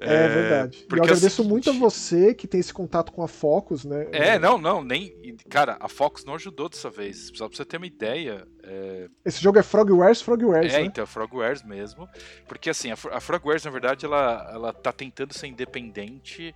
É, 0.00 0.28
verdade. 0.28 0.78
Porque 0.88 1.00
eu 1.00 1.04
agradeço 1.04 1.42
é 1.42 1.44
muito 1.44 1.70
a 1.70 1.72
você 1.72 2.34
que 2.34 2.48
tem 2.48 2.58
esse 2.58 2.74
contato 2.74 3.12
com 3.12 3.22
a 3.22 3.28
Focus, 3.28 3.84
né? 3.84 4.08
É, 4.10 4.38
não, 4.38 4.58
não, 4.58 4.82
nem. 4.82 5.36
Cara, 5.48 5.76
a 5.80 5.88
Focus 5.88 6.24
não 6.24 6.34
ajudou 6.34 6.68
dessa 6.68 6.90
vez. 6.90 7.30
Só 7.34 7.48
pra 7.48 7.56
você 7.56 7.64
ter 7.64 7.76
uma 7.76 7.86
ideia. 7.86 8.46
É... 8.64 9.08
Esse 9.24 9.42
jogo 9.42 9.58
é 9.58 9.62
Frogwares, 9.62 10.22
Frogwares. 10.22 10.72
É, 10.72 10.80
né? 10.80 10.84
então, 10.84 11.06
Frogwares 11.06 11.62
mesmo. 11.62 12.08
Porque 12.46 12.70
assim, 12.70 12.90
a, 12.90 12.96
a 13.12 13.20
Frogwares, 13.20 13.64
na 13.64 13.70
verdade, 13.70 14.06
ela, 14.06 14.50
ela 14.52 14.72
tá 14.72 14.92
tentando 14.92 15.34
ser 15.34 15.46
independente 15.46 16.54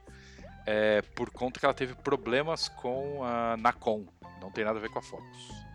é, 0.67 1.03
por 1.15 1.31
conta 1.31 1.61
que 1.61 1.67
ela 1.67 1.75
teve 1.75 1.95
problemas 1.95 2.69
com 2.69 3.23
a 3.23 3.57
Nacon. 3.57 4.05
Não 4.41 4.51
tem 4.51 4.65
nada 4.65 4.79
a 4.79 4.83
ver 4.83 4.91
com 4.91 4.99
a 4.99 5.03
Focus. 5.03 5.67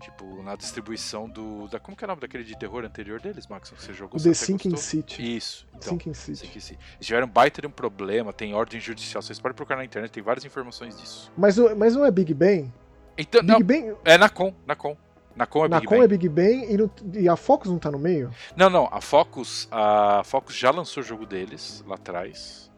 Tipo, 0.00 0.42
na 0.44 0.54
distribuição 0.54 1.28
do. 1.28 1.66
Da, 1.66 1.80
como 1.80 1.96
que 1.96 2.04
é 2.04 2.06
o 2.06 2.08
nome 2.08 2.20
daquele 2.20 2.44
de 2.44 2.56
terror 2.56 2.84
anterior 2.84 3.20
deles, 3.20 3.48
Max? 3.48 3.70
Você 3.70 3.92
jogou 3.92 4.20
O 4.20 4.22
The 4.22 4.32
Sinking 4.32 4.76
City. 4.76 5.36
Isso. 5.36 5.66
Então, 5.70 5.90
Sinking 5.90 6.14
City. 6.14 6.38
Sinking 6.38 6.60
City. 6.60 6.78
Eles 6.94 7.06
tiveram 7.06 7.26
um 7.26 7.30
baita 7.30 7.60
de 7.60 7.66
um 7.66 7.70
problema, 7.70 8.32
tem 8.32 8.54
ordem 8.54 8.78
judicial. 8.78 9.20
Vocês 9.20 9.40
podem 9.40 9.56
procurar 9.56 9.78
na 9.78 9.84
internet, 9.84 10.12
tem 10.12 10.22
várias 10.22 10.44
informações 10.44 10.96
disso. 10.96 11.32
Mas, 11.36 11.58
mas 11.76 11.96
não 11.96 12.04
é 12.04 12.12
Big 12.12 12.32
Bang? 12.32 12.72
Então, 13.16 13.40
Big 13.40 13.52
não, 13.52 13.60
Bang... 13.60 13.96
É 14.04 14.16
Nacon, 14.16 14.54
Nacon. 14.64 14.96
Nacon 15.38 15.64
é 15.64 15.68
Big 15.68 15.74
Nacon 15.74 15.94
Bang. 15.96 16.04
é 16.04 16.08
Big 16.08 16.28
Bang 16.28 16.90
e, 17.14 17.22
e, 17.22 17.28
a 17.28 17.36
Focus 17.36 17.70
não 17.70 17.78
tá 17.78 17.90
no 17.90 17.98
meio? 17.98 18.30
Não, 18.56 18.68
não. 18.68 18.88
A 18.90 19.00
Focus, 19.00 19.68
a 19.70 20.22
Focus 20.24 20.54
já 20.54 20.70
lançou 20.70 21.02
o 21.02 21.06
jogo 21.06 21.24
deles 21.24 21.84
lá 21.86 21.94
atrás 21.94 22.68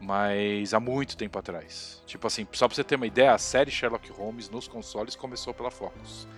mas 0.00 0.72
há 0.72 0.80
muito 0.80 1.16
tempo 1.16 1.38
atrás. 1.38 2.02
Tipo 2.06 2.26
assim, 2.26 2.46
só 2.52 2.68
pra 2.68 2.74
você 2.74 2.84
ter 2.84 2.94
uma 2.94 3.06
ideia, 3.06 3.34
a 3.34 3.38
série 3.38 3.70
Sherlock 3.70 4.10
Holmes 4.12 4.48
nos 4.48 4.68
consoles 4.68 5.16
começou 5.16 5.52
pela 5.52 5.70
Focus. 5.70 6.28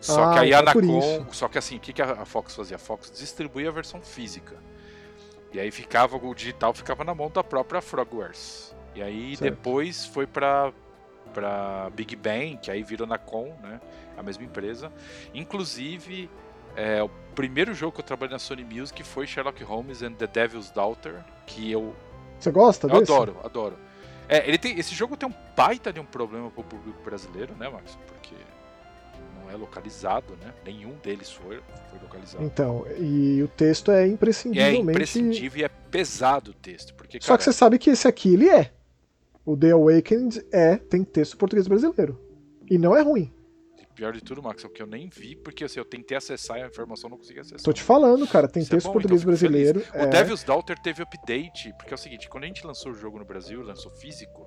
Só 0.00 0.24
ah, 0.24 0.34
que 0.34 0.38
aí 0.40 0.54
a 0.54 0.58
Anacom. 0.58 1.26
Só 1.32 1.48
que 1.48 1.58
assim, 1.58 1.76
o 1.76 1.80
que, 1.80 1.92
que 1.92 2.02
a 2.02 2.24
Fox 2.24 2.54
fazia? 2.54 2.76
A 2.76 2.78
Fox 2.78 3.10
distribuía 3.18 3.68
a 3.68 3.72
versão 3.72 4.00
física. 4.00 4.56
E 5.52 5.58
aí 5.58 5.70
ficava, 5.70 6.16
o 6.16 6.34
digital 6.34 6.74
ficava 6.74 7.02
na 7.02 7.14
mão 7.14 7.30
da 7.30 7.42
própria 7.42 7.80
Frogwares. 7.80 8.76
E 8.94 9.02
aí 9.02 9.36
certo. 9.36 9.54
depois 9.54 10.04
foi 10.06 10.26
pra, 10.26 10.72
pra 11.32 11.90
Big 11.94 12.16
Bang, 12.16 12.58
que 12.60 12.70
aí 12.70 12.82
virou 12.82 13.06
Nacon, 13.06 13.54
né? 13.62 13.80
A 14.16 14.22
mesma 14.22 14.44
empresa. 14.44 14.92
Inclusive, 15.34 16.30
é, 16.74 17.02
o 17.02 17.08
primeiro 17.34 17.74
jogo 17.74 17.92
que 17.92 18.00
eu 18.00 18.04
trabalhei 18.04 18.32
na 18.32 18.38
Sony 18.38 18.64
Music 18.64 19.02
foi 19.02 19.26
Sherlock 19.26 19.62
Holmes 19.62 20.02
and 20.02 20.12
the 20.14 20.26
Devil's 20.26 20.70
Daughter, 20.70 21.24
que 21.46 21.70
eu. 21.70 21.94
Você 22.38 22.50
gosta 22.50 22.86
eu 22.86 23.00
desse? 23.00 23.12
Adoro, 23.12 23.36
adoro. 23.44 23.76
É, 24.28 24.46
ele 24.48 24.58
tem, 24.58 24.78
esse 24.78 24.94
jogo 24.94 25.16
tem 25.16 25.28
um 25.28 25.34
baita 25.56 25.92
de 25.92 26.00
um 26.00 26.04
problema 26.04 26.50
pro 26.50 26.64
público 26.64 27.00
brasileiro, 27.04 27.54
né, 27.54 27.68
Marcos? 27.68 27.96
Porque 28.06 28.34
não 29.40 29.50
é 29.50 29.56
localizado, 29.56 30.36
né? 30.42 30.52
Nenhum 30.64 30.94
deles 31.02 31.30
foi, 31.30 31.60
foi 31.90 31.98
localizado. 32.02 32.44
Então, 32.44 32.84
e 32.98 33.40
o 33.42 33.48
texto 33.48 33.90
é 33.92 34.06
imprescindivelmente... 34.06 34.88
É 34.88 34.92
imprescindível 34.92 35.60
e 35.60 35.64
é 35.64 35.68
pesado 35.68 36.50
o 36.50 36.54
texto. 36.54 36.92
Porque, 36.94 37.18
Só 37.22 37.36
que 37.36 37.44
você 37.44 37.52
sabe 37.52 37.78
que 37.78 37.90
esse 37.90 38.08
aqui, 38.08 38.34
ele 38.34 38.48
é. 38.48 38.72
O 39.46 39.56
The 39.56 39.70
Awakened 39.70 40.44
é, 40.52 40.76
tem 40.76 41.04
texto 41.04 41.36
português 41.36 41.68
brasileiro. 41.68 42.20
E 42.68 42.76
não 42.76 42.96
é 42.96 43.00
ruim. 43.00 43.32
Pior 43.94 44.12
de 44.12 44.20
tudo, 44.20 44.42
Max, 44.42 44.62
é 44.62 44.66
o 44.66 44.70
que 44.70 44.82
eu 44.82 44.86
nem 44.86 45.08
vi, 45.08 45.36
porque 45.36 45.64
assim, 45.64 45.78
eu 45.78 45.84
tentei 45.84 46.18
acessar 46.18 46.58
e 46.58 46.62
a 46.62 46.66
informação 46.66 47.08
não 47.08 47.16
consegui 47.16 47.40
acessar. 47.40 47.62
Tô 47.62 47.72
te 47.72 47.82
falando, 47.82 48.26
cara, 48.26 48.46
tem 48.46 48.60
Isso 48.60 48.70
texto 48.70 48.86
é 48.86 48.88
bom, 48.88 48.92
português 48.92 49.22
então 49.22 49.30
brasileiro. 49.30 49.82
É... 49.94 50.04
O 50.04 50.10
Devil's 50.10 50.44
Daughter 50.44 50.76
teve 50.82 51.02
update, 51.02 51.72
porque 51.78 51.94
é 51.94 51.96
o 51.96 51.98
seguinte, 51.98 52.28
quando 52.28 52.44
a 52.44 52.46
gente 52.48 52.66
lançou 52.66 52.92
o 52.92 52.94
jogo 52.94 53.18
no 53.18 53.24
Brasil, 53.24 53.62
lançou 53.62 53.90
físico, 53.92 54.46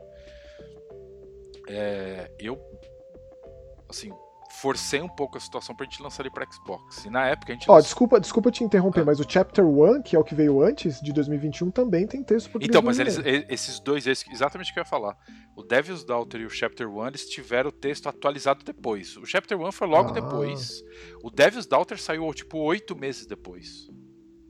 é, 1.67 2.29
eu, 2.37 2.61
assim, 3.89 4.11
forcei 4.49 5.01
um 5.01 5.07
pouco 5.07 5.37
a 5.37 5.39
situação 5.39 5.75
pra 5.75 5.85
gente 5.85 6.01
lançar 6.01 6.23
ele 6.23 6.31
pra 6.31 6.45
Xbox. 6.51 7.05
E 7.05 7.09
na 7.09 7.27
época 7.27 7.51
a 7.51 7.55
gente. 7.55 7.69
Ó, 7.69 7.73
lançou... 7.73 7.83
desculpa, 7.83 8.19
desculpa 8.19 8.51
te 8.51 8.63
interromper, 8.63 9.01
ah. 9.01 9.05
mas 9.05 9.19
o 9.19 9.25
Chapter 9.27 9.65
1, 9.65 10.01
que 10.01 10.15
é 10.15 10.19
o 10.19 10.23
que 10.23 10.33
veio 10.33 10.61
antes, 10.61 10.99
de 10.99 11.13
2021, 11.13 11.71
também 11.71 12.07
tem 12.07 12.23
texto 12.23 12.49
português. 12.49 12.69
Então, 12.69 12.81
mas 12.81 12.99
eles, 12.99 13.19
esses 13.49 13.79
dois, 13.79 14.05
exatamente 14.07 14.71
o 14.71 14.73
que 14.73 14.79
eu 14.79 14.81
ia 14.81 14.89
falar. 14.89 15.15
O 15.55 15.63
Devil's 15.63 16.03
Daughter 16.03 16.41
e 16.41 16.45
o 16.45 16.49
Chapter 16.49 16.89
1, 16.89 17.07
eles 17.07 17.29
tiveram 17.29 17.69
o 17.69 17.71
texto 17.71 18.07
atualizado 18.07 18.63
depois. 18.63 19.15
O 19.17 19.25
Chapter 19.25 19.59
1 19.59 19.71
foi 19.71 19.87
logo 19.87 20.09
ah. 20.09 20.13
depois. 20.13 20.83
O 21.23 21.29
Devil's 21.29 21.65
Daughter 21.65 22.01
saiu, 22.01 22.33
tipo, 22.33 22.57
oito 22.59 22.95
meses 22.95 23.25
depois. 23.25 23.87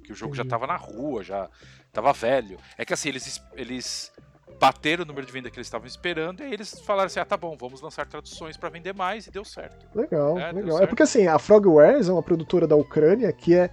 Que 0.03 0.13
o 0.13 0.15
jogo 0.15 0.33
Entendi. 0.33 0.49
já 0.49 0.49
tava 0.49 0.65
na 0.65 0.77
rua, 0.77 1.23
já 1.23 1.49
tava 1.91 2.13
velho. 2.13 2.57
É 2.77 2.85
que 2.85 2.93
assim, 2.93 3.09
eles. 3.09 3.41
eles 3.53 4.11
bateram 4.59 5.03
o 5.03 5.07
número 5.07 5.25
de 5.25 5.31
venda 5.31 5.49
que 5.49 5.57
eles 5.57 5.67
estavam 5.67 5.87
esperando, 5.87 6.41
e 6.41 6.43
aí 6.43 6.53
eles 6.53 6.79
falaram 6.81 7.07
assim: 7.07 7.19
ah, 7.19 7.25
tá 7.25 7.37
bom, 7.37 7.55
vamos 7.57 7.81
lançar 7.81 8.05
traduções 8.05 8.57
para 8.57 8.69
vender 8.69 8.93
mais, 8.93 9.25
e 9.25 9.31
deu 9.31 9.45
certo. 9.45 9.87
Legal, 9.95 10.37
é, 10.37 10.51
legal. 10.51 10.71
Certo. 10.71 10.83
É 10.83 10.87
porque 10.87 11.03
assim, 11.03 11.27
a 11.27 11.39
Frogwares 11.39 12.09
é 12.09 12.11
uma 12.11 12.21
produtora 12.21 12.67
da 12.67 12.75
Ucrânia 12.75 13.31
que 13.31 13.55
é 13.55 13.69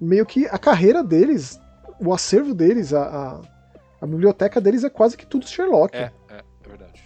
meio 0.00 0.26
que 0.26 0.46
a 0.46 0.58
carreira 0.58 1.02
deles, 1.02 1.58
o 1.98 2.12
acervo 2.12 2.54
deles, 2.54 2.92
a, 2.92 3.02
a, 3.02 3.40
a 4.02 4.06
biblioteca 4.06 4.60
deles 4.60 4.84
é 4.84 4.90
quase 4.90 5.16
que 5.16 5.26
tudo 5.26 5.48
Sherlock. 5.48 5.96
É, 5.96 6.12
é, 6.28 6.34
é 6.34 6.68
verdade. 6.68 7.02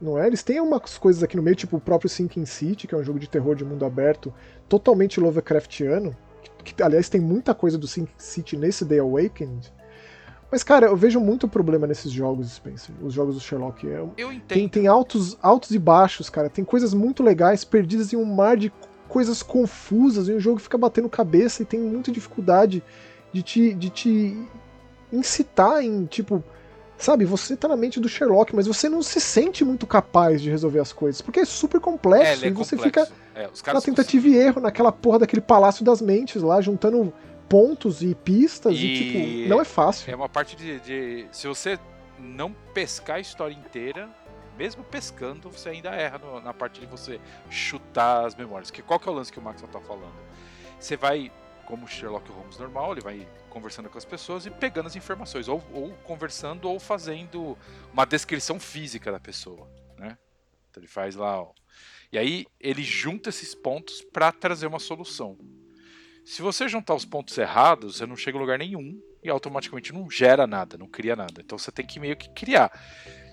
Não 0.00 0.18
é? 0.18 0.26
Eles 0.26 0.42
têm 0.42 0.60
umas 0.60 0.98
coisas 0.98 1.22
aqui 1.22 1.36
no 1.36 1.42
meio, 1.42 1.56
tipo 1.56 1.76
o 1.76 1.80
próprio 1.80 2.10
Sinking 2.10 2.44
City, 2.44 2.86
que 2.86 2.94
é 2.94 2.98
um 2.98 3.04
jogo 3.04 3.18
de 3.18 3.28
terror 3.28 3.54
de 3.54 3.64
mundo 3.64 3.84
aberto, 3.86 4.34
totalmente 4.68 5.18
Lovecraftiano. 5.18 6.14
Que, 6.62 6.74
que 6.74 6.82
aliás, 6.82 7.08
tem 7.08 7.20
muita 7.20 7.54
coisa 7.54 7.78
do 7.78 7.86
Sinking 7.86 8.12
City 8.18 8.56
nesse 8.56 8.84
The 8.84 8.98
Awakened 8.98 9.72
mas, 10.50 10.62
cara, 10.62 10.86
eu 10.86 10.96
vejo 10.96 11.20
muito 11.20 11.48
problema 11.48 11.86
nesses 11.86 12.10
jogos, 12.12 12.52
Spencer. 12.52 12.94
Os 13.02 13.12
jogos 13.12 13.34
do 13.34 13.40
Sherlock. 13.40 13.86
É, 13.86 14.04
eu 14.16 14.32
entendo. 14.32 14.46
Tem, 14.46 14.68
tem 14.68 14.86
altos, 14.86 15.36
altos 15.42 15.70
e 15.72 15.78
baixos, 15.78 16.30
cara. 16.30 16.48
Tem 16.48 16.64
coisas 16.64 16.94
muito 16.94 17.22
legais 17.22 17.64
perdidas 17.64 18.12
em 18.12 18.16
um 18.16 18.24
mar 18.24 18.56
de 18.56 18.72
coisas 19.08 19.42
confusas. 19.42 20.28
E 20.28 20.32
o 20.32 20.40
jogo 20.40 20.58
fica 20.58 20.78
batendo 20.78 21.08
cabeça 21.08 21.62
e 21.62 21.66
tem 21.66 21.80
muita 21.80 22.12
dificuldade 22.12 22.82
de 23.32 23.42
te, 23.42 23.74
de 23.74 23.90
te 23.90 24.48
incitar 25.12 25.82
em, 25.82 26.06
tipo, 26.06 26.42
Sabe, 26.96 27.24
você 27.24 27.56
tá 27.56 27.66
na 27.66 27.76
mente 27.76 27.98
do 27.98 28.08
Sherlock, 28.08 28.54
mas 28.54 28.66
você 28.66 28.88
não 28.88 29.02
se 29.02 29.20
sente 29.20 29.64
muito 29.64 29.86
capaz 29.86 30.40
de 30.40 30.48
resolver 30.48 30.78
as 30.78 30.92
coisas, 30.92 31.20
porque 31.20 31.40
é 31.40 31.44
super 31.44 31.80
complexo 31.80 32.44
é, 32.44 32.46
é 32.46 32.50
e 32.50 32.52
você 32.52 32.76
complexo. 32.76 33.10
fica 33.10 33.70
é, 33.70 33.72
na 33.72 33.80
tentativa 33.80 34.28
e 34.28 34.36
erro 34.36 34.60
naquela 34.60 34.92
porra 34.92 35.18
daquele 35.18 35.42
palácio 35.42 35.84
das 35.84 36.00
mentes 36.00 36.40
lá, 36.40 36.60
juntando 36.60 37.12
pontos 37.48 38.02
e 38.02 38.14
pistas 38.14 38.74
e, 38.76 38.86
e 38.86 38.98
tipo, 38.98 39.48
não 39.48 39.60
é 39.60 39.64
fácil. 39.64 40.10
É 40.12 40.16
uma 40.16 40.28
parte 40.28 40.56
de, 40.56 40.80
de, 40.80 41.26
Se 41.32 41.46
você 41.46 41.78
não 42.18 42.52
pescar 42.72 43.16
a 43.16 43.20
história 43.20 43.54
inteira, 43.54 44.08
mesmo 44.56 44.84
pescando, 44.84 45.50
você 45.50 45.70
ainda 45.70 45.90
erra 45.90 46.18
no, 46.18 46.40
na 46.40 46.54
parte 46.54 46.80
de 46.80 46.86
você 46.86 47.20
chutar 47.50 48.26
as 48.26 48.34
memórias. 48.34 48.70
Que, 48.70 48.82
qual 48.82 48.98
que 48.98 49.08
é 49.08 49.12
o 49.12 49.14
lance 49.14 49.32
que 49.32 49.38
o 49.38 49.42
Max 49.42 49.62
tá 49.62 49.80
falando? 49.80 50.14
Você 50.78 50.96
vai 50.96 51.30
como 51.64 51.88
Sherlock 51.88 52.30
Holmes 52.30 52.58
normal, 52.58 52.92
ele 52.92 53.00
vai 53.00 53.28
conversando 53.48 53.88
com 53.88 53.96
as 53.96 54.04
pessoas 54.04 54.46
e 54.46 54.50
pegando 54.50 54.86
as 54.86 54.96
informações, 54.96 55.48
ou, 55.48 55.62
ou 55.72 55.90
conversando 56.04 56.68
ou 56.68 56.78
fazendo 56.78 57.56
uma 57.92 58.04
descrição 58.04 58.60
física 58.60 59.10
da 59.10 59.18
pessoa, 59.18 59.68
né? 59.96 60.18
Então 60.70 60.82
ele 60.82 60.90
faz 60.90 61.14
lá, 61.16 61.40
ó. 61.40 61.52
E 62.12 62.18
aí 62.18 62.46
ele 62.60 62.82
junta 62.82 63.30
esses 63.30 63.54
pontos 63.54 64.02
para 64.02 64.30
trazer 64.30 64.66
uma 64.66 64.78
solução. 64.78 65.38
Se 66.24 66.40
você 66.40 66.66
juntar 66.68 66.94
os 66.94 67.04
pontos 67.04 67.36
errados, 67.36 67.98
você 67.98 68.06
não 68.06 68.16
chega 68.16 68.38
a 68.38 68.40
lugar 68.40 68.58
nenhum 68.58 68.98
e 69.22 69.28
automaticamente 69.28 69.92
não 69.92 70.10
gera 70.10 70.46
nada, 70.46 70.78
não 70.78 70.86
cria 70.86 71.14
nada. 71.14 71.42
Então 71.44 71.58
você 71.58 71.70
tem 71.70 71.86
que 71.86 72.00
meio 72.00 72.16
que 72.16 72.28
criar. 72.30 72.72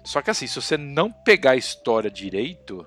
Só 0.04 0.22
que 0.22 0.30
assim, 0.30 0.48
se 0.48 0.56
você 0.56 0.78
não 0.78 1.12
pegar 1.12 1.52
a 1.52 1.56
história 1.56 2.12
direito, 2.12 2.86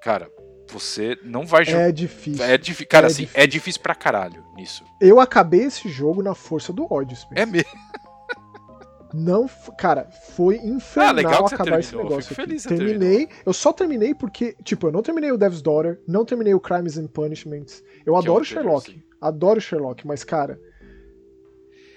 cara, 0.00 0.30
você 0.68 1.18
não 1.22 1.46
vai 1.46 1.64
jogar. 1.64 1.88
É 1.88 1.92
difícil. 1.92 2.44
É 2.44 2.58
difícil. 2.58 2.86
Cara, 2.88 3.06
é 3.06 3.08
assim, 3.08 3.22
difícil. 3.22 3.42
é 3.42 3.46
difícil 3.46 3.80
pra 3.80 3.94
caralho 3.94 4.44
nisso. 4.54 4.84
Eu 5.00 5.18
acabei 5.18 5.62
esse 5.64 5.88
jogo 5.88 6.22
na 6.22 6.34
força 6.34 6.72
do 6.72 6.92
ódio, 6.92 7.16
Spencer. 7.16 7.42
É 7.42 7.46
mesmo. 7.46 7.70
Não, 9.16 9.48
cara, 9.78 10.08
foi 10.34 10.56
infernal 10.56 11.08
ah, 11.08 11.12
legal 11.12 11.46
acabar 11.46 11.80
esse 11.80 11.96
negócio. 11.96 12.34
Feliz 12.34 12.64
terminei. 12.64 13.28
Eu 13.44 13.52
só 13.52 13.72
terminei 13.72 14.14
porque, 14.14 14.54
tipo, 14.62 14.88
eu 14.88 14.92
não 14.92 15.02
terminei 15.02 15.32
o 15.32 15.38
Devil's 15.38 15.62
Daughter, 15.62 16.00
não 16.06 16.24
terminei 16.24 16.54
o 16.54 16.60
Crimes 16.60 16.98
and 16.98 17.06
Punishments. 17.06 17.82
Eu 18.04 18.12
que 18.14 18.18
adoro 18.18 18.42
é 18.42 18.46
Sherlock. 18.46 18.90
Assim. 18.90 19.02
Adoro 19.20 19.60
Sherlock, 19.60 20.06
mas, 20.06 20.22
cara. 20.22 20.60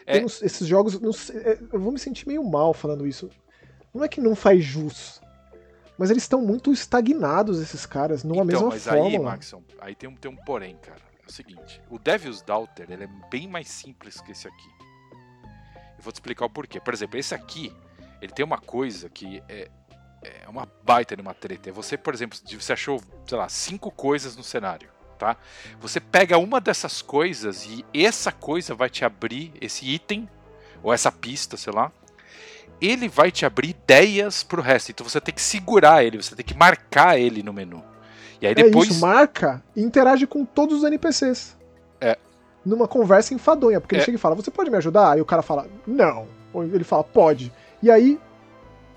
É... 0.06 0.18
esses 0.18 0.66
jogos. 0.66 1.00
Não, 1.00 1.12
é, 1.34 1.60
eu 1.74 1.80
vou 1.80 1.92
me 1.92 2.00
sentir 2.00 2.28
meio 2.28 2.44
mal 2.44 2.74
falando 2.74 3.06
isso. 3.06 3.30
Não 3.94 4.04
é 4.04 4.08
que 4.08 4.22
não 4.22 4.36
faz 4.36 4.64
jus 4.64 5.20
mas 6.00 6.10
eles 6.10 6.24
estão 6.24 6.42
muito 6.42 6.72
estagnados, 6.72 7.60
esses 7.60 7.86
caras, 7.86 8.24
numa 8.24 8.36
então, 8.36 8.46
mesma 8.46 8.70
mas 8.70 8.86
fórmula. 8.86 9.10
Aí, 9.10 9.20
Maxon, 9.20 9.62
aí 9.82 9.94
tem 9.94 10.08
um, 10.08 10.16
tem 10.16 10.32
um 10.32 10.36
porém, 10.38 10.78
cara. 10.78 11.02
É 11.22 11.28
o 11.28 11.32
seguinte: 11.32 11.82
o 11.90 12.00
Devil's 12.00 12.42
Daughter 12.42 12.90
ele 12.90 13.04
é 13.04 13.10
bem 13.30 13.50
mais 13.50 13.68
simples 13.68 14.22
que 14.22 14.32
esse 14.32 14.48
aqui. 14.48 14.79
Eu 16.00 16.04
vou 16.04 16.14
te 16.14 16.16
explicar 16.16 16.46
o 16.46 16.50
porquê. 16.50 16.80
Por 16.80 16.94
exemplo, 16.94 17.20
esse 17.20 17.36
aqui, 17.36 17.74
ele 18.22 18.32
tem 18.32 18.46
uma 18.46 18.58
coisa 18.58 19.10
que 19.10 19.44
é, 19.50 19.70
é 20.24 20.48
uma 20.48 20.66
baita 20.82 21.14
de 21.14 21.22
uma 21.22 21.34
treta. 21.34 21.70
É 21.70 21.74
você, 21.74 21.98
por 21.98 22.14
exemplo, 22.14 22.40
você 22.40 22.72
achou, 22.72 23.02
sei 23.28 23.38
lá, 23.38 23.50
cinco 23.50 23.92
coisas 23.92 24.38
no 24.38 24.44
cenário. 24.44 24.90
Tá? 25.18 25.36
Você 25.82 26.00
pega 26.00 26.38
uma 26.38 26.62
dessas 26.62 27.02
coisas 27.02 27.66
e 27.66 27.86
essa 27.94 28.32
coisa 28.32 28.74
vai 28.74 28.90
te 28.90 29.04
abrir 29.04 29.52
esse 29.60 29.86
item 29.86 30.30
ou 30.82 30.94
essa 30.94 31.12
pista, 31.12 31.58
sei 31.58 31.74
lá, 31.74 31.92
ele 32.80 33.10
vai 33.10 33.30
te 33.30 33.46
abrir 33.46 33.72
ideias 33.72 34.42
pro 34.42 34.62
resto. 34.62 34.92
Então 34.92 35.08
você 35.08 35.20
tem 35.20 35.36
que 35.36 35.42
segurar 35.42 36.06
ele, 36.06 36.16
você 36.16 36.34
tem 36.34 36.46
que 36.46 36.56
marcar 36.56 37.20
ele 37.20 37.44
no 37.44 37.52
menu. 37.52 37.84
E 38.42 38.48
aí 38.48 38.56
depois. 38.56 38.88
É 38.88 38.92
isso, 38.94 39.02
marca 39.02 39.62
e 39.76 39.82
interage 39.82 40.26
com 40.26 40.46
todos 40.46 40.78
os 40.78 40.84
NPCs. 40.86 41.59
Numa 42.70 42.88
conversa 42.88 43.34
enfadonha, 43.34 43.82
porque 43.82 43.96
é. 43.96 43.98
ele 43.98 44.06
chega 44.06 44.16
e 44.16 44.20
fala: 44.20 44.36
Você 44.36 44.52
pode 44.52 44.70
me 44.70 44.78
ajudar? 44.78 45.14
Aí 45.14 45.22
o 45.22 45.26
cara 45.26 45.42
fala: 45.42 45.68
Não. 45.86 46.28
Ou 46.54 46.64
ele 46.64 46.84
fala: 46.84 47.04
Pode. 47.04 47.52
E 47.82 47.90
aí, 47.90 48.20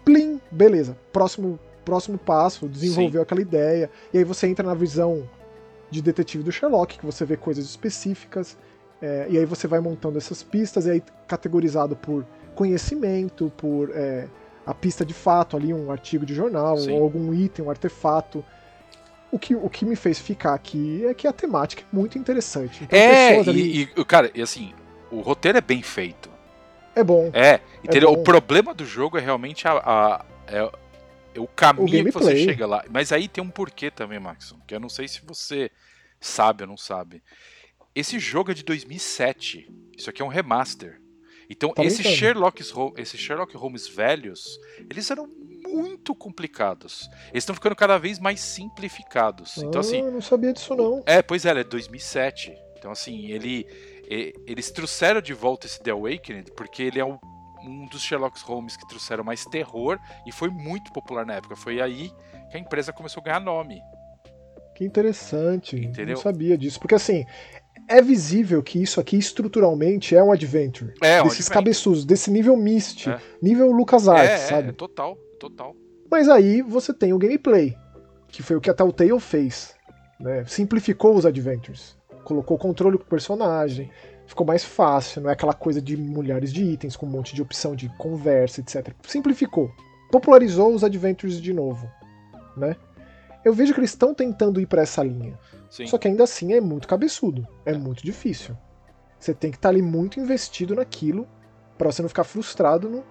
plim, 0.05 0.41
beleza. 0.51 0.97
Próximo, 1.13 1.59
próximo 1.85 2.19
passo, 2.19 2.69
desenvolveu 2.69 3.21
Sim. 3.21 3.23
aquela 3.23 3.41
ideia. 3.41 3.91
E 4.13 4.19
aí 4.19 4.25
você 4.25 4.47
entra 4.47 4.67
na 4.67 4.75
visão 4.75 5.29
de 5.91 6.03
detetive 6.03 6.43
do 6.43 6.53
Sherlock, 6.53 6.99
que 6.99 7.07
você 7.07 7.25
vê 7.25 7.37
coisas 7.37 7.65
específicas. 7.65 8.57
É, 9.01 9.27
e 9.29 9.39
aí 9.39 9.45
você 9.45 9.67
vai 9.67 9.81
montando 9.81 10.17
essas 10.17 10.43
pistas, 10.43 10.87
e 10.87 10.91
aí 10.91 11.03
categorizado 11.27 11.97
por 11.97 12.25
conhecimento, 12.55 13.53
por 13.57 13.91
é, 13.95 14.29
a 14.65 14.73
pista 14.73 15.05
de 15.05 15.15
fato 15.15 15.57
ali, 15.57 15.75
um 15.75 15.91
artigo 15.91 16.25
de 16.25 16.35
jornal, 16.35 16.77
algum 17.01 17.35
item, 17.35 17.65
um 17.65 17.71
artefato. 17.71 18.45
O 19.33 19.39
que, 19.39 19.55
o 19.55 19.69
que 19.71 19.87
me 19.87 19.97
fez 19.97 20.19
ficar 20.19 20.53
aqui 20.53 21.07
é 21.07 21.15
que 21.15 21.27
a 21.27 21.33
temática 21.33 21.83
é 21.83 21.97
muito 21.97 22.19
interessante. 22.19 22.85
Então, 22.85 22.99
é, 22.99 23.41
ali... 23.41 23.91
e, 23.97 24.05
cara, 24.05 24.31
e 24.35 24.43
assim, 24.43 24.75
o 25.11 25.21
roteiro 25.21 25.57
é 25.57 25.61
bem 25.63 25.83
feito. 25.83 26.31
É 26.95 27.03
bom. 27.03 27.31
É, 27.33 27.61
entendeu? 27.83 28.11
É 28.11 28.15
bom. 28.15 28.21
O 28.21 28.23
problema 28.23 28.75
do 28.75 28.85
jogo 28.85 29.17
é 29.17 29.23
realmente 29.23 29.67
a, 29.67 29.73
a 29.73 30.25
é, 30.47 30.71
é 31.35 31.41
o 31.41 31.47
caminho 31.47 32.03
o 32.03 32.05
que 32.05 32.11
você 32.11 32.37
chega 32.37 32.67
lá. 32.67 32.85
Mas 32.91 33.11
aí 33.11 33.27
tem 33.27 33.43
um 33.43 33.49
porquê 33.49 33.91
também, 33.91 34.21
Maxon, 34.21 34.59
que 34.67 34.75
eu 34.75 34.81
não 34.81 34.91
sei 34.91 35.09
se 35.09 35.23
você 35.25 35.71
sabe 36.21 36.65
ou 36.65 36.69
não 36.69 36.77
sabe. 36.77 37.23
Esse 37.95 38.19
jogo 38.19 38.51
é 38.51 38.55
de 38.55 38.63
2007. 38.63 39.67
Isso 39.97 40.11
aqui 40.11 40.21
é 40.21 40.25
um 40.25 40.29
remaster. 40.29 41.01
Então, 41.49 41.71
tá 41.71 41.85
esses, 41.85 42.07
Sherlock, 42.07 42.63
esses 42.97 43.21
Sherlock 43.21 43.55
Holmes 43.57 43.87
velhos, 43.87 44.59
eles 44.89 45.11
eram 45.11 45.29
muito 45.73 46.15
complicados. 46.15 47.09
Eles 47.31 47.43
estão 47.43 47.55
ficando 47.55 47.75
cada 47.75 47.99
vez 47.99 48.19
mais 48.19 48.41
simplificados. 48.41 49.57
Então, 49.57 49.65
ah, 49.65 49.69
então, 49.69 49.81
assim. 49.81 50.01
Eu 50.01 50.13
não 50.13 50.21
sabia 50.21 50.53
disso, 50.53 50.75
não. 50.75 51.03
É, 51.07 51.23
pois 51.23 51.45
é, 51.47 51.51
é 51.51 51.65
2007. 51.65 52.57
Então, 52.77 52.91
assim, 52.91 53.27
ele, 53.31 53.67
eles 54.47 54.71
trouxeram 54.71 55.21
de 55.21 55.33
volta 55.33 55.67
esse 55.67 55.81
The 55.83 55.93
Awakening 55.93 56.45
porque 56.57 56.83
ele 56.83 56.99
é 56.99 57.05
um, 57.05 57.19
um 57.65 57.87
dos 57.87 58.03
Sherlock 58.03 58.41
Holmes 58.43 58.77
que 58.77 58.87
trouxeram 58.87 59.25
mais 59.25 59.45
terror 59.45 59.99
e 60.27 60.33
foi 60.33 60.51
muito 60.51 60.93
popular 60.93 61.25
na 61.25 61.35
época. 61.35 61.57
Foi 61.57 61.81
aí 61.81 62.11
que 62.51 62.57
a 62.57 62.61
empresa 62.61 62.93
começou 62.93 63.21
a 63.21 63.25
ganhar 63.25 63.41
nome. 63.41 63.81
Que 64.75 64.85
interessante. 64.85 65.77
Entendeu? 65.77 66.17
Não 66.17 66.23
sabia 66.23 66.59
disso. 66.59 66.81
Porque 66.81 66.95
assim, 66.95 67.25
é 67.89 68.01
visível 68.01 68.63
que 68.63 68.83
isso 68.83 69.01
aqui 69.01 69.17
estruturalmente 69.17 70.17
é 70.17 70.23
um 70.23 70.33
adventure. 70.33 70.93
É, 71.03 71.21
um 71.21 71.25
desses 71.25 71.41
adventure. 71.41 71.55
cabeçudos, 71.55 72.05
desse 72.05 72.31
nível 72.31 72.57
Myst, 72.57 73.07
é. 73.07 73.21
nível 73.41 73.71
LucasArts, 73.71 74.31
é, 74.31 74.37
sabe? 74.39 74.69
É, 74.71 74.73
total, 74.73 75.17
total. 75.43 75.75
Mas 76.11 76.29
aí 76.29 76.63
você 76.63 76.93
tem 76.93 77.13
o 77.13 77.19
gameplay, 77.19 77.77
que 78.29 78.43
foi 78.43 78.57
o 78.57 78.61
que 78.61 78.71
a 78.71 78.75
Telltale 78.75 79.19
fez. 79.19 79.75
Né? 80.21 80.45
Simplificou 80.47 81.17
os 81.17 81.27
adventures. 81.27 81.97
Colocou 82.25 82.57
controle 82.57 82.97
com 82.97 83.05
o 83.05 83.09
personagem, 83.09 83.91
ficou 84.27 84.47
mais 84.47 84.65
fácil, 84.65 85.23
não 85.23 85.31
é 85.31 85.33
aquela 85.33 85.55
coisa 85.55 85.83
de 85.83 85.97
milhares 85.97 86.53
de 86.53 86.63
itens 86.63 86.95
com 86.95 87.07
um 87.07 87.11
monte 87.11 87.35
de 87.35 87.43
opção 87.43 87.75
de 87.75 87.89
conversa, 87.99 88.61
etc. 88.61 88.95
Simplificou. 89.03 89.71
Popularizou 90.13 90.73
os 90.73 90.85
adventures 90.85 91.41
de 91.41 91.53
novo, 91.53 91.91
né? 92.57 92.77
Eu 93.45 93.53
vejo 93.53 93.75
que 93.75 93.81
eles 93.81 93.91
estão 93.91 94.15
tentando 94.15 94.61
ir 94.61 94.67
para 94.67 94.83
essa 94.83 95.03
linha. 95.03 95.37
Sim. 95.69 95.87
Só 95.87 95.99
que 95.99 96.07
ainda 96.07 96.23
assim 96.23 96.53
é 96.53 96.61
muito 96.61 96.87
cabeçudo. 96.87 97.49
É, 97.67 97.73
é. 97.73 97.79
muito 97.79 98.05
difícil. 98.05 98.57
Você 99.19 99.35
tem 99.35 99.51
que 99.51 99.57
estar 99.57 99.71
tá 99.71 99.73
ali 99.73 99.83
muito 99.83 100.21
investido 100.21 100.77
naquilo 100.77 101.27
para 101.77 101.91
você 101.91 102.03
não 102.03 102.09
ficar 102.09 102.23
frustrado 102.23 102.89
no. 102.89 103.05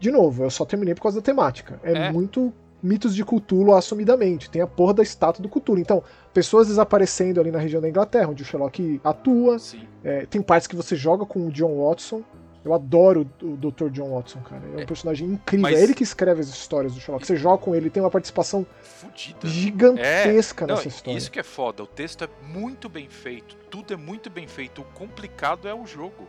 De 0.00 0.10
novo, 0.10 0.44
eu 0.44 0.50
só 0.50 0.64
terminei 0.64 0.94
por 0.94 1.02
causa 1.02 1.20
da 1.20 1.24
temática. 1.24 1.78
É, 1.84 1.92
é. 1.92 2.12
muito 2.12 2.52
mitos 2.82 3.14
de 3.14 3.24
Cthulhu 3.24 3.74
assumidamente. 3.74 4.50
Tem 4.50 4.62
a 4.62 4.66
porra 4.66 4.94
da 4.94 5.02
estátua 5.02 5.42
do 5.42 5.48
Cthulhu. 5.48 5.78
Então, 5.78 6.02
pessoas 6.32 6.68
desaparecendo 6.68 7.38
ali 7.38 7.50
na 7.50 7.58
região 7.58 7.80
da 7.80 7.88
Inglaterra, 7.88 8.28
onde 8.28 8.42
o 8.42 8.46
Sherlock 8.46 9.00
atua. 9.04 9.58
É, 10.02 10.26
tem 10.26 10.40
partes 10.40 10.66
que 10.66 10.74
você 10.74 10.96
joga 10.96 11.26
com 11.26 11.46
o 11.46 11.50
John 11.50 11.86
Watson. 11.86 12.22
Eu 12.62 12.74
adoro 12.74 13.26
o 13.42 13.56
Dr. 13.56 13.88
John 13.88 14.14
Watson, 14.14 14.40
cara. 14.40 14.62
É 14.74 14.76
um 14.76 14.80
é, 14.80 14.86
personagem 14.86 15.26
incrível. 15.28 15.62
Mas... 15.62 15.78
É 15.78 15.82
ele 15.82 15.94
que 15.94 16.02
escreve 16.02 16.40
as 16.40 16.48
histórias 16.48 16.94
do 16.94 17.00
Sherlock. 17.00 17.26
Você 17.26 17.36
joga 17.36 17.56
com 17.58 17.74
ele, 17.74 17.88
tem 17.88 18.02
uma 18.02 18.10
participação 18.10 18.66
Fudida. 18.82 19.48
gigantesca 19.48 20.64
é... 20.64 20.68
nessa 20.68 20.82
Não, 20.82 20.88
história. 20.88 21.16
Isso 21.16 21.30
que 21.30 21.40
é 21.40 21.42
foda. 21.42 21.82
O 21.82 21.86
texto 21.86 22.24
é 22.24 22.28
muito 22.52 22.88
bem 22.88 23.08
feito. 23.08 23.56
Tudo 23.70 23.94
é 23.94 23.96
muito 23.96 24.28
bem 24.28 24.46
feito. 24.46 24.82
O 24.82 24.84
complicado 24.84 25.66
é 25.66 25.74
o 25.74 25.86
jogo. 25.86 26.28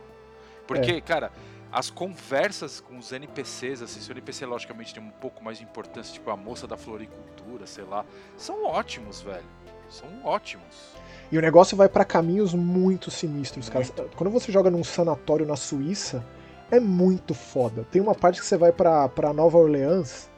Porque, 0.66 0.92
é. 0.92 1.00
cara, 1.02 1.30
as 1.72 1.88
conversas 1.88 2.80
com 2.80 2.98
os 2.98 3.10
NPCs, 3.10 3.80
assim, 3.80 3.98
se 3.98 4.10
o 4.10 4.12
NPC 4.12 4.44
logicamente 4.44 4.92
tem 4.92 5.02
um 5.02 5.10
pouco 5.10 5.42
mais 5.42 5.56
de 5.56 5.64
importância, 5.64 6.12
tipo 6.12 6.30
a 6.30 6.36
moça 6.36 6.66
da 6.66 6.76
floricultura, 6.76 7.66
sei 7.66 7.84
lá, 7.84 8.04
são 8.36 8.64
ótimos, 8.64 9.22
velho. 9.22 9.44
São 9.88 10.08
ótimos. 10.22 10.94
E 11.30 11.38
o 11.38 11.40
negócio 11.40 11.76
vai 11.76 11.88
para 11.88 12.04
caminhos 12.04 12.54
muito 12.54 13.10
sinistros, 13.10 13.70
cara. 13.70 13.84
Muito. 13.84 14.16
Quando 14.16 14.30
você 14.30 14.52
joga 14.52 14.70
num 14.70 14.84
sanatório 14.84 15.46
na 15.46 15.56
Suíça, 15.56 16.24
é 16.70 16.78
muito 16.78 17.32
foda. 17.34 17.86
Tem 17.90 18.00
uma 18.00 18.14
parte 18.14 18.40
que 18.40 18.46
você 18.46 18.56
vai 18.56 18.72
pra, 18.72 19.08
pra 19.08 19.32
Nova 19.32 19.58
Orleans. 19.58 20.30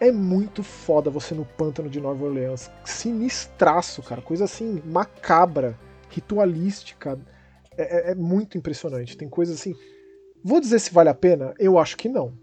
É 0.00 0.10
muito 0.10 0.62
foda 0.64 1.10
você 1.10 1.34
no 1.34 1.44
pântano 1.44 1.88
de 1.88 2.00
Nova 2.00 2.24
Orleans. 2.24 2.70
Sinistraço, 2.84 4.02
cara. 4.02 4.20
Coisa 4.20 4.44
assim, 4.44 4.82
macabra, 4.84 5.78
ritualística. 6.08 7.18
É, 7.76 8.10
é, 8.10 8.12
é 8.12 8.14
muito 8.14 8.58
impressionante. 8.58 9.16
Tem 9.16 9.28
coisas 9.28 9.60
assim. 9.60 9.74
Vou 10.44 10.60
dizer 10.60 10.78
se 10.78 10.92
vale 10.92 11.08
a 11.08 11.14
pena? 11.14 11.54
Eu 11.58 11.78
acho 11.78 11.96
que 11.96 12.08
não. 12.08 12.36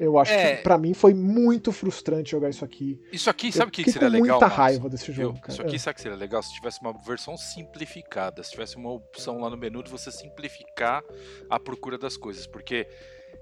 Eu 0.00 0.18
acho 0.18 0.32
é... 0.32 0.56
que 0.56 0.62
para 0.62 0.78
mim 0.78 0.94
foi 0.94 1.12
muito 1.12 1.70
frustrante 1.70 2.30
jogar 2.30 2.48
isso 2.48 2.64
aqui. 2.64 3.00
Isso 3.12 3.28
aqui, 3.28 3.52
sabe 3.52 3.68
o 3.68 3.72
que, 3.72 3.84
que 3.84 3.92
seria 3.92 4.08
legal? 4.08 4.40
muita 4.40 4.46
raiva 4.46 4.88
desse 4.88 5.12
jogo. 5.12 5.38
Eu, 5.46 5.52
isso 5.52 5.62
aqui, 5.62 5.76
é. 5.76 5.78
sabe 5.78 5.94
que 5.96 6.00
seria 6.00 6.16
legal? 6.16 6.42
Se 6.42 6.52
tivesse 6.54 6.80
uma 6.80 6.92
versão 6.92 7.36
simplificada, 7.36 8.42
se 8.42 8.50
tivesse 8.50 8.76
uma 8.76 8.90
opção 8.90 9.38
lá 9.38 9.50
no 9.50 9.56
menu 9.56 9.82
de 9.82 9.90
você 9.90 10.10
simplificar 10.10 11.02
a 11.48 11.60
procura 11.60 11.98
das 11.98 12.16
coisas. 12.16 12.46
Porque 12.46 12.88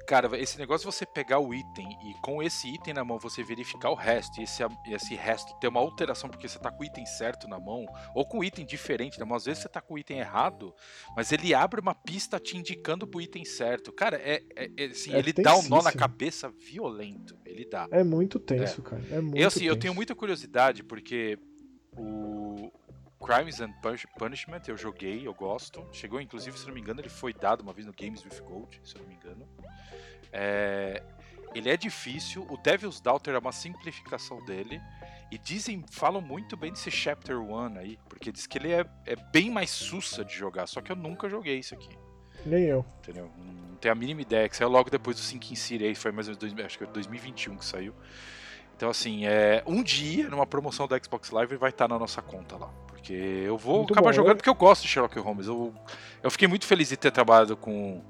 Cara, 0.06 0.38
esse 0.38 0.58
negócio 0.58 0.88
de 0.88 0.96
você 0.96 1.06
pegar 1.06 1.38
o 1.38 1.54
item 1.54 1.88
e 2.04 2.14
com 2.20 2.42
esse 2.42 2.68
item 2.68 2.94
na 2.94 3.04
mão 3.04 3.18
você 3.18 3.42
verificar 3.42 3.90
o 3.90 3.94
resto 3.94 4.40
e 4.40 4.44
esse, 4.44 4.62
esse 4.88 5.14
resto 5.14 5.54
ter 5.60 5.68
uma 5.68 5.80
alteração 5.80 6.28
porque 6.28 6.48
você 6.48 6.58
tá 6.58 6.70
com 6.70 6.82
o 6.82 6.84
item 6.84 7.06
certo 7.06 7.46
na 7.46 7.60
mão 7.60 7.86
ou 8.14 8.26
com 8.26 8.38
o 8.38 8.44
item 8.44 8.66
diferente 8.66 9.18
na 9.18 9.24
mão, 9.24 9.36
às 9.36 9.44
vezes 9.44 9.62
você 9.62 9.68
tá 9.68 9.80
com 9.80 9.94
o 9.94 9.98
item 9.98 10.18
errado, 10.18 10.74
mas 11.14 11.30
ele 11.32 11.54
abre 11.54 11.80
uma 11.80 11.94
pista 11.94 12.40
te 12.40 12.56
indicando 12.56 13.06
pro 13.06 13.20
item 13.20 13.44
certo. 13.44 13.92
Cara, 13.92 14.16
é, 14.16 14.42
é, 14.56 14.70
é 14.76 14.84
assim, 14.86 15.12
é 15.12 15.18
ele 15.18 15.32
dá 15.32 15.56
um 15.56 15.68
nó 15.68 15.82
na 15.82 15.92
cabeça 15.92 16.50
violento. 16.50 17.38
Ele 17.44 17.64
dá. 17.64 17.86
É 17.90 18.02
muito 18.02 18.38
tenso, 18.38 18.80
é. 18.80 18.84
cara. 18.84 19.02
É 19.10 19.20
muito 19.20 19.36
eu, 19.36 19.48
assim, 19.48 19.60
tenso. 19.60 19.70
eu 19.70 19.76
tenho 19.76 19.94
muita 19.94 20.14
curiosidade 20.14 20.82
porque 20.82 21.38
o, 21.96 22.72
Crimes 23.20 23.60
and 23.60 23.72
Punishment 24.18 24.62
eu 24.66 24.76
joguei, 24.76 25.26
eu 25.26 25.34
gosto. 25.34 25.86
Chegou, 25.92 26.20
inclusive, 26.20 26.58
se 26.58 26.66
não 26.66 26.74
me 26.74 26.80
engano, 26.80 27.00
ele 27.00 27.10
foi 27.10 27.34
dado 27.34 27.60
uma 27.60 27.72
vez 27.72 27.86
no 27.86 27.92
Games 27.92 28.24
with 28.24 28.40
Gold, 28.42 28.80
se 28.82 28.96
não 28.98 29.06
me 29.06 29.14
engano. 29.14 29.46
É, 30.32 31.02
ele 31.54 31.68
é 31.68 31.76
difícil, 31.76 32.46
o 32.48 32.56
Devil's 32.56 33.00
Daughter 33.00 33.34
é 33.34 33.38
uma 33.38 33.52
simplificação 33.52 34.42
dele. 34.44 34.80
E 35.30 35.38
dizem, 35.38 35.84
falam 35.90 36.20
muito 36.20 36.56
bem 36.56 36.72
desse 36.72 36.90
Chapter 36.90 37.38
1 37.38 37.78
aí, 37.78 37.98
porque 38.08 38.32
diz 38.32 38.46
que 38.46 38.58
ele 38.58 38.72
é, 38.72 38.84
é 39.06 39.14
bem 39.14 39.48
mais 39.48 39.70
sussa 39.70 40.24
de 40.24 40.34
jogar, 40.34 40.66
só 40.66 40.80
que 40.80 40.90
eu 40.90 40.96
nunca 40.96 41.28
joguei 41.28 41.58
isso 41.58 41.74
aqui. 41.74 41.96
Nem 42.44 42.64
eu. 42.64 42.84
Entendeu? 42.98 43.30
Não 43.36 43.76
tenho 43.76 43.92
a 43.92 43.94
mínima 43.94 44.22
ideia, 44.22 44.48
que 44.48 44.56
saiu 44.56 44.68
logo 44.68 44.90
depois 44.90 45.16
do 45.16 45.22
Sinking 45.22 45.54
City 45.54 45.84
aí, 45.84 45.94
foi 45.94 46.10
mais 46.10 46.28
ou 46.28 46.34
menos, 46.40 46.64
acho 46.64 46.78
que 46.78 46.86
2021 46.86 47.56
que 47.56 47.64
saiu. 47.64 47.94
Então, 48.74 48.88
assim, 48.88 49.26
é, 49.26 49.62
um 49.66 49.82
dia, 49.82 50.28
numa 50.28 50.46
promoção 50.46 50.88
da 50.88 50.98
Xbox 50.98 51.30
Live, 51.30 51.56
vai 51.56 51.70
estar 51.70 51.86
na 51.86 51.98
nossa 51.98 52.22
conta 52.22 52.56
lá. 52.56 52.72
Porque 53.00 53.14
eu 53.14 53.56
vou 53.56 53.78
muito 53.78 53.92
acabar 53.92 54.10
bom, 54.10 54.12
jogando 54.12 54.36
porque 54.36 54.48
eu 54.48 54.54
gosto 54.54 54.82
de 54.82 54.88
Sherlock 54.88 55.18
Holmes. 55.18 55.46
Eu, 55.46 55.74
eu 56.22 56.30
fiquei 56.30 56.46
muito 56.46 56.66
feliz 56.66 56.90
de 56.90 56.96
ter 56.96 57.10
trabalhado 57.10 57.56
com, 57.56 58.02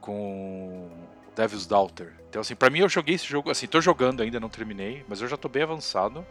com 0.00 0.90
Devil's 1.36 1.66
Daughter. 1.66 2.14
Então, 2.28 2.40
assim, 2.40 2.54
pra 2.54 2.70
mim 2.70 2.78
eu 2.80 2.88
joguei 2.88 3.14
esse 3.14 3.26
jogo, 3.26 3.50
assim, 3.50 3.66
tô 3.66 3.80
jogando 3.80 4.22
ainda, 4.22 4.40
não 4.40 4.48
terminei, 4.48 5.04
mas 5.06 5.20
eu 5.20 5.28
já 5.28 5.36
tô 5.36 5.48
bem 5.48 5.62
avançado. 5.62 6.26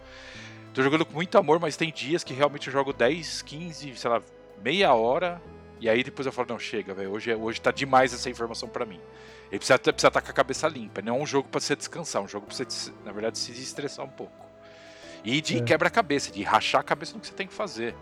Tô 0.73 0.81
jogando 0.81 1.05
com 1.05 1.13
muito 1.13 1.37
amor, 1.37 1.59
mas 1.59 1.77
tem 1.77 1.91
dias 1.91 2.23
que 2.23 2.33
realmente 2.33 2.67
eu 2.67 2.73
jogo 2.73 2.91
10, 2.91 3.43
15, 3.43 3.95
sei 3.95 4.09
lá, 4.09 4.21
meia 4.63 4.93
hora. 4.93 5.39
E 5.79 5.87
aí 5.87 6.03
depois 6.03 6.25
eu 6.25 6.31
falo, 6.31 6.47
não, 6.49 6.59
chega, 6.59 6.93
velho, 6.93 7.11
hoje, 7.11 7.31
é, 7.31 7.35
hoje 7.35 7.61
tá 7.61 7.71
demais 7.71 8.13
essa 8.13 8.29
informação 8.29 8.67
para 8.67 8.85
mim. 8.85 8.99
Ele 9.51 9.59
precisa 9.59 9.75
estar 9.75 9.93
precisa 9.93 10.11
tá 10.11 10.21
com 10.21 10.29
a 10.29 10.33
cabeça 10.33 10.67
limpa. 10.67 11.01
Não 11.01 11.17
é 11.17 11.19
um 11.19 11.25
jogo 11.25 11.49
para 11.49 11.59
você 11.59 11.75
descansar, 11.75 12.21
é 12.21 12.25
um 12.25 12.27
jogo 12.27 12.47
pra 12.47 12.55
você, 12.55 12.91
na 13.05 13.11
verdade, 13.11 13.37
se 13.37 13.51
estressar 13.51 14.05
um 14.05 14.09
pouco. 14.09 14.50
E 15.23 15.41
de 15.41 15.57
é. 15.57 15.61
quebra-cabeça, 15.61 16.31
de 16.31 16.43
rachar 16.43 16.81
a 16.81 16.83
cabeça 16.83 17.13
no 17.13 17.19
que 17.19 17.27
você 17.27 17.33
tem 17.33 17.47
que 17.47 17.53
fazer. 17.53 17.95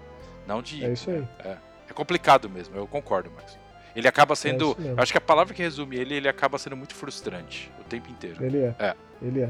Não 0.48 0.62
de. 0.62 0.84
É 0.84 0.94
isso 0.94 1.10
aí. 1.10 1.28
É, 1.40 1.58
é 1.90 1.94
complicado 1.94 2.50
mesmo, 2.50 2.76
eu 2.76 2.88
concordo, 2.88 3.30
Max. 3.32 3.58
Ele 3.96 4.08
acaba 4.08 4.36
sendo. 4.36 4.78
É 4.80 5.02
acho 5.02 5.12
que 5.12 5.18
a 5.18 5.22
palavra 5.22 5.54
que 5.54 5.62
resume 5.62 5.98
ele, 5.98 6.16
ele 6.16 6.30
acaba 6.30 6.58
sendo 6.58 6.78
muito 6.78 6.96
frustrante 6.96 7.72
o 7.80 7.84
tempo 7.84 8.10
inteiro. 8.10 8.44
Ele 8.44 8.60
é. 8.60 8.76
é. 8.80 8.96
Ele 9.22 9.42
é. 9.42 9.50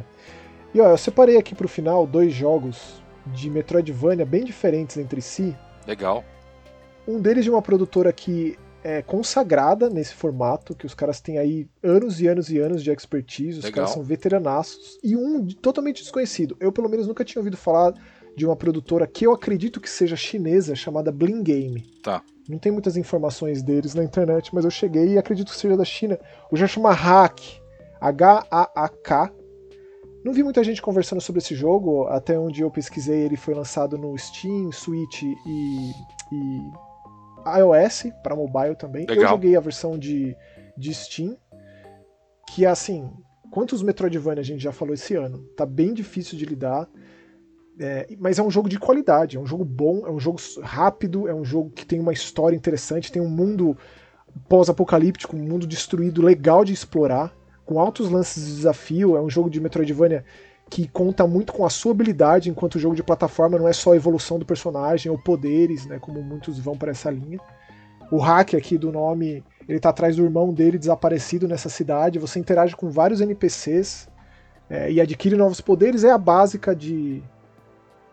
E 0.74 0.82
ó, 0.82 0.90
eu 0.90 0.98
separei 0.98 1.38
aqui 1.38 1.54
pro 1.54 1.68
final 1.68 2.06
dois 2.08 2.34
jogos 2.34 3.02
de 3.28 3.50
Metroidvania 3.50 4.26
bem 4.26 4.44
diferentes 4.44 4.98
entre 4.98 5.22
si. 5.22 5.56
Legal. 5.86 6.24
Um 7.08 7.20
deles 7.20 7.44
de 7.44 7.50
uma 7.50 7.62
produtora 7.62 8.14
que 8.14 8.58
é 8.84 9.02
consagrada 9.02 9.90
nesse 9.90 10.14
formato, 10.14 10.76
que 10.76 10.86
os 10.86 10.94
caras 10.94 11.20
têm 11.20 11.38
aí 11.38 11.68
anos 11.84 12.22
e 12.22 12.28
anos 12.28 12.50
e 12.50 12.60
anos 12.60 12.84
de 12.84 12.92
expertise, 12.92 13.60
os 13.60 13.66
Legal. 13.66 13.76
caras 13.76 13.92
são 13.92 14.04
veteranaços, 14.04 14.98
e 15.04 15.16
um 15.16 15.46
totalmente 15.48 16.02
desconhecido. 16.02 16.56
Eu, 16.60 16.72
pelo 16.72 16.90
menos, 16.90 17.08
nunca 17.08 17.26
tinha 17.26 17.40
ouvido 17.40 17.58
falar 17.58 17.94
de 18.36 18.46
uma 18.46 18.56
produtora 18.56 19.06
que 19.06 19.26
eu 19.26 19.34
acredito 19.34 19.82
que 19.82 19.90
seja 19.90 20.16
chinesa, 20.16 20.76
chamada 20.76 21.12
Bling 21.12 21.44
Game. 21.44 21.82
Tá. 22.02 22.24
Não 22.48 22.58
tem 22.58 22.72
muitas 22.72 22.96
informações 22.96 23.62
deles 23.62 23.94
na 23.94 24.04
internet, 24.04 24.54
mas 24.56 24.66
eu 24.66 24.72
cheguei 24.72 25.10
e 25.10 25.18
acredito 25.18 25.52
que 25.52 25.58
seja 25.58 25.76
da 25.76 25.86
China. 25.86 26.18
O 26.52 26.56
jogo 26.56 26.70
chama 26.70 26.92
Hack, 26.94 27.40
H-A-A-K. 28.00 29.34
Não 30.24 30.34
vi 30.34 30.42
muita 30.42 30.64
gente 30.64 30.82
conversando 30.82 31.22
sobre 31.22 31.40
esse 31.40 31.54
jogo, 31.54 32.08
até 32.08 32.40
onde 32.40 32.62
eu 32.62 32.72
pesquisei 32.72 33.22
ele 33.22 33.38
foi 33.38 33.54
lançado 33.54 33.98
no 33.98 34.18
Steam, 34.18 34.72
Switch 34.72 35.22
e, 35.24 35.92
e 36.32 36.62
iOS, 37.46 38.12
para 38.24 38.36
mobile 38.36 38.76
também. 38.76 39.06
Legal. 39.06 39.24
Eu 39.24 39.30
joguei 39.30 39.56
a 39.56 39.60
versão 39.60 39.98
de, 39.98 40.36
de 40.78 40.94
Steam, 40.94 41.38
que 42.48 42.66
é 42.66 42.70
assim, 42.70 43.10
quantos 43.52 43.82
Metroidvania 43.82 44.42
a 44.42 44.46
gente 44.46 44.62
já 44.62 44.72
falou 44.72 44.94
esse 44.94 45.16
ano? 45.16 45.40
Tá 45.56 45.66
bem 45.66 45.94
difícil 45.94 46.38
de 46.38 46.46
lidar. 46.46 46.88
É, 47.82 48.08
mas 48.20 48.38
é 48.38 48.44
um 48.44 48.52
jogo 48.52 48.68
de 48.68 48.78
qualidade, 48.78 49.38
é 49.38 49.40
um 49.40 49.46
jogo 49.46 49.64
bom, 49.64 50.06
é 50.06 50.12
um 50.12 50.20
jogo 50.20 50.38
rápido, 50.62 51.30
é 51.30 51.34
um 51.34 51.46
jogo 51.46 51.70
que 51.70 51.86
tem 51.86 52.00
uma 52.00 52.12
história 52.12 52.56
interessante, 52.56 53.12
tem 53.12 53.22
um 53.22 53.30
mundo 53.30 53.78
pós-apocalíptico, 54.50 55.38
um 55.38 55.40
mundo 55.40 55.66
destruído 55.66 56.22
legal 56.22 56.66
de 56.66 56.74
explorar, 56.74 57.34
com 57.66 57.80
altos 57.80 58.10
lances 58.10 58.46
de 58.46 58.56
desafio. 58.56 59.16
É 59.16 59.22
um 59.22 59.30
jogo 59.30 59.50
de 59.50 59.62
Metroidvania 59.62 60.26
que 60.70 60.88
conta 60.88 61.26
muito 61.26 61.52
com 61.52 61.66
a 61.66 61.70
sua 61.70 61.92
habilidade, 61.92 62.50
enquanto 62.50 62.76
o 62.76 62.80
jogo 62.80 62.96
de 62.96 63.04
plataforma 63.04 63.58
não 63.58 63.68
é 63.68 63.74
só 63.74 63.94
a 63.94 63.96
evolução 63.96 64.38
do 64.38 64.46
personagem 64.46 65.12
ou 65.12 65.18
poderes, 65.18 65.86
né, 65.86 65.98
como 66.00 66.22
muitos 66.22 66.60
vão 66.60 66.78
para 66.78 66.92
essa 66.92 67.10
linha. 67.10 67.40
O 68.12 68.18
hack 68.18 68.54
aqui 68.54 68.78
do 68.78 68.92
nome, 68.92 69.44
ele 69.68 69.80
tá 69.80 69.90
atrás 69.90 70.16
do 70.16 70.24
irmão 70.24 70.54
dele 70.54 70.78
desaparecido 70.78 71.48
nessa 71.48 71.70
cidade, 71.70 72.20
você 72.20 72.40
interage 72.40 72.76
com 72.76 72.90
vários 72.90 73.20
NPCs 73.22 74.08
é, 74.70 74.92
e 74.92 75.02
adquire 75.02 75.36
novos 75.36 75.60
poderes, 75.60 76.04
é 76.04 76.12
a 76.12 76.18
básica 76.18 76.76
de... 76.76 77.24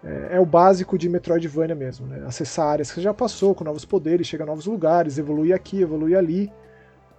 É, 0.03 0.37
é, 0.37 0.41
o 0.41 0.47
básico 0.47 0.97
de 0.97 1.09
Metroidvania 1.09 1.75
mesmo, 1.75 2.07
né? 2.07 2.23
Acessar 2.27 2.69
áreas 2.69 2.89
que 2.89 2.97
você 2.97 3.01
já 3.01 3.13
passou 3.13 3.55
com 3.55 3.65
novos 3.65 3.85
poderes, 3.85 4.27
chega 4.27 4.45
a 4.45 4.47
novos 4.47 4.67
lugares, 4.67 5.19
evolui 5.19 5.53
aqui, 5.53 5.81
evolui 5.81 6.15
ali. 6.15 6.53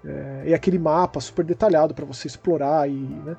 É, 0.05 0.43
e 0.47 0.53
aquele 0.53 0.79
mapa 0.79 1.19
super 1.19 1.43
detalhado 1.43 1.93
para 1.93 2.05
você 2.05 2.27
explorar 2.27 2.89
e, 2.89 2.93
né? 2.93 3.35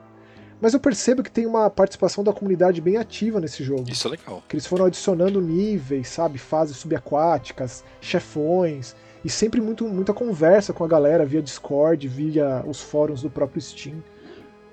Mas 0.60 0.74
eu 0.74 0.80
percebo 0.80 1.22
que 1.22 1.30
tem 1.30 1.46
uma 1.46 1.70
participação 1.70 2.24
da 2.24 2.32
comunidade 2.32 2.80
bem 2.80 2.96
ativa 2.96 3.40
nesse 3.40 3.62
jogo. 3.62 3.84
Isso 3.88 4.08
é 4.08 4.10
legal. 4.10 4.42
Que 4.48 4.56
eles 4.56 4.66
foram 4.66 4.86
adicionando 4.86 5.40
níveis, 5.40 6.08
sabe? 6.08 6.38
Fases 6.38 6.76
subaquáticas, 6.76 7.84
chefões. 8.00 8.96
E 9.24 9.30
sempre 9.30 9.60
muito, 9.60 9.86
muita 9.86 10.12
conversa 10.12 10.72
com 10.72 10.84
a 10.84 10.88
galera 10.88 11.24
via 11.24 11.42
Discord, 11.42 12.06
via 12.08 12.64
os 12.66 12.80
fóruns 12.80 13.22
do 13.22 13.30
próprio 13.30 13.60
Steam. 13.62 14.02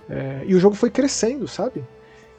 É, 0.10 0.44
e 0.46 0.56
o 0.56 0.60
jogo 0.60 0.76
foi 0.76 0.90
crescendo, 0.90 1.48
sabe? 1.48 1.84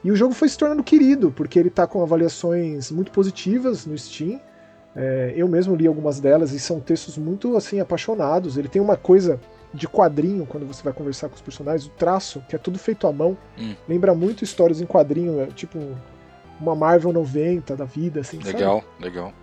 E 0.03 0.11
o 0.11 0.15
jogo 0.15 0.33
foi 0.33 0.47
se 0.47 0.57
tornando 0.57 0.83
querido, 0.83 1.31
porque 1.31 1.57
ele 1.59 1.69
está 1.69 1.87
com 1.87 2.01
avaliações 2.01 2.91
muito 2.91 3.11
positivas 3.11 3.85
no 3.85 3.97
Steam. 3.97 4.39
É, 4.95 5.33
eu 5.35 5.47
mesmo 5.47 5.75
li 5.75 5.85
algumas 5.85 6.19
delas 6.19 6.51
e 6.51 6.59
são 6.59 6.79
textos 6.79 7.17
muito 7.17 7.55
assim 7.55 7.79
apaixonados. 7.79 8.57
Ele 8.57 8.67
tem 8.67 8.81
uma 8.81 8.97
coisa 8.97 9.39
de 9.73 9.87
quadrinho, 9.87 10.45
quando 10.45 10.65
você 10.65 10.81
vai 10.81 10.93
conversar 10.93 11.29
com 11.29 11.35
os 11.35 11.41
personagens, 11.41 11.87
o 11.87 11.91
traço, 11.91 12.41
que 12.47 12.55
é 12.55 12.59
tudo 12.59 12.79
feito 12.79 13.05
à 13.07 13.11
mão, 13.11 13.37
hum. 13.57 13.75
lembra 13.87 14.13
muito 14.13 14.43
histórias 14.43 14.81
em 14.81 14.85
quadrinho, 14.85 15.41
é 15.41 15.47
tipo 15.47 15.77
uma 16.59 16.75
Marvel 16.75 17.13
90 17.13 17.75
da 17.75 17.85
vida, 17.85 18.21
assim, 18.21 18.39
Legal, 18.39 18.81
sabe? 18.81 19.03
legal. 19.03 19.33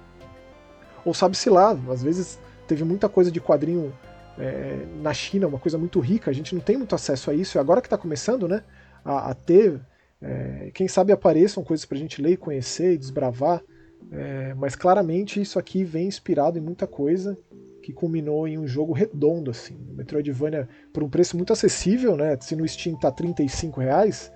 Ou 1.05 1.15
sabe-se 1.15 1.49
lá, 1.51 1.79
às 1.91 2.03
vezes 2.03 2.39
teve 2.67 2.83
muita 2.83 3.09
coisa 3.09 3.31
de 3.31 3.41
quadrinho 3.41 3.93
é, 4.39 4.85
na 5.01 5.13
China, 5.13 5.47
uma 5.47 5.59
coisa 5.59 5.79
muito 5.79 6.01
rica, 6.01 6.31
a 6.31 6.35
gente 6.35 6.55
não 6.55 6.61
tem 6.61 6.77
muito 6.77 6.95
acesso 6.95 7.31
a 7.31 7.35
isso, 7.35 7.57
e 7.57 7.59
agora 7.59 7.81
que 7.81 7.87
está 7.87 7.99
começando, 7.99 8.49
né, 8.49 8.65
a, 9.05 9.31
a 9.31 9.35
ter, 9.35 9.81
é, 10.21 10.71
quem 10.75 10.89
sabe 10.89 11.13
apareçam 11.13 11.63
coisas 11.63 11.85
pra 11.85 11.99
gente 11.99 12.21
ler 12.21 12.33
e 12.33 12.37
conhecer 12.37 12.95
e 12.95 12.99
desbravar, 12.99 13.63
é, 14.11 14.55
mas 14.55 14.75
claramente 14.75 15.41
isso 15.41 15.59
aqui 15.59 15.85
vem 15.85 16.07
inspirado 16.07 16.59
em 16.59 16.61
muita 16.61 16.87
coisa 16.87 17.39
que 17.85 17.93
culminou 17.93 18.49
em 18.49 18.57
um 18.57 18.67
jogo 18.67 18.95
redondo, 18.95 19.51
assim. 19.51 19.77
Metroidvania 19.91 20.67
por 20.91 21.03
um 21.03 21.09
preço 21.09 21.37
muito 21.37 21.53
acessível, 21.53 22.17
né? 22.17 22.35
Se 22.41 22.57
no 22.57 22.67
Steam 22.67 22.97
tá 22.97 23.13
35 23.13 23.79
reais, 23.79 24.33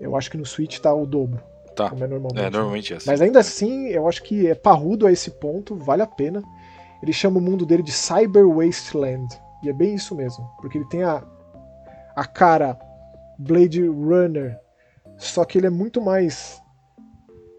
eu 0.00 0.16
acho 0.16 0.30
que 0.30 0.38
no 0.38 0.46
Switch 0.46 0.78
tá 0.78 0.92
o 0.94 1.04
dobro. 1.04 1.42
Tá. 1.76 1.90
Como 1.90 2.02
é 2.02 2.08
normalmente. 2.08 2.42
É, 2.42 2.48
normalmente 2.50 2.94
é 2.94 2.96
assim. 2.96 3.10
Mas 3.10 3.20
ainda 3.20 3.40
assim, 3.40 3.88
eu 3.88 4.08
acho 4.08 4.22
que 4.22 4.46
é 4.46 4.54
parrudo 4.54 5.06
a 5.06 5.12
esse 5.12 5.30
ponto, 5.32 5.76
vale 5.76 6.00
a 6.00 6.06
pena. 6.06 6.42
Ele 7.02 7.12
chama 7.12 7.38
o 7.38 7.42
mundo 7.42 7.66
dele 7.66 7.82
de 7.82 7.92
Cyber 7.92 8.48
Wasteland. 8.48 9.28
E 9.62 9.68
é 9.68 9.72
bem 9.72 9.94
isso 9.94 10.14
mesmo. 10.14 10.42
Porque 10.58 10.78
ele 10.78 10.88
tem 10.88 11.02
a, 11.02 11.22
a 12.16 12.24
cara 12.24 12.78
Blade 13.38 13.86
Runner, 13.86 14.58
só 15.18 15.44
que 15.44 15.58
ele 15.58 15.66
é 15.66 15.70
muito 15.70 16.00
mais 16.00 16.58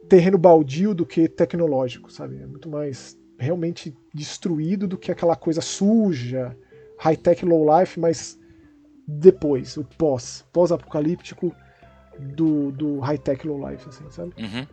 terreno 0.10 0.40
baldio 0.40 0.95
do 0.95 1.06
que 1.06 1.27
tecnológico, 1.27 2.11
sabe? 2.11 2.41
É 2.41 2.48
muito 2.48 2.68
mais 2.68 3.15
realmente 3.44 3.95
destruído 4.14 4.88
do 4.88 4.98
que 4.98 5.11
aquela 5.11 5.36
coisa 5.36 5.61
suja, 5.61 6.57
high-tech, 6.98 7.45
low-life, 7.45 7.99
mas 7.99 8.40
depois, 9.07 9.78
o 9.78 9.84
pós, 9.84 10.45
pós-apocalíptico 10.53 11.53
do, 12.18 12.72
do 12.72 12.99
high-tech, 12.99 13.45
low-life, 13.48 13.88
assim, 13.90 14.10
sabe? 14.10 14.34
Uhum. 14.38 14.65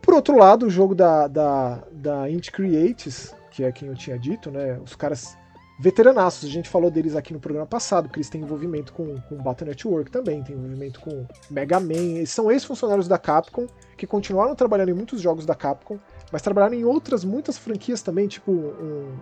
Por 0.00 0.14
outro 0.14 0.36
lado, 0.36 0.66
o 0.66 0.70
jogo 0.70 0.94
da, 0.94 1.26
da, 1.26 1.84
da 1.92 2.30
Int 2.30 2.50
Creates, 2.50 3.34
que 3.50 3.64
é 3.64 3.72
quem 3.72 3.88
eu 3.88 3.94
tinha 3.94 4.18
dito, 4.18 4.50
né? 4.50 4.78
Os 4.82 4.94
caras 4.94 5.36
veteranaços, 5.80 6.48
a 6.48 6.52
gente 6.52 6.68
falou 6.68 6.90
deles 6.90 7.16
aqui 7.16 7.32
no 7.32 7.40
programa 7.40 7.66
passado, 7.66 8.04
porque 8.04 8.18
eles 8.18 8.28
têm 8.28 8.42
envolvimento 8.42 8.92
com, 8.92 9.18
com 9.22 9.36
Battle 9.36 9.66
Network 9.66 10.10
também, 10.10 10.42
tem 10.42 10.54
envolvimento 10.54 11.00
com 11.00 11.26
Mega 11.50 11.80
Man, 11.80 12.18
eles 12.18 12.30
são 12.30 12.50
ex-funcionários 12.50 13.08
da 13.08 13.16
Capcom, 13.16 13.66
que 13.96 14.06
continuaram 14.06 14.54
trabalhando 14.54 14.90
em 14.90 14.94
muitos 14.94 15.22
jogos 15.22 15.46
da 15.46 15.54
Capcom, 15.54 15.98
mas 16.30 16.42
trabalharam 16.42 16.74
em 16.74 16.84
outras 16.84 17.24
muitas 17.24 17.58
franquias 17.58 18.02
também, 18.02 18.28
tipo 18.28 18.50
um, 18.52 19.16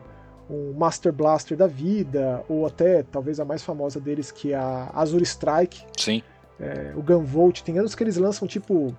um 0.50 0.72
Master 0.74 1.12
Blaster 1.12 1.56
da 1.56 1.66
vida, 1.66 2.44
ou 2.48 2.66
até 2.66 3.02
talvez 3.02 3.40
a 3.40 3.44
mais 3.44 3.62
famosa 3.62 4.00
deles, 4.00 4.30
que 4.30 4.52
é 4.52 4.56
a 4.56 4.90
Azure 4.94 5.22
Strike. 5.24 5.82
Sim. 5.96 6.22
É, 6.60 6.92
o 6.96 7.02
Gunvolt. 7.02 7.62
Tem 7.62 7.78
anos 7.78 7.94
que 7.94 8.02
eles 8.02 8.16
lançam 8.16 8.48
tipo 8.48 8.94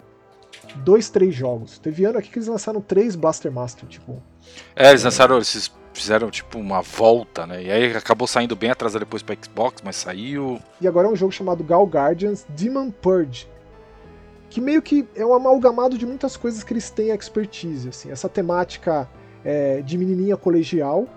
dois, 0.78 1.10
três 1.10 1.36
jogos. 1.36 1.78
Teve 1.80 2.06
ano 2.06 2.18
aqui 2.18 2.30
que 2.30 2.38
eles 2.38 2.48
lançaram 2.48 2.82
três 2.82 3.16
Blaster 3.16 3.52
Master, 3.52 3.88
tipo. 3.88 4.22
É, 4.76 4.90
eles 4.90 5.04
lançaram, 5.04 5.36
eles 5.36 5.72
fizeram 5.94 6.30
tipo 6.30 6.58
uma 6.58 6.82
volta, 6.82 7.46
né? 7.46 7.64
E 7.64 7.72
aí 7.72 7.96
acabou 7.96 8.28
saindo 8.28 8.56
bem 8.56 8.70
atrasado 8.70 9.02
depois 9.02 9.22
para 9.22 9.36
Xbox, 9.36 9.82
mas 9.84 9.96
saiu. 9.96 10.60
E 10.80 10.88
agora 10.88 11.08
é 11.08 11.12
um 11.12 11.16
jogo 11.16 11.32
chamado 11.32 11.64
Gal 11.64 11.86
Guardians 11.86 12.46
Demon 12.50 12.92
Purge. 12.92 13.48
Que 14.50 14.60
meio 14.60 14.82
que 14.82 15.08
é 15.16 15.26
um 15.26 15.34
amalgamado 15.34 15.98
de 15.98 16.06
muitas 16.06 16.36
coisas 16.36 16.64
que 16.64 16.74
eles 16.74 16.90
têm 16.90 17.10
expertise, 17.10 17.90
assim. 17.90 18.12
Essa 18.12 18.28
temática 18.28 19.08
é, 19.44 19.82
de 19.82 19.98
menininha 19.98 20.36
colegial, 20.36 21.08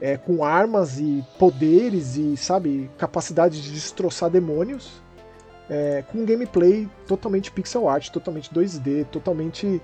é, 0.00 0.16
com 0.16 0.44
armas 0.44 0.98
e 0.98 1.24
poderes 1.38 2.16
e, 2.16 2.36
sabe, 2.36 2.90
capacidade 2.96 3.60
de 3.60 3.72
destroçar 3.72 4.30
demônios 4.30 5.02
é, 5.72 6.04
com 6.12 6.24
gameplay 6.24 6.88
totalmente 7.06 7.50
pixel 7.50 7.88
art, 7.88 8.10
totalmente 8.10 8.50
2D, 8.52 9.06
totalmente. 9.06 9.80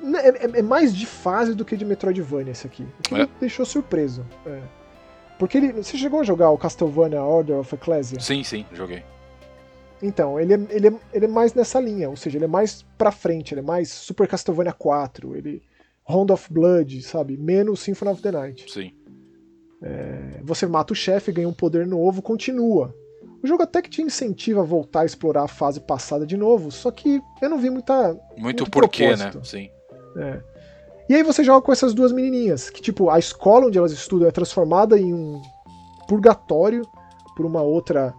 Né, 0.00 0.20
é, 0.20 0.28
é, 0.28 0.58
é, 0.58 0.62
mais 0.62 0.94
de 0.94 1.06
fase 1.06 1.54
do 1.54 1.64
que 1.64 1.76
de 1.76 1.84
Metroidvania 1.84 2.52
esse 2.52 2.66
aqui. 2.66 2.82
O 2.82 3.02
que 3.02 3.14
é. 3.14 3.18
me 3.18 3.30
deixou 3.40 3.66
surpreso. 3.66 4.24
É. 4.46 4.62
Porque 5.38 5.58
ele. 5.58 5.72
Você 5.72 5.98
chegou 5.98 6.20
a 6.20 6.24
jogar 6.24 6.50
o 6.50 6.56
Castlevania 6.56 7.22
Order 7.22 7.58
of 7.58 7.74
Ecclesia? 7.74 8.20
Sim, 8.20 8.42
sim, 8.42 8.64
joguei. 8.72 9.02
Então, 10.02 10.38
ele 10.38 10.54
é, 10.54 10.66
ele, 10.70 10.88
é, 10.88 10.94
ele 11.12 11.24
é 11.24 11.28
mais 11.28 11.54
nessa 11.54 11.80
linha, 11.80 12.10
ou 12.10 12.16
seja, 12.16 12.38
ele 12.38 12.44
é 12.44 12.48
mais 12.48 12.84
pra 12.98 13.10
frente, 13.10 13.54
ele 13.54 13.60
é 13.60 13.64
mais 13.64 13.90
Super 13.90 14.28
Castlevania 14.28 14.72
4, 14.72 15.36
ele. 15.36 15.62
Round 16.06 16.30
of 16.32 16.52
Blood, 16.52 17.00
sabe? 17.02 17.36
Menos 17.36 17.80
Symphony 17.80 18.12
of 18.12 18.20
the 18.20 18.30
Night. 18.30 18.70
Sim. 18.70 18.92
É, 19.82 20.40
você 20.42 20.66
mata 20.66 20.92
o 20.92 20.96
chefe, 20.96 21.32
ganha 21.32 21.48
um 21.48 21.52
poder 21.52 21.86
novo, 21.86 22.20
continua. 22.20 22.94
O 23.42 23.46
jogo 23.46 23.62
até 23.62 23.82
que 23.82 23.90
te 23.90 24.02
incentiva 24.02 24.60
a 24.60 24.64
voltar 24.64 25.00
a 25.00 25.04
explorar 25.04 25.44
a 25.44 25.48
fase 25.48 25.80
passada 25.80 26.26
de 26.26 26.36
novo, 26.36 26.70
só 26.70 26.90
que 26.90 27.20
eu 27.42 27.50
não 27.50 27.58
vi 27.58 27.68
muita. 27.68 28.12
Muito, 28.36 28.42
muito 28.42 28.70
porquê, 28.70 29.08
né? 29.08 29.30
propósito. 29.30 29.38
né? 29.38 29.44
Sim. 29.44 29.70
É. 30.18 30.40
E 31.08 31.14
aí 31.14 31.22
você 31.22 31.44
joga 31.44 31.60
com 31.60 31.70
essas 31.70 31.92
duas 31.92 32.12
menininhas, 32.12 32.70
que 32.70 32.80
tipo, 32.80 33.10
a 33.10 33.18
escola 33.18 33.66
onde 33.66 33.76
elas 33.76 33.92
estudam 33.92 34.26
é 34.26 34.30
transformada 34.30 34.98
em 34.98 35.12
um 35.12 35.42
purgatório 36.08 36.82
por 37.36 37.44
uma 37.44 37.60
outra. 37.60 38.14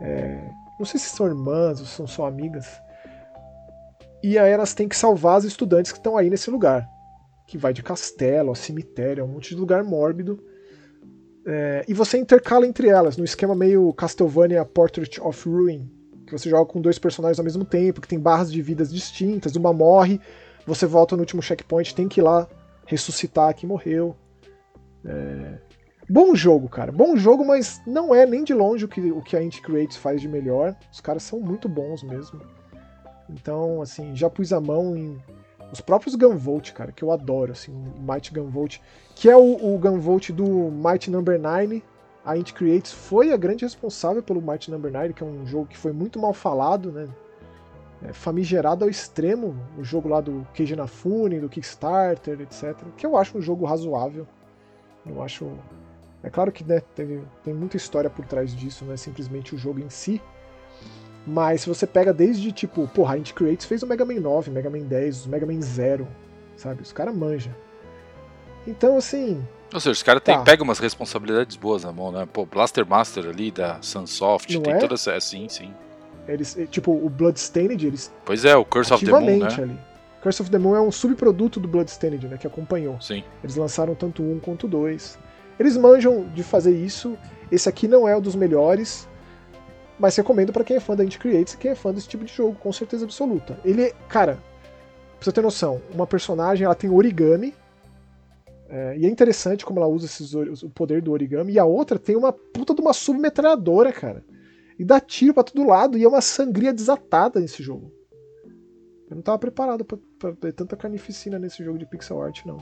É... 0.00 0.50
Não 0.78 0.86
sei 0.86 1.00
se 1.00 1.08
são 1.08 1.26
irmãs 1.26 1.80
ou 1.80 1.86
são 1.86 2.06
só 2.06 2.26
amigas. 2.26 2.66
E 4.22 4.38
aí 4.38 4.50
elas 4.50 4.74
têm 4.74 4.88
que 4.88 4.96
salvar 4.96 5.38
as 5.38 5.44
estudantes 5.44 5.92
que 5.92 5.98
estão 5.98 6.16
aí 6.16 6.28
nesse 6.28 6.50
lugar. 6.50 6.86
Que 7.46 7.56
vai 7.56 7.72
de 7.72 7.82
castelo 7.82 8.50
a 8.50 8.54
cemitério, 8.54 9.22
é 9.22 9.24
um 9.24 9.28
monte 9.28 9.50
de 9.50 9.60
lugar 9.60 9.84
mórbido. 9.84 10.42
É, 11.46 11.84
e 11.86 11.94
você 11.94 12.18
intercala 12.18 12.66
entre 12.66 12.88
elas, 12.88 13.16
no 13.16 13.24
esquema 13.24 13.54
meio 13.54 13.92
Castlevania 13.94 14.64
Portrait 14.64 15.20
of 15.20 15.48
Ruin, 15.48 15.88
que 16.26 16.32
você 16.32 16.50
joga 16.50 16.66
com 16.66 16.80
dois 16.80 16.98
personagens 16.98 17.38
ao 17.38 17.44
mesmo 17.44 17.64
tempo, 17.64 18.00
que 18.00 18.08
tem 18.08 18.18
barras 18.18 18.50
de 18.50 18.60
vidas 18.60 18.92
distintas, 18.92 19.54
uma 19.54 19.72
morre, 19.72 20.20
você 20.66 20.86
volta 20.86 21.14
no 21.14 21.22
último 21.22 21.40
checkpoint, 21.40 21.94
tem 21.94 22.08
que 22.08 22.20
ir 22.20 22.24
lá 22.24 22.48
ressuscitar 22.84 23.54
que 23.54 23.64
morreu. 23.64 24.16
É... 25.04 25.58
Bom 26.08 26.34
jogo, 26.34 26.68
cara. 26.68 26.92
Bom 26.92 27.16
jogo, 27.16 27.44
mas 27.44 27.82
não 27.86 28.14
é 28.14 28.24
nem 28.24 28.44
de 28.44 28.54
longe 28.54 28.84
o 28.84 28.88
que, 28.88 29.00
o 29.10 29.20
que 29.20 29.36
a 29.36 29.42
Inti 29.42 29.60
Creates 29.60 29.96
faz 29.96 30.20
de 30.20 30.28
melhor. 30.28 30.76
Os 30.92 31.00
caras 31.00 31.22
são 31.22 31.40
muito 31.40 31.68
bons 31.68 32.02
mesmo. 32.02 32.40
Então, 33.28 33.82
assim, 33.82 34.14
já 34.14 34.30
pus 34.30 34.52
a 34.52 34.60
mão 34.60 34.96
em 34.96 35.18
os 35.72 35.80
próprios 35.80 36.14
Gunvolt, 36.14 36.72
cara, 36.72 36.92
que 36.92 37.02
eu 37.02 37.10
adoro, 37.10 37.52
assim, 37.52 37.72
o 37.72 38.00
Might 38.00 38.32
Gunvolt, 38.32 38.78
que 39.14 39.28
é 39.28 39.36
o, 39.36 39.74
o 39.74 39.78
Gunvolt 39.78 40.30
do 40.30 40.46
Might 40.70 41.10
Number 41.10 41.40
9. 41.40 41.82
A 42.24 42.36
Int 42.36 42.52
Creates 42.52 42.92
foi 42.92 43.32
a 43.32 43.36
grande 43.36 43.64
responsável 43.64 44.22
pelo 44.22 44.42
Might 44.42 44.70
Number 44.70 44.92
9, 44.92 45.12
que 45.12 45.22
é 45.22 45.26
um 45.26 45.46
jogo 45.46 45.66
que 45.66 45.76
foi 45.76 45.92
muito 45.92 46.18
mal 46.18 46.32
falado, 46.32 46.90
né? 46.90 47.08
É, 48.02 48.12
famigerado 48.12 48.84
ao 48.84 48.90
extremo, 48.90 49.56
o 49.78 49.82
jogo 49.82 50.08
lá 50.08 50.20
do 50.20 50.46
Keiji 50.52 50.74
Inafune, 50.74 51.40
do 51.40 51.48
Kickstarter, 51.48 52.40
etc. 52.40 52.76
Que 52.96 53.06
eu 53.06 53.16
acho 53.16 53.38
um 53.38 53.40
jogo 53.40 53.64
razoável. 53.64 54.26
Eu 55.04 55.22
acho. 55.22 55.50
É 56.26 56.28
claro 56.28 56.50
que 56.50 56.64
né, 56.64 56.82
teve, 56.92 57.22
tem 57.44 57.54
muita 57.54 57.76
história 57.76 58.10
por 58.10 58.26
trás 58.26 58.54
disso, 58.54 58.84
não 58.84 58.92
é 58.92 58.96
simplesmente 58.96 59.54
o 59.54 59.58
jogo 59.58 59.78
em 59.78 59.88
si. 59.88 60.20
Mas 61.24 61.60
se 61.60 61.68
você 61.68 61.86
pega 61.86 62.12
desde 62.12 62.50
tipo, 62.50 62.88
porra, 62.88 63.14
a 63.14 63.18
Int 63.18 63.32
Creates 63.32 63.64
fez 63.64 63.84
o 63.84 63.86
Mega 63.86 64.04
Man 64.04 64.18
9, 64.18 64.50
Mega 64.50 64.68
Man 64.68 64.80
10, 64.80 65.26
o 65.26 65.28
Mega 65.28 65.46
Man 65.46 65.62
0, 65.62 66.06
sabe? 66.56 66.82
Os 66.82 66.92
caras 66.92 67.14
manjam. 67.14 67.54
Então, 68.66 68.96
assim. 68.96 69.40
Ou 69.72 69.78
seja, 69.78 69.92
os 69.92 70.02
caras 70.02 70.20
tá. 70.20 70.40
pegam 70.40 70.64
umas 70.64 70.80
responsabilidades 70.80 71.54
boas 71.54 71.84
na 71.84 71.92
mão, 71.92 72.10
né? 72.10 72.26
Pô, 72.32 72.44
Blaster 72.44 72.84
Master 72.84 73.28
ali 73.28 73.52
da 73.52 73.80
Sunsoft, 73.80 74.52
Não 74.52 74.62
tem 74.62 74.72
é? 74.72 74.78
toda 74.78 74.94
essa. 74.94 75.12
É, 75.12 75.20
sim, 75.20 75.48
sim. 75.48 75.72
Eles, 76.26 76.58
eh, 76.58 76.66
tipo, 76.66 76.90
o 76.90 77.08
Bloodstained, 77.08 77.86
eles. 77.86 78.12
Pois 78.24 78.44
é, 78.44 78.56
o 78.56 78.64
Curse 78.64 78.92
of 78.92 79.04
the 79.04 79.12
Moon. 79.12 79.38
Né? 79.38 79.48
Ali. 79.58 79.78
Curse 80.22 80.42
of 80.42 80.50
the 80.50 80.58
Moon 80.58 80.74
é 80.74 80.80
um 80.80 80.90
subproduto 80.90 81.60
do 81.60 81.68
Bloodstained, 81.68 82.26
né? 82.26 82.36
Que 82.36 82.48
acompanhou. 82.48 83.00
Sim. 83.00 83.22
Eles 83.44 83.54
lançaram 83.54 83.94
tanto 83.94 84.24
um 84.24 84.40
quanto 84.40 84.66
dois. 84.66 85.16
Eles 85.58 85.76
manjam 85.76 86.28
de 86.34 86.42
fazer 86.42 86.72
isso. 86.72 87.16
Esse 87.50 87.68
aqui 87.68 87.88
não 87.88 88.06
é 88.08 88.16
um 88.16 88.20
dos 88.20 88.34
melhores, 88.34 89.08
mas 89.98 90.16
recomendo 90.16 90.52
para 90.52 90.64
quem 90.64 90.76
é 90.76 90.80
fã 90.80 90.94
da 90.94 91.04
Indie 91.04 91.18
Creates 91.18 91.54
e 91.54 91.58
quem 91.58 91.70
é 91.70 91.74
fã 91.74 91.92
desse 91.92 92.08
tipo 92.08 92.24
de 92.24 92.32
jogo, 92.32 92.56
com 92.56 92.72
certeza 92.72 93.04
absoluta. 93.04 93.58
Ele, 93.64 93.92
cara, 94.08 94.34
pra 94.34 95.24
você 95.24 95.32
ter 95.32 95.42
noção, 95.42 95.80
uma 95.94 96.06
personagem 96.06 96.64
ela 96.64 96.74
tem 96.74 96.90
origami, 96.90 97.54
é, 98.68 98.98
e 98.98 99.06
é 99.06 99.08
interessante 99.08 99.64
como 99.64 99.78
ela 99.78 99.88
usa 99.88 100.06
esses, 100.06 100.34
o 100.34 100.68
poder 100.70 101.00
do 101.00 101.12
origami, 101.12 101.52
e 101.52 101.58
a 101.58 101.64
outra 101.64 101.98
tem 101.98 102.16
uma 102.16 102.32
puta 102.32 102.74
de 102.74 102.80
uma 102.80 102.92
submetralhadora, 102.92 103.92
cara. 103.92 104.24
E 104.78 104.84
dá 104.84 105.00
tiro 105.00 105.32
pra 105.32 105.44
todo 105.44 105.66
lado, 105.66 105.96
e 105.96 106.04
é 106.04 106.08
uma 106.08 106.20
sangria 106.20 106.72
desatada 106.72 107.40
nesse 107.40 107.62
jogo. 107.62 107.92
Eu 109.08 109.16
não 109.16 109.22
tava 109.22 109.38
preparado 109.38 109.84
pra, 109.84 109.96
pra 110.18 110.30
ver 110.32 110.52
tanta 110.52 110.76
carnificina 110.76 111.38
nesse 111.38 111.64
jogo 111.64 111.78
de 111.78 111.86
pixel 111.86 112.20
art, 112.20 112.44
não. 112.44 112.58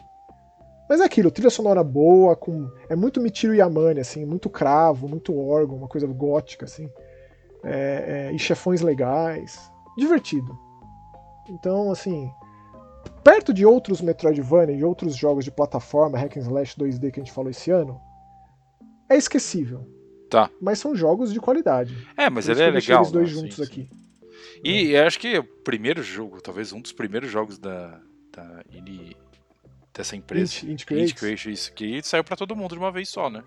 Mas 0.88 1.00
é 1.00 1.04
aquilo, 1.04 1.30
trilha 1.30 1.50
sonora 1.50 1.82
boa, 1.82 2.36
com 2.36 2.70
é 2.88 2.96
muito 2.96 3.20
Michiru 3.20 3.54
Yamane, 3.54 4.00
assim, 4.00 4.24
muito 4.24 4.50
cravo, 4.50 5.08
muito 5.08 5.36
órgão, 5.36 5.76
uma 5.76 5.88
coisa 5.88 6.06
gótica, 6.06 6.66
assim 6.66 6.90
é, 7.64 8.28
é, 8.30 8.34
e 8.34 8.38
chefões 8.38 8.80
legais. 8.80 9.58
Divertido. 9.96 10.58
Então, 11.48 11.90
assim, 11.90 12.30
perto 13.22 13.52
de 13.52 13.64
outros 13.64 14.00
Metroidvania 14.00 14.76
e 14.76 14.84
outros 14.84 15.16
jogos 15.16 15.44
de 15.44 15.50
plataforma, 15.50 16.18
hack 16.18 16.36
and 16.36 16.40
slash 16.40 16.76
2D 16.78 17.10
que 17.10 17.20
a 17.20 17.24
gente 17.24 17.32
falou 17.32 17.50
esse 17.50 17.70
ano, 17.70 18.00
é 19.08 19.16
esquecível. 19.16 19.88
Tá. 20.30 20.50
Mas 20.60 20.78
são 20.78 20.94
jogos 20.94 21.32
de 21.32 21.40
qualidade. 21.40 21.96
É, 22.16 22.28
mas 22.28 22.48
ele 22.48 22.62
é 22.62 22.70
legal. 22.70 23.02
Os 23.02 23.12
dois 23.12 23.28
né? 23.28 23.40
juntos 23.40 23.56
sim, 23.56 23.62
aqui. 23.62 23.90
E 24.62 24.94
é. 24.94 25.06
acho 25.06 25.18
que 25.18 25.38
o 25.38 25.44
primeiro 25.44 26.02
jogo, 26.02 26.40
talvez 26.40 26.72
um 26.72 26.80
dos 26.80 26.92
primeiros 26.92 27.30
jogos 27.30 27.58
da, 27.58 28.00
da 28.32 28.64
dessa 29.94 30.16
empresa, 30.16 30.66
Int, 30.66 30.84
Creation, 30.84 31.50
isso 31.50 31.72
que 31.72 32.02
saiu 32.02 32.24
para 32.24 32.36
todo 32.36 32.56
mundo 32.56 32.72
de 32.72 32.78
uma 32.78 32.90
vez 32.90 33.08
só, 33.08 33.30
né? 33.30 33.42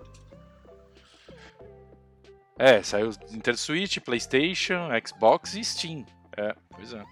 É, 2.58 2.82
saiu 2.82 3.12
Nintendo 3.30 3.58
Switch, 3.58 4.00
PlayStation, 4.00 4.90
Xbox 5.06 5.54
e 5.54 5.64
Steam. 5.64 6.06
É, 6.36 6.56
pois 6.70 6.94
é. 6.94 7.04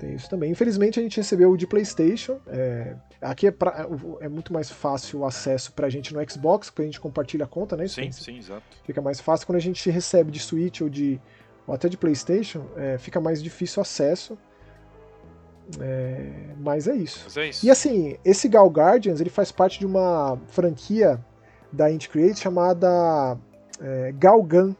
Tem 0.00 0.14
isso 0.14 0.28
também. 0.28 0.50
Infelizmente 0.50 0.98
a 0.98 1.02
gente 1.02 1.16
recebeu 1.18 1.50
o 1.50 1.56
de 1.56 1.66
PlayStation. 1.66 2.40
É, 2.48 2.96
aqui 3.20 3.46
é, 3.46 3.50
pra, 3.50 3.86
é, 4.20 4.28
muito 4.28 4.52
mais 4.52 4.70
fácil 4.70 5.20
o 5.20 5.26
acesso 5.26 5.72
pra 5.72 5.88
gente 5.88 6.12
no 6.14 6.30
Xbox, 6.30 6.70
porque 6.70 6.82
a 6.82 6.86
gente 6.86 6.98
compartilha 6.98 7.44
a 7.44 7.48
conta, 7.48 7.76
né? 7.76 7.86
Sim, 7.86 8.10
sim, 8.10 8.38
exato. 8.38 8.62
Fica 8.84 9.00
mais 9.00 9.20
fácil. 9.20 9.46
Quando 9.46 9.56
a 9.56 9.60
gente 9.60 9.88
recebe 9.90 10.32
de 10.32 10.40
Switch 10.40 10.80
ou 10.80 10.88
de 10.88 11.20
ou 11.66 11.74
até 11.74 11.88
de 11.88 11.96
PlayStation, 11.96 12.66
é, 12.76 12.98
fica 12.98 13.20
mais 13.20 13.42
difícil 13.42 13.80
o 13.80 13.82
acesso. 13.82 14.36
É, 15.78 16.30
mas 16.58 16.88
é 16.88 16.94
isso. 16.94 17.20
Mas 17.24 17.36
é 17.36 17.48
isso. 17.48 17.66
E 17.66 17.70
assim, 17.70 18.16
esse 18.24 18.48
Gal 18.48 18.68
Guardians 18.68 19.20
ele 19.20 19.30
faz 19.30 19.52
parte 19.52 19.78
de 19.78 19.86
uma 19.86 20.38
franquia 20.48 21.24
da 21.72 21.90
Indie 21.90 22.08
Create 22.08 22.40
chamada 22.40 23.38
é, 23.80 24.12
Galgan. 24.12 24.74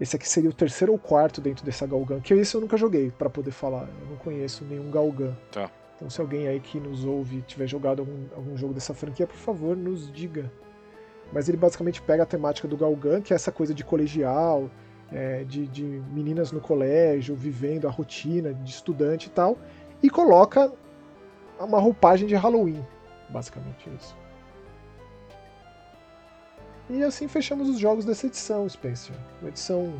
Esse 0.00 0.16
aqui 0.16 0.28
seria 0.28 0.48
o 0.48 0.52
terceiro 0.52 0.92
ou 0.92 0.98
quarto 0.98 1.40
dentro 1.40 1.64
dessa 1.64 1.86
Galgan, 1.86 2.20
que 2.20 2.32
esse 2.32 2.54
eu 2.54 2.60
nunca 2.60 2.76
joguei 2.76 3.10
para 3.10 3.28
poder 3.28 3.50
falar. 3.50 3.88
Eu 4.00 4.10
não 4.10 4.16
conheço 4.16 4.64
nenhum 4.64 4.90
Galgan. 4.90 5.36
Tá. 5.50 5.70
Então 5.96 6.08
se 6.08 6.20
alguém 6.20 6.46
aí 6.46 6.60
que 6.60 6.78
nos 6.78 7.04
ouve 7.04 7.42
tiver 7.42 7.66
jogado 7.66 8.00
algum, 8.00 8.26
algum 8.36 8.56
jogo 8.56 8.72
dessa 8.72 8.94
franquia, 8.94 9.26
por 9.26 9.36
favor, 9.36 9.76
nos 9.76 10.12
diga. 10.12 10.50
Mas 11.32 11.48
ele 11.48 11.58
basicamente 11.58 12.00
pega 12.00 12.22
a 12.22 12.26
temática 12.26 12.68
do 12.68 12.76
Galgan, 12.76 13.20
que 13.20 13.32
é 13.32 13.36
essa 13.36 13.50
coisa 13.50 13.74
de 13.74 13.84
colegial, 13.84 14.70
é, 15.12 15.44
de, 15.44 15.66
de 15.66 15.82
meninas 15.82 16.52
no 16.52 16.60
colégio, 16.60 17.34
vivendo 17.34 17.86
a 17.86 17.90
rotina 17.90 18.52
de 18.52 18.70
estudante 18.70 19.26
e 19.26 19.30
tal, 19.30 19.58
e 20.02 20.10
coloca 20.10 20.72
uma 21.58 21.80
roupagem 21.80 22.26
de 22.26 22.34
Halloween, 22.34 22.84
basicamente 23.28 23.88
isso. 23.98 24.16
E 26.90 27.02
assim 27.02 27.28
fechamos 27.28 27.68
os 27.68 27.78
jogos 27.78 28.04
dessa 28.04 28.26
edição, 28.26 28.68
Spencer. 28.68 29.14
Uma 29.42 29.50
edição 29.50 29.92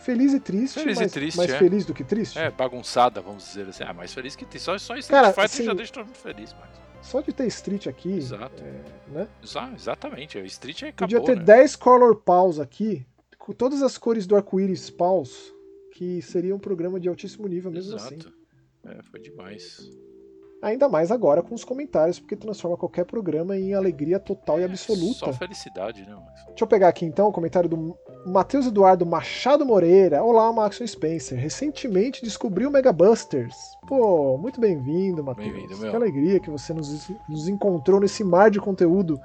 feliz 0.00 0.32
e 0.32 0.40
triste, 0.40 0.80
feliz 0.80 0.96
mais, 0.96 1.10
e 1.10 1.14
triste, 1.14 1.36
mais 1.36 1.50
é. 1.50 1.58
feliz 1.58 1.84
do 1.84 1.92
que 1.92 2.02
triste. 2.02 2.38
É, 2.38 2.50
bagunçada, 2.50 3.20
vamos 3.20 3.44
dizer 3.44 3.68
assim. 3.68 3.84
Ah, 3.86 3.92
mais 3.92 4.14
feliz 4.14 4.34
que 4.34 4.46
triste. 4.46 4.64
Só, 4.64 4.78
só 4.78 4.96
Street 4.96 5.22
Cara, 5.22 5.28
Fighter 5.32 5.44
assim, 5.44 5.64
já 5.64 5.74
deixa 5.74 5.92
todo 5.92 6.06
mundo 6.06 6.16
feliz, 6.16 6.54
mas... 6.58 6.70
Só 7.02 7.20
de 7.20 7.32
ter 7.32 7.46
Street 7.46 7.86
aqui. 7.86 8.12
Exato. 8.12 8.62
É, 8.62 9.10
né? 9.12 9.28
Exatamente. 9.74 10.38
O 10.38 10.44
Street 10.44 10.82
acabou, 10.82 10.94
Podia 10.96 11.20
ter 11.20 11.36
né? 11.36 11.44
10 11.44 11.76
Color 11.76 12.16
Paws 12.16 12.58
aqui, 12.58 13.06
todas 13.54 13.82
as 13.82 13.96
cores 13.98 14.26
do 14.26 14.36
arco-íris 14.36 14.90
Paws, 14.90 15.52
que 15.92 16.22
seria 16.22 16.54
um 16.54 16.58
programa 16.58 16.98
de 16.98 17.08
altíssimo 17.08 17.46
nível 17.48 17.70
mesmo 17.70 17.96
Exato. 17.96 18.14
assim. 18.14 18.40
É, 18.84 19.02
foi 19.02 19.20
demais. 19.20 19.90
Ainda 20.62 20.90
mais 20.90 21.10
agora 21.10 21.42
com 21.42 21.54
os 21.54 21.64
comentários, 21.64 22.20
porque 22.20 22.36
transforma 22.36 22.76
qualquer 22.76 23.06
programa 23.06 23.56
em 23.56 23.72
alegria 23.72 24.20
total 24.20 24.60
e 24.60 24.64
absoluta. 24.64 25.18
Só 25.18 25.32
felicidade, 25.32 26.02
né, 26.02 26.14
Max? 26.14 26.44
Deixa 26.48 26.64
eu 26.64 26.66
pegar 26.66 26.88
aqui 26.88 27.06
então 27.06 27.28
o 27.28 27.32
comentário 27.32 27.68
do 27.68 27.96
Matheus 28.26 28.66
Eduardo 28.66 29.06
Machado 29.06 29.64
Moreira. 29.64 30.22
Olá, 30.22 30.52
Maxon 30.52 30.86
Spencer. 30.86 31.38
Recentemente 31.38 32.22
descobri 32.22 32.66
o 32.66 32.70
Mega 32.70 32.92
Busters. 32.92 33.56
Pô, 33.86 34.36
muito 34.36 34.60
bem-vindo, 34.60 35.24
Matheus. 35.24 35.50
Bem-vindo, 35.50 35.78
meu. 35.78 35.90
Que 35.90 35.96
alegria 35.96 36.40
que 36.40 36.50
você 36.50 36.74
nos, 36.74 37.10
nos 37.26 37.48
encontrou 37.48 37.98
nesse 37.98 38.22
mar 38.22 38.50
de 38.50 38.60
conteúdo. 38.60 39.18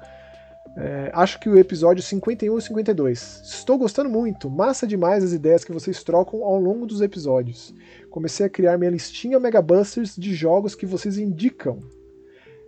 É, 0.76 1.10
acho 1.14 1.40
que 1.40 1.48
o 1.48 1.58
episódio 1.58 2.02
51 2.02 2.58
e 2.58 2.62
52. 2.62 3.40
Estou 3.44 3.78
gostando 3.78 4.10
muito. 4.10 4.50
Massa 4.50 4.86
demais 4.86 5.24
as 5.24 5.32
ideias 5.32 5.64
que 5.64 5.72
vocês 5.72 6.04
trocam 6.04 6.44
ao 6.44 6.60
longo 6.60 6.86
dos 6.86 7.00
episódios. 7.00 7.74
Comecei 8.10 8.44
a 8.44 8.50
criar 8.50 8.76
minha 8.76 8.90
listinha 8.90 9.40
Mega 9.40 9.62
Busters 9.62 10.14
de 10.14 10.34
jogos 10.34 10.74
que 10.74 10.84
vocês 10.84 11.16
indicam. 11.16 11.80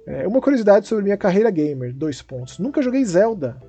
É, 0.06 0.26
uma 0.26 0.40
curiosidade 0.40 0.88
sobre 0.88 1.04
minha 1.04 1.18
carreira 1.18 1.50
gamer, 1.50 1.92
dois 1.92 2.22
pontos. 2.22 2.58
Nunca 2.58 2.80
joguei 2.80 3.04
Zelda. 3.04 3.60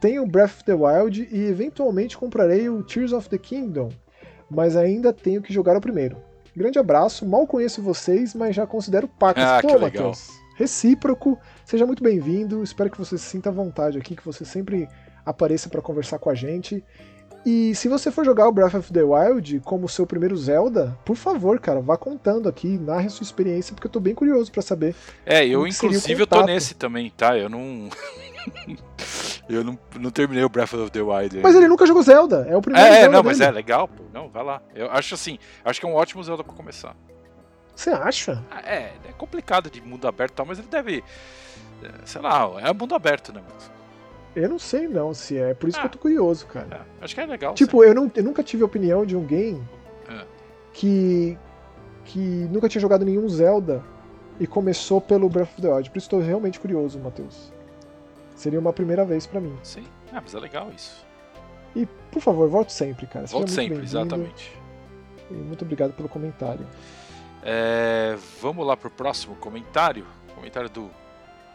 Tenho 0.00 0.24
Breath 0.24 0.50
of 0.50 0.64
the 0.64 0.72
Wild 0.72 1.28
e 1.30 1.46
eventualmente 1.46 2.16
comprarei 2.16 2.68
o 2.68 2.82
Tears 2.84 3.12
of 3.12 3.28
the 3.28 3.36
Kingdom, 3.36 3.90
mas 4.48 4.76
ainda 4.76 5.12
tenho 5.12 5.42
que 5.42 5.52
jogar 5.52 5.76
o 5.76 5.80
primeiro. 5.80 6.16
Grande 6.56 6.78
abraço, 6.78 7.26
mal 7.26 7.46
conheço 7.46 7.82
vocês, 7.82 8.34
mas 8.34 8.56
já 8.56 8.66
considero 8.66 9.06
pacas. 9.06 9.44
Ah, 9.44 9.60
Pô. 9.60 9.78
Matheus, 9.78 10.30
recíproco, 10.56 11.38
seja 11.70 11.86
muito 11.86 12.02
bem-vindo, 12.02 12.64
espero 12.64 12.90
que 12.90 12.98
você 12.98 13.16
se 13.16 13.24
sinta 13.24 13.48
à 13.48 13.52
vontade 13.52 13.96
aqui, 13.96 14.16
que 14.16 14.24
você 14.24 14.44
sempre 14.44 14.88
apareça 15.24 15.68
para 15.68 15.80
conversar 15.80 16.18
com 16.18 16.28
a 16.28 16.34
gente. 16.34 16.82
E 17.46 17.76
se 17.76 17.86
você 17.86 18.10
for 18.10 18.24
jogar 18.24 18.48
o 18.48 18.52
Breath 18.52 18.74
of 18.74 18.92
the 18.92 19.04
Wild 19.04 19.60
como 19.60 19.88
seu 19.88 20.04
primeiro 20.04 20.36
Zelda, 20.36 20.98
por 21.04 21.14
favor, 21.14 21.60
cara, 21.60 21.80
vá 21.80 21.96
contando 21.96 22.48
aqui, 22.48 22.76
narre 22.76 23.06
a 23.06 23.10
sua 23.10 23.22
experiência, 23.22 23.72
porque 23.72 23.86
eu 23.86 23.90
tô 23.90 24.00
bem 24.00 24.16
curioso 24.16 24.50
para 24.50 24.62
saber. 24.62 24.96
É, 25.24 25.46
eu 25.46 25.64
inclusive 25.64 26.20
eu 26.20 26.26
tô 26.26 26.42
nesse 26.42 26.74
também, 26.74 27.08
tá? 27.08 27.38
Eu 27.38 27.48
não. 27.48 27.88
eu 29.48 29.62
não, 29.62 29.78
não 30.00 30.10
terminei 30.10 30.42
o 30.42 30.48
Breath 30.48 30.74
of 30.74 30.90
the 30.90 31.00
Wild. 31.00 31.38
Mas 31.40 31.54
ele 31.54 31.68
nunca 31.68 31.86
jogou 31.86 32.02
Zelda, 32.02 32.48
é 32.50 32.56
o 32.56 32.60
primeiro 32.60 32.84
É, 32.84 32.90
é, 32.90 33.00
Zelda 33.02 33.16
não, 33.16 33.22
mas 33.22 33.40
é 33.40 33.44
dele. 33.44 33.54
legal, 33.54 33.86
pô. 33.86 34.02
Não, 34.12 34.28
vai 34.28 34.42
lá. 34.42 34.60
Eu 34.74 34.90
acho 34.90 35.14
assim, 35.14 35.38
acho 35.64 35.78
que 35.78 35.86
é 35.86 35.88
um 35.88 35.94
ótimo 35.94 36.20
Zelda 36.24 36.42
pra 36.42 36.52
começar. 36.52 36.96
Você 37.80 37.88
acha? 37.90 38.44
Ah, 38.50 38.60
É, 38.60 38.92
é 39.08 39.12
complicado 39.16 39.70
de 39.70 39.80
mundo 39.80 40.06
aberto 40.06 40.32
e 40.32 40.34
tal, 40.34 40.44
mas 40.44 40.58
ele 40.58 40.68
deve. 40.68 41.02
é, 41.82 41.90
Sei 42.04 42.20
lá, 42.20 42.46
é 42.60 42.70
mundo 42.74 42.94
aberto, 42.94 43.32
né? 43.32 43.40
Max? 43.48 43.70
Eu 44.36 44.50
não 44.50 44.58
sei 44.58 44.86
não 44.86 45.14
se 45.14 45.38
é, 45.38 45.54
por 45.54 45.66
isso 45.66 45.78
que 45.78 45.84
Ah. 45.84 45.86
eu 45.86 45.90
tô 45.90 45.98
curioso, 45.98 46.46
cara. 46.46 46.86
É, 47.00 47.04
acho 47.04 47.14
que 47.14 47.20
é 47.22 47.24
legal. 47.26 47.54
Tipo, 47.54 47.82
eu, 47.82 47.94
não, 47.94 48.12
eu 48.14 48.22
nunca 48.22 48.42
tive 48.42 48.62
opinião 48.62 49.06
de 49.06 49.16
um 49.16 49.24
game 49.24 49.66
É. 50.10 50.26
que, 50.74 51.38
que 52.04 52.18
nunca 52.50 52.68
tinha 52.68 52.82
jogado 52.82 53.02
nenhum 53.02 53.26
Zelda 53.30 53.82
e 54.38 54.46
começou 54.46 55.00
pelo 55.00 55.26
Breath 55.30 55.48
of 55.52 55.62
the 55.62 55.68
Wild. 55.72 55.88
Por 55.90 55.96
isso 55.96 56.06
estou 56.06 56.20
realmente 56.20 56.60
curioso, 56.60 56.98
Matheus. 56.98 57.50
Seria 58.36 58.60
uma 58.60 58.74
primeira 58.74 59.06
vez 59.06 59.26
pra 59.26 59.40
mim. 59.40 59.56
Sim, 59.62 59.84
ah, 60.12 60.20
mas 60.22 60.34
é 60.34 60.38
legal 60.38 60.70
isso. 60.76 61.02
E, 61.74 61.86
por 62.12 62.20
favor, 62.20 62.46
volte 62.46 62.74
sempre, 62.74 63.06
cara. 63.06 63.24
Muito 63.32 63.50
sempre, 63.50 63.82
exatamente. 63.82 64.52
E 65.30 65.34
muito 65.34 65.62
obrigado 65.64 65.92
pelo 65.94 66.10
comentário. 66.10 66.66
É, 67.42 68.16
vamos 68.40 68.66
lá 68.66 68.76
pro 68.76 68.90
próximo 68.90 69.34
comentário. 69.36 70.06
Comentário 70.34 70.68
do 70.70 70.90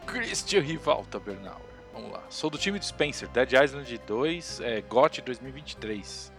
Christian 0.06 0.60
Rivalta 0.60 1.18
Bernauer. 1.18 1.60
Vamos 1.92 2.12
lá. 2.12 2.22
Sou 2.28 2.50
do 2.50 2.58
time 2.58 2.78
do 2.78 2.84
Spencer, 2.84 3.28
Dead 3.28 3.52
Island 3.52 3.98
2, 4.06 4.60
é, 4.60 4.80
GOT 4.82 5.22
2023. 5.22 6.32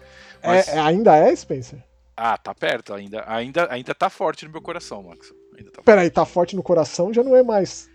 Mas- 0.43 0.67
É, 0.67 0.75
é- 0.75 0.79
ainda 0.79 1.15
é, 1.15 1.35
Spencer? 1.35 1.83
Ah, 2.15 2.37
tá 2.37 2.53
perto 2.53 2.93
ainda. 2.93 3.23
Ainda, 3.27 3.71
ainda 3.71 3.93
tá 3.93 4.09
forte 4.09 4.45
no 4.45 4.51
meu 4.51 4.61
coração, 4.61 5.03
Max. 5.03 5.31
Ainda 5.57 5.71
tá 5.71 5.81
Peraí, 5.83 6.09
tá 6.09 6.25
forte 6.25 6.55
no 6.55 6.63
coração, 6.63 7.13
já 7.13 7.23
não 7.23 7.35
é 7.35 7.43
mais 7.43 7.89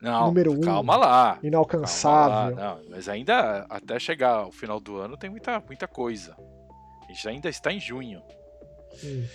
Não, 0.00 0.26
número 0.26 0.52
um. 0.52 0.60
calma 0.60 0.96
lá. 0.96 1.32
Calma 1.34 1.40
inalcançável. 1.46 2.56
lá. 2.56 2.74
Não, 2.76 2.82
mas 2.90 3.08
ainda, 3.08 3.66
até 3.68 3.98
chegar 3.98 4.30
ao 4.30 4.52
final 4.52 4.78
do 4.80 4.96
ano, 4.96 5.16
tem 5.16 5.30
muita, 5.30 5.60
muita 5.60 5.86
coisa. 5.88 6.36
A 7.08 7.12
gente 7.12 7.28
ainda 7.28 7.48
está 7.48 7.72
em 7.72 7.80
junho. 7.80 8.22
Hum. 9.02 9.26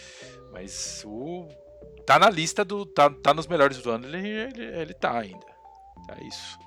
Mas 0.51 1.03
o. 1.05 1.47
Tá 2.05 2.19
na 2.19 2.29
lista 2.29 2.63
do. 2.65 2.85
Tá, 2.85 3.09
tá 3.09 3.33
nos 3.33 3.47
melhores 3.47 3.77
do 3.79 3.89
ano, 3.89 4.07
ele, 4.07 4.27
ele, 4.27 4.63
ele 4.63 4.93
tá 4.93 5.19
ainda. 5.19 5.53
É 6.09 6.23
isso. 6.27 6.59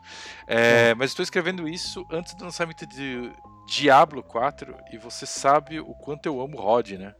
É, 0.47 0.95
mas 0.95 1.11
estou 1.11 1.23
escrevendo 1.23 1.69
isso 1.69 2.07
antes 2.11 2.35
do 2.35 2.45
lançamento 2.45 2.87
de 2.87 3.31
Diablo 3.69 4.23
4 4.23 4.75
e 4.93 4.99
você 4.99 5.27
sabe 5.27 5.79
o 5.79 5.95
quanto 5.95 6.27
eu 6.27 6.41
amo 6.41 6.59
Rod, 6.59 6.93
né? 6.93 7.15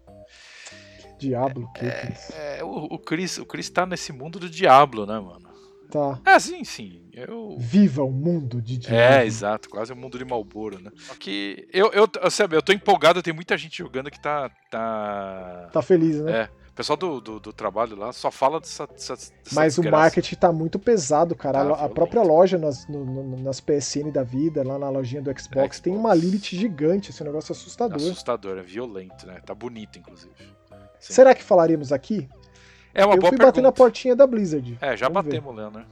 Diablo, 1.19 1.71
que 1.73 1.85
é 1.85 2.13
isso? 2.13 2.33
É, 2.35 2.65
o, 2.65 2.69
o 2.69 2.99
Chris, 2.99 3.39
o 3.39 3.47
Chris 3.47 3.71
tá 3.71 3.87
nesse 3.87 4.13
mundo 4.13 4.39
do 4.39 4.49
Diablo, 4.49 5.07
né, 5.07 5.19
mano? 5.19 5.47
Tá. 5.91 6.21
Ah, 6.25 6.39
sim, 6.41 6.65
sim. 6.65 7.09
Eu. 7.13 7.57
Viva 7.59 8.03
o 8.03 8.11
mundo 8.11 8.61
de 8.61 8.77
Diablo. 8.77 8.99
É, 8.99 9.25
exato, 9.25 9.69
quase 9.69 9.93
o 9.93 9.97
mundo 9.97 10.19
de 10.19 10.25
Malboro, 10.25 10.81
né? 10.81 10.91
Só 10.97 11.15
que 11.15 11.67
eu, 11.73 11.91
eu, 11.93 12.09
eu, 12.21 12.31
sabe, 12.31 12.57
eu 12.57 12.63
tô 12.63 12.73
empolgado, 12.73 13.23
tem 13.23 13.33
muita 13.33 13.57
gente 13.57 13.79
jogando 13.79 14.11
que 14.11 14.21
tá. 14.21 14.51
Tá, 14.71 15.71
Tá 15.73 15.83
feliz, 15.83 16.21
né? 16.21 16.33
É. 16.43 16.66
O 16.77 16.83
pessoal 16.85 16.97
do, 16.99 17.21
do, 17.23 17.41
do 17.41 17.53
trabalho 17.55 17.97
lá 17.97 18.13
só 18.13 18.31
fala 18.31 18.61
dessa. 18.61 18.87
dessa, 18.87 19.17
dessa 19.17 19.33
Mas 19.53 19.79
o 19.79 19.81
desgraça. 19.81 20.03
marketing 20.03 20.35
tá 20.35 20.53
muito 20.53 20.79
pesado, 20.79 21.35
cara. 21.35 21.65
Tá 21.65 21.75
a, 21.75 21.85
a 21.87 21.89
própria 21.89 22.21
loja 22.23 22.59
nas, 22.59 22.87
no- 22.87 23.03
no- 23.03 23.37
nas 23.43 23.61
PSN 23.63 24.11
da 24.13 24.23
vida, 24.23 24.63
lá 24.63 24.79
na 24.79 24.91
lojinha 24.91 25.23
do 25.23 25.31
Xbox, 25.31 25.47
Xbox. 25.49 25.81
tem 25.81 25.97
uma 25.97 26.13
Lilith 26.15 26.55
gigante, 26.55 27.11
esse 27.13 27.25
negócio 27.25 27.51
é 27.53 27.55
assustador. 27.57 27.97
Assustador, 27.97 28.59
é 28.59 28.63
violento, 28.63 29.27
né? 29.27 29.41
Tá 29.47 29.55
bonito, 29.55 29.99
inclusive. 29.99 30.35
Sim. 31.01 31.15
Será 31.15 31.35
que 31.35 31.43
falaríamos 31.43 31.93
aqui? 31.93 32.29
É 32.93 33.07
uma 33.07 33.15
Eu 33.15 33.21
boa 33.21 33.31
fui 33.31 33.39
pergunta. 33.39 33.47
bater 33.47 33.63
na 33.63 33.73
portinha 33.73 34.15
da 34.15 34.27
Blizzard. 34.27 34.77
É, 34.83 34.95
já 34.99 35.09
Vamos 35.09 35.25
batemos, 35.25 35.57
Léo, 35.57 35.71
né? 35.71 35.87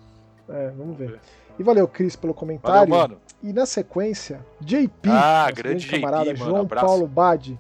É, 0.50 0.68
vamos 0.68 0.98
ver. 0.98 1.18
E 1.58 1.62
valeu, 1.62 1.88
Cris, 1.88 2.14
pelo 2.14 2.34
Valeu, 2.34 2.38
comentário. 2.40 2.90
mano. 2.90 3.18
E 3.42 3.54
na 3.54 3.64
sequência, 3.64 4.44
JP, 4.60 5.08
Ah, 5.08 5.50
grande 5.50 5.86
JP, 5.86 6.00
camarada 6.00 6.24
mano, 6.34 6.36
João. 6.36 6.66
Paulo 6.66 7.06
Bade. 7.06 7.58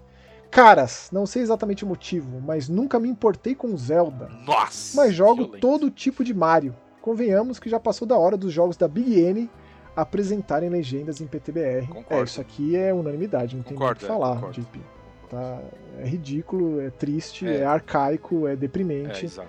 Caras, 0.54 1.08
não 1.10 1.26
sei 1.26 1.42
exatamente 1.42 1.84
o 1.84 1.86
motivo, 1.88 2.40
mas 2.40 2.68
nunca 2.68 3.00
me 3.00 3.08
importei 3.08 3.54
com 3.56 3.76
Zelda. 3.76 4.28
Nossa! 4.46 4.96
Mas 4.96 5.12
jogo 5.12 5.42
violento. 5.44 5.58
todo 5.60 5.90
tipo 5.90 6.22
de 6.22 6.32
Mario. 6.32 6.74
Convenhamos 7.02 7.58
que 7.58 7.68
já 7.68 7.80
passou 7.80 8.06
da 8.06 8.16
hora 8.16 8.36
dos 8.36 8.52
jogos 8.52 8.76
da 8.76 8.86
Big 8.86 9.18
N 9.20 9.50
apresentarem 9.96 10.68
legendas 10.70 11.20
em 11.20 11.26
PTBR. 11.26 11.86
Concordo. 11.88 12.20
É, 12.22 12.24
isso 12.24 12.40
aqui 12.40 12.76
é 12.76 12.94
unanimidade, 12.94 13.56
não 13.56 13.62
tem 13.64 13.76
muito 13.76 13.90
o 13.90 13.94
que 13.96 14.00
Concordo, 14.00 14.04
é, 14.04 14.08
falar, 14.08 14.34
concordo. 14.36 14.60
JP. 14.62 14.80
Tá, 15.28 15.60
é 15.98 16.06
ridículo, 16.06 16.80
é 16.80 16.90
triste, 16.90 17.46
É. 17.48 17.58
é, 17.58 17.64
arcaico, 17.64 18.46
é 18.46 18.52
É, 18.52 18.56
deprimente. 18.56 19.24
exato. 19.26 19.48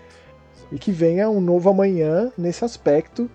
e 0.71 0.79
que 0.79 0.91
venha 0.91 1.29
um 1.29 1.39
novo 1.39 1.69
amanhã 1.69 2.31
nesse 2.35 2.65
aspecto. 2.65 3.29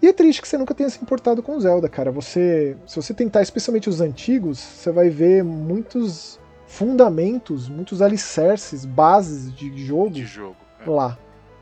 E 0.00 0.06
é 0.06 0.12
triste 0.14 0.40
que 0.40 0.48
você 0.48 0.56
nunca 0.56 0.74
tenha 0.74 0.88
se 0.88 0.98
importado 1.02 1.42
com 1.42 1.60
Zelda, 1.60 1.88
cara. 1.88 2.10
Você, 2.10 2.74
se 2.86 2.96
você 2.96 3.12
tentar, 3.12 3.42
especialmente 3.42 3.88
os 3.90 4.00
antigos, 4.00 4.58
você 4.58 4.90
vai 4.90 5.10
ver 5.10 5.44
muitos 5.44 6.40
fundamentos, 6.66 7.68
muitos 7.68 8.02
alicerces, 8.02 8.84
bases 8.84 9.54
de 9.54 9.76
jogo 9.84 10.10
De 10.10 10.24
jogo. 10.24 10.56
é. 10.80 10.88
lá. 10.90 11.18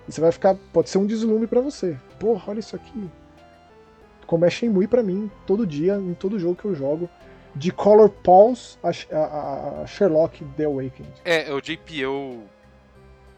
E 0.08 0.12
você 0.12 0.20
vai 0.20 0.30
ficar, 0.32 0.54
pode 0.72 0.90
ser 0.90 0.98
um 0.98 1.06
deslume 1.06 1.46
pra 1.46 1.60
você. 1.60 1.96
Porra, 2.18 2.44
olha 2.50 2.60
isso 2.60 2.76
aqui. 2.76 3.08
Como 4.26 4.44
é 4.44 4.50
Shenmue 4.50 4.86
pra 4.86 5.02
mim, 5.02 5.30
todo 5.46 5.66
dia, 5.66 5.96
em 5.96 6.14
todo 6.14 6.38
jogo 6.38 6.56
que 6.56 6.64
eu 6.64 6.74
jogo, 6.74 7.08
de 7.54 7.70
Color 7.70 8.08
Pulse 8.10 8.76
a, 8.82 8.90
a- 9.16 9.82
a 9.82 9.86
Sherlock 9.86 10.44
The 10.56 10.64
Awakened. 10.64 11.12
É, 11.24 11.52
o 11.52 11.60
JP, 11.60 11.98
eu. 12.00 12.44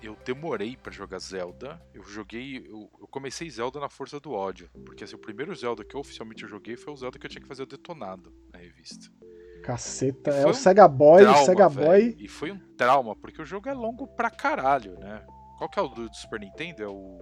Eu 0.03 0.17
demorei 0.25 0.77
pra 0.77 0.93
jogar 0.93 1.19
Zelda. 1.19 1.81
Eu 1.93 2.05
joguei. 2.05 2.59
Eu, 2.69 2.89
eu 3.01 3.07
comecei 3.09 3.51
Zelda 3.51 3.81
na 3.81 3.89
força 3.89 4.21
do 4.21 4.33
ódio. 4.33 4.69
Porque 4.85 5.03
assim, 5.03 5.17
o 5.17 5.19
primeiro 5.19 5.53
Zelda 5.55 5.85
que 5.85 5.97
eu 5.97 6.01
oficialmente 6.01 6.45
eu 6.45 6.49
joguei 6.49 6.77
foi 6.77 6.93
o 6.93 6.97
Zelda 6.97 7.19
que 7.19 7.27
eu 7.27 7.31
tinha 7.31 7.43
que 7.43 7.49
fazer 7.49 7.65
o 7.65 7.67
detonado 7.67 8.33
na 8.53 8.59
revista. 8.61 9.11
Caceta, 9.67 10.31
é 10.31 10.47
o 10.47 10.51
um 10.51 10.55
Sega 10.55 10.87
Boy, 10.87 11.23
Trauma, 11.23 11.41
o 11.41 11.45
Sega 11.45 11.69
velho. 11.69 11.87
Boy. 11.87 12.17
E 12.19 12.29
foi 12.29 12.53
um 12.53 12.59
trauma, 12.77 13.17
porque 13.17 13.43
o 13.43 13.45
jogo 13.45 13.69
é 13.69 13.75
longo 13.75 14.07
pra 14.07 14.31
caralho, 14.31 14.99
né? 14.99 15.23
Qual 15.59 15.69
que 15.69 15.79
é 15.79 15.83
o 15.83 15.89
do, 15.89 16.09
do 16.09 16.17
Super 16.17 16.39
Nintendo? 16.39 16.83
É 16.83 16.87
o. 16.87 17.19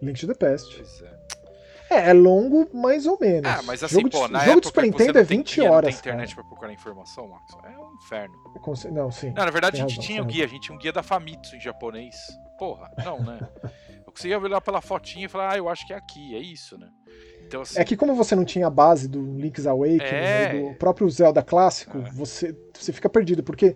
Link 0.00 0.20
to 0.20 0.26
the 0.26 0.34
Past. 0.34 0.76
Pois 0.76 1.02
é. 1.02 1.18
É, 1.90 2.10
é 2.10 2.12
longo 2.12 2.68
mais 2.76 3.06
ou 3.06 3.18
menos. 3.18 3.50
Ah, 3.50 3.62
mas 3.62 3.82
assim, 3.82 3.96
jogo 3.96 4.10
pô, 4.10 4.26
de, 4.26 4.32
na 4.32 4.40
jogo 4.40 4.50
época 4.50 4.60
de 4.60 4.66
Super 4.68 4.82
Nintendo 4.82 5.18
é 5.18 5.24
tem 5.24 5.38
20 5.38 5.54
guia, 5.60 5.72
horas. 5.72 5.94
Não 5.94 6.02
tem 6.02 6.10
internet 6.10 6.28
cara. 6.28 6.42
pra 6.42 6.48
procurar 6.50 6.72
informação, 6.72 7.28
Max. 7.28 7.54
É 7.64 7.78
um 7.78 7.94
inferno. 7.94 8.34
Conse- 8.60 8.90
Não, 8.90 9.10
sim. 9.10 9.32
Não, 9.34 9.44
na 9.44 9.50
verdade 9.50 9.78
a 9.78 9.80
gente 9.80 9.96
razão, 9.96 10.04
tinha 10.04 10.22
o 10.22 10.26
tem 10.26 10.34
guia, 10.36 10.44
a 10.44 10.48
gente 10.48 10.62
tinha 10.62 10.76
um 10.76 10.78
guia 10.78 10.92
da 10.92 11.02
Famitsu 11.02 11.56
em 11.56 11.60
japonês. 11.60 12.14
Porra, 12.58 12.90
não, 13.04 13.20
né? 13.20 13.38
Eu 14.06 14.12
conseguia 14.12 14.38
olhar 14.38 14.60
pela 14.60 14.80
fotinha 14.80 15.26
e 15.26 15.28
falar, 15.28 15.52
ah, 15.52 15.58
eu 15.58 15.68
acho 15.68 15.86
que 15.86 15.92
é 15.92 15.96
aqui, 15.96 16.34
é 16.34 16.38
isso, 16.38 16.78
né? 16.78 16.88
Então, 17.48 17.62
assim, 17.62 17.80
É 17.80 17.84
que 17.84 17.96
como 17.96 18.14
você 18.14 18.36
não 18.36 18.44
tinha 18.44 18.66
a 18.66 18.70
base 18.70 19.08
do 19.08 19.20
Link's 19.38 19.66
Awakening 19.66 20.02
É. 20.02 20.54
e 20.54 20.60
do 20.70 20.74
próprio 20.74 21.08
Zelda 21.08 21.42
clássico, 21.42 21.98
É. 21.98 22.10
você, 22.12 22.54
você 22.78 22.92
fica 22.92 23.08
perdido, 23.08 23.42
porque 23.42 23.74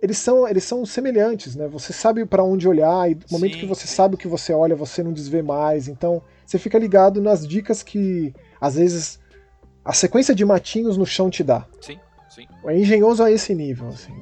eles 0.00 0.18
são, 0.18 0.48
eles 0.48 0.64
são 0.64 0.84
semelhantes, 0.84 1.54
né? 1.54 1.68
Você 1.68 1.92
sabe 1.92 2.24
para 2.26 2.42
onde 2.42 2.66
olhar 2.66 3.08
e 3.10 3.14
no 3.14 3.20
momento 3.30 3.54
sim, 3.54 3.60
que 3.60 3.66
você 3.66 3.86
sim. 3.86 3.94
sabe 3.94 4.14
o 4.16 4.18
que 4.18 4.26
você 4.26 4.52
olha, 4.52 4.74
você 4.74 5.02
não 5.02 5.12
desvê 5.12 5.42
mais. 5.42 5.86
Então, 5.86 6.22
você 6.44 6.58
fica 6.58 6.78
ligado 6.78 7.20
nas 7.20 7.46
dicas 7.46 7.82
que 7.82 8.34
às 8.60 8.74
vezes 8.74 9.20
a 9.84 9.92
sequência 9.92 10.34
de 10.34 10.44
matinhos 10.44 10.96
no 10.96 11.06
chão 11.06 11.28
te 11.30 11.44
dá. 11.44 11.66
Sim, 11.80 11.98
sim. 12.30 12.46
É 12.66 12.76
engenhoso 12.76 13.22
a 13.22 13.30
esse 13.30 13.54
nível, 13.54 13.88
assim. 13.88 14.12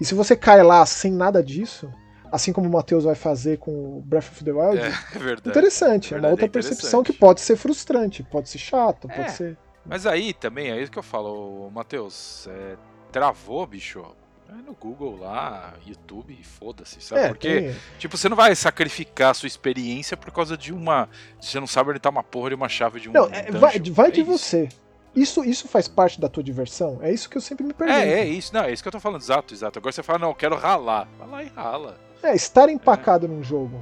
E 0.00 0.04
se 0.04 0.14
você 0.14 0.34
cai 0.34 0.62
lá 0.62 0.84
sem 0.86 1.12
nada 1.12 1.42
disso, 1.42 1.92
assim 2.30 2.52
como 2.52 2.68
o 2.68 2.72
Matheus 2.72 3.04
vai 3.04 3.14
fazer 3.14 3.58
com 3.58 3.70
o 3.70 4.02
Breath 4.02 4.28
of 4.28 4.44
the 4.44 4.52
Wild, 4.52 4.78
é, 4.78 4.86
é 4.86 5.18
verdade, 5.18 5.48
interessante. 5.48 6.14
É, 6.14 6.16
é 6.16 6.20
uma 6.20 6.28
outra 6.28 6.46
é 6.46 6.48
percepção 6.48 7.02
que 7.02 7.12
pode 7.12 7.40
ser 7.40 7.56
frustrante, 7.56 8.22
pode 8.22 8.48
ser 8.48 8.58
chato, 8.58 9.08
pode 9.08 9.20
é, 9.20 9.28
ser. 9.28 9.58
Mas 9.84 10.06
aí 10.06 10.32
também, 10.32 10.70
é 10.70 10.80
isso 10.80 10.90
que 10.90 10.98
eu 10.98 11.02
falo, 11.02 11.70
Matheus, 11.70 12.48
é, 12.48 12.76
travou, 13.10 13.66
bicho. 13.66 14.04
É 14.48 14.62
no 14.62 14.74
Google 14.74 15.16
lá, 15.16 15.74
YouTube, 15.86 16.36
foda-se, 16.42 17.00
sabe? 17.00 17.20
É, 17.20 17.28
Porque, 17.28 17.60
tem... 17.60 17.76
tipo, 18.00 18.16
você 18.16 18.28
não 18.28 18.36
vai 18.36 18.52
sacrificar 18.56 19.30
a 19.30 19.34
sua 19.34 19.46
experiência 19.46 20.16
por 20.16 20.32
causa 20.32 20.56
de 20.56 20.72
uma. 20.72 21.08
Você 21.40 21.60
não 21.60 21.68
sabe 21.68 21.90
onde 21.90 22.00
tá 22.00 22.10
uma 22.10 22.24
porra 22.24 22.48
de 22.48 22.56
uma 22.56 22.68
chave 22.68 22.98
de 22.98 23.08
um. 23.08 23.12
Não, 23.12 23.26
é, 23.26 23.48
vai, 23.52 23.78
vai 23.78 24.10
de 24.10 24.22
isso. 24.22 24.30
você. 24.30 24.68
Isso, 25.14 25.44
isso 25.44 25.68
faz 25.68 25.86
parte 25.86 26.20
da 26.20 26.28
tua 26.28 26.42
diversão? 26.42 26.98
É 27.00 27.12
isso 27.12 27.28
que 27.28 27.36
eu 27.36 27.40
sempre 27.40 27.64
me 27.64 27.72
pergunto. 27.72 27.98
É, 27.98 28.20
é 28.20 28.24
isso, 28.24 28.52
não, 28.52 28.62
é 28.62 28.72
isso 28.72 28.82
que 28.82 28.88
eu 28.88 28.92
tô 28.92 29.00
falando, 29.00 29.20
exato, 29.20 29.54
exato. 29.54 29.78
Agora 29.78 29.92
você 29.92 30.02
fala, 30.02 30.18
não, 30.18 30.28
eu 30.28 30.34
quero 30.34 30.56
ralar. 30.56 31.08
Vai 31.18 31.28
lá 31.28 31.44
e 31.44 31.48
rala. 31.48 32.09
É, 32.22 32.34
estar 32.34 32.68
empacado 32.68 33.26
é. 33.26 33.28
num 33.28 33.42
jogo 33.42 33.80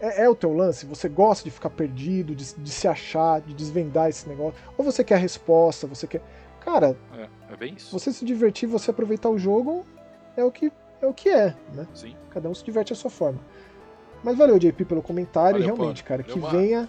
é, 0.00 0.24
é, 0.24 0.28
o 0.28 0.34
teu 0.34 0.52
lance? 0.52 0.86
Você 0.86 1.08
gosta 1.08 1.44
de 1.44 1.50
ficar 1.50 1.70
perdido, 1.70 2.34
de, 2.34 2.54
de, 2.54 2.70
se 2.70 2.88
achar, 2.88 3.40
de 3.40 3.52
desvendar 3.52 4.08
esse 4.08 4.28
negócio? 4.28 4.58
Ou 4.76 4.84
você 4.84 5.04
quer 5.04 5.16
a 5.16 5.18
resposta, 5.18 5.86
você 5.86 6.06
quer. 6.06 6.22
Cara, 6.60 6.96
é, 7.16 7.28
é 7.52 7.56
bem 7.56 7.74
isso. 7.74 7.96
Você 7.98 8.12
se 8.12 8.24
divertir, 8.24 8.66
você 8.66 8.90
aproveitar 8.90 9.28
o 9.28 9.38
jogo, 9.38 9.84
é 10.36 10.44
o 10.44 10.50
que 10.50 10.72
é, 11.02 11.06
o 11.06 11.12
que 11.12 11.28
é 11.28 11.54
né? 11.74 11.86
Sim. 11.94 12.16
Cada 12.30 12.48
um 12.48 12.54
se 12.54 12.64
diverte 12.64 12.92
à 12.92 12.96
sua 12.96 13.10
forma. 13.10 13.40
Mas 14.22 14.36
valeu, 14.36 14.58
JP, 14.58 14.84
pelo 14.84 15.02
comentário. 15.02 15.60
Valeu, 15.60 15.74
realmente, 15.74 16.02
cara, 16.04 16.22
que 16.22 16.38
venha 16.38 16.88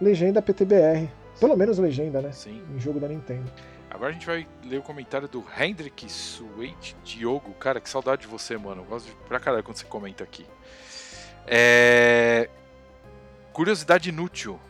legenda 0.00 0.42
PTBR. 0.42 1.08
Pelo 1.38 1.56
menos 1.56 1.78
legenda, 1.78 2.20
né? 2.20 2.32
Sim. 2.32 2.62
Em 2.74 2.78
jogo 2.78 3.00
da 3.00 3.08
Nintendo. 3.08 3.50
Agora 3.90 4.10
a 4.10 4.12
gente 4.12 4.26
vai 4.26 4.46
ler 4.64 4.78
o 4.78 4.82
comentário 4.82 5.26
do 5.26 5.44
Hendrik 5.58 6.10
Suete 6.10 6.96
Diogo. 7.02 7.52
Cara, 7.54 7.80
que 7.80 7.90
saudade 7.90 8.22
de 8.22 8.28
você, 8.28 8.56
mano. 8.56 8.82
Eu 8.82 8.86
gosto 8.86 9.06
de, 9.06 9.16
pra 9.26 9.40
caralho 9.40 9.64
quando 9.64 9.76
você 9.76 9.84
comenta 9.84 10.22
aqui. 10.22 10.46
É... 11.46 12.48
Curiosidade 13.52 14.08
inútil. 14.08 14.60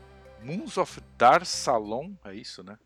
Moons 0.43 0.79
of 0.79 1.01
Dar 1.19 1.45
Salon, 1.45 2.15
é 2.25 2.35
isso, 2.35 2.65
né? 2.65 2.79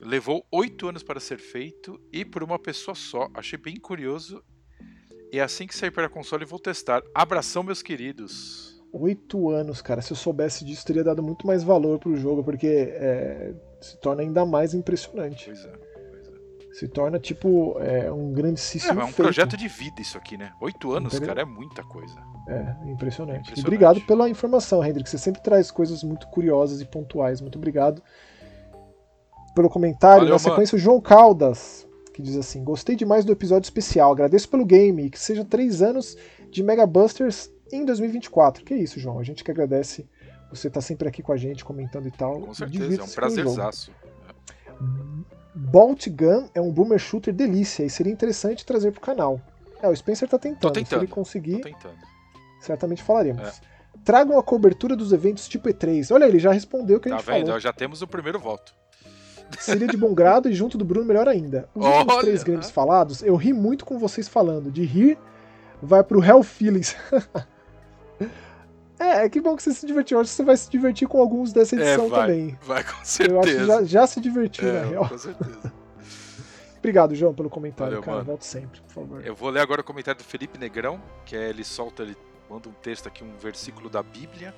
Levou 0.00 0.44
oito 0.50 0.88
anos 0.88 1.04
para 1.04 1.20
ser 1.20 1.38
feito 1.38 2.00
e 2.12 2.24
por 2.24 2.42
uma 2.42 2.58
pessoa 2.58 2.96
só. 2.96 3.28
Achei 3.32 3.58
bem 3.58 3.76
curioso. 3.76 4.44
E 5.32 5.40
assim 5.40 5.66
que 5.66 5.74
sair 5.74 5.92
para 5.92 6.06
a 6.06 6.10
console 6.10 6.44
vou 6.44 6.58
testar. 6.58 7.02
Abração, 7.14 7.62
meus 7.62 7.80
queridos. 7.80 8.82
Oito 8.92 9.50
anos, 9.50 9.80
cara. 9.80 10.02
Se 10.02 10.12
eu 10.12 10.16
soubesse 10.16 10.64
disso, 10.64 10.84
teria 10.84 11.04
dado 11.04 11.22
muito 11.22 11.46
mais 11.46 11.62
valor 11.62 11.98
pro 11.98 12.16
jogo, 12.16 12.42
porque 12.42 12.66
é, 12.66 13.54
se 13.80 13.96
torna 13.98 14.22
ainda 14.22 14.44
mais 14.44 14.74
impressionante. 14.74 15.46
Pois 15.46 15.64
é. 15.64 15.72
Pois 16.10 16.28
é. 16.28 16.74
Se 16.74 16.88
torna, 16.88 17.18
tipo, 17.18 17.76
é, 17.80 18.10
um 18.12 18.32
grandíssimo. 18.32 19.00
É, 19.00 19.02
é 19.02 19.04
um 19.04 19.06
feito. 19.06 19.22
projeto 19.22 19.56
de 19.56 19.68
vida 19.68 20.00
isso 20.00 20.16
aqui, 20.18 20.36
né? 20.36 20.52
Oito 20.60 20.92
anos, 20.92 21.14
Inter... 21.14 21.28
cara, 21.28 21.42
é 21.42 21.44
muita 21.44 21.82
coisa. 21.82 22.14
É, 22.48 22.60
impressionante. 22.90 22.92
impressionante. 22.92 23.58
E 23.58 23.60
obrigado 23.60 24.00
pela 24.02 24.28
informação, 24.28 24.84
Hendrik. 24.84 25.08
Você 25.08 25.18
sempre 25.18 25.42
traz 25.42 25.70
coisas 25.70 26.02
muito 26.02 26.26
curiosas 26.28 26.80
e 26.80 26.84
pontuais. 26.84 27.40
Muito 27.40 27.56
obrigado 27.56 28.02
pelo 29.54 29.68
comentário. 29.68 30.20
Valeu, 30.20 30.34
Na 30.34 30.38
sequência, 30.38 30.76
mano. 30.76 30.82
o 30.82 30.84
João 30.84 31.00
Caldas, 31.00 31.86
que 32.14 32.22
diz 32.22 32.36
assim: 32.36 32.64
Gostei 32.64 32.96
demais 32.96 33.24
do 33.24 33.32
episódio 33.32 33.66
especial. 33.66 34.12
Agradeço 34.12 34.48
pelo 34.48 34.64
game 34.64 35.04
e 35.04 35.10
que 35.10 35.18
seja 35.18 35.44
três 35.44 35.82
anos 35.82 36.16
de 36.50 36.62
Mega 36.62 36.86
Busters 36.86 37.50
em 37.72 37.84
2024. 37.84 38.64
Que 38.64 38.74
isso, 38.74 38.98
João. 38.98 39.18
A 39.18 39.22
gente 39.22 39.44
que 39.44 39.50
agradece 39.50 40.08
você 40.50 40.70
tá 40.70 40.80
sempre 40.80 41.08
aqui 41.08 41.22
com 41.22 41.32
a 41.32 41.36
gente, 41.36 41.64
comentando 41.64 42.06
e 42.06 42.10
tal. 42.10 42.40
Com 42.40 42.54
certeza, 42.54 43.00
é 43.00 43.04
um 43.04 43.08
prazerzaço. 43.08 43.92
Bolt 45.54 46.08
Gun 46.08 46.48
é 46.54 46.60
um 46.60 46.70
boomer 46.70 46.98
shooter 46.98 47.34
delícia 47.34 47.84
e 47.84 47.90
seria 47.90 48.12
interessante 48.12 48.64
trazer 48.64 48.92
pro 48.92 49.00
canal. 49.00 49.40
É, 49.82 49.88
o 49.88 49.94
Spencer 49.96 50.28
tá 50.28 50.38
tentando. 50.38 50.72
tentando. 50.72 50.88
Se 50.88 50.94
ele 50.94 51.06
conseguir, 51.06 51.60
tentando. 51.60 51.96
certamente 52.60 53.02
falaremos. 53.02 53.42
É. 53.42 53.52
Tragam 54.04 54.38
a 54.38 54.42
cobertura 54.42 54.96
dos 54.96 55.12
eventos 55.12 55.48
tipo 55.48 55.68
E3. 55.68 56.14
Olha, 56.14 56.24
ele 56.24 56.38
já 56.38 56.52
respondeu 56.52 56.98
o 56.98 57.00
que 57.00 57.08
tá 57.08 57.16
a 57.16 57.18
gente 57.18 57.26
vendo? 57.26 57.46
falou. 57.46 57.60
Já 57.60 57.72
temos 57.72 58.00
o 58.02 58.06
primeiro 58.06 58.38
voto. 58.38 58.72
Seria 59.58 59.86
de 59.86 59.96
bom 59.96 60.14
grado 60.14 60.48
e 60.48 60.52
junto 60.52 60.76
do 60.76 60.84
Bruno 60.84 61.06
melhor 61.06 61.26
ainda. 61.26 61.68
Os 61.74 61.84
Olha. 61.84 61.96
últimos 61.98 62.20
três 62.20 62.42
grandes 62.42 62.70
falados, 62.70 63.22
eu 63.22 63.34
ri 63.34 63.52
muito 63.52 63.84
com 63.84 63.98
vocês 63.98 64.28
falando. 64.28 64.70
De 64.70 64.84
rir, 64.84 65.18
vai 65.82 66.02
pro 66.04 66.22
Hell 66.22 66.42
Feelings. 66.42 66.96
é, 68.98 69.24
é 69.24 69.28
que 69.28 69.40
bom 69.40 69.56
que 69.56 69.62
você 69.62 69.72
se 69.72 69.86
divertiu. 69.86 70.20
Acho 70.20 70.30
que 70.30 70.36
você 70.36 70.44
vai 70.44 70.56
se 70.56 70.70
divertir 70.70 71.06
com 71.08 71.20
alguns 71.20 71.52
dessa 71.52 71.76
é, 71.76 71.80
edição 71.80 72.06
é, 72.06 72.08
vai, 72.08 72.20
também. 72.20 72.58
Vai, 72.62 72.84
com 72.84 73.04
certeza. 73.04 73.34
Eu 73.34 73.40
acho 73.40 73.56
que 73.56 73.66
já, 73.66 73.84
já 73.84 74.06
se 74.06 74.20
divertiu, 74.20 74.68
é, 74.68 74.72
na 74.72 74.86
real. 74.86 75.08
Com 75.08 75.18
certeza. 75.18 75.72
Obrigado, 76.78 77.14
João, 77.14 77.34
pelo 77.34 77.50
comentário, 77.50 77.92
Valeu, 77.92 78.02
cara. 78.02 78.16
Mano. 78.18 78.26
Volto 78.26 78.44
sempre, 78.44 78.80
por 78.80 78.92
favor. 78.92 79.26
Eu 79.26 79.34
vou 79.34 79.50
ler 79.50 79.60
agora 79.60 79.80
o 79.80 79.84
comentário 79.84 80.18
do 80.18 80.24
Felipe 80.24 80.58
Negrão, 80.58 81.00
que 81.24 81.36
é 81.36 81.48
ele 81.48 81.64
solta, 81.64 82.02
ele 82.02 82.16
manda 82.48 82.68
um 82.68 82.72
texto 82.72 83.08
aqui, 83.08 83.24
um 83.24 83.36
versículo 83.36 83.90
da 83.90 84.02
Bíblia 84.02 84.54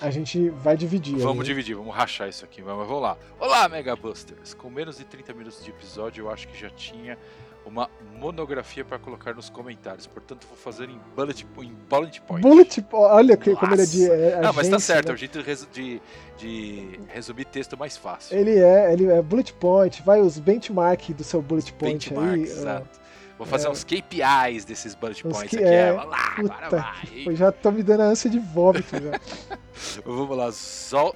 a 0.00 0.10
gente 0.10 0.50
vai 0.50 0.76
dividir. 0.76 1.16
Vamos 1.18 1.40
aí. 1.40 1.46
dividir, 1.46 1.74
vamos 1.74 1.94
rachar 1.94 2.28
isso 2.28 2.44
aqui. 2.44 2.62
Mas 2.62 2.76
vamos 2.76 3.02
lá. 3.02 3.16
Olá, 3.38 3.68
Mega 3.68 3.96
Busters! 3.96 4.52
Com 4.52 4.68
menos 4.68 4.98
de 4.98 5.04
30 5.04 5.32
minutos 5.32 5.64
de 5.64 5.70
episódio, 5.70 6.22
eu 6.24 6.30
acho 6.30 6.46
que 6.48 6.58
já 6.58 6.68
tinha 6.70 7.18
uma 7.66 7.90
monografia 8.18 8.84
para 8.84 8.98
colocar 8.98 9.34
nos 9.34 9.48
comentários. 9.48 10.06
Portanto, 10.06 10.46
vou 10.46 10.56
fazer 10.56 10.88
em 10.88 11.00
bullet, 11.16 11.46
em 11.58 11.74
bullet 11.88 12.20
point. 12.22 12.42
Bullet 12.42 12.82
point, 12.82 13.12
olha 13.12 13.36
que, 13.36 13.54
como 13.54 13.74
ele 13.74 13.82
é 13.82 13.86
de. 13.86 14.10
É, 14.10 14.40
Não, 14.40 14.52
mas 14.52 14.68
tá 14.68 14.78
certo, 14.78 15.06
né? 15.06 15.12
é 15.12 15.14
o 15.14 15.16
jeito 15.16 15.42
de, 15.72 16.00
de, 16.38 17.00
resumir 17.08 17.44
texto 17.46 17.76
mais 17.76 17.96
fácil. 17.96 18.36
Ele 18.36 18.58
é, 18.58 18.92
ele 18.92 19.06
é 19.06 19.20
bullet 19.22 19.52
point, 19.54 20.02
vai 20.02 20.20
os 20.20 20.38
benchmark 20.38 21.10
do 21.10 21.24
seu 21.24 21.40
bullet 21.40 21.72
point 21.72 22.10
benchmark, 22.10 22.34
aí. 22.34 22.42
Exato. 22.42 23.04
Vou 23.36 23.46
fazer 23.46 23.66
é. 23.66 23.70
uns 23.70 23.82
KPIs 23.82 24.64
desses 24.64 24.94
bullet 24.94 25.22
points 25.22 25.42
aqui. 25.42 25.62
É, 25.62 25.90
lá, 25.90 26.34
agora 26.38 26.70
vai. 26.70 27.08
Eu 27.26 27.34
já 27.34 27.50
tô 27.50 27.72
me 27.72 27.82
dando 27.82 28.02
ânsia 28.02 28.30
de 28.30 28.38
vômito 28.38 28.96
já. 28.96 29.20
Vamos 30.06 30.36
lá, 30.36 30.50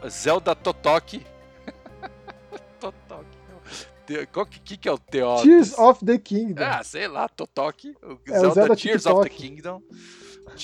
Zelda. 0.09 0.55
Totoki. 0.55 1.25
Qual 4.33 4.47
que, 4.47 4.77
que, 4.77 4.89
é 4.89 4.93
o 4.93 4.99
Teodos? 4.99 5.43
Tears 5.43 5.79
of 5.79 6.05
the 6.05 6.19
Kingdom. 6.19 6.65
Ah, 6.65 6.83
sei 6.83 7.09
lá, 7.09 7.29
Totoki. 7.29 7.95
O 8.03 8.19
é, 8.27 8.33
Zelda, 8.33 8.49
o 8.49 8.55
Zelda 8.55 8.77
Tears 8.77 9.03
TikTok. 9.03 9.21
of 9.21 9.29
the 9.29 9.37
Kingdom. 9.37 9.83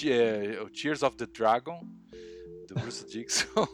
É, 0.07 0.61
o 0.63 0.71
Tears 0.71 1.03
of 1.03 1.17
the 1.17 1.27
Dragon 1.27 1.81
do 2.67 2.75
Bruce 2.75 3.05
Dixon 3.07 3.67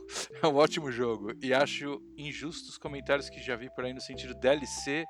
é 0.43 0.47
um 0.47 0.57
ótimo 0.57 0.91
jogo 0.91 1.33
e 1.41 1.55
acho 1.55 2.03
injusto 2.17 2.69
os 2.69 2.79
comentários 2.79 3.31
que 3.31 3.41
já 3.41 3.57
vi 3.57 3.71
por 3.71 3.85
aí 3.85 3.93
no 3.93 4.01
sentido 4.01 4.35
DLC 4.35 5.07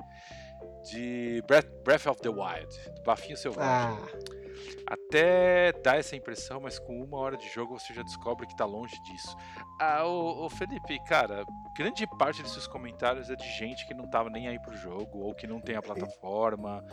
de 0.91 1.43
Breath 1.85 2.07
of 2.07 2.20
the 2.20 2.28
Wild, 2.28 2.69
do 2.95 3.03
Bafinho 3.03 3.37
Selvagem. 3.37 3.99
Ah. 3.99 4.40
Até 4.87 5.73
dá 5.82 5.97
essa 5.97 6.16
impressão, 6.16 6.61
mas 6.61 6.78
com 6.78 7.03
uma 7.03 7.19
hora 7.19 7.37
de 7.37 7.49
jogo 7.49 7.78
você 7.78 7.93
já 7.93 8.03
descobre 8.03 8.47
que 8.47 8.57
tá 8.57 8.65
longe 8.65 9.01
disso. 9.03 9.37
Ah, 9.81 10.05
o, 10.07 10.49
Felipe, 10.51 10.99
cara, 11.05 11.45
grande 11.77 12.07
parte 12.19 12.43
desses 12.43 12.66
comentários 12.66 13.31
é 13.31 13.37
de 13.37 13.49
gente 13.59 13.87
que 13.87 13.95
não 13.95 14.09
tava 14.09 14.31
nem 14.31 14.49
aí 14.49 14.59
pro 14.61 14.77
jogo, 14.77 15.20
ou 15.20 15.35
que 15.35 15.47
não 15.47 15.61
tem 15.61 15.77
a 15.77 15.82
plataforma. 15.82 16.85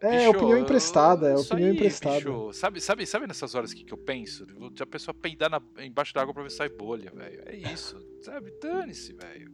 É, 0.00 0.18
bicho, 0.18 0.30
opinião 0.30 0.58
emprestada, 0.58 1.28
é 1.28 1.36
opinião 1.36 1.70
aí, 1.70 1.74
emprestada. 1.74 2.16
Bicho, 2.16 2.52
sabe, 2.52 2.80
sabe, 2.80 3.06
sabe 3.06 3.26
nessas 3.26 3.54
horas 3.54 3.72
que, 3.72 3.82
que 3.82 3.92
eu 3.94 3.98
penso? 3.98 4.46
A 4.78 4.86
pessoa 4.86 5.14
peidar 5.14 5.48
na, 5.48 5.60
embaixo 5.78 6.12
da 6.12 6.20
água 6.20 6.34
pra 6.34 6.42
ver 6.42 6.50
se 6.50 6.56
sai 6.56 6.68
bolha, 6.68 7.10
velho. 7.14 7.42
É 7.46 7.56
isso, 7.56 7.98
sabe? 8.22 8.52
Dane-se, 8.60 9.14
velho. 9.14 9.50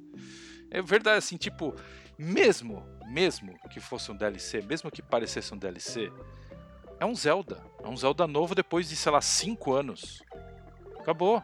É 0.69 0.83
verdade, 0.83 1.19
assim, 1.19 1.37
tipo, 1.37 1.75
mesmo, 2.19 2.85
mesmo 3.07 3.55
que 3.71 3.79
fosse 3.79 4.11
um 4.11 4.17
DLC, 4.17 4.63
mesmo 4.63 4.91
que 4.91 5.03
parecesse 5.03 5.55
um 5.55 5.59
DLC, 5.59 6.11
é 7.03 7.07
um 7.07 7.15
Zelda. 7.15 7.59
É 7.83 7.89
um 7.89 7.97
Zelda 7.97 8.27
novo 8.27 8.55
depois 8.55 8.89
de, 8.89 8.95
sei 8.95 9.11
lá, 9.11 9.21
5 9.21 9.73
anos. 9.73 10.23
Acabou. 11.01 11.43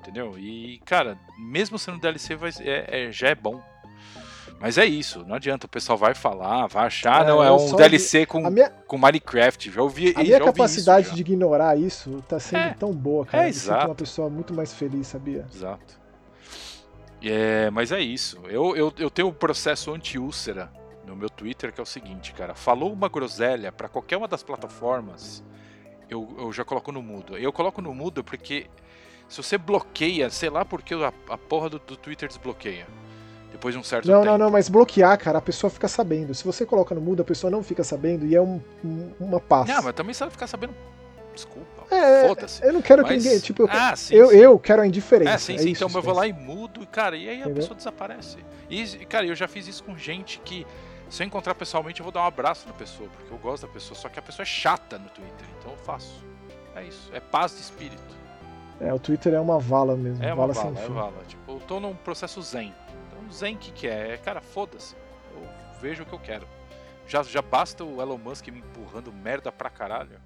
Entendeu? 0.00 0.38
E, 0.38 0.80
cara, 0.84 1.18
mesmo 1.38 1.78
sendo 1.78 1.98
DLC, 1.98 2.36
vai, 2.36 2.50
é, 2.60 3.06
é, 3.06 3.12
já 3.12 3.28
é 3.28 3.34
bom. 3.34 3.60
Mas 4.60 4.76
é 4.76 4.84
isso, 4.84 5.24
não 5.24 5.36
adianta, 5.36 5.66
o 5.66 5.68
pessoal 5.68 5.96
vai 5.96 6.16
falar, 6.16 6.66
vai 6.66 6.86
achar, 6.86 7.22
é, 7.22 7.28
não, 7.28 7.40
é 7.44 7.52
um 7.52 7.76
DLC 7.76 8.26
com, 8.26 8.50
minha... 8.50 8.68
com 8.68 8.98
Minecraft. 8.98 9.70
Já 9.70 9.80
ouvi 9.80 10.12
A 10.16 10.22
minha 10.22 10.40
capacidade 10.40 11.14
de 11.14 11.20
ignorar 11.20 11.78
isso 11.78 12.20
tá 12.26 12.40
sendo 12.40 12.62
é, 12.62 12.74
tão 12.74 12.92
boa, 12.92 13.24
cara. 13.24 13.44
É, 13.44 13.48
exato. 13.48 13.86
uma 13.86 13.94
pessoa 13.94 14.28
muito 14.28 14.52
mais 14.52 14.74
feliz, 14.74 15.06
sabia? 15.06 15.46
Exato. 15.54 16.00
É, 17.22 17.70
mas 17.70 17.92
é 17.92 18.00
isso. 18.00 18.40
Eu, 18.48 18.76
eu, 18.76 18.92
eu 18.98 19.08
tenho 19.08 19.28
um 19.28 19.32
processo 19.32 19.94
anti-úlcera 19.94 20.72
no 21.08 21.16
meu 21.16 21.30
Twitter 21.30 21.72
que 21.72 21.80
é 21.80 21.82
o 21.82 21.86
seguinte, 21.86 22.32
cara. 22.32 22.54
Falou 22.54 22.92
uma 22.92 23.08
groselha 23.08 23.72
para 23.72 23.88
qualquer 23.88 24.16
uma 24.16 24.28
das 24.28 24.42
plataformas, 24.42 25.42
eu, 26.08 26.28
eu 26.38 26.52
já 26.52 26.64
coloco 26.64 26.92
no 26.92 27.02
mudo. 27.02 27.36
Eu 27.36 27.52
coloco 27.52 27.82
no 27.82 27.94
mudo 27.94 28.22
porque 28.22 28.66
se 29.28 29.42
você 29.42 29.58
bloqueia, 29.58 30.30
sei 30.30 30.50
lá 30.50 30.64
porque 30.64 30.94
a, 30.94 31.12
a 31.28 31.38
porra 31.38 31.68
do, 31.70 31.78
do 31.78 31.96
Twitter 31.96 32.28
desbloqueia. 32.28 32.86
Depois 33.50 33.74
de 33.74 33.80
um 33.80 33.82
certo 33.82 34.06
não, 34.06 34.20
tempo. 34.20 34.26
Não, 34.26 34.38
não, 34.38 34.50
mas 34.50 34.68
bloquear, 34.68 35.18
cara, 35.18 35.38
a 35.38 35.42
pessoa 35.42 35.70
fica 35.70 35.88
sabendo. 35.88 36.34
Se 36.34 36.44
você 36.44 36.66
coloca 36.66 36.94
no 36.94 37.00
mudo, 37.00 37.22
a 37.22 37.24
pessoa 37.24 37.50
não 37.50 37.62
fica 37.62 37.82
sabendo 37.82 38.26
e 38.26 38.34
é 38.34 38.40
um, 38.40 38.60
um, 38.84 39.10
uma 39.18 39.40
paz. 39.40 39.66
Não, 39.68 39.82
mas 39.82 39.94
também 39.94 40.14
se 40.14 40.22
ela 40.22 40.30
ficar 40.30 40.46
sabendo. 40.46 40.74
Desculpa. 41.34 41.94
É, 41.94 42.28
foda-se. 42.28 42.64
Eu 42.64 42.72
não 42.72 42.82
quero 42.82 43.02
mas... 43.02 43.10
que 43.10 43.18
ninguém. 43.18 43.40
Tipo, 43.40 43.62
eu, 43.62 43.68
ah, 43.70 43.96
sim, 43.96 44.14
eu, 44.14 44.28
sim. 44.28 44.36
eu 44.36 44.58
quero 44.58 44.82
a 44.82 44.86
indiferença. 44.86 45.30
É, 45.30 45.38
sim, 45.38 45.54
é 45.54 45.58
sim. 45.58 45.70
isso, 45.70 45.84
então 45.84 45.98
eu 45.98 46.02
vou 46.02 46.14
lá 46.14 46.26
e 46.26 46.32
mudo, 46.32 46.86
cara, 46.86 47.16
e 47.16 47.28
aí 47.28 47.36
a 47.36 47.40
Entendeu? 47.40 47.54
pessoa 47.54 47.76
desaparece. 47.76 48.38
E, 48.68 48.84
cara, 49.06 49.24
eu 49.24 49.34
já 49.34 49.48
fiz 49.48 49.66
isso 49.66 49.82
com 49.82 49.96
gente 49.96 50.40
que. 50.44 50.66
Se 51.08 51.22
eu 51.22 51.26
encontrar 51.26 51.54
pessoalmente, 51.54 52.00
eu 52.00 52.04
vou 52.04 52.12
dar 52.12 52.22
um 52.22 52.26
abraço 52.26 52.66
na 52.66 52.74
pessoa, 52.74 53.08
porque 53.08 53.32
eu 53.32 53.38
gosto 53.38 53.66
da 53.66 53.72
pessoa. 53.72 53.98
Só 53.98 54.08
que 54.08 54.18
a 54.18 54.22
pessoa 54.22 54.42
é 54.42 54.46
chata 54.46 54.98
no 54.98 55.08
Twitter, 55.08 55.46
então 55.58 55.72
eu 55.72 55.78
faço. 55.78 56.24
É 56.74 56.84
isso. 56.84 57.10
É 57.12 57.20
paz 57.20 57.52
de 57.52 57.60
espírito. 57.60 58.18
É, 58.80 58.92
o 58.92 58.98
Twitter 58.98 59.34
é 59.34 59.40
uma 59.40 59.58
vala 59.58 59.96
mesmo. 59.96 60.22
É 60.22 60.32
uma 60.32 60.46
vala, 60.46 60.52
vala, 60.52 60.74
sem 60.74 60.82
é 60.82 60.86
fim. 60.86 60.92
vala. 60.92 61.24
Tipo, 61.26 61.52
eu 61.52 61.60
tô 61.60 61.80
num 61.80 61.94
processo 61.94 62.40
zen. 62.42 62.74
Então, 63.06 63.32
zen 63.32 63.54
o 63.54 63.58
que, 63.58 63.72
que 63.72 63.88
é? 63.88 64.14
É, 64.14 64.16
cara, 64.18 64.40
foda-se. 64.40 64.94
Eu 65.34 65.42
vejo 65.80 66.02
o 66.02 66.06
que 66.06 66.12
eu 66.12 66.20
quero. 66.20 66.46
Já, 67.06 67.22
já 67.22 67.42
basta 67.42 67.82
o 67.82 68.00
Elon 68.00 68.18
Musk 68.18 68.48
me 68.48 68.60
empurrando 68.60 69.12
merda 69.12 69.50
pra 69.50 69.70
caralho. 69.70 70.20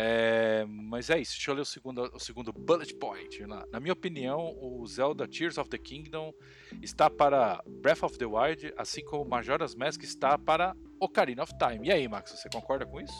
É, 0.00 0.64
mas 0.68 1.10
é 1.10 1.18
isso, 1.18 1.32
deixa 1.32 1.50
eu 1.50 1.56
ler 1.56 1.62
o 1.62 1.64
segundo, 1.64 2.08
o 2.14 2.20
segundo 2.20 2.52
bullet 2.52 2.94
point. 2.94 3.44
Na, 3.48 3.64
na 3.72 3.80
minha 3.80 3.92
opinião, 3.92 4.56
o 4.62 4.86
Zelda 4.86 5.26
Tears 5.26 5.58
of 5.58 5.68
the 5.68 5.76
Kingdom 5.76 6.32
está 6.80 7.10
para 7.10 7.60
Breath 7.66 8.04
of 8.04 8.16
the 8.16 8.24
Wild, 8.24 8.72
assim 8.76 9.02
como 9.04 9.28
Majora's 9.28 9.74
Mask 9.74 10.04
está 10.04 10.38
para 10.38 10.72
Ocarina 11.00 11.42
of 11.42 11.52
Time. 11.58 11.88
E 11.88 11.90
aí, 11.90 12.06
Max, 12.06 12.30
você 12.30 12.48
concorda 12.48 12.86
com 12.86 13.00
isso? 13.00 13.12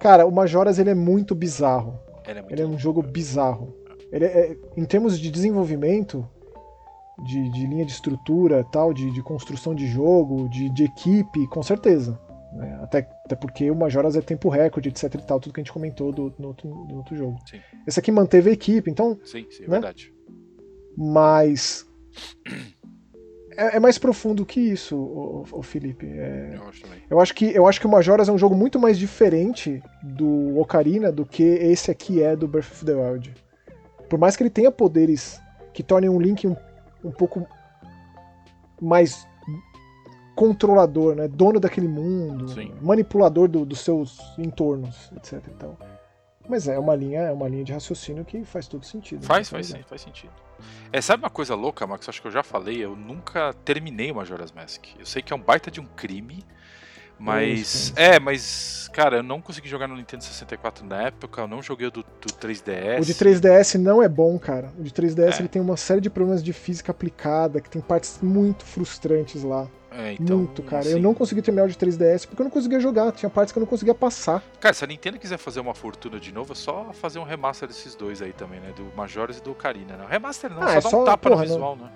Cara, 0.00 0.26
o 0.26 0.32
Majoras 0.32 0.80
ele 0.80 0.90
é 0.90 0.96
muito 0.96 1.32
bizarro. 1.32 1.96
Ele 2.26 2.40
é, 2.40 2.42
muito 2.42 2.52
ele 2.52 2.62
é 2.62 2.66
um 2.66 2.76
jogo 2.76 3.00
bizarro. 3.00 3.72
Ele 4.10 4.24
é, 4.24 4.58
em 4.76 4.84
termos 4.84 5.16
de 5.16 5.30
desenvolvimento, 5.30 6.28
de, 7.24 7.48
de 7.52 7.66
linha 7.68 7.86
de 7.86 7.92
estrutura, 7.92 8.64
tal, 8.64 8.92
de, 8.92 9.12
de 9.12 9.22
construção 9.22 9.76
de 9.76 9.86
jogo, 9.86 10.48
de, 10.48 10.68
de 10.70 10.82
equipe, 10.82 11.46
com 11.46 11.62
certeza. 11.62 12.20
Né? 12.56 12.78
Até, 12.82 13.08
até 13.24 13.36
porque 13.36 13.70
o 13.70 13.74
Majoras 13.74 14.16
é 14.16 14.20
tempo 14.20 14.48
recorde, 14.48 14.88
etc 14.88 15.14
e 15.14 15.18
tal, 15.18 15.38
tudo 15.38 15.52
que 15.52 15.60
a 15.60 15.62
gente 15.62 15.72
comentou 15.72 16.10
do, 16.10 16.34
no, 16.38 16.48
outro, 16.48 16.68
outro 16.94 17.16
jogo. 17.16 17.38
Sim. 17.48 17.60
Esse 17.86 18.00
aqui 18.00 18.10
manteve 18.10 18.50
a 18.50 18.52
equipe, 18.52 18.90
então. 18.90 19.18
Sim, 19.24 19.46
sim, 19.50 19.64
é 19.64 19.66
né? 19.66 19.72
verdade. 19.72 20.12
Mas. 20.96 21.86
É, 23.58 23.76
é, 23.76 23.80
mais 23.80 23.96
profundo 23.96 24.44
que 24.44 24.60
isso, 24.60 24.96
o, 24.96 25.44
o 25.50 25.62
Felipe. 25.62 26.06
É, 26.06 26.52
eu, 26.56 26.68
acho 26.68 26.82
também. 26.82 27.02
eu 27.08 27.20
acho 27.20 27.34
que 27.34 27.54
eu 27.54 27.66
acho 27.66 27.80
que 27.80 27.86
o 27.86 27.90
Majoras 27.90 28.28
é 28.28 28.32
um 28.32 28.38
jogo 28.38 28.54
muito 28.54 28.78
mais 28.78 28.98
diferente 28.98 29.82
do 30.02 30.58
Ocarina 30.58 31.10
do 31.10 31.24
que 31.24 31.42
esse 31.42 31.90
aqui 31.90 32.22
é 32.22 32.36
do 32.36 32.46
Breath 32.46 32.70
of 32.70 32.84
the 32.84 32.94
Wild. 32.94 33.34
Por 34.08 34.18
mais 34.18 34.36
que 34.36 34.42
ele 34.42 34.50
tenha 34.50 34.70
poderes 34.70 35.40
que 35.72 35.82
tornem 35.82 36.10
um 36.10 36.20
Link 36.20 36.46
um, 36.46 36.56
um 37.02 37.10
pouco 37.10 37.46
mais 38.80 39.26
controlador, 40.36 41.16
né? 41.16 41.26
Dono 41.26 41.58
daquele 41.58 41.88
mundo, 41.88 42.48
Sim. 42.48 42.72
manipulador 42.80 43.48
do, 43.48 43.64
dos 43.64 43.80
seus 43.80 44.20
entornos, 44.38 45.10
etc. 45.16 45.42
Então, 45.48 45.76
mas 46.46 46.68
é 46.68 46.78
uma 46.78 46.94
linha, 46.94 47.22
é 47.22 47.32
uma 47.32 47.48
linha 47.48 47.64
de 47.64 47.72
raciocínio 47.72 48.24
que 48.24 48.44
faz 48.44 48.68
todo 48.68 48.84
sentido. 48.84 49.24
Faz, 49.24 49.50
né? 49.50 49.56
faz 49.56 49.66
sim, 49.66 49.82
faz 49.88 50.02
sentido. 50.02 50.32
É, 50.92 51.00
sabe 51.00 51.22
uma 51.22 51.30
coisa 51.30 51.54
louca, 51.54 51.86
Max? 51.86 52.08
Acho 52.08 52.20
que 52.20 52.28
eu 52.28 52.32
já 52.32 52.42
falei, 52.42 52.84
eu 52.84 52.94
nunca 52.94 53.52
terminei 53.64 54.12
o 54.12 54.14
Majora's 54.14 54.52
Mask. 54.52 54.84
Eu 54.98 55.06
sei 55.06 55.22
que 55.22 55.32
é 55.32 55.36
um 55.36 55.40
baita 55.40 55.70
de 55.70 55.80
um 55.80 55.86
crime, 55.86 56.44
mas. 57.18 57.60
Isso, 57.60 57.92
é, 57.96 58.20
mas. 58.20 58.88
Cara, 58.92 59.16
eu 59.16 59.22
não 59.22 59.40
consegui 59.40 59.68
jogar 59.68 59.88
no 59.88 59.96
Nintendo 59.96 60.22
64 60.22 60.86
na 60.86 61.02
época, 61.02 61.42
eu 61.42 61.48
não 61.48 61.62
joguei 61.62 61.88
o 61.88 61.90
do, 61.90 62.02
do 62.02 62.32
3DS. 62.40 63.00
O 63.00 63.04
de 63.04 63.14
3DS 63.14 63.78
não 63.78 64.02
é 64.02 64.08
bom, 64.08 64.38
cara. 64.38 64.70
O 64.78 64.82
de 64.82 64.90
3DS 64.90 65.34
É. 65.34 65.38
ele 65.40 65.48
tem 65.48 65.60
uma 65.60 65.76
série 65.76 66.00
de 66.00 66.08
problemas 66.08 66.42
de 66.42 66.52
física 66.52 66.92
aplicada, 66.92 67.60
que 67.60 67.68
tem 67.68 67.82
partes 67.82 68.20
muito 68.22 68.64
frustrantes 68.64 69.42
lá. 69.42 69.68
É, 69.98 70.12
então, 70.12 70.38
muito, 70.38 70.62
cara. 70.62 70.80
assim, 70.82 70.90
Eu 70.92 70.98
não 71.00 71.14
consegui 71.14 71.40
terminar 71.40 71.66
de 71.68 71.74
3DS 71.76 72.26
porque 72.26 72.42
eu 72.42 72.44
não 72.44 72.50
conseguia 72.50 72.78
jogar. 72.78 73.10
Tinha 73.12 73.30
partes 73.30 73.52
que 73.52 73.58
eu 73.58 73.60
não 73.60 73.66
conseguia 73.66 73.94
passar. 73.94 74.42
Cara, 74.60 74.74
se 74.74 74.84
a 74.84 74.86
Nintendo 74.86 75.18
quiser 75.18 75.38
fazer 75.38 75.60
uma 75.60 75.74
fortuna 75.74 76.20
de 76.20 76.32
novo, 76.32 76.52
é 76.52 76.56
só 76.56 76.92
fazer 76.92 77.18
um 77.18 77.24
remaster 77.24 77.66
desses 77.66 77.94
dois 77.94 78.20
aí 78.20 78.32
também, 78.32 78.60
né? 78.60 78.72
Do 78.76 78.84
Majora's 78.96 79.38
e 79.38 79.42
do 79.42 79.52
Ocarina, 79.52 79.96
né? 79.96 80.06
Remaster 80.08 80.50
não, 80.50 80.62
Ah, 80.62 80.66
só 80.66 80.72
é 80.72 80.80
dá 80.82 80.90
só- 80.90 81.02
um 81.02 81.04
tapa 81.04 81.30
porra, 81.30 81.42
no 81.42 81.48
visual, 81.48 81.76
né? 81.76 81.90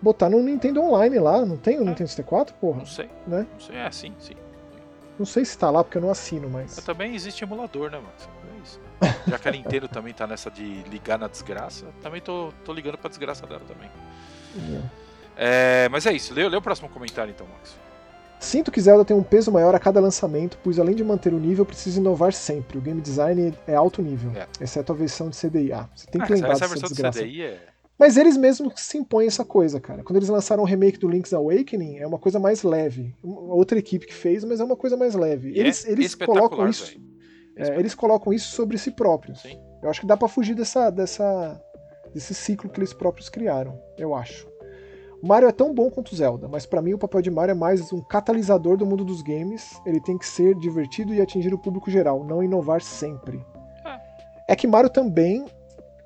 Botar 0.00 0.28
no 0.30 0.42
Nintendo 0.42 0.82
Online 0.82 1.18
lá, 1.18 1.44
não 1.44 1.56
tem 1.56 1.78
o 1.78 1.82
É. 1.82 1.84
Nintendo 1.84 2.08
64, 2.08 2.54
porra? 2.54 2.78
Não 2.78 2.86
sei, 2.86 3.08
Né? 3.26 3.46
não 3.52 3.60
sei. 3.60 3.76
É, 3.76 3.90
sim, 3.90 4.14
sim. 4.18 4.34
Não 5.18 5.24
sei 5.26 5.44
se 5.44 5.56
tá 5.58 5.70
lá 5.70 5.82
porque 5.82 5.96
eu 5.98 6.02
não 6.02 6.10
assino, 6.10 6.48
mas. 6.48 6.76
Também 6.76 7.14
existe 7.14 7.42
emulador, 7.44 7.90
né, 7.90 7.98
Max? 7.98 8.28
É 8.54 8.62
isso. 8.62 8.80
Já 9.28 9.38
que 9.38 9.48
a 9.48 9.52
Nintendo 9.52 9.88
também 9.88 10.12
tá 10.14 10.26
nessa 10.26 10.50
de 10.50 10.82
ligar 10.84 11.18
na 11.18 11.26
desgraça, 11.28 11.86
também 12.02 12.20
tô, 12.20 12.52
tô 12.64 12.72
ligando 12.72 12.98
pra 12.98 13.08
desgraça 13.08 13.46
dela 13.46 13.62
também. 13.66 13.90
É, 15.36 15.88
mas 15.90 16.06
é 16.06 16.12
isso, 16.12 16.32
lê, 16.34 16.48
lê 16.48 16.56
o 16.56 16.62
próximo 16.62 16.88
comentário 16.88 17.30
então, 17.30 17.46
Max. 17.46 17.76
Sinto 18.38 18.70
que 18.70 18.80
Zelda 18.80 19.04
tem 19.04 19.16
um 19.16 19.22
peso 19.22 19.50
maior 19.50 19.74
a 19.74 19.78
cada 19.78 19.98
lançamento, 19.98 20.58
pois 20.62 20.78
além 20.78 20.94
de 20.94 21.02
manter 21.02 21.32
o 21.32 21.38
nível, 21.38 21.64
precisa 21.64 21.98
inovar 21.98 22.32
sempre. 22.32 22.76
O 22.76 22.80
game 22.82 23.00
design 23.00 23.54
é 23.66 23.74
alto 23.74 24.02
nível, 24.02 24.30
É. 24.36 24.46
exceto 24.60 24.92
a 24.92 24.94
versão 24.94 25.30
de 25.30 25.36
CDI. 25.36 25.72
Ah, 25.72 25.88
você 25.94 26.06
tem 26.06 26.20
que 26.20 26.32
Ah, 26.32 26.34
lembrar 26.36 26.52
essa, 26.52 26.64
essa 26.64 26.74
versão 26.74 26.88
do 26.88 26.92
desgraça. 26.92 27.18
CDI 27.20 27.42
é. 27.42 27.60
Mas 27.98 28.18
eles 28.18 28.36
mesmos 28.36 28.74
se 28.76 28.98
impõem 28.98 29.26
essa 29.26 29.42
coisa, 29.42 29.80
cara. 29.80 30.02
Quando 30.04 30.18
eles 30.18 30.28
lançaram 30.28 30.62
o 30.62 30.66
remake 30.66 30.98
do 30.98 31.08
Link's 31.08 31.32
Awakening, 31.32 31.96
é 31.96 32.06
uma 32.06 32.18
coisa 32.18 32.38
mais 32.38 32.62
leve. 32.62 33.14
Outra 33.22 33.78
equipe 33.78 34.06
que 34.06 34.12
fez, 34.12 34.44
mas 34.44 34.60
é 34.60 34.64
uma 34.64 34.76
coisa 34.76 34.98
mais 34.98 35.14
leve. 35.14 35.58
Eles, 35.58 35.86
é 35.86 35.92
eles 35.92 36.14
colocam 36.14 36.68
isso. 36.68 36.84
velho. 36.86 37.00
é, 37.56 37.78
eles 37.80 37.94
colocam 37.94 38.34
isso 38.34 38.50
sobre 38.54 38.76
si 38.76 38.90
próprios. 38.90 39.40
Sim. 39.40 39.58
Eu 39.82 39.88
acho 39.88 40.02
que 40.02 40.06
dá 40.06 40.14
pra 40.14 40.28
fugir 40.28 40.54
dessa, 40.54 40.90
dessa, 40.90 41.58
desse 42.12 42.34
ciclo 42.34 42.68
que 42.68 42.78
eles 42.78 42.92
próprios 42.92 43.30
criaram. 43.30 43.80
Eu 43.96 44.14
acho. 44.14 44.46
O 45.26 45.28
Mario 45.28 45.48
é 45.48 45.52
tão 45.52 45.74
bom 45.74 45.90
quanto 45.90 46.12
o 46.12 46.14
Zelda, 46.14 46.46
mas 46.46 46.66
pra 46.66 46.80
mim 46.80 46.94
o 46.94 46.98
papel 46.98 47.20
de 47.20 47.32
Mario 47.32 47.50
é 47.50 47.54
mais 47.56 47.92
um 47.92 48.00
catalisador 48.00 48.76
do 48.76 48.86
mundo 48.86 49.04
dos 49.04 49.22
games. 49.22 49.82
Ele 49.84 49.98
tem 49.98 50.16
que 50.16 50.24
ser 50.24 50.54
divertido 50.54 51.12
e 51.12 51.20
atingir 51.20 51.52
o 51.52 51.58
público 51.58 51.90
geral, 51.90 52.22
não 52.22 52.44
inovar 52.44 52.80
sempre. 52.80 53.44
É 54.46 54.54
que 54.54 54.68
Mario 54.68 54.88
também 54.88 55.44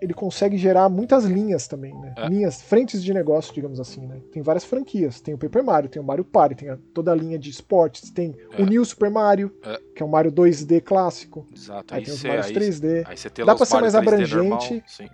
ele 0.01 0.15
consegue 0.15 0.57
gerar 0.57 0.89
muitas 0.89 1.25
linhas 1.27 1.69
também, 1.69 1.93
né? 2.01 2.15
É. 2.17 2.29
Linhas, 2.29 2.63
frentes 2.63 3.05
de 3.05 3.13
negócio, 3.13 3.53
digamos 3.53 3.79
assim, 3.79 4.07
né? 4.07 4.23
Tem 4.33 4.41
várias 4.43 4.65
franquias. 4.65 5.21
Tem 5.21 5.35
o 5.35 5.39
Paper 5.39 5.63
Mario, 5.63 5.91
tem 5.91 6.01
o 6.01 6.05
Mario 6.07 6.25
Party, 6.25 6.55
tem 6.55 6.71
a- 6.71 6.79
toda 6.95 7.13
a 7.13 7.15
linha 7.15 7.39
de 7.39 7.51
esportes, 7.51 8.11
tem 8.11 8.35
É. 8.57 8.63
o 8.63 8.65
New 8.65 8.83
Super 8.87 9.11
Mario, 9.11 9.55
É. 9.63 9.79
que 9.95 10.03
é 10.03 10.07
o 10.07 10.09
Mario 10.09 10.33
2D 10.33 10.81
clássico. 10.81 11.47
Exato. 11.55 11.93
Aí 11.93 12.01
Aí 12.01 12.05
tem 12.07 12.15
os 12.15 12.25
Marios 12.25 12.47
aí, 12.47 12.53
3D. 12.55 13.05
aí 13.07 13.17
você 13.19 13.29
tem 13.29 13.45
Dá 13.45 13.55
pra 13.55 13.67
ser 13.67 13.81
mais 13.83 13.93
3D 13.93 14.35
normal, 14.37 14.55
abrangente. 14.59 14.85
sim. 14.91 15.09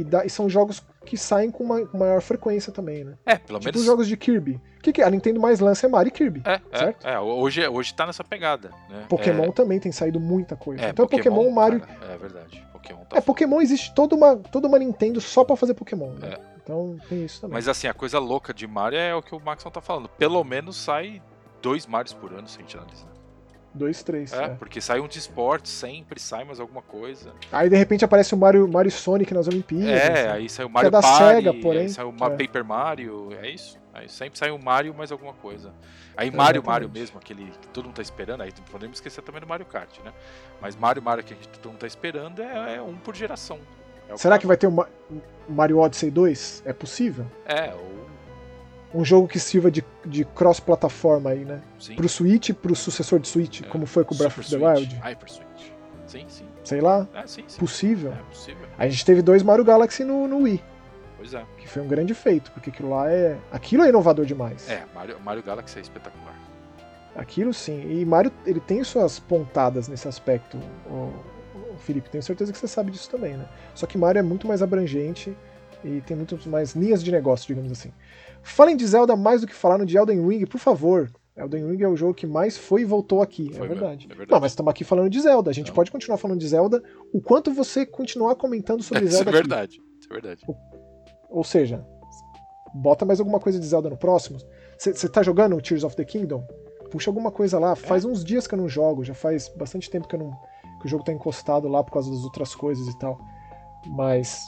E, 0.00 0.04
dá- 0.04 0.24
e 0.24 0.30
são 0.30 0.48
jogos 0.48 0.82
que 1.04 1.16
saem 1.16 1.50
com 1.50 1.64
uma, 1.64 1.86
com 1.86 1.98
maior 1.98 2.20
frequência 2.22 2.72
também, 2.72 3.04
né? 3.04 3.14
É, 3.26 3.36
pelo 3.36 3.58
Tipo 3.58 3.66
menos. 3.70 3.80
os 3.80 3.86
jogos 3.86 4.08
de 4.08 4.16
Kirby. 4.16 4.60
O 4.78 4.82
que, 4.82 4.92
que 4.92 5.02
a 5.02 5.10
Nintendo 5.10 5.38
mais 5.40 5.60
lança 5.60 5.86
é 5.86 5.88
Mario 5.90 6.08
e 6.08 6.12
Kirby. 6.12 6.42
É, 6.44 6.60
é, 6.72 6.78
certo? 6.78 7.06
é, 7.06 7.20
hoje, 7.20 7.66
hoje 7.68 7.92
tá 7.94 8.06
nessa 8.06 8.24
pegada. 8.24 8.70
Né? 8.88 9.04
Pokémon 9.08 9.50
também 9.50 9.78
tem 9.78 9.92
saído 9.92 10.18
muita 10.18 10.56
coisa. 10.56 10.84
É, 10.86 10.88
então 10.90 11.06
Pokémon, 11.06 11.50
Mario. 11.50 11.80
cara, 11.80 12.12
é 12.14 12.16
verdade. 12.16 12.66
Pokémon 12.72 13.04
tá 13.04 13.18
É, 13.18 13.20
Pokémon 13.20 13.60
existe 13.60 13.94
toda 13.94 14.14
uma, 14.16 14.36
toda 14.36 14.68
uma 14.68 14.78
Nintendo 14.78 15.20
só 15.20 15.44
pra 15.44 15.54
fazer 15.56 15.74
Pokémon, 15.74 16.12
né? 16.14 16.34
É. 16.34 16.50
Então 16.62 16.96
tem 17.08 17.24
isso 17.24 17.40
também. 17.40 17.54
Mas 17.54 17.68
assim, 17.68 17.88
a 17.88 17.94
coisa 17.94 18.18
louca 18.18 18.54
de 18.54 18.66
Mario 18.66 18.98
é 18.98 19.14
o 19.14 19.20
que 19.22 19.34
o 19.34 19.40
Maxon 19.40 19.70
tá 19.70 19.80
falando. 19.80 20.08
Pelo 20.08 20.42
menos 20.44 20.76
sai 20.76 21.20
dois 21.60 21.86
Marios 21.86 22.14
por 22.14 22.32
ano, 22.32 22.48
se 22.48 22.56
a 22.58 22.60
gente 22.62 22.76
analisar. 22.76 23.08
Dois, 23.72 24.02
três. 24.02 24.32
É, 24.32 24.44
é. 24.44 24.48
porque 24.48 24.80
sai 24.80 24.98
um 25.00 25.06
de 25.06 25.18
esporte, 25.18 25.68
sempre 25.68 26.18
sai 26.20 26.44
mais 26.44 26.58
alguma 26.58 26.82
coisa. 26.82 27.32
Aí 27.52 27.68
de 27.70 27.76
repente 27.76 28.04
aparece 28.04 28.34
o 28.34 28.38
Mario, 28.38 28.66
Mario 28.66 28.90
Sonic 28.90 29.32
nas 29.32 29.46
Olimpíadas. 29.46 29.88
É, 29.88 30.10
né? 30.24 30.32
aí 30.32 30.48
sai 30.48 30.64
o 30.64 30.70
Mario 30.70 30.90
da 30.90 31.00
Party, 31.00 31.24
Sega, 31.24 31.54
porém. 31.54 31.80
aí 31.82 31.88
sai 31.88 32.04
o 32.04 32.10
É. 32.10 32.30
Paper 32.30 32.64
Mario, 32.64 33.28
é 33.40 33.48
isso. 33.48 33.78
Aí 33.94 34.08
sempre 34.08 34.38
sai 34.38 34.50
um 34.50 34.58
Mario 34.58 34.92
mais 34.94 35.12
alguma 35.12 35.32
coisa. 35.32 35.72
Aí 36.16 36.30
Mario, 36.30 36.62
Mario 36.64 36.86
Exatamente. 36.86 37.00
mesmo, 37.00 37.18
aquele 37.18 37.44
que 37.60 37.68
todo 37.68 37.84
mundo 37.86 37.94
tá 37.96 38.02
esperando, 38.02 38.40
aí 38.42 38.52
podemos 38.70 38.96
esquecer 38.98 39.22
também 39.22 39.40
do 39.40 39.46
Mario 39.46 39.66
Kart, 39.66 39.98
né? 40.04 40.12
Mas 40.60 40.74
Mario, 40.76 41.02
Mario 41.02 41.22
que 41.24 41.32
a 41.32 41.36
gente 41.36 41.48
todo 41.48 41.70
mundo 41.70 41.80
tá 41.80 41.86
esperando 41.86 42.42
é, 42.42 42.76
é 42.76 42.82
um 42.82 42.96
por 42.96 43.14
geração. 43.14 43.58
É 44.08 44.14
o 44.14 44.18
Será 44.18 44.38
que 44.38 44.46
vai 44.46 44.56
ter 44.56 44.66
o 44.66 44.72
Ma- 44.72 44.88
Mario 45.48 45.78
Odyssey 45.78 46.10
2? 46.10 46.62
É 46.66 46.72
possível? 46.72 47.24
É, 47.46 47.72
ou... 47.72 48.09
Um 48.92 49.04
jogo 49.04 49.28
que 49.28 49.38
sirva 49.38 49.70
de, 49.70 49.84
de 50.04 50.24
cross-plataforma 50.24 51.30
aí, 51.30 51.44
né? 51.44 51.60
Sim. 51.78 51.94
Pro 51.94 52.08
Switch 52.08 52.48
e 52.48 52.52
pro 52.52 52.74
sucessor 52.74 53.20
de 53.20 53.28
Switch, 53.28 53.62
É, 53.62 53.66
como 53.68 53.86
foi 53.86 54.04
com 54.04 54.14
o 54.14 54.18
Breath 54.18 54.38
of 54.38 54.50
the 54.50 54.56
Wild. 54.56 54.94
Hyper 54.96 55.28
Switch. 55.30 55.70
Sim, 56.06 56.24
sim. 56.28 56.44
Sei 56.64 56.80
lá. 56.80 57.06
É, 57.14 57.24
sim, 57.26 57.44
sim. 57.46 57.58
Possível. 57.58 58.12
É 58.12 58.22
possível. 58.30 58.66
A 58.76 58.88
gente 58.88 59.04
teve 59.04 59.22
dois 59.22 59.42
Mario 59.44 59.64
Galaxy 59.64 60.02
no, 60.04 60.26
no 60.26 60.38
Wii, 60.38 60.62
Pois 61.16 61.34
é. 61.34 61.44
que 61.58 61.68
foi 61.68 61.82
um 61.82 61.86
grande 61.86 62.14
feito, 62.14 62.50
porque 62.50 62.70
aquilo 62.70 62.90
lá 62.90 63.08
é. 63.10 63.38
Aquilo 63.52 63.84
é 63.84 63.88
inovador 63.90 64.26
demais. 64.26 64.68
É, 64.68 64.84
Mario, 64.92 65.20
Mario 65.20 65.42
Galaxy 65.42 65.78
é 65.78 65.82
espetacular. 65.82 66.34
Aquilo 67.14 67.52
sim. 67.54 67.80
E 67.92 68.04
Mario, 68.04 68.32
ele 68.44 68.60
tem 68.60 68.82
suas 68.82 69.18
pontadas 69.20 69.86
nesse 69.88 70.08
aspecto, 70.08 70.58
o, 70.88 71.12
o 71.74 71.76
Felipe. 71.78 72.08
Tenho 72.10 72.22
certeza 72.22 72.52
que 72.52 72.58
você 72.58 72.66
sabe 72.68 72.90
disso 72.90 73.08
também, 73.10 73.36
né? 73.36 73.46
Só 73.74 73.86
que 73.86 73.96
Mario 73.98 74.18
é 74.18 74.22
muito 74.22 74.46
mais 74.48 74.62
abrangente 74.62 75.36
e 75.84 76.00
tem 76.02 76.16
muito 76.16 76.36
mais 76.48 76.74
linhas 76.74 77.02
de 77.02 77.10
negócio, 77.12 77.46
digamos 77.46 77.70
assim. 77.72 77.92
Falem 78.42 78.76
de 78.76 78.86
Zelda 78.86 79.16
mais 79.16 79.40
do 79.40 79.46
que 79.46 79.54
falaram 79.54 79.84
de 79.84 79.96
Elden 79.96 80.26
Ring, 80.26 80.46
por 80.46 80.58
favor. 80.58 81.10
Elden 81.36 81.66
Ring 81.70 81.82
é 81.82 81.88
o 81.88 81.96
jogo 81.96 82.14
que 82.14 82.26
mais 82.26 82.56
foi 82.56 82.82
e 82.82 82.84
voltou 82.84 83.22
aqui, 83.22 83.52
Foi 83.52 83.64
é, 83.66 83.68
verdade. 83.68 84.06
é 84.06 84.08
verdade. 84.08 84.30
Não, 84.30 84.40
mas 84.40 84.52
estamos 84.52 84.70
aqui 84.70 84.84
falando 84.84 85.08
de 85.08 85.20
Zelda. 85.20 85.50
A 85.50 85.54
gente 85.54 85.68
Não. 85.68 85.74
pode 85.74 85.90
continuar 85.90 86.18
falando 86.18 86.38
de 86.38 86.48
Zelda 86.48 86.82
o 87.12 87.20
quanto 87.20 87.52
você 87.52 87.86
continuar 87.86 88.34
comentando 88.34 88.82
sobre 88.82 89.04
Isso 89.04 89.14
é 89.14 89.16
Zelda 89.18 89.32
verdade. 89.32 89.80
Isso 89.98 90.08
é 90.10 90.12
verdade. 90.12 90.42
Ou 91.30 91.44
seja, 91.44 91.86
bota 92.74 93.04
mais 93.04 93.20
alguma 93.20 93.40
coisa 93.40 93.58
de 93.58 93.66
Zelda 93.66 93.88
no 93.88 93.96
próximo. 93.96 94.38
Você 94.78 95.08
tá 95.08 95.22
jogando 95.22 95.60
Tears 95.60 95.84
of 95.84 95.94
the 95.94 96.04
Kingdom? 96.04 96.46
Puxa 96.90 97.10
alguma 97.10 97.30
coisa 97.30 97.58
lá. 97.58 97.76
Faz 97.76 98.04
é. 98.04 98.08
uns 98.08 98.24
dias 98.24 98.46
que 98.46 98.54
eu 98.54 98.58
não 98.58 98.68
jogo, 98.68 99.04
já 99.04 99.14
faz 99.14 99.48
bastante 99.48 99.88
tempo 99.88 100.08
que, 100.08 100.16
eu 100.16 100.20
não, 100.20 100.30
que 100.80 100.86
o 100.86 100.88
jogo 100.88 101.04
tá 101.04 101.12
encostado 101.12 101.68
lá 101.68 101.84
por 101.84 101.92
causa 101.92 102.10
das 102.10 102.24
outras 102.24 102.54
coisas 102.54 102.86
e 102.88 102.98
tal. 102.98 103.18
Mas, 103.86 104.46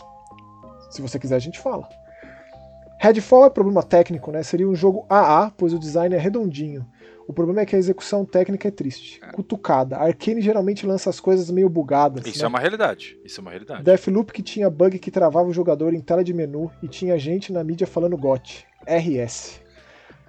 se 0.90 1.00
você 1.00 1.18
quiser, 1.18 1.36
a 1.36 1.38
gente 1.38 1.60
fala. 1.60 1.88
Redfall 3.02 3.46
é 3.46 3.50
problema 3.50 3.82
técnico, 3.82 4.30
né? 4.30 4.44
Seria 4.44 4.68
um 4.68 4.76
jogo 4.76 5.04
AA, 5.08 5.50
pois 5.50 5.74
o 5.74 5.78
design 5.78 6.14
é 6.14 6.18
redondinho. 6.18 6.86
O 7.26 7.32
problema 7.32 7.62
é 7.62 7.66
que 7.66 7.74
a 7.74 7.78
execução 7.78 8.24
técnica 8.24 8.68
é 8.68 8.70
triste. 8.70 9.20
É. 9.20 9.32
Cutucada. 9.32 9.96
A 9.96 10.04
Arkane 10.04 10.40
geralmente 10.40 10.86
lança 10.86 11.10
as 11.10 11.18
coisas 11.18 11.50
meio 11.50 11.68
bugadas. 11.68 12.24
Isso 12.24 12.38
né? 12.38 12.44
é 12.44 12.48
uma 12.48 12.60
realidade. 12.60 13.18
Isso 13.24 13.40
é 13.40 13.42
uma 13.42 13.50
realidade. 13.50 13.82
Deathloop 13.82 14.32
que 14.32 14.40
tinha 14.40 14.70
bug 14.70 15.00
que 15.00 15.10
travava 15.10 15.48
o 15.48 15.52
jogador 15.52 15.92
em 15.94 16.00
tela 16.00 16.22
de 16.22 16.32
menu 16.32 16.70
e 16.80 16.86
tinha 16.86 17.18
gente 17.18 17.52
na 17.52 17.64
mídia 17.64 17.88
falando 17.88 18.16
GOT. 18.16 18.64
RS. 18.86 19.60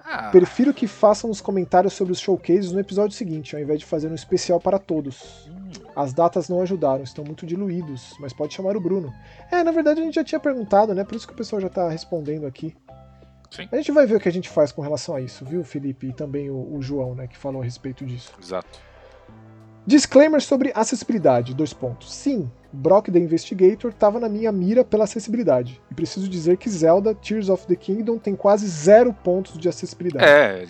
Ah. 0.04 0.30
Prefiro 0.32 0.74
que 0.74 0.88
façam 0.88 1.30
os 1.30 1.40
comentários 1.40 1.92
sobre 1.92 2.12
os 2.12 2.18
showcases 2.18 2.72
no 2.72 2.80
episódio 2.80 3.16
seguinte, 3.16 3.54
ao 3.54 3.62
invés 3.62 3.78
de 3.78 3.86
fazer 3.86 4.08
um 4.08 4.16
especial 4.16 4.58
para 4.58 4.80
todos. 4.80 5.48
Hum. 5.48 5.83
As 5.94 6.12
datas 6.12 6.48
não 6.48 6.60
ajudaram, 6.60 7.04
estão 7.04 7.24
muito 7.24 7.46
diluídos, 7.46 8.14
mas 8.18 8.32
pode 8.32 8.54
chamar 8.54 8.76
o 8.76 8.80
Bruno. 8.80 9.12
É, 9.50 9.62
na 9.62 9.70
verdade 9.70 10.00
a 10.00 10.04
gente 10.04 10.14
já 10.14 10.24
tinha 10.24 10.40
perguntado, 10.40 10.94
né? 10.94 11.04
Por 11.04 11.14
isso 11.14 11.26
que 11.26 11.32
o 11.32 11.36
pessoal 11.36 11.60
já 11.60 11.68
tá 11.68 11.88
respondendo 11.88 12.46
aqui. 12.46 12.74
Sim. 13.50 13.68
A 13.70 13.76
gente 13.76 13.92
vai 13.92 14.04
ver 14.04 14.16
o 14.16 14.20
que 14.20 14.28
a 14.28 14.32
gente 14.32 14.48
faz 14.48 14.72
com 14.72 14.82
relação 14.82 15.14
a 15.14 15.20
isso, 15.20 15.44
viu, 15.44 15.62
Felipe? 15.62 16.08
E 16.08 16.12
também 16.12 16.50
o, 16.50 16.74
o 16.74 16.82
João, 16.82 17.14
né, 17.14 17.28
que 17.28 17.36
falou 17.36 17.62
a 17.62 17.64
respeito 17.64 18.04
disso. 18.04 18.32
Exato. 18.42 18.80
Disclaimer 19.86 20.40
sobre 20.40 20.72
acessibilidade, 20.74 21.54
dois 21.54 21.72
pontos. 21.72 22.12
Sim, 22.12 22.50
Brock 22.74 23.08
the 23.10 23.18
Investigator 23.18 23.90
estava 23.90 24.18
na 24.18 24.28
minha 24.28 24.50
mira 24.50 24.84
pela 24.84 25.04
acessibilidade. 25.04 25.80
E 25.90 25.94
preciso 25.94 26.28
dizer 26.28 26.56
que 26.56 26.68
Zelda 26.68 27.14
Tears 27.14 27.48
of 27.48 27.66
the 27.66 27.76
Kingdom 27.76 28.18
tem 28.18 28.34
quase 28.34 28.66
zero 28.66 29.12
pontos 29.12 29.56
de 29.58 29.68
acessibilidade. 29.68 30.24
É, 30.24 30.66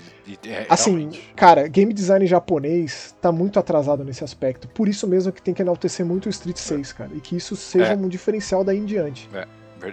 é 0.47 0.67
assim, 0.69 0.97
realmente. 0.97 1.33
cara, 1.35 1.67
game 1.67 1.93
design 1.93 2.27
japonês 2.27 3.15
tá 3.21 3.33
muito 3.33 3.59
atrasado 3.59 4.05
nesse 4.05 4.23
aspecto. 4.23 4.69
Por 4.69 4.89
isso 4.89 5.07
mesmo 5.07 5.33
que 5.33 5.43
tem 5.43 5.55
que 5.55 5.63
enaltecer 5.63 6.05
muito 6.05 6.27
o 6.27 6.29
Street 6.29 6.57
6, 6.57 6.91
é. 6.91 6.95
cara. 6.95 7.11
E 7.15 7.21
que 7.21 7.37
isso 7.37 7.57
seja 7.57 7.93
é. 7.93 7.97
um 7.97 8.09
diferencial 8.09 8.63
daí 8.63 8.79
em 8.79 8.85
diante. 8.85 9.29
É, 9.35 9.47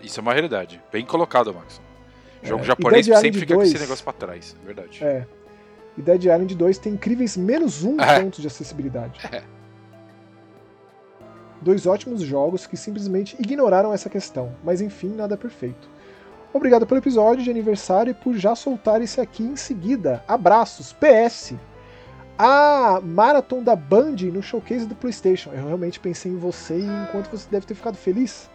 isso 0.03 0.19
é 0.19 0.21
uma 0.21 0.33
realidade. 0.33 0.81
Bem 0.91 1.05
colocado, 1.05 1.53
Max. 1.53 1.81
O 2.43 2.47
jogo 2.47 2.63
é. 2.63 2.65
japonês 2.65 3.05
sempre 3.05 3.39
fica 3.39 3.53
2, 3.53 3.57
com 3.69 3.75
esse 3.75 3.83
negócio 3.83 4.03
pra 4.03 4.13
trás, 4.13 4.55
é 4.61 4.65
verdade. 4.65 5.03
É. 5.03 5.25
E 5.97 6.01
Dead 6.01 6.23
Island 6.23 6.55
2 6.55 6.77
tem 6.77 6.93
incríveis 6.93 7.37
menos 7.37 7.83
um 7.83 7.99
é. 7.99 8.19
ponto 8.19 8.41
de 8.41 8.47
acessibilidade. 8.47 9.19
É. 9.31 9.43
Dois 11.61 11.85
ótimos 11.85 12.21
jogos 12.21 12.65
que 12.65 12.75
simplesmente 12.75 13.35
ignoraram 13.39 13.93
essa 13.93 14.09
questão, 14.09 14.55
mas 14.63 14.81
enfim, 14.81 15.09
nada 15.09 15.37
perfeito. 15.37 15.89
Obrigado 16.53 16.85
pelo 16.85 16.99
episódio 16.99 17.43
de 17.43 17.49
aniversário 17.49 18.11
e 18.11 18.13
por 18.13 18.35
já 18.35 18.55
soltar 18.55 19.01
esse 19.01 19.21
aqui 19.21 19.43
em 19.43 19.55
seguida. 19.55 20.23
Abraços. 20.27 20.93
PS. 20.93 21.53
A 22.37 22.99
maratona 23.01 23.61
da 23.61 23.75
Band 23.75 24.15
no 24.33 24.41
showcase 24.41 24.85
do 24.85 24.95
PlayStation. 24.95 25.51
Eu 25.51 25.65
realmente 25.65 25.99
pensei 25.99 26.31
em 26.31 26.37
você 26.37 26.79
e 26.79 26.85
enquanto 26.85 27.29
você 27.29 27.47
deve 27.49 27.65
ter 27.65 27.75
ficado 27.75 27.95
feliz. 27.95 28.49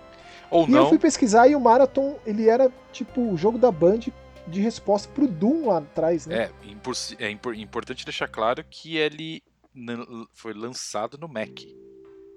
Ou 0.50 0.66
e 0.66 0.70
não. 0.72 0.80
eu 0.80 0.88
fui 0.88 0.98
pesquisar 0.98 1.48
e 1.48 1.54
o 1.54 1.60
Marathon, 1.60 2.16
ele 2.26 2.48
era 2.48 2.70
tipo 2.92 3.20
o 3.20 3.36
jogo 3.36 3.56
da 3.56 3.70
Band 3.70 4.00
de 4.46 4.60
resposta 4.60 5.08
pro 5.12 5.26
Doom 5.26 5.68
lá 5.68 5.78
atrás, 5.78 6.26
né? 6.26 6.50
É, 7.18 7.26
é 7.26 7.30
importante 7.30 8.04
deixar 8.04 8.28
claro 8.28 8.64
que 8.68 8.96
ele 8.96 9.42
foi 10.34 10.52
lançado 10.52 11.16
no 11.18 11.28
Mac. 11.28 11.60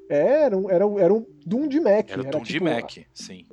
É, 0.10 0.44
era 0.44 0.58
um, 0.58 0.70
era, 0.70 0.86
era 1.00 1.14
um 1.14 1.26
Doom 1.46 1.68
de 1.68 1.80
Mac. 1.80 2.10
Era, 2.10 2.22
era 2.22 2.32
Doom 2.32 2.42
tipo, 2.42 2.66
de 2.66 2.74
Mac, 2.74 2.98
sim. 3.14 3.46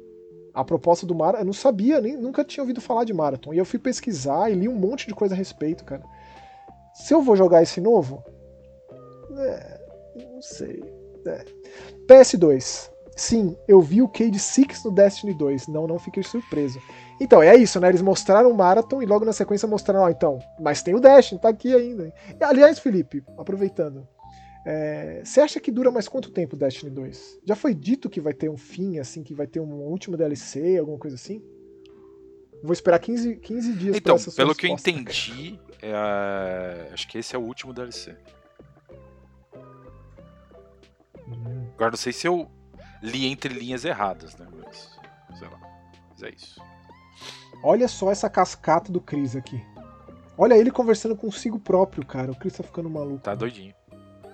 A 0.55 0.65
proposta 0.65 1.05
do 1.07 1.15
Marathon, 1.15 1.43
eu 1.43 1.47
não 1.47 1.53
sabia, 1.53 2.01
nem, 2.01 2.17
nunca 2.17 2.43
tinha 2.43 2.63
ouvido 2.63 2.81
falar 2.81 3.05
de 3.05 3.13
Marathon. 3.13 3.53
E 3.53 3.59
eu 3.59 3.65
fui 3.67 3.79
pesquisar 3.79 4.51
e 4.51 4.55
li 4.55 4.67
um 4.67 4.75
monte 4.75 5.07
de 5.07 5.15
coisa 5.15 5.35
a 5.35 5.37
respeito, 5.37 5.85
cara. 5.85 6.03
Se 6.95 7.13
eu 7.13 7.21
vou 7.21 7.37
jogar 7.37 7.63
esse 7.63 7.79
novo? 7.79 8.25
É, 9.37 9.81
não 10.33 10.41
sei. 10.41 10.83
É. 11.27 11.45
PS2. 12.09 12.91
Sim, 13.15 13.57
eu 13.69 13.81
vi 13.81 14.01
o 14.01 14.09
Cade 14.09 14.39
Six 14.39 14.85
no 14.85 14.91
Destiny 14.91 15.35
2. 15.35 15.69
Não, 15.69 15.87
não 15.87 15.99
fiquei 15.99 16.23
surpreso. 16.23 16.79
Então, 17.21 17.43
é 17.43 17.55
isso, 17.57 17.81
né? 17.81 17.89
Eles 17.89 18.03
mostraram 18.03 18.51
o 18.51 18.55
Marathon 18.55 19.03
e 19.03 19.07
logo 19.07 19.25
na 19.25 19.33
sequência 19.33 19.67
mostraram, 19.69 20.03
ó, 20.03 20.11
então, 20.11 20.39
mas 20.61 20.83
tem 20.83 20.95
o 20.95 21.01
Destiny, 21.01 21.41
tá 21.41 21.49
aqui 21.49 21.75
ainda. 21.75 22.13
E, 22.39 22.45
aliás, 22.45 22.79
Felipe, 22.79 23.23
aproveitando, 23.39 24.07
é, 24.69 25.23
você 25.25 25.41
acha 25.41 25.61
que 25.61 25.71
dura 25.71 25.93
mais 25.93 26.09
quanto 26.09 26.29
tempo 26.29 26.57
o 26.57 26.59
Destiny 26.59 26.91
2? 26.91 27.39
Já 27.45 27.55
foi 27.55 27.73
dito 27.73 28.11
que 28.11 28.21
vai 28.21 28.35
ter 28.35 28.51
um 28.51 28.57
fim, 28.57 28.99
assim, 28.99 29.23
que 29.23 29.33
vai 29.33 29.47
ter 29.47 29.61
um 29.61 29.73
último 29.73 30.17
DLC, 30.17 30.77
alguma 30.77 30.99
coisa 30.99 31.15
assim? 31.15 31.41
Vou 32.65 32.73
esperar 32.73 32.99
15, 32.99 33.37
15 33.37 33.73
dias 33.75 33.97
então, 33.97 34.17
pelo 34.35 34.57
que 34.57 34.67
eu 34.67 34.71
entendi, 34.71 35.57
é, 35.81 36.91
acho 36.93 37.07
que 37.07 37.17
esse 37.17 37.37
é 37.37 37.39
o 37.39 37.43
último 37.43 37.73
DLC. 37.73 38.17
Hum. 41.29 41.69
Agora 41.75 41.93
não 41.93 41.99
sei 41.99 42.13
se 42.13 42.27
eu 42.27 42.51
li 43.01 43.27
entre 43.27 43.55
linhas 43.55 43.85
erradas, 43.85 44.37
né? 44.37 44.49
Mas, 44.53 44.99
sei 45.39 45.47
lá. 45.47 45.61
Mas 46.11 46.23
é 46.25 46.31
isso. 46.31 46.61
Olha 47.63 47.87
só 47.87 48.11
essa 48.11 48.29
cascata 48.29 48.91
do 48.91 49.01
Chris 49.01 49.37
aqui. 49.37 49.65
Olha 50.37 50.55
ele 50.55 50.73
conversando 50.73 51.15
consigo 51.15 51.61
próprio, 51.61 52.05
cara. 52.05 52.33
O 52.33 52.35
Chris 52.37 52.57
tá 52.57 52.65
ficando 52.65 52.91
maluco. 52.91 53.21
Tá 53.21 53.35
doidinho. 53.35 53.73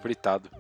Fritado. 0.02 0.50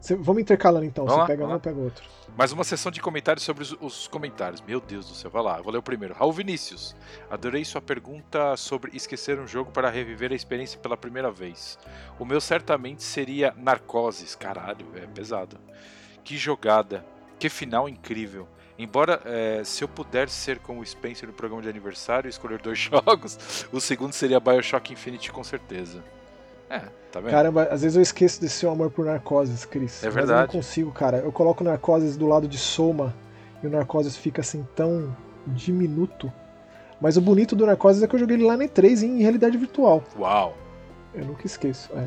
Cê, 0.00 0.14
vamos 0.14 0.42
intercalando 0.42 0.84
então. 0.84 1.06
Você 1.06 1.26
pega 1.26 1.46
um, 1.46 1.58
pega 1.58 1.78
outro. 1.78 2.04
Mais 2.36 2.52
uma 2.52 2.62
sessão 2.62 2.90
de 2.90 3.00
comentários 3.00 3.44
sobre 3.44 3.62
os, 3.62 3.76
os, 3.80 4.06
comentários. 4.06 4.60
Meu 4.60 4.80
Deus 4.80 5.08
do 5.08 5.14
céu, 5.14 5.30
vai 5.30 5.42
lá. 5.42 5.60
Vou 5.60 5.72
ler 5.72 5.78
o 5.78 5.82
primeiro. 5.82 6.14
Raul 6.14 6.32
Vinícius. 6.32 6.94
Adorei 7.30 7.64
sua 7.64 7.80
pergunta 7.80 8.56
sobre 8.56 8.96
esquecer 8.96 9.38
um 9.38 9.46
jogo 9.46 9.70
para 9.72 9.90
reviver 9.90 10.30
a 10.30 10.36
experiência 10.36 10.78
pela 10.78 10.96
primeira 10.96 11.30
vez. 11.30 11.78
O 12.18 12.24
meu 12.24 12.40
certamente 12.40 13.02
seria 13.02 13.54
Narcoses. 13.56 14.36
Caralho, 14.36 14.86
é 14.94 15.06
pesado. 15.06 15.58
Que 16.22 16.36
jogada, 16.36 17.04
que 17.38 17.48
final 17.48 17.88
incrível. 17.88 18.46
Embora, 18.78 19.20
é, 19.24 19.64
se 19.64 19.82
eu 19.82 19.88
puder 19.88 20.28
ser 20.28 20.60
como 20.60 20.80
o 20.80 20.86
Spencer 20.86 21.28
no 21.28 21.34
programa 21.34 21.62
de 21.62 21.68
aniversário 21.68 22.28
e 22.28 22.30
escolher 22.30 22.60
dois 22.60 22.78
jogos, 22.78 23.66
o 23.72 23.80
segundo 23.80 24.12
seria 24.12 24.38
Bioshock 24.38 24.92
Infinite 24.92 25.32
com 25.32 25.42
certeza. 25.42 26.04
É, 26.70 26.80
tá 27.10 27.20
vendo? 27.20 27.30
Caramba, 27.30 27.64
às 27.70 27.82
vezes 27.82 27.96
eu 27.96 28.02
esqueço 28.02 28.40
desse 28.40 28.56
seu 28.56 28.70
amor 28.70 28.90
por 28.90 29.04
Narcoses, 29.04 29.64
Chris. 29.64 30.02
É 30.02 30.10
verdade. 30.10 30.26
Mas 30.26 30.30
eu 30.30 30.46
não 30.46 30.52
consigo, 30.62 30.92
cara. 30.92 31.18
Eu 31.18 31.32
coloco 31.32 31.64
Narcoses 31.64 32.16
do 32.16 32.26
lado 32.26 32.46
de 32.46 32.58
Soma 32.58 33.14
e 33.62 33.66
o 33.66 33.70
Narcoses 33.70 34.16
fica 34.16 34.40
assim 34.40 34.66
tão 34.74 35.16
diminuto. 35.46 36.32
Mas 37.00 37.16
o 37.16 37.20
bonito 37.20 37.54
do 37.54 37.64
Narcoses 37.64 38.02
é 38.02 38.06
que 38.06 38.14
eu 38.14 38.18
joguei 38.18 38.36
ele 38.36 38.44
lá 38.44 38.56
na 38.56 38.64
E3 38.64 39.02
em 39.02 39.22
realidade 39.22 39.56
virtual. 39.56 40.02
Uau! 40.18 40.56
Eu 41.14 41.24
nunca 41.24 41.46
esqueço, 41.46 41.90
é. 41.96 42.06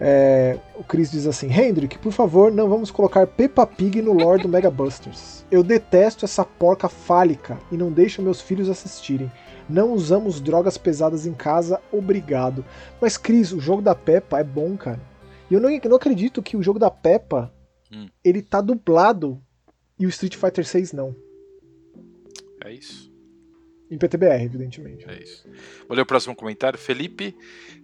É, 0.00 0.58
o 0.74 0.82
Chris 0.82 1.10
diz 1.10 1.26
assim: 1.26 1.52
Hendrik, 1.52 1.98
por 1.98 2.12
favor, 2.12 2.50
não 2.50 2.68
vamos 2.68 2.90
colocar 2.90 3.26
Peppa 3.26 3.66
Pig 3.66 4.02
no 4.02 4.12
lore 4.12 4.42
do 4.42 4.48
Mega 4.48 4.70
Busters. 4.70 5.44
Eu 5.50 5.62
detesto 5.62 6.24
essa 6.24 6.44
porca 6.44 6.88
fálica 6.88 7.58
e 7.70 7.76
não 7.76 7.92
deixo 7.92 8.20
meus 8.20 8.40
filhos 8.40 8.68
assistirem. 8.68 9.30
Não 9.68 9.92
usamos 9.92 10.40
drogas 10.40 10.76
pesadas 10.76 11.26
em 11.26 11.32
casa, 11.32 11.80
obrigado. 11.90 12.64
Mas, 13.00 13.16
Chris, 13.16 13.52
o 13.52 13.60
jogo 13.60 13.80
da 13.80 13.94
Peppa 13.94 14.38
é 14.38 14.44
bom, 14.44 14.76
cara. 14.76 15.00
E 15.50 15.54
eu 15.54 15.60
não, 15.60 15.70
eu 15.70 15.80
não 15.88 15.96
acredito 15.96 16.42
que 16.42 16.56
o 16.56 16.62
jogo 16.62 16.78
da 16.78 16.90
Peppa 16.90 17.52
hum. 17.92 18.08
ele 18.22 18.42
tá 18.42 18.60
dublado 18.60 19.40
e 19.98 20.06
o 20.06 20.08
Street 20.08 20.36
Fighter 20.36 20.66
6 20.66 20.92
não. 20.92 21.14
É 22.62 22.72
isso. 22.72 23.12
Em 23.90 23.98
PTBR, 23.98 24.42
evidentemente. 24.42 25.08
É 25.08 25.22
isso. 25.22 25.46
Vou 25.86 25.94
ler 25.94 26.02
o 26.02 26.06
próximo 26.06 26.34
comentário. 26.34 26.78
Felipe, 26.78 27.36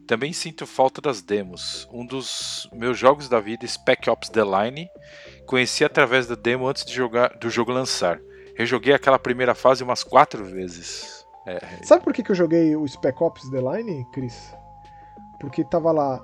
também 0.07 0.33
sinto 0.33 0.67
falta 0.67 1.01
das 1.01 1.21
demos. 1.21 1.87
Um 1.93 2.05
dos 2.05 2.69
meus 2.73 2.99
jogos 2.99 3.29
da 3.29 3.39
vida, 3.39 3.67
Spec 3.67 4.09
Ops 4.09 4.31
The 4.31 4.43
Line, 4.43 4.89
conheci 5.47 5.85
através 5.85 6.27
da 6.27 6.35
demo 6.35 6.67
antes 6.67 6.85
de 6.85 6.93
jogar, 6.93 7.39
do 7.39 7.51
jogo 7.51 7.71
lançar. 7.71 8.21
Rejoguei 8.57 8.93
aquela 8.93 9.19
primeira 9.19 9.55
fase 9.55 9.85
umas 9.85 10.03
quatro 10.03 10.45
vezes. 10.45 11.20
É. 11.47 11.59
Sabe 11.83 12.05
por 12.05 12.13
que, 12.13 12.23
que 12.23 12.31
eu 12.31 12.35
joguei 12.35 12.77
o 12.77 12.87
Spec 12.87 13.23
Ops 13.23 13.51
The 13.51 13.61
Line, 13.61 14.07
Chris? 14.13 14.55
Porque 15.41 15.65
tava 15.65 15.91
lá 15.93 16.21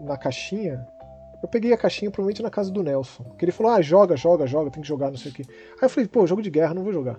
na 0.00 0.16
caixinha. 0.16 0.86
Eu 1.42 1.48
peguei 1.48 1.72
a 1.72 1.76
caixinha 1.76 2.10
provavelmente 2.10 2.42
na 2.42 2.50
casa 2.50 2.70
do 2.70 2.82
Nelson. 2.82 3.24
Que 3.38 3.44
ele 3.44 3.52
falou: 3.52 3.72
ah, 3.72 3.82
joga, 3.82 4.16
joga, 4.16 4.46
joga, 4.46 4.70
tem 4.70 4.82
que 4.82 4.88
jogar, 4.88 5.10
não 5.10 5.18
sei 5.18 5.30
o 5.30 5.34
que. 5.34 5.42
Aí 5.42 5.82
eu 5.82 5.90
falei: 5.90 6.08
pô, 6.08 6.26
jogo 6.26 6.42
de 6.42 6.50
guerra, 6.50 6.74
não 6.74 6.84
vou 6.84 6.92
jogar. 6.92 7.18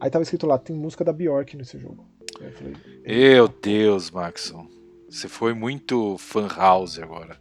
Aí 0.00 0.10
tava 0.10 0.22
escrito 0.22 0.46
lá: 0.46 0.58
tem 0.58 0.74
música 0.74 1.04
da 1.04 1.12
Bjork 1.12 1.56
nesse 1.56 1.78
jogo. 1.78 2.06
Aí 2.40 2.46
eu 2.46 2.52
falei: 2.52 2.76
meu 3.04 3.48
Deus, 3.48 4.10
Maxon. 4.10 4.66
Você 5.08 5.28
foi 5.28 5.52
muito 5.52 6.16
fan 6.18 6.46
house 6.46 6.98
agora. 6.98 7.36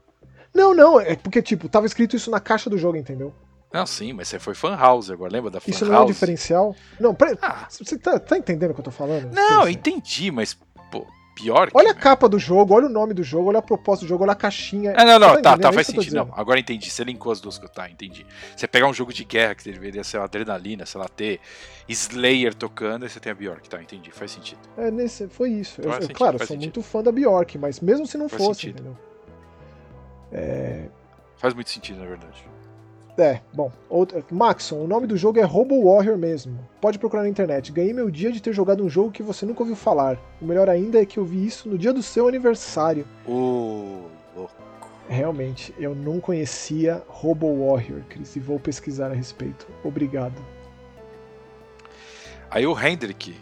Não, 0.53 0.73
não, 0.73 0.99
é 0.99 1.15
porque, 1.15 1.41
tipo, 1.41 1.69
tava 1.69 1.86
escrito 1.86 2.15
isso 2.15 2.31
na 2.31 2.40
caixa 2.40 2.69
do 2.69 2.77
jogo, 2.77 2.98
entendeu? 2.98 3.31
Não, 3.72 3.86
sim, 3.86 4.14
mas 4.14 4.28
você 4.28 4.40
foi 4.40 4.56
fan 4.56 4.76
house 4.76 5.12
agora, 5.12 5.32
lembra 5.32 5.52
da 5.52 5.60
fan 5.60 5.70
Isso 5.70 5.86
não 5.86 5.94
é 5.94 6.00
um 6.02 6.06
diferencial? 6.06 6.76
Não, 7.00 7.14
pra... 7.14 7.38
ah. 7.41 7.68
você 7.70 7.98
tá, 7.98 8.20
tá, 8.20 8.38
entendendo 8.38 8.72
o 8.72 8.74
que 8.74 8.80
eu 8.80 8.86
tô 8.86 8.91
falando? 8.91 9.32
Não, 9.32 9.64
eu 9.64 9.70
entendi, 9.70 10.32
mas, 10.32 10.58
pô, 10.91 11.06
Bjork? 11.40 11.72
Olha 11.76 11.91
a 11.91 11.94
capa 11.94 12.28
do 12.28 12.40
jogo, 12.40 12.74
olha 12.74 12.88
o 12.88 12.90
nome 12.90 13.14
do 13.14 13.22
jogo, 13.22 13.50
olha 13.50 13.60
a 13.60 13.62
proposta 13.62 14.04
do 14.04 14.10
jogo, 14.10 14.24
olha 14.24 14.34
a 14.34 14.36
caixinha. 14.36 14.91
É, 14.91 15.06
não, 15.06 15.20
não, 15.20 15.36
tá, 15.36 15.56
tá, 15.56 15.58
tá 15.58 15.72
faz 15.72 15.86
sentido. 15.86 16.16
Não, 16.16 16.34
agora 16.36 16.60
entendi. 16.60 16.90
Você 16.90 17.04
linkou 17.04 17.32
as 17.32 17.40
duas 17.40 17.60
que 17.60 17.66
eu 17.66 17.70
tá, 17.70 17.88
entendi. 17.88 18.26
Você 18.58 18.68
pegar 18.68 18.88
um 18.88 18.94
jogo 18.94 19.14
de 19.14 19.24
guerra 19.24 19.54
que 19.54 19.64
deveria 19.64 20.04
ser 20.04 20.20
adrenalina, 20.20 20.84
sei 20.88 21.00
lá, 21.00 21.08
ter 21.08 21.40
Slayer 21.88 22.56
tocando, 22.56 23.06
e 23.06 23.10
você 23.10 23.20
tem 23.20 23.32
a 23.32 23.36
Bjork, 23.36 23.70
tá, 23.70 23.80
entendi, 23.80 24.10
faz 24.10 24.32
sentido. 24.32 24.62
É, 24.78 24.90
nesse, 24.90 25.28
foi 25.28 25.52
isso. 25.52 25.80
Eu, 25.80 25.91
eu, 25.91 26.02
sentido, 26.02 26.18
claro, 26.18 26.36
eu 26.36 26.40
sou 26.40 26.48
sentido. 26.48 26.62
muito 26.62 26.82
fã 26.82 27.04
da 27.04 27.12
Bjork, 27.12 27.56
mas 27.60 27.80
mesmo 27.80 28.08
se 28.08 28.18
não 28.18 28.28
faz 28.28 28.44
fosse, 28.44 28.62
sentido. 28.62 28.80
entendeu? 28.80 28.98
É... 30.32 30.90
Faz 31.38 31.54
muito 31.54 31.70
sentido, 31.70 32.00
na 32.00 32.06
verdade. 32.06 32.50
É, 33.20 33.41
bom. 33.54 33.70
Outro, 33.90 34.24
Maxon, 34.32 34.78
o 34.78 34.88
nome 34.88 35.06
do 35.06 35.18
jogo 35.18 35.40
é 35.40 35.44
Robo 35.44 35.84
Warrior 35.84 36.18
mesmo. 36.18 36.58
Pode 36.80 36.98
procurar 36.98 37.24
na 37.24 37.30
internet. 37.30 37.70
Ganhei 37.70 37.91
meu 37.91 38.10
dia 38.10 38.32
de 38.32 38.41
ter 38.41 38.54
jogado 38.54 38.82
um 38.82 38.90
jogo 38.90 39.12
que 39.12 39.22
você 39.22 39.46
nunca 39.46 39.62
ouviu 39.62 39.76
falar. 39.76 40.18
O 40.41 40.46
melhor 40.46 40.70
ainda 40.70 41.02
é 41.02 41.06
que 41.06 41.20
eu 41.20 41.26
vi 41.26 41.46
isso 41.46 41.68
no 41.68 41.78
dia 41.78 41.91
do 41.91 42.02
seu 42.02 42.30
aniversário. 42.30 43.06
Ô, 43.28 43.32
oh, 43.34 44.40
louco. 44.40 44.54
Realmente, 45.10 45.76
eu 45.78 45.94
não 45.94 46.22
conhecia 46.22 47.04
Robo 47.10 47.68
Warrior, 47.68 48.04
Chris, 48.08 48.38
e 48.38 48.40
vou 48.40 48.58
pesquisar 48.58 49.12
a 49.12 49.14
respeito. 49.14 49.68
Obrigado. 49.84 50.41
Aí 52.50 52.66
o 52.66 52.80
Hendrick 52.80 53.36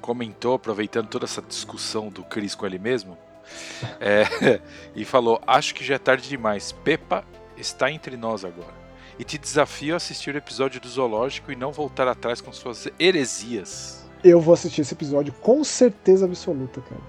comentou, 0.00 0.54
aproveitando 0.54 1.08
toda 1.08 1.24
essa 1.24 1.42
discussão 1.42 2.08
do 2.08 2.22
Chris 2.22 2.54
com 2.54 2.66
ele 2.66 2.78
mesmo, 2.78 3.18
é, 3.98 4.60
e 4.94 5.04
falou: 5.04 5.40
Acho 5.44 5.74
que 5.74 5.82
já 5.82 5.96
é 5.96 5.98
tarde 5.98 6.28
demais. 6.28 6.70
Pepa 6.70 7.24
está 7.56 7.90
entre 7.90 8.16
nós 8.16 8.44
agora 8.44 8.83
e 9.18 9.24
te 9.24 9.38
desafio 9.38 9.94
a 9.94 9.96
assistir 9.96 10.34
o 10.34 10.38
episódio 10.38 10.80
do 10.80 10.88
Zoológico 10.88 11.52
e 11.52 11.56
não 11.56 11.72
voltar 11.72 12.08
atrás 12.08 12.40
com 12.40 12.52
suas 12.52 12.88
heresias. 12.98 14.04
Eu 14.22 14.40
vou 14.40 14.54
assistir 14.54 14.80
esse 14.80 14.94
episódio 14.94 15.32
com 15.34 15.62
certeza 15.62 16.24
absoluta, 16.24 16.80
cara. 16.80 17.00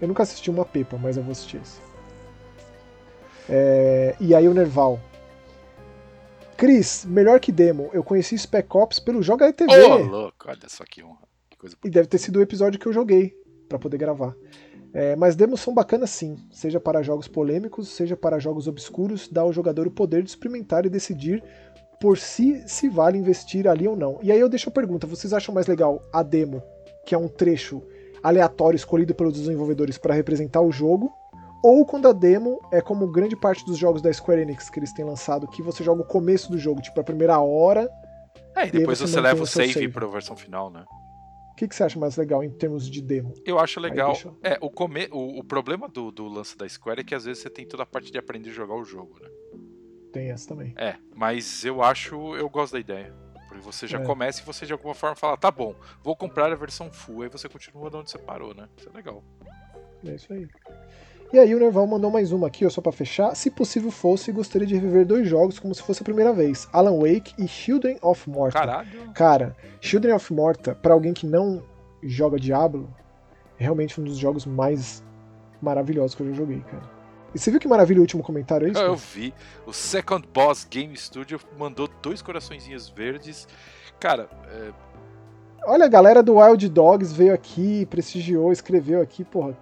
Eu 0.00 0.08
nunca 0.08 0.22
assisti 0.22 0.50
uma 0.50 0.64
Pepa, 0.64 0.96
mas 0.96 1.16
eu 1.16 1.22
vou 1.22 1.32
assistir 1.32 1.60
esse. 1.62 1.80
É... 3.48 4.16
E 4.18 4.34
aí 4.34 4.48
o 4.48 4.54
Nerval. 4.54 5.00
Cris, 6.56 7.04
melhor 7.04 7.40
que 7.40 7.52
demo. 7.52 7.90
Eu 7.92 8.02
conheci 8.02 8.36
Spec 8.38 8.68
Ops 8.76 8.98
pelo 8.98 9.22
Joga 9.22 9.52
TV. 9.52 9.72
Ô, 9.82 9.94
oh, 9.94 9.96
louco, 9.98 10.48
olha 10.48 10.68
só 10.68 10.84
que 10.84 11.02
honra. 11.02 11.18
Que 11.50 11.56
coisa 11.56 11.76
e 11.84 11.90
deve 11.90 12.08
ter 12.08 12.18
sido 12.18 12.38
o 12.38 12.42
episódio 12.42 12.78
que 12.80 12.86
eu 12.86 12.92
joguei 12.92 13.36
para 13.68 13.78
poder 13.78 13.98
gravar. 13.98 14.34
É, 14.94 15.16
mas 15.16 15.34
demos 15.34 15.60
são 15.60 15.72
bacanas 15.72 16.10
sim, 16.10 16.36
seja 16.50 16.78
para 16.78 17.02
jogos 17.02 17.26
polêmicos, 17.26 17.88
seja 17.88 18.14
para 18.14 18.38
jogos 18.38 18.68
obscuros, 18.68 19.26
dá 19.26 19.40
ao 19.40 19.52
jogador 19.52 19.86
o 19.86 19.90
poder 19.90 20.22
de 20.22 20.28
experimentar 20.28 20.84
e 20.84 20.90
decidir 20.90 21.42
por 21.98 22.18
si 22.18 22.62
se 22.66 22.88
vale 22.88 23.16
investir 23.16 23.66
ali 23.66 23.88
ou 23.88 23.96
não. 23.96 24.18
E 24.22 24.30
aí 24.30 24.38
eu 24.38 24.48
deixo 24.48 24.68
a 24.68 24.72
pergunta: 24.72 25.06
vocês 25.06 25.32
acham 25.32 25.54
mais 25.54 25.66
legal 25.66 26.02
a 26.12 26.22
demo, 26.22 26.62
que 27.06 27.14
é 27.14 27.18
um 27.18 27.28
trecho 27.28 27.82
aleatório 28.22 28.76
escolhido 28.76 29.14
pelos 29.14 29.32
desenvolvedores 29.32 29.96
para 29.96 30.14
representar 30.14 30.60
o 30.60 30.70
jogo, 30.70 31.10
ou 31.62 31.86
quando 31.86 32.08
a 32.08 32.12
demo 32.12 32.60
é 32.70 32.80
como 32.80 33.10
grande 33.10 33.36
parte 33.36 33.64
dos 33.64 33.78
jogos 33.78 34.02
da 34.02 34.12
Square 34.12 34.42
Enix 34.42 34.68
que 34.68 34.78
eles 34.78 34.92
têm 34.92 35.04
lançado, 35.04 35.46
que 35.46 35.62
você 35.62 35.82
joga 35.82 36.02
o 36.02 36.06
começo 36.06 36.50
do 36.50 36.58
jogo, 36.58 36.82
tipo 36.82 37.00
a 37.00 37.04
primeira 37.04 37.40
hora. 37.40 37.88
É, 38.54 38.66
e 38.66 38.70
depois 38.70 38.98
você, 38.98 39.06
você 39.06 39.20
leva 39.20 39.42
o 39.42 39.46
save, 39.46 39.72
save. 39.72 39.88
para 39.88 40.04
a 40.04 40.10
versão 40.10 40.36
final, 40.36 40.70
né? 40.70 40.84
O 41.62 41.64
que, 41.64 41.68
que 41.68 41.76
você 41.76 41.84
acha 41.84 41.96
mais 41.96 42.16
legal 42.16 42.42
em 42.42 42.50
termos 42.50 42.90
de 42.90 43.00
demo? 43.00 43.34
Eu 43.44 43.56
acho 43.56 43.78
legal. 43.78 44.14
Deixa... 44.14 44.34
É, 44.42 44.58
o, 44.60 44.68
come... 44.68 45.08
o, 45.12 45.38
o 45.38 45.44
problema 45.44 45.88
do, 45.88 46.10
do 46.10 46.26
lance 46.26 46.58
da 46.58 46.68
Square 46.68 47.02
é 47.02 47.04
que 47.04 47.14
às 47.14 47.24
vezes 47.24 47.40
você 47.40 47.48
tem 47.48 47.64
toda 47.64 47.84
a 47.84 47.86
parte 47.86 48.10
de 48.10 48.18
aprender 48.18 48.50
a 48.50 48.52
jogar 48.52 48.74
o 48.74 48.82
jogo, 48.82 49.16
né? 49.22 49.28
Tem 50.12 50.32
essa 50.32 50.48
também. 50.48 50.74
É, 50.76 50.96
mas 51.14 51.64
eu 51.64 51.80
acho, 51.80 52.34
eu 52.34 52.50
gosto 52.50 52.72
da 52.72 52.80
ideia. 52.80 53.14
Porque 53.46 53.62
você 53.62 53.86
já 53.86 54.00
é. 54.00 54.04
começa 54.04 54.42
e 54.42 54.44
você 54.44 54.66
de 54.66 54.72
alguma 54.72 54.92
forma 54.92 55.14
fala, 55.14 55.36
tá 55.36 55.52
bom, 55.52 55.72
vou 56.02 56.16
comprar 56.16 56.50
a 56.50 56.56
versão 56.56 56.90
full, 56.90 57.22
aí 57.22 57.28
você 57.28 57.48
continua 57.48 57.88
de 57.88 57.96
onde 57.96 58.10
você 58.10 58.18
parou, 58.18 58.52
né? 58.52 58.68
Isso 58.76 58.88
é 58.88 58.92
legal. 58.92 59.22
É 60.04 60.14
isso 60.16 60.32
aí. 60.32 60.48
E 61.32 61.38
aí 61.38 61.54
o 61.54 61.58
Nerval 61.58 61.86
mandou 61.86 62.10
mais 62.10 62.30
uma 62.30 62.48
aqui, 62.48 62.66
ó, 62.66 62.68
só 62.68 62.82
para 62.82 62.92
fechar. 62.92 63.34
Se 63.34 63.50
possível 63.50 63.90
fosse, 63.90 64.30
gostaria 64.30 64.66
de 64.66 64.74
reviver 64.74 65.06
dois 65.06 65.26
jogos 65.26 65.58
como 65.58 65.74
se 65.74 65.82
fosse 65.82 66.02
a 66.02 66.04
primeira 66.04 66.30
vez: 66.30 66.68
Alan 66.70 66.98
Wake 66.98 67.32
e 67.38 67.48
Children 67.48 67.96
of 68.02 68.28
Morta. 68.28 68.58
Caralho. 68.58 69.12
Cara, 69.14 69.56
Children 69.80 70.14
of 70.14 70.32
Morta, 70.32 70.74
para 70.74 70.92
alguém 70.92 71.14
que 71.14 71.26
não 71.26 71.62
joga 72.02 72.38
Diablo, 72.38 72.94
é 73.58 73.62
realmente 73.62 73.98
um 73.98 74.04
dos 74.04 74.18
jogos 74.18 74.44
mais 74.44 75.02
maravilhosos 75.62 76.14
que 76.14 76.22
eu 76.22 76.28
já 76.28 76.34
joguei, 76.34 76.60
cara. 76.60 76.82
E 77.34 77.38
você 77.38 77.50
viu 77.50 77.58
que 77.58 77.66
maravilha 77.66 77.98
o 77.98 78.02
último 78.02 78.22
comentário 78.22 78.66
aí? 78.66 78.76
É 78.76 78.86
eu 78.86 78.96
vi. 78.96 79.32
O 79.66 79.72
Second 79.72 80.28
Boss 80.34 80.66
Game 80.70 80.94
Studio 80.94 81.40
mandou 81.58 81.88
dois 82.02 82.20
coraçõezinhos 82.20 82.90
verdes. 82.90 83.48
Cara, 83.98 84.28
é... 84.50 84.70
Olha, 85.64 85.86
a 85.86 85.88
galera 85.88 86.22
do 86.22 86.36
Wild 86.36 86.68
Dogs 86.68 87.14
veio 87.14 87.32
aqui, 87.32 87.86
prestigiou, 87.86 88.52
escreveu 88.52 89.00
aqui, 89.00 89.24
porra. 89.24 89.56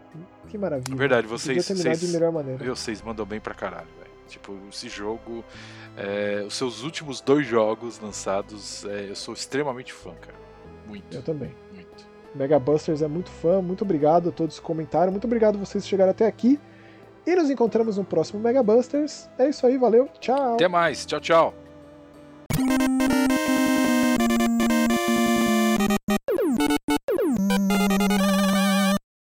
Que 0.50 0.58
maravilha. 0.58 0.96
Verdade, 0.96 1.26
vocês. 1.26 1.64
vocês 1.64 2.00
de 2.00 2.08
melhor 2.08 2.32
maneira. 2.32 2.62
Vocês 2.64 3.00
mandam 3.00 3.24
bem 3.24 3.38
pra 3.38 3.54
caralho, 3.54 3.86
velho. 3.98 4.10
Tipo, 4.28 4.58
esse 4.70 4.88
jogo. 4.88 5.44
É, 5.96 6.44
os 6.46 6.54
seus 6.54 6.82
últimos 6.82 7.20
dois 7.20 7.46
jogos 7.46 8.00
lançados, 8.00 8.84
é, 8.84 9.10
eu 9.10 9.16
sou 9.16 9.32
extremamente 9.34 9.92
fã, 9.92 10.12
cara. 10.20 10.34
Muito. 10.86 11.14
Eu 11.14 11.22
também. 11.22 11.54
Muito. 11.72 12.04
Mega 12.34 12.58
Busters 12.58 13.00
é 13.02 13.08
muito 13.08 13.30
fã. 13.30 13.62
Muito 13.62 13.82
obrigado 13.82 14.28
a 14.28 14.32
todos 14.32 14.58
que 14.58 14.64
comentaram. 14.64 15.12
Muito 15.12 15.24
obrigado 15.24 15.56
a 15.56 15.58
vocês 15.58 15.84
que 15.84 15.90
chegaram 15.90 16.10
até 16.10 16.26
aqui. 16.26 16.58
E 17.26 17.34
nos 17.34 17.50
encontramos 17.50 17.96
no 17.96 18.04
próximo 18.04 18.40
Mega 18.40 18.62
Busters. 18.62 19.28
É 19.38 19.48
isso 19.48 19.64
aí, 19.66 19.78
valeu. 19.78 20.08
Tchau. 20.20 20.54
Até 20.54 20.66
mais. 20.66 21.06
Tchau, 21.06 21.20
tchau. 21.20 21.54